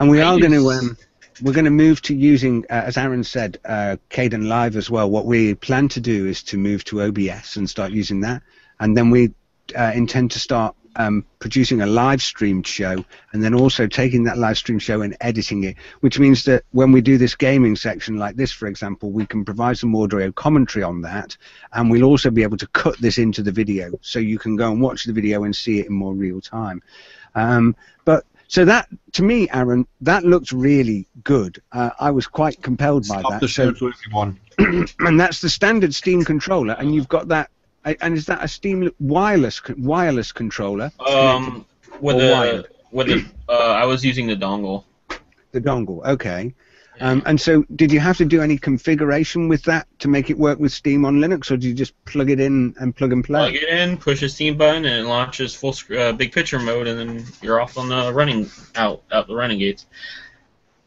And 0.00 0.10
we 0.10 0.20
are 0.20 0.38
going 0.38 0.52
to 0.52 0.70
um, 0.70 0.96
we're 1.42 1.52
going 1.52 1.64
to 1.64 1.70
move 1.70 2.02
to 2.02 2.14
using, 2.14 2.64
uh, 2.68 2.82
as 2.86 2.96
Aaron 2.96 3.22
said, 3.22 3.58
uh, 3.64 3.96
Kdenlive 4.10 4.74
as 4.74 4.90
well. 4.90 5.08
What 5.08 5.26
we 5.26 5.54
plan 5.54 5.88
to 5.90 6.00
do 6.00 6.26
is 6.26 6.42
to 6.44 6.58
move 6.58 6.84
to 6.84 7.02
OBS 7.02 7.56
and 7.56 7.70
start 7.70 7.92
using 7.92 8.20
that, 8.22 8.42
and 8.80 8.96
then 8.96 9.10
we 9.10 9.32
uh, 9.76 9.92
intend 9.94 10.30
to 10.32 10.38
start 10.38 10.74
um, 10.96 11.24
producing 11.38 11.80
a 11.82 11.86
live 11.86 12.22
streamed 12.22 12.66
show 12.66 13.04
and 13.32 13.42
then 13.42 13.54
also 13.54 13.86
taking 13.86 14.24
that 14.24 14.38
live 14.38 14.58
stream 14.58 14.78
show 14.78 15.02
and 15.02 15.16
editing 15.20 15.64
it, 15.64 15.76
which 16.00 16.18
means 16.18 16.44
that 16.44 16.64
when 16.72 16.92
we 16.92 17.00
do 17.00 17.18
this 17.18 17.34
gaming 17.34 17.76
section 17.76 18.16
like 18.16 18.36
this, 18.36 18.50
for 18.52 18.66
example, 18.66 19.10
we 19.10 19.26
can 19.26 19.44
provide 19.44 19.78
some 19.78 19.94
audio 19.94 20.32
commentary 20.32 20.82
on 20.82 21.00
that, 21.02 21.36
and 21.72 21.90
we'll 21.90 22.04
also 22.04 22.30
be 22.30 22.42
able 22.42 22.56
to 22.56 22.66
cut 22.68 22.98
this 23.00 23.18
into 23.18 23.42
the 23.42 23.52
video 23.52 23.92
so 24.00 24.18
you 24.18 24.38
can 24.38 24.56
go 24.56 24.70
and 24.72 24.80
watch 24.80 25.04
the 25.04 25.12
video 25.12 25.44
and 25.44 25.54
see 25.54 25.80
it 25.80 25.86
in 25.86 25.92
more 25.92 26.14
real 26.14 26.40
time. 26.40 26.82
Um, 27.34 27.76
but 28.04 28.24
so 28.48 28.64
that, 28.64 28.88
to 29.12 29.22
me, 29.22 29.48
Aaron, 29.50 29.86
that 30.00 30.24
looked 30.24 30.52
really 30.52 31.06
good. 31.22 31.60
Uh, 31.70 31.90
I 32.00 32.10
was 32.10 32.26
quite 32.26 32.62
compelled 32.62 33.06
by 33.06 33.20
Stop 33.20 33.32
that. 33.32 33.40
the 33.40 33.48
share 33.48 33.66
So- 33.74 33.90
to 33.90 33.92
everyone. 33.92 34.40
and 34.98 35.20
that's 35.20 35.40
the 35.40 35.48
standard 35.48 35.94
Steam 35.94 36.24
controller, 36.24 36.74
and 36.78 36.92
you've 36.94 37.08
got 37.08 37.28
that. 37.28 37.50
And 38.00 38.16
is 38.16 38.26
that 38.26 38.42
a 38.42 38.48
Steam 38.48 38.90
wireless 38.98 39.60
wireless 39.76 40.32
controller? 40.32 40.90
Um, 41.00 41.66
with 42.00 42.18
the 42.18 42.32
wired? 42.32 42.66
with 42.90 43.06
the 43.08 43.24
uh, 43.48 43.52
I 43.52 43.84
was 43.84 44.04
using 44.04 44.26
the 44.26 44.36
dongle. 44.36 44.84
The 45.52 45.60
dongle, 45.60 46.04
okay. 46.06 46.54
Um, 47.00 47.22
and 47.26 47.40
so, 47.40 47.64
did 47.76 47.92
you 47.92 48.00
have 48.00 48.16
to 48.18 48.24
do 48.24 48.42
any 48.42 48.58
configuration 48.58 49.48
with 49.48 49.62
that 49.64 49.86
to 50.00 50.08
make 50.08 50.30
it 50.30 50.38
work 50.38 50.58
with 50.58 50.72
Steam 50.72 51.04
on 51.04 51.20
Linux, 51.20 51.50
or 51.50 51.56
did 51.56 51.64
you 51.64 51.74
just 51.74 51.92
plug 52.04 52.28
it 52.28 52.40
in 52.40 52.74
and 52.80 52.94
plug 52.94 53.12
and 53.12 53.24
play? 53.24 53.38
Plug 53.38 53.54
it 53.54 53.68
in, 53.68 53.96
push 53.96 54.22
a 54.22 54.28
Steam 54.28 54.56
button, 54.56 54.84
and 54.84 55.06
it 55.06 55.08
launches 55.08 55.54
full 55.54 55.72
sc- 55.72 55.92
uh, 55.92 56.12
big 56.12 56.32
picture 56.32 56.58
mode, 56.58 56.88
and 56.88 56.98
then 56.98 57.26
you're 57.40 57.60
off 57.60 57.78
on 57.78 57.88
the 57.88 58.12
running 58.12 58.50
out 58.74 59.02
out 59.12 59.28
the 59.28 59.34
running 59.34 59.60
gates. 59.60 59.86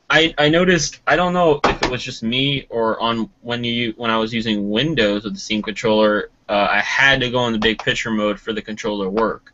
I, 0.10 0.34
I 0.38 0.50
noticed 0.50 1.00
I 1.08 1.16
don't 1.16 1.32
know 1.32 1.62
if 1.64 1.84
it 1.84 1.90
was 1.90 2.04
just 2.04 2.22
me 2.22 2.68
or 2.70 3.00
on 3.00 3.30
when 3.42 3.64
you 3.64 3.94
when 3.96 4.12
I 4.12 4.18
was 4.18 4.34
using 4.34 4.70
Windows 4.70 5.24
with 5.24 5.34
the 5.34 5.40
Steam 5.40 5.62
controller 5.62 6.30
uh, 6.52 6.68
I 6.70 6.80
had 6.82 7.22
to 7.22 7.30
go 7.32 7.48
in 7.48 7.54
the 7.54 7.60
big 7.60 7.80
picture 7.80 8.12
mode 8.12 8.38
for 8.40 8.52
the 8.52 8.62
controller 8.62 9.06
to 9.06 9.10
work. 9.10 9.54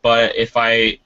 But 0.00 0.34
if 0.34 0.56
I 0.56 0.98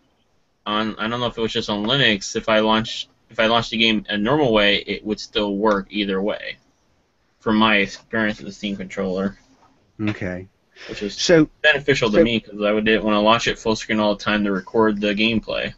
on 0.65 0.97
I 0.99 1.09
don't 1.09 1.19
know 1.21 1.27
if 1.27 1.37
it 1.37 1.41
was 1.41 1.53
just 1.53 1.69
on 1.69 1.85
Linux 1.85 2.37
if 2.37 2.49
I 2.49 2.61
launched 2.61 3.09
if 3.31 3.41
I 3.41 3.47
launched 3.47 3.71
the 3.71 3.77
game 3.79 4.05
a 4.09 4.17
normal 4.17 4.53
way 4.53 4.77
it 4.77 5.05
would 5.05 5.19
still 5.21 5.57
work 5.57 5.89
either 5.91 6.23
way. 6.23 6.57
From 7.41 7.57
my 7.57 7.77
experience 7.79 8.39
with 8.39 8.47
the 8.47 8.53
Steam 8.53 8.77
controller, 8.77 9.37
Okay. 10.01 10.47
which 10.89 11.03
is 11.03 11.15
So, 11.15 11.49
beneficial 11.63 12.09
to 12.11 12.19
So- 12.19 12.25
me 12.25 12.39
because 12.39 12.61
I 12.63 12.71
would 12.73 12.85
didn't 12.85 13.05
want 13.05 13.15
to 13.17 13.21
launch 13.21 13.49
it 13.49 13.59
full 13.59 13.75
screen 13.77 13.99
all 14.01 14.15
the 14.17 14.23
time 14.25 14.45
to 14.45 14.53
record 14.53 15.01
the 15.01 15.15
gameplay. 15.15 15.75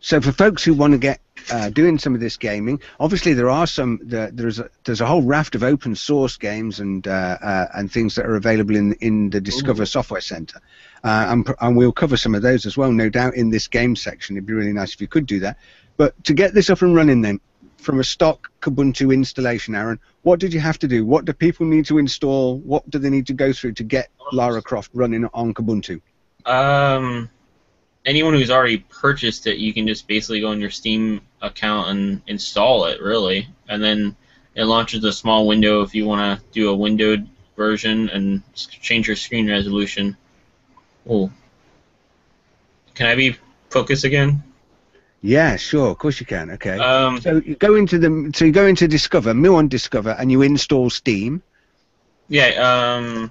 so 0.00 0.20
for 0.20 0.32
folks 0.32 0.62
who 0.64 0.74
want 0.74 0.92
to 0.92 0.98
get 0.98 1.20
uh, 1.50 1.70
doing 1.70 1.98
some 1.98 2.14
of 2.14 2.20
this 2.20 2.36
gaming, 2.36 2.80
obviously 3.00 3.32
there 3.34 3.50
are 3.50 3.66
some. 3.66 4.00
There's 4.02 4.58
a, 4.58 4.68
there's 4.84 5.00
a 5.00 5.06
whole 5.06 5.22
raft 5.22 5.54
of 5.54 5.62
open 5.62 5.94
source 5.94 6.36
games 6.36 6.80
and 6.80 7.06
uh, 7.06 7.38
uh, 7.42 7.66
and 7.74 7.90
things 7.90 8.14
that 8.14 8.26
are 8.26 8.36
available 8.36 8.76
in 8.76 8.94
in 8.94 9.30
the 9.30 9.40
Discover 9.40 9.86
Software 9.86 10.20
Center, 10.20 10.60
uh, 11.04 11.26
and, 11.28 11.54
and 11.60 11.76
we'll 11.76 11.92
cover 11.92 12.16
some 12.16 12.34
of 12.34 12.42
those 12.42 12.66
as 12.66 12.76
well, 12.76 12.92
no 12.92 13.08
doubt, 13.08 13.34
in 13.34 13.50
this 13.50 13.68
game 13.68 13.96
section. 13.96 14.36
It'd 14.36 14.46
be 14.46 14.52
really 14.52 14.72
nice 14.72 14.94
if 14.94 15.00
you 15.00 15.08
could 15.08 15.26
do 15.26 15.40
that. 15.40 15.58
But 15.96 16.22
to 16.24 16.34
get 16.34 16.54
this 16.54 16.70
up 16.70 16.82
and 16.82 16.94
running, 16.94 17.20
then 17.20 17.40
from 17.76 18.00
a 18.00 18.04
stock 18.04 18.50
Kubuntu 18.60 19.12
installation, 19.12 19.74
Aaron, 19.74 19.98
what 20.22 20.40
did 20.40 20.54
you 20.54 20.60
have 20.60 20.78
to 20.78 20.88
do? 20.88 21.04
What 21.04 21.24
do 21.24 21.32
people 21.32 21.66
need 21.66 21.86
to 21.86 21.98
install? 21.98 22.58
What 22.58 22.88
do 22.88 22.98
they 22.98 23.10
need 23.10 23.26
to 23.26 23.34
go 23.34 23.52
through 23.52 23.72
to 23.74 23.84
get 23.84 24.08
Lara 24.32 24.62
Croft 24.62 24.90
running 24.94 25.28
on 25.34 25.52
Kubuntu? 25.52 26.00
Um, 26.46 27.28
anyone 28.06 28.34
who's 28.34 28.50
already 28.50 28.78
purchased 28.78 29.46
it, 29.46 29.58
you 29.58 29.72
can 29.72 29.86
just 29.86 30.06
basically 30.08 30.40
go 30.40 30.48
on 30.48 30.60
your 30.60 30.70
Steam 30.70 31.20
account 31.40 31.88
and 31.90 32.22
install 32.26 32.86
it, 32.86 33.00
really, 33.00 33.48
and 33.68 33.82
then 33.82 34.16
it 34.54 34.64
launches 34.64 35.04
a 35.04 35.12
small 35.12 35.46
window 35.46 35.82
if 35.82 35.94
you 35.94 36.06
want 36.06 36.38
to 36.38 36.44
do 36.52 36.70
a 36.70 36.74
windowed 36.74 37.28
version 37.56 38.08
and 38.10 38.42
change 38.56 39.06
your 39.06 39.16
screen 39.16 39.48
resolution. 39.48 40.16
Oh, 41.08 41.30
can 42.94 43.06
I 43.06 43.14
be 43.14 43.36
focused 43.70 44.04
again? 44.04 44.42
Yeah, 45.22 45.56
sure, 45.56 45.90
of 45.90 45.98
course 45.98 46.18
you 46.20 46.26
can. 46.26 46.50
Okay. 46.50 46.76
Um, 46.78 47.20
So 47.20 47.40
you 47.44 47.54
go 47.54 47.76
into 47.76 47.98
the 47.98 48.32
so 48.34 48.44
you 48.44 48.52
go 48.52 48.66
into 48.66 48.88
Discover, 48.88 49.32
Muon 49.34 49.68
Discover, 49.68 50.16
and 50.18 50.30
you 50.32 50.42
install 50.42 50.90
Steam. 50.90 51.42
yeah. 52.28 52.48
Um. 52.96 53.30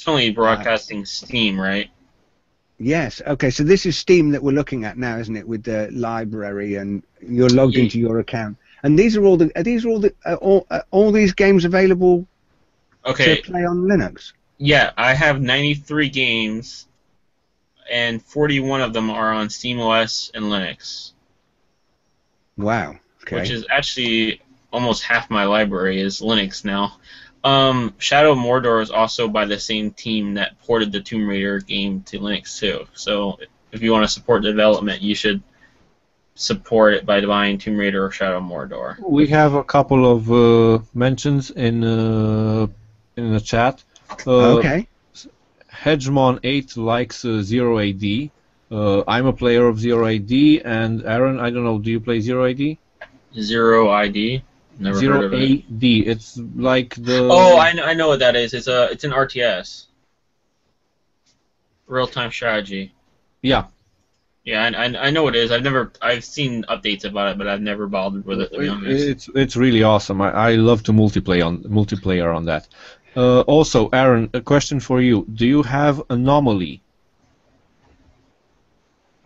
It's 0.00 0.08
only 0.08 0.30
broadcasting 0.30 1.04
Steam, 1.04 1.60
right? 1.60 1.90
Yes. 2.78 3.20
Okay. 3.26 3.50
So 3.50 3.62
this 3.64 3.84
is 3.84 3.98
Steam 3.98 4.30
that 4.30 4.42
we're 4.42 4.52
looking 4.52 4.86
at 4.86 4.96
now, 4.96 5.18
isn't 5.18 5.36
it? 5.36 5.46
With 5.46 5.62
the 5.64 5.90
library, 5.92 6.76
and 6.76 7.02
you're 7.20 7.50
logged 7.50 7.74
Ye- 7.74 7.82
into 7.82 7.98
your 7.98 8.18
account. 8.18 8.56
And 8.82 8.98
these 8.98 9.14
are 9.18 9.24
all 9.26 9.36
the 9.36 9.52
are 9.56 9.62
these 9.62 9.84
are 9.84 9.90
all 9.90 9.98
the 10.00 10.14
uh, 10.24 10.36
all, 10.36 10.66
uh, 10.70 10.80
all 10.90 11.12
these 11.12 11.34
games 11.34 11.66
available 11.66 12.26
Okay. 13.04 13.36
to 13.36 13.42
play 13.42 13.62
on 13.66 13.82
Linux? 13.82 14.32
Yeah, 14.56 14.92
I 14.96 15.12
have 15.12 15.42
93 15.42 16.08
games, 16.08 16.86
and 17.90 18.22
41 18.24 18.80
of 18.80 18.94
them 18.94 19.10
are 19.10 19.32
on 19.34 19.48
SteamOS 19.48 20.30
and 20.32 20.46
Linux, 20.46 21.12
Wow. 22.56 22.96
Okay. 23.24 23.36
which 23.36 23.50
is 23.50 23.66
actually 23.70 24.40
almost 24.72 25.02
half 25.02 25.28
my 25.28 25.44
library 25.44 26.00
is 26.00 26.20
Linux 26.22 26.64
now. 26.64 26.96
Um, 27.42 27.94
Shadow 27.98 28.32
of 28.32 28.38
Mordor 28.38 28.82
is 28.82 28.90
also 28.90 29.28
by 29.28 29.46
the 29.46 29.58
same 29.58 29.92
team 29.92 30.34
that 30.34 30.60
ported 30.60 30.92
the 30.92 31.00
Tomb 31.00 31.26
Raider 31.26 31.60
game 31.60 32.02
to 32.04 32.18
Linux 32.18 32.58
too. 32.58 32.86
So 32.92 33.38
if 33.72 33.82
you 33.82 33.92
want 33.92 34.04
to 34.04 34.12
support 34.12 34.42
development, 34.42 35.00
you 35.00 35.14
should 35.14 35.42
support 36.34 36.94
it 36.94 37.06
by 37.06 37.20
buying 37.20 37.58
Tomb 37.58 37.76
Raider 37.76 38.04
or 38.04 38.10
Shadow 38.10 38.38
of 38.38 38.44
Mordor. 38.44 38.98
We 39.00 39.26
have 39.28 39.54
a 39.54 39.64
couple 39.64 40.10
of 40.10 40.30
uh, 40.30 40.84
mentions 40.94 41.50
in 41.50 41.82
uh, 41.84 42.66
in 43.16 43.32
the 43.32 43.40
chat. 43.40 43.82
Uh, 44.26 44.58
okay. 44.58 44.86
Hedgemon8 45.72 46.76
likes 46.76 47.24
uh, 47.24 47.42
Zero 47.42 47.78
AD. 47.78 48.30
Uh, 48.70 49.02
I'm 49.08 49.26
a 49.26 49.32
player 49.32 49.66
of 49.66 49.80
Zero 49.80 50.06
AD, 50.06 50.30
and 50.30 51.04
Aaron, 51.04 51.40
I 51.40 51.50
don't 51.50 51.64
know, 51.64 51.78
do 51.78 51.90
you 51.90 52.00
play 52.00 52.20
Zero 52.20 52.44
AD? 52.44 52.76
Zero 53.38 53.90
ID. 53.90 54.42
Never 54.80 54.98
Zero 54.98 55.24
of 55.24 55.34
it. 55.34 55.62
It's 55.70 56.38
like 56.56 56.94
the. 56.94 57.28
Oh, 57.30 57.58
I 57.58 57.72
know, 57.74 57.84
I 57.84 57.92
know 57.92 58.08
what 58.08 58.20
that 58.20 58.34
is. 58.34 58.54
It's 58.54 58.66
a 58.66 58.90
it's 58.90 59.04
an 59.04 59.10
RTS. 59.10 59.84
Real 61.86 62.06
time 62.06 62.30
strategy. 62.30 62.94
Yeah. 63.42 63.66
Yeah, 64.44 64.64
I, 64.64 64.86
I, 64.86 65.06
I 65.08 65.10
know 65.10 65.22
what 65.22 65.36
it 65.36 65.44
is. 65.44 65.52
I've 65.52 65.62
never 65.62 65.92
I've 66.00 66.24
seen 66.24 66.64
updates 66.64 67.04
about 67.04 67.32
it, 67.32 67.38
but 67.38 67.46
I've 67.46 67.60
never 67.60 67.88
bothered 67.88 68.24
with 68.24 68.40
it 68.40 68.52
to 68.52 68.58
be 68.58 68.68
honest. 68.68 69.06
It's 69.06 69.28
it's 69.34 69.54
really 69.54 69.82
awesome. 69.82 70.22
I, 70.22 70.30
I 70.30 70.54
love 70.54 70.82
to 70.84 70.92
multiplayer 70.92 71.46
on 71.46 71.58
multiplayer 71.64 72.34
on 72.34 72.46
that. 72.46 72.66
Uh, 73.14 73.40
also, 73.40 73.88
Aaron, 73.88 74.30
a 74.32 74.40
question 74.40 74.80
for 74.80 75.02
you. 75.02 75.26
Do 75.34 75.46
you 75.46 75.62
have 75.62 76.00
Anomaly? 76.08 76.80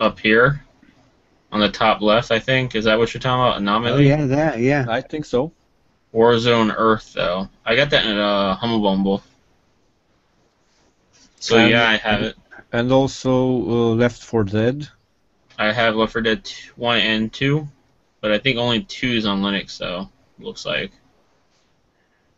Up 0.00 0.18
here, 0.18 0.63
on 1.54 1.60
the 1.60 1.68
top 1.70 2.02
left, 2.02 2.32
I 2.32 2.40
think. 2.40 2.74
Is 2.74 2.84
that 2.84 2.98
what 2.98 3.14
you're 3.14 3.20
talking 3.20 3.40
about? 3.40 3.58
Anomaly? 3.58 3.92
Oh 3.92 4.16
yeah, 4.16 4.26
that, 4.26 4.58
Yeah. 4.58 4.86
I 4.88 5.00
think 5.00 5.24
so. 5.24 5.52
Warzone 6.12 6.74
Earth 6.76 7.12
though. 7.14 7.48
I 7.64 7.76
got 7.76 7.90
that 7.90 8.04
in 8.04 8.18
uh, 8.18 8.56
Humble 8.56 8.82
Bundle. 8.82 9.22
So 11.38 11.56
And- 11.58 11.70
yeah, 11.70 11.88
I 11.88 11.96
have 11.96 12.22
it. 12.22 12.36
And 12.72 12.90
also 12.90 13.30
uh, 13.30 13.94
Left 13.94 14.20
4 14.20 14.42
Dead. 14.44 14.88
I 15.56 15.70
have 15.72 15.94
Left 15.94 16.12
4 16.12 16.22
Dead 16.22 16.50
one 16.74 16.98
and 16.98 17.32
two, 17.32 17.68
but 18.20 18.32
I 18.32 18.38
think 18.38 18.58
only 18.58 18.82
two 18.82 19.10
is 19.10 19.26
on 19.26 19.42
Linux 19.42 19.78
though. 19.78 20.08
Looks 20.40 20.66
like. 20.66 20.90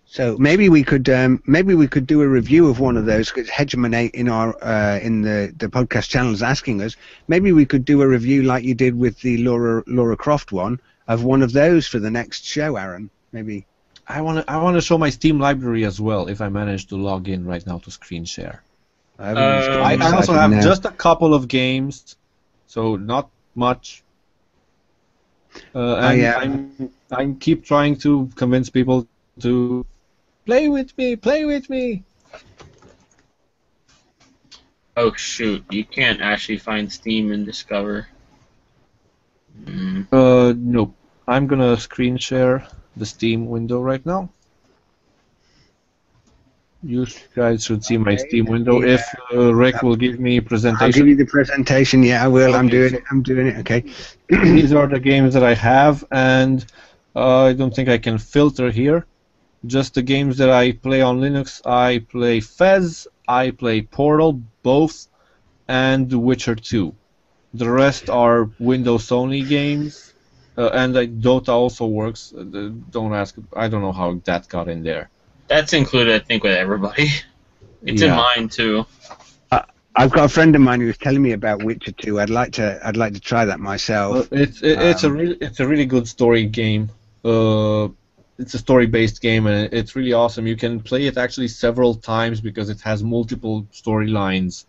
So 0.08 0.36
maybe 0.38 0.68
we 0.68 0.84
could 0.84 1.08
um, 1.08 1.42
maybe 1.46 1.74
we 1.74 1.88
could 1.88 2.06
do 2.06 2.22
a 2.22 2.28
review 2.28 2.68
of 2.68 2.78
one 2.78 2.96
of 2.96 3.06
those 3.06 3.30
because 3.30 3.50
Hegemon 3.50 4.10
in 4.12 4.28
our 4.28 4.56
uh, 4.64 4.98
in 5.00 5.22
the, 5.22 5.52
the 5.56 5.68
podcast 5.68 6.08
channel 6.08 6.32
is 6.32 6.42
asking 6.42 6.80
us. 6.80 6.96
Maybe 7.28 7.52
we 7.52 7.66
could 7.66 7.84
do 7.84 8.02
a 8.02 8.08
review 8.08 8.44
like 8.44 8.64
you 8.64 8.74
did 8.74 8.96
with 8.96 9.20
the 9.20 9.38
Lara 9.38 9.82
Lara 9.86 10.16
Croft 10.16 10.52
one 10.52 10.80
of 11.08 11.24
one 11.24 11.42
of 11.42 11.52
those 11.52 11.86
for 11.86 11.98
the 11.98 12.10
next 12.10 12.44
show, 12.44 12.76
Aaron. 12.76 13.10
Maybe. 13.32 13.66
I 14.08 14.20
want 14.20 14.38
to 14.38 14.50
I 14.50 14.58
want 14.62 14.76
to 14.76 14.80
show 14.80 14.96
my 14.96 15.10
Steam 15.10 15.40
library 15.40 15.84
as 15.84 16.00
well 16.00 16.28
if 16.28 16.40
I 16.40 16.48
manage 16.48 16.86
to 16.86 16.96
log 16.96 17.28
in 17.28 17.44
right 17.44 17.66
now 17.66 17.78
to 17.78 17.90
screen 17.90 18.24
share. 18.24 18.62
I, 19.18 19.30
Um, 19.30 19.82
I, 19.82 19.96
I 19.96 20.12
also 20.16 20.34
have 20.34 20.52
uh, 20.52 20.62
just 20.62 20.84
a 20.84 20.90
couple 20.92 21.34
of 21.34 21.48
games, 21.48 22.16
so 22.66 22.96
not 22.96 23.28
much. 23.54 24.04
Uh, 25.74 25.96
and 25.96 26.04
I, 26.04 26.24
uh, 26.24 26.40
I'm 26.40 26.90
I 27.10 27.34
keep 27.40 27.64
trying 27.64 27.96
to 27.96 28.30
convince 28.36 28.70
people 28.70 29.08
to 29.40 29.84
play 30.46 30.68
with 30.68 30.96
me, 30.96 31.16
play 31.16 31.44
with 31.44 31.68
me. 31.68 32.04
Oh 34.96 35.12
shoot! 35.12 35.62
You 35.70 35.84
can't 35.84 36.22
actually 36.22 36.56
find 36.58 36.90
Steam 36.90 37.30
and 37.32 37.44
Discover. 37.44 38.06
Mm. 39.64 40.06
Uh, 40.10 40.54
no, 40.56 40.94
I'm 41.28 41.46
gonna 41.46 41.76
screen 41.76 42.16
share 42.16 42.66
the 42.96 43.04
Steam 43.04 43.46
window 43.46 43.82
right 43.82 44.04
now. 44.06 44.30
You 46.82 47.06
guys 47.34 47.64
should 47.64 47.84
see 47.84 47.98
my 47.98 48.12
Okay, 48.12 48.28
Steam 48.28 48.44
window. 48.46 48.80
yeah. 48.80 48.94
If 48.94 49.04
uh, 49.34 49.54
Rick 49.54 49.82
will 49.82 49.96
give 49.96 50.20
me 50.20 50.36
a 50.38 50.42
presentation, 50.42 50.86
I'll 50.86 50.92
give 50.92 51.08
you 51.08 51.16
the 51.16 51.26
presentation. 51.26 52.02
Yeah, 52.02 52.24
I 52.24 52.28
will. 52.28 52.54
I'm 52.54 52.68
doing 52.68 52.94
it. 52.94 53.02
I'm 53.10 53.22
doing 53.22 53.48
it. 53.48 53.56
Okay. 53.58 53.84
these 54.28 54.72
are 54.72 54.86
the 54.86 55.00
games 55.00 55.34
that 55.34 55.42
I 55.42 55.54
have, 55.54 56.04
and 56.12 56.64
uh, 57.14 57.44
I 57.46 57.52
don't 57.52 57.74
think 57.74 57.88
I 57.88 57.98
can 57.98 58.16
filter 58.18 58.70
here. 58.70 59.04
Just 59.64 59.94
the 59.94 60.02
games 60.02 60.36
that 60.38 60.50
I 60.50 60.72
play 60.72 61.00
on 61.02 61.20
Linux, 61.20 61.60
I 61.66 61.98
play 61.98 62.40
Fez, 62.40 63.08
I 63.26 63.50
play 63.50 63.82
Portal, 63.82 64.40
both, 64.62 65.06
and 65.68 66.12
Witcher 66.12 66.54
2. 66.54 66.94
The 67.54 67.70
rest 67.70 68.10
are 68.10 68.50
Windows 68.58 69.10
only 69.10 69.42
games, 69.42 70.12
uh, 70.58 70.68
and 70.72 70.94
like, 70.94 71.18
Dota 71.20 71.48
also 71.48 71.86
works. 71.86 72.32
Uh, 72.36 72.70
don't 72.90 73.14
ask, 73.14 73.34
I 73.54 73.68
don't 73.68 73.80
know 73.82 73.92
how 73.92 74.20
that 74.24 74.48
got 74.48 74.68
in 74.68 74.82
there. 74.82 75.08
That's 75.48 75.72
included, 75.72 76.14
I 76.14 76.24
think, 76.24 76.42
with 76.44 76.56
everybody. 76.56 77.08
It's 77.82 78.02
Yeah. 78.02 78.08
in 78.08 78.16
mine 78.16 78.48
too. 78.48 78.84
I've 79.98 80.12
got 80.12 80.26
a 80.26 80.28
friend 80.28 80.54
of 80.54 80.60
mine 80.60 80.80
who 80.80 80.88
was 80.88 80.98
telling 80.98 81.22
me 81.22 81.32
about 81.32 81.62
Witcher 81.62 81.92
2. 81.92 82.20
I'd 82.20 82.28
like 82.28 82.52
to 82.52 82.78
I'd 82.86 82.98
like 82.98 83.14
to 83.14 83.20
try 83.20 83.46
that 83.46 83.60
myself. 83.60 84.30
Uh, 84.30 84.36
it's 84.36 84.62
it, 84.62 84.78
it's 84.78 85.04
a 85.04 85.06
Um, 85.06 85.16
really 85.16 85.36
it's 85.40 85.58
a 85.60 85.66
really 85.66 85.86
good 85.86 86.06
story 86.06 86.44
game. 86.44 86.90
Uh, 87.24 87.88
it's 88.38 88.54
a 88.54 88.58
story-based 88.58 89.20
game 89.20 89.46
and 89.46 89.72
it's 89.72 89.96
really 89.96 90.12
awesome. 90.12 90.46
You 90.46 90.56
can 90.56 90.80
play 90.80 91.06
it 91.06 91.16
actually 91.16 91.48
several 91.48 91.94
times 91.94 92.40
because 92.40 92.68
it 92.68 92.80
has 92.82 93.02
multiple 93.02 93.66
storylines. 93.72 94.66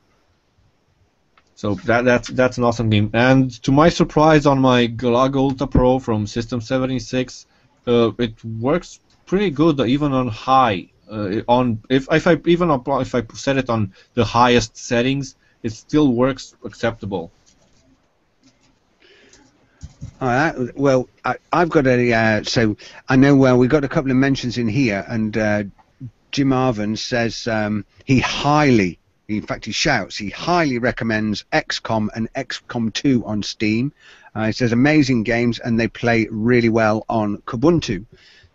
So 1.56 1.74
that 1.86 2.06
that's 2.06 2.28
that's 2.30 2.58
an 2.60 2.64
awesome 2.64 2.90
game. 2.90 3.10
And 3.14 3.52
to 3.64 3.72
my 3.72 3.90
surprise, 3.90 4.46
on 4.46 4.60
my 4.62 4.88
Galago 4.88 5.38
Ultra 5.38 5.68
Pro 5.68 6.00
from 6.00 6.28
System 6.28 6.62
76, 6.62 7.48
uh, 7.88 8.12
it 8.20 8.44
works 8.44 9.00
pretty 9.26 9.50
good 9.50 9.80
even 9.80 10.14
on 10.14 10.28
high. 10.28 10.90
Uh, 11.10 11.42
on 11.48 11.82
if 11.90 12.08
if 12.12 12.28
I 12.28 12.38
even 12.46 12.70
apply, 12.70 13.02
if 13.02 13.16
I 13.16 13.24
set 13.34 13.58
it 13.58 13.70
on 13.70 13.94
the 14.14 14.24
highest 14.24 14.78
settings, 14.78 15.36
it 15.64 15.72
still 15.72 16.12
works 16.12 16.56
acceptable. 16.64 17.32
All 20.20 20.28
right. 20.28 20.76
Well, 20.76 21.08
I, 21.24 21.36
I've 21.54 21.70
got 21.70 21.86
a. 21.86 22.14
Uh, 22.14 22.44
so 22.44 22.76
I 23.08 23.16
know. 23.16 23.36
Well, 23.36 23.58
we've 23.58 23.70
got 23.70 23.84
a 23.84 23.88
couple 23.88 24.10
of 24.10 24.18
mentions 24.18 24.58
in 24.58 24.68
here, 24.68 25.06
and 25.08 25.38
uh, 25.38 25.64
Jim 26.32 26.50
Arvin 26.50 26.98
says 26.98 27.48
um, 27.48 27.86
he 28.06 28.20
highly, 28.20 29.00
in 29.28 29.44
fact, 29.44 29.66
he 29.66 29.72
shouts, 29.72 30.18
he 30.18 30.30
highly 30.30 30.80
recommends 30.80 31.46
XCOM 31.54 32.10
and 32.16 32.32
XCOM 32.34 32.94
2 32.94 33.26
on 33.26 33.44
Steam. 33.44 33.94
Uh, 34.34 34.48
he 34.48 34.52
says 34.52 34.72
amazing 34.72 35.24
games, 35.24 35.60
and 35.60 35.80
they 35.80 35.88
play 35.88 36.28
really 36.32 36.70
well 36.70 37.06
on 37.10 37.38
Kubuntu. 37.40 38.06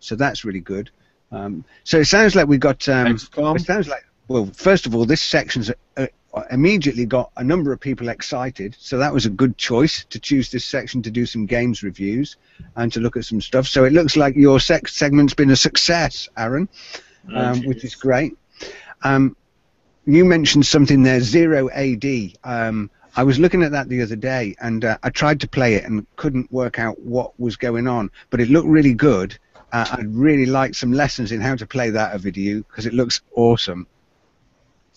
So 0.01 0.17
that's 0.17 0.45
really 0.45 0.61
good. 0.61 0.91
Um, 1.31 1.65
so 1.85 2.01
it 2.01 2.07
sounds 2.07 2.35
like 2.35 2.49
we've 2.49 2.61
got. 2.61 2.89
Um, 2.89 3.15
XCOM. 3.15 3.57
it 3.57 3.65
sounds 3.65 3.89
like. 3.89 4.05
Well, 4.29 4.47
first 4.47 4.87
of 4.87 4.95
all, 4.95 5.05
this 5.05 5.23
section's 5.23 5.71
uh, 5.97 6.07
immediately 6.51 7.05
got 7.05 7.31
a 7.37 7.45
number 7.45 7.73
of 7.73 7.81
people 7.81 8.09
excited. 8.09 8.75
So 8.79 8.99
that 8.99 9.13
was 9.13 9.27
a 9.27 9.31
good 9.31 9.57
choice 9.59 10.05
to 10.07 10.19
choose 10.19 10.51
this 10.51 10.65
section 10.65 11.03
to 11.03 11.11
do 11.11 11.27
some 11.27 11.47
games 11.47 11.83
reviews 11.83 12.37
and 12.77 12.93
to 12.93 13.01
look 13.01 13.17
at 13.17 13.25
some 13.25 13.41
stuff. 13.41 13.67
So 13.67 13.85
it 13.85 13.93
looks 13.93 14.17
like 14.17 14.35
your 14.37 14.59
sec- 14.61 14.89
segment's 14.89 15.35
been 15.35 15.51
a 15.51 15.57
success, 15.57 16.29
Aaron, 16.37 16.69
Oh, 17.31 17.37
um, 17.39 17.61
jeez. 17.61 17.67
which 17.69 17.85
is 17.85 17.95
great. 17.95 18.37
Um, 19.03 19.37
you 20.07 20.25
mentioned 20.25 20.67
something 20.67 21.03
there, 21.03 21.21
zero 21.21 21.71
AD. 21.71 22.05
Um, 22.45 22.91
I 23.15 23.23
was 23.23 23.39
looking 23.39 23.63
at 23.63 23.71
that 23.73 23.89
the 23.89 24.01
other 24.03 24.17
day, 24.17 24.57
and 24.61 24.85
uh, 24.85 24.97
I 25.03 25.11
tried 25.11 25.39
to 25.41 25.49
play 25.49 25.75
it 25.75 25.85
and 25.85 26.07
couldn't 26.17 26.51
work 26.51 26.79
out 26.79 26.99
what 27.01 27.39
was 27.39 27.57
going 27.57 27.87
on. 27.87 28.11
But 28.31 28.41
it 28.41 28.49
looked 28.49 28.67
really 28.69 28.95
good. 28.95 29.39
Uh, 29.71 29.87
I'd 29.93 30.13
really 30.15 30.47
like 30.47 30.75
some 30.75 30.93
lessons 30.93 31.31
in 31.31 31.41
how 31.41 31.55
to 31.57 31.67
play 31.67 31.91
that 31.91 32.15
over 32.15 32.31
to 32.31 32.41
you 32.41 32.65
because 32.65 32.87
it 32.87 32.95
looks 32.95 33.21
awesome. 33.37 33.87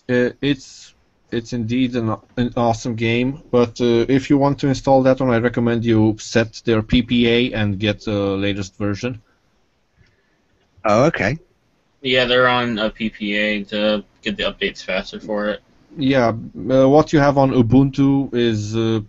Uh, 0.08 0.30
it's 0.40 0.94
it's 1.30 1.52
indeed 1.52 1.96
an, 1.96 2.16
an 2.36 2.52
awesome 2.56 2.94
game, 2.94 3.42
but 3.50 3.80
uh, 3.80 4.06
if 4.08 4.30
you 4.30 4.38
want 4.38 4.58
to 4.60 4.68
install 4.68 5.02
that 5.02 5.20
one, 5.20 5.30
I 5.30 5.38
recommend 5.38 5.84
you 5.84 6.16
set 6.18 6.62
their 6.64 6.82
PPA 6.82 7.54
and 7.54 7.78
get 7.78 8.04
the 8.04 8.12
latest 8.12 8.76
version. 8.76 9.20
Oh, 10.84 11.04
okay. 11.06 11.38
Yeah, 12.00 12.26
they're 12.26 12.48
on 12.48 12.78
a 12.78 12.90
PPA 12.90 13.68
to 13.68 14.04
get 14.22 14.36
the 14.36 14.44
updates 14.44 14.84
faster 14.84 15.18
for 15.18 15.48
it. 15.48 15.62
Yeah, 15.96 16.28
uh, 16.28 16.88
what 16.88 17.12
you 17.12 17.18
have 17.18 17.38
on 17.38 17.50
Ubuntu 17.50 18.32
is 18.34 18.76
uh, 18.76 19.00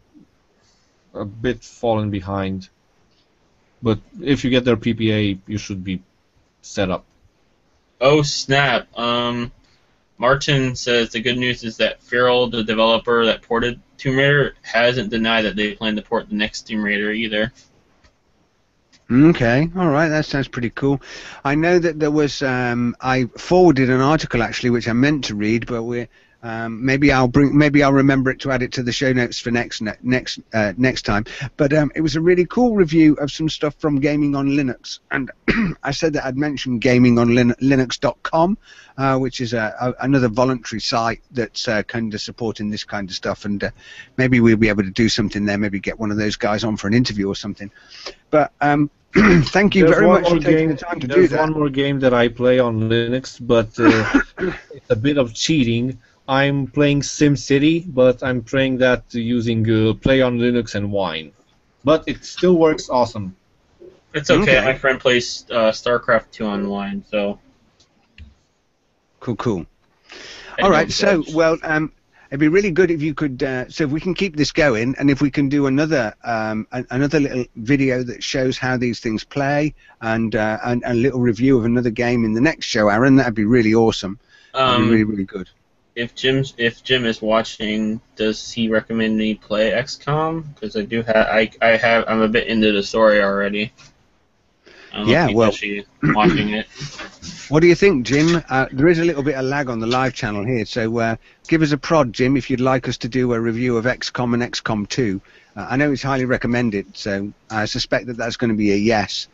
a 1.14 1.26
bit 1.26 1.64
fallen 1.64 2.10
behind, 2.10 2.70
but 3.84 4.00
if 4.22 4.44
you 4.44 4.50
get 4.50 4.64
their 4.66 4.78
PPA, 4.78 5.38
you 5.46 5.58
should 5.58 5.84
be 5.84 6.02
set 6.62 6.90
up. 6.90 7.06
Oh 8.00 8.22
snap! 8.22 8.88
Um, 8.98 9.52
Martin 10.18 10.76
says 10.76 11.12
the 11.12 11.22
good 11.22 11.38
news 11.38 11.64
is 11.64 11.78
that 11.78 12.02
Feral, 12.02 12.50
the 12.50 12.64
developer 12.64 13.26
that 13.26 13.42
ported 13.42 13.80
Tomb 13.98 14.18
Raider, 14.18 14.56
hasn't 14.64 15.12
denied 15.12 15.44
that 15.44 15.56
they 15.56 15.76
plan 15.76 15.96
to 15.96 16.02
port 16.02 16.30
the 16.30 16.36
next 16.36 16.64
Tomb 16.64 16.84
Raider 16.84 17.12
either. 17.12 17.54
Okay, 19.10 19.70
all 19.78 19.90
right, 19.90 20.10
that 20.10 20.26
sounds 20.26 20.50
pretty 20.50 20.70
cool. 20.72 21.02
I 21.46 21.56
know 21.56 21.80
that 21.80 21.98
there 22.00 22.12
was. 22.12 22.42
Um, 22.42 22.96
I 23.00 23.26
forwarded 23.38 23.90
an 23.90 24.02
article 24.02 24.44
actually, 24.44 24.72
which 24.72 24.90
I 24.90 24.94
meant 24.94 25.26
to 25.26 25.36
read, 25.36 25.66
but 25.66 25.84
we 25.84 26.08
um, 26.48 26.86
maybe 26.86 27.12
I'll 27.12 27.28
bring. 27.28 27.58
Maybe 27.58 27.84
I'll 27.84 27.92
remember 27.92 28.32
it 28.32 28.40
to 28.40 28.52
add 28.52 28.64
it 28.64 28.72
to 28.74 28.84
the 28.84 28.94
show 28.94 29.12
notes 29.12 29.38
for 29.38 29.52
next 29.52 29.82
ne- 29.82 29.98
next 30.02 30.40
uh, 30.54 30.72
next 30.78 31.02
time. 31.02 31.26
But 31.58 31.74
um, 31.74 31.92
it 31.94 32.00
was 32.00 32.16
a 32.16 32.22
really 32.22 32.46
cool 32.46 32.74
review 32.74 33.16
of 33.16 33.34
some 33.34 33.50
stuff 33.50 33.76
from 33.80 34.00
Gaming 34.00 34.34
on 34.34 34.48
Linux, 34.48 35.00
and 35.12 35.30
I 35.84 35.92
said 35.92 36.14
that 36.14 36.26
I'd 36.26 36.38
mentioned 36.38 36.80
Gaming 36.80 37.20
on 37.20 37.36
Lin- 37.36 37.56
Linux.com, 37.62 38.58
uh, 38.98 39.18
which 39.18 39.42
is 39.42 39.52
a, 39.52 39.76
a, 39.78 40.06
another 40.06 40.30
voluntary 40.30 40.80
site 40.80 41.22
that's 41.32 41.68
uh, 41.68 41.84
kind 41.84 42.14
of 42.14 42.22
supporting 42.22 42.70
this 42.70 42.86
kind 42.86 43.10
of 43.10 43.16
stuff, 43.16 43.44
and 43.44 43.66
uh, 43.66 43.72
maybe 44.16 44.40
we'll 44.40 44.56
be 44.56 44.70
able 44.70 44.84
to 44.84 44.90
do 44.90 45.10
something 45.10 45.44
there. 45.44 45.58
Maybe 45.58 45.82
get 45.82 46.00
one 46.00 46.12
of 46.12 46.18
those 46.18 46.38
guys 46.38 46.64
on 46.64 46.78
for 46.78 46.88
an 46.88 46.94
interview 46.94 47.28
or 47.28 47.36
something. 47.36 47.70
But 48.30 48.54
um, 48.62 48.90
thank 49.14 49.76
you 49.76 49.84
There's 49.84 49.98
very 49.98 50.08
much 50.08 50.30
for 50.30 50.40
taking 50.40 50.52
game- 50.52 50.70
the 50.70 50.78
time 50.78 51.02
to 51.02 51.08
do 51.08 51.28
that. 51.28 51.30
There's 51.30 51.42
one 51.42 51.52
more 51.52 51.70
game 51.70 52.00
that 52.00 52.14
I 52.14 52.30
play 52.30 52.60
on 52.60 52.90
Linux, 52.90 53.38
but 53.46 53.78
uh, 53.78 54.54
it's 54.72 54.90
a 54.90 54.96
bit 54.96 55.18
of 55.18 55.34
cheating. 55.34 56.00
I'm 56.28 56.68
playing 56.68 57.02
SimCity, 57.02 57.86
but 57.88 58.22
I'm 58.24 58.44
playing 58.44 58.78
that 58.80 59.14
using 59.14 59.70
uh, 59.70 59.94
Play 59.94 60.22
on 60.22 60.38
Linux 60.40 60.76
and 60.76 60.92
Wine. 60.92 61.32
But 61.84 62.04
it 62.08 62.26
still 62.26 62.58
works 62.58 62.90
awesome. 62.90 63.36
It's 64.14 64.30
okay. 64.30 64.58
Okay. 64.58 64.66
My 64.66 64.74
friend 64.78 65.00
plays 65.00 65.46
uh, 65.52 65.72
StarCraft 65.72 66.32
2 66.32 66.46
online, 66.46 67.04
so. 67.10 67.40
Cool, 69.20 69.36
cool. 69.36 69.66
I 70.58 70.62
All 70.64 70.70
know 70.70 70.76
right, 70.76 70.92
so 70.92 71.24
judge. 71.24 71.34
well, 71.36 71.58
um, 71.64 71.92
it'd 72.30 72.40
be 72.40 72.48
really 72.48 72.72
good 72.72 72.92
if 72.92 73.02
you 73.02 73.14
could. 73.14 73.42
Uh, 73.44 73.70
so 73.70 73.84
if 73.84 73.92
we 73.92 74.00
can 74.00 74.14
keep 74.14 74.36
this 74.36 74.52
going, 74.52 74.96
and 75.00 75.10
if 75.10 75.22
we 75.22 75.30
can 75.30 75.50
do 75.50 75.68
another 75.68 76.14
um, 76.24 76.68
an, 76.72 76.86
another 76.90 77.20
little 77.20 77.46
video 77.56 78.04
that 78.04 78.24
shows 78.24 78.58
how 78.58 78.76
these 78.78 79.00
things 79.00 79.24
play, 79.24 79.74
and, 80.02 80.36
uh, 80.36 80.58
and 80.66 80.84
and 80.84 80.98
a 80.98 81.02
little 81.02 81.20
review 81.20 81.58
of 81.58 81.66
another 81.66 81.90
game 81.92 82.26
in 82.26 82.34
the 82.34 82.42
next 82.42 82.66
show, 82.66 82.90
Aaron, 82.90 83.16
that'd 83.18 83.36
be 83.36 83.46
really 83.46 83.74
awesome. 83.74 84.20
That'd 84.54 84.68
Um, 84.76 84.84
be 84.86 84.90
really, 84.90 85.04
really 85.04 85.26
good. 85.26 85.50
If 85.98 86.14
Jim's 86.16 86.54
if 86.58 86.84
Jim 86.84 87.06
is 87.06 87.22
watching, 87.22 88.00
does 88.16 88.52
he 88.52 88.70
recommend 88.70 89.18
me 89.18 89.34
play 89.36 89.72
XCOM? 89.72 90.46
Because 90.54 90.76
I 90.78 90.84
do 90.84 91.02
have 91.02 91.16
I 91.16 91.50
I 91.62 91.70
have 91.78 92.06
I'm 92.08 92.22
a 92.22 92.28
bit 92.28 92.48
into 92.48 92.72
the 92.72 92.84
story 92.84 93.22
already. 93.22 93.74
I 94.94 94.98
don't 94.98 95.08
know 95.08 95.12
Yeah, 95.12 95.28
well- 95.32 95.52
watching 96.14 96.50
it. 96.54 96.68
What 97.50 97.62
do 97.62 97.68
you 97.68 97.76
think, 97.76 98.06
Jim? 98.06 98.44
Uh, 98.50 98.66
there 98.74 98.90
is 98.90 99.00
a 99.00 99.06
little 99.06 99.24
bit 99.24 99.36
of 99.36 99.46
lag 99.46 99.70
on 99.70 99.80
the 99.80 99.88
live 99.88 100.14
channel 100.14 100.44
here, 100.46 100.66
so 100.66 101.00
uh, 101.00 101.16
give 101.48 101.62
us 101.62 101.72
a 101.72 101.78
prod, 101.78 102.12
Jim, 102.12 102.36
if 102.36 102.50
you'd 102.50 102.60
like 102.60 102.90
us 102.90 102.98
to 102.98 103.08
do 103.08 103.32
a 103.34 103.40
review 103.40 103.78
of 103.78 103.86
XCOM 103.86 104.34
and 104.34 104.44
XCOM 104.44 104.86
2. 104.90 105.22
Uh, 105.56 105.66
I 105.70 105.78
know 105.78 105.94
it's 105.94 106.04
highly 106.04 106.26
recommended, 106.26 106.98
so 106.98 107.32
I 107.50 107.64
suspect 107.64 108.08
that 108.08 108.18
that's 108.18 108.36
going 108.36 108.50
to 108.50 108.58
be 108.58 108.74
a 108.74 108.76
yes. 108.76 109.30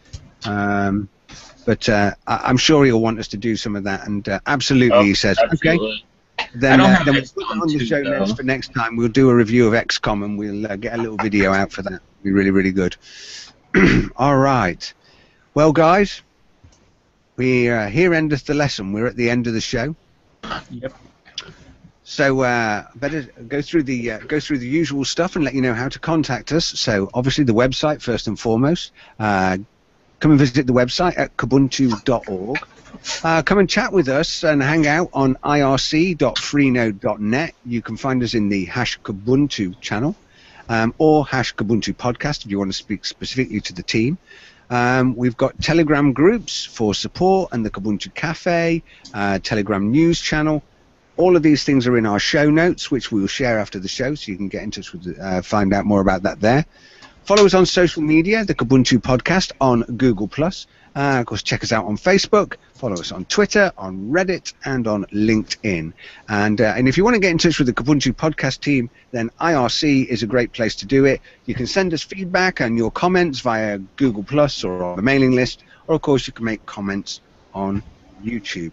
Um, 0.45 1.10
but 1.65 1.90
uh, 1.90 2.11
I- 2.27 2.41
I'm 2.44 2.57
sure 2.57 2.85
he'll 2.85 3.02
want 3.02 3.18
us 3.18 3.30
to 3.30 3.38
do 3.38 3.56
some 3.56 3.76
of 3.76 3.85
that, 3.85 4.06
and 4.06 4.30
uh, 4.30 4.40
absolutely, 4.45 4.95
Oh, 4.95 5.02
he 5.02 5.15
says. 5.15 5.40
Okay, 5.40 5.48
Absolutely. 5.52 6.06
Then, 6.56 6.82
uh, 6.82 7.04
then 7.06 7.16
we'll 7.16 7.24
put 7.24 7.44
it 7.44 7.52
on 7.52 7.60
the 7.60 7.80
2 7.80 7.86
show 7.86 8.02
notes 8.02 8.34
for 8.34 8.44
next 8.44 8.74
time. 8.74 8.96
We'll 8.96 9.08
do 9.08 9.30
a 9.30 9.36
review 9.36 9.68
of 9.68 9.74
XCOM, 9.74 10.24
and 10.24 10.38
we'll 10.38 10.68
uh, 10.68 10.76
get 10.76 10.94
a 10.94 11.02
little 11.02 11.18
video 11.18 11.52
out 11.52 11.72
for 11.72 11.82
that. 11.84 12.02
Be 12.24 12.32
really, 12.32 12.52
really 12.52 12.72
good. 12.72 12.96
All 14.16 14.38
right. 14.38 14.94
Well, 15.54 15.72
guys, 15.74 16.22
we 17.36 17.70
uh, 17.70 17.88
here 17.88 18.14
endeth 18.14 18.46
the 18.46 18.54
lesson. 18.54 18.94
We're 18.94 19.08
at 19.08 19.16
the 19.16 19.30
end 19.30 19.48
of 19.48 19.54
the 19.54 19.62
show. 19.62 19.96
Yep. 20.70 20.94
So 22.04 22.42
uh, 22.42 22.86
better 22.96 23.24
go 23.48 23.62
through 23.62 23.84
the 23.84 24.12
uh, 24.12 24.20
go 24.20 24.40
through 24.40 24.60
the 24.60 24.68
usual 24.68 25.06
stuff 25.06 25.36
and 25.36 25.46
let 25.46 25.54
you 25.54 25.62
know 25.62 25.74
how 25.74 25.90
to 25.90 26.00
contact 26.00 26.52
us. 26.52 26.66
So 26.66 27.10
obviously 27.14 27.46
the 27.46 27.54
website 27.54 28.02
first 28.02 28.28
and 28.28 28.40
foremost. 28.40 28.92
Uh, 29.18 29.58
come 30.20 30.32
and 30.32 30.40
visit 30.40 30.68
the 30.68 30.74
website 30.74 31.18
at 31.18 31.36
kubuntu.org. 31.38 32.60
Uh, 33.24 33.41
come 33.41 33.60
and 33.60 33.70
chat 33.70 33.94
with 33.94 34.07
us 34.07 34.44
and 34.44 34.61
hang 34.61 34.88
out 34.88 35.10
on 35.14 35.36
irc.freenode.net. 35.44 37.56
You 37.65 37.82
can 37.82 37.98
find 37.98 38.24
us 38.24 38.34
in 38.34 38.49
the 38.49 38.65
Hash 38.65 38.99
Kubuntu 39.02 39.80
channel 39.82 40.15
um, 40.70 40.94
or 40.98 41.26
Hash 41.26 41.56
Kubuntu 41.56 41.95
podcast 41.95 42.45
if 42.45 42.52
you 42.52 42.60
want 42.60 42.72
to 42.72 42.78
speak 42.78 43.06
specifically 43.06 43.61
to 43.61 43.74
the 43.74 43.84
team. 43.84 44.18
Um, 44.70 45.15
we've 45.15 45.38
got 45.38 45.60
Telegram 45.61 46.14
groups 46.14 46.65
for 46.65 46.95
support 46.95 47.49
and 47.52 47.65
the 47.65 47.70
Kubuntu 47.70 48.14
Cafe, 48.14 48.82
uh, 49.14 49.40
Telegram 49.40 49.91
news 49.91 50.20
channel. 50.20 50.64
All 51.18 51.36
of 51.36 51.44
these 51.44 51.64
things 51.64 51.86
are 51.86 51.98
in 51.98 52.06
our 52.06 52.20
show 52.20 52.49
notes, 52.49 52.90
which 52.90 53.11
we 53.11 53.22
will 53.22 53.28
share 53.28 53.60
after 53.60 53.78
the 53.78 53.88
show, 53.88 54.15
so 54.15 54.32
you 54.32 54.38
can 54.38 54.48
get 54.48 54.64
in 54.64 54.72
touch 54.72 54.94
with, 54.94 55.20
uh, 55.20 55.41
find 55.44 55.74
out 55.74 55.86
more 55.86 56.02
about 56.02 56.24
that 56.24 56.40
there. 56.40 56.65
follow 57.26 57.45
us 57.45 57.53
on 57.53 57.65
social 57.65 58.02
media, 58.02 58.44
the 58.44 58.56
Kubuntu 58.56 58.98
Podcast 58.98 59.52
on 59.61 59.84
Google 59.84 60.28
Plus. 60.28 60.65
Uh, 60.95 61.18
of 61.20 61.26
course, 61.26 61.41
check 61.41 61.64
us 61.64 61.72
out 61.72 61.86
on 61.86 61.98
Facebook. 61.98 62.57
Follow 62.74 62.94
us 62.94 63.11
on 63.11 63.26
Twitter, 63.26 63.72
on 63.78 64.10
Reddit, 64.11 64.53
and 64.64 64.88
on 64.88 65.06
LinkedIn. 65.06 65.94
And 66.30 66.61
uh, 66.61 66.74
and 66.76 66.88
if 66.88 66.98
you 66.98 67.03
want 67.03 67.15
to 67.15 67.20
get 67.20 67.32
in 67.32 67.38
touch 67.38 67.57
with 67.57 67.68
the 67.68 67.74
Kubuntu 67.74 68.14
podcast 68.14 68.60
team, 68.60 68.90
then 69.11 69.32
IRC 69.41 70.06
is 70.07 70.22
a 70.22 70.28
great 70.28 70.52
place 70.52 70.76
to 70.78 70.86
do 70.86 71.06
it. 71.06 71.22
You 71.45 71.56
can 71.56 71.65
send 71.65 71.94
us 71.94 72.03
feedback 72.03 72.60
and 72.60 72.78
your 72.78 72.91
comments 72.91 73.40
via 73.40 73.80
Google 73.95 74.24
Plus 74.24 74.64
or 74.64 74.84
on 74.84 74.95
the 74.95 75.02
mailing 75.02 75.32
list, 75.32 75.64
or 75.88 75.95
of 75.95 76.02
course 76.02 76.28
you 76.28 76.34
can 76.34 76.45
make 76.45 76.65
comments 76.65 77.22
on 77.53 77.82
YouTube. 78.24 78.72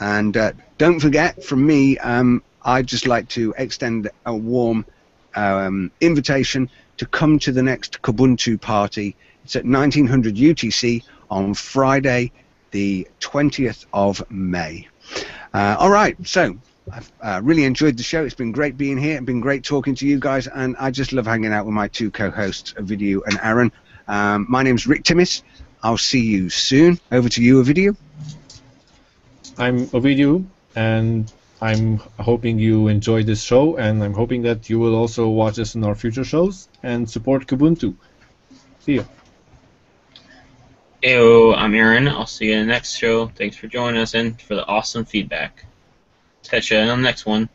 And 0.00 0.36
uh, 0.36 0.52
don't 0.78 0.98
forget, 0.98 1.44
from 1.44 1.66
me, 1.66 1.98
um, 1.98 2.42
I'd 2.62 2.86
just 2.86 3.06
like 3.06 3.28
to 3.30 3.54
extend 3.58 4.10
a 4.26 4.34
warm 4.34 4.86
um, 5.34 5.90
invitation 6.00 6.70
to 6.96 7.06
come 7.06 7.38
to 7.40 7.52
the 7.52 7.62
next 7.62 8.02
Kubuntu 8.02 8.60
party. 8.60 9.16
It's 9.44 9.56
at 9.56 9.64
1900 9.64 10.36
UTC 10.36 11.02
on 11.30 11.54
Friday, 11.54 12.32
the 12.70 13.06
20th 13.20 13.86
of 13.92 14.22
May. 14.30 14.88
Uh, 15.52 15.76
all 15.78 15.90
right, 15.90 16.16
so 16.26 16.56
I've 16.92 17.12
uh, 17.22 17.40
really 17.42 17.64
enjoyed 17.64 17.96
the 17.96 18.02
show. 18.02 18.24
It's 18.24 18.34
been 18.34 18.52
great 18.52 18.76
being 18.76 18.98
here. 18.98 19.16
It's 19.16 19.24
been 19.24 19.40
great 19.40 19.64
talking 19.64 19.94
to 19.96 20.06
you 20.06 20.18
guys, 20.18 20.46
and 20.46 20.76
I 20.78 20.90
just 20.90 21.12
love 21.12 21.26
hanging 21.26 21.52
out 21.52 21.66
with 21.66 21.74
my 21.74 21.88
two 21.88 22.10
co-hosts, 22.10 22.74
Ovidiu 22.74 23.20
and 23.26 23.38
Aaron. 23.42 23.72
Um, 24.08 24.46
my 24.48 24.62
name's 24.62 24.86
Rick 24.86 25.04
Timmis. 25.04 25.42
I'll 25.82 25.98
see 25.98 26.20
you 26.20 26.50
soon. 26.50 26.98
Over 27.10 27.28
to 27.28 27.42
you, 27.42 27.62
Ovidiu. 27.62 27.96
I'm 29.58 29.86
Ovidiu, 29.88 30.44
and 30.74 31.32
I'm 31.60 31.98
hoping 32.18 32.58
you 32.58 32.88
enjoy 32.88 33.22
this 33.22 33.42
show, 33.42 33.76
and 33.76 34.02
I'm 34.02 34.14
hoping 34.14 34.42
that 34.42 34.70
you 34.70 34.78
will 34.78 34.94
also 34.94 35.28
watch 35.28 35.58
us 35.58 35.74
in 35.74 35.84
our 35.84 35.94
future 35.94 36.24
shows 36.24 36.68
and 36.82 37.08
support 37.08 37.46
Kubuntu. 37.46 37.94
See 38.80 38.94
you. 38.94 39.06
Eyo, 41.02 41.56
I'm 41.56 41.74
Aaron. 41.74 42.08
I'll 42.08 42.26
see 42.26 42.48
you 42.48 42.56
in 42.56 42.66
the 42.66 42.72
next 42.72 42.94
show. 42.94 43.28
Thanks 43.28 43.56
for 43.56 43.68
joining 43.68 43.98
us 43.98 44.12
and 44.12 44.38
for 44.38 44.54
the 44.54 44.66
awesome 44.66 45.06
feedback. 45.06 45.64
Catch 46.42 46.70
you 46.70 46.76
on 46.76 46.88
the 46.88 47.02
next 47.02 47.24
one. 47.24 47.48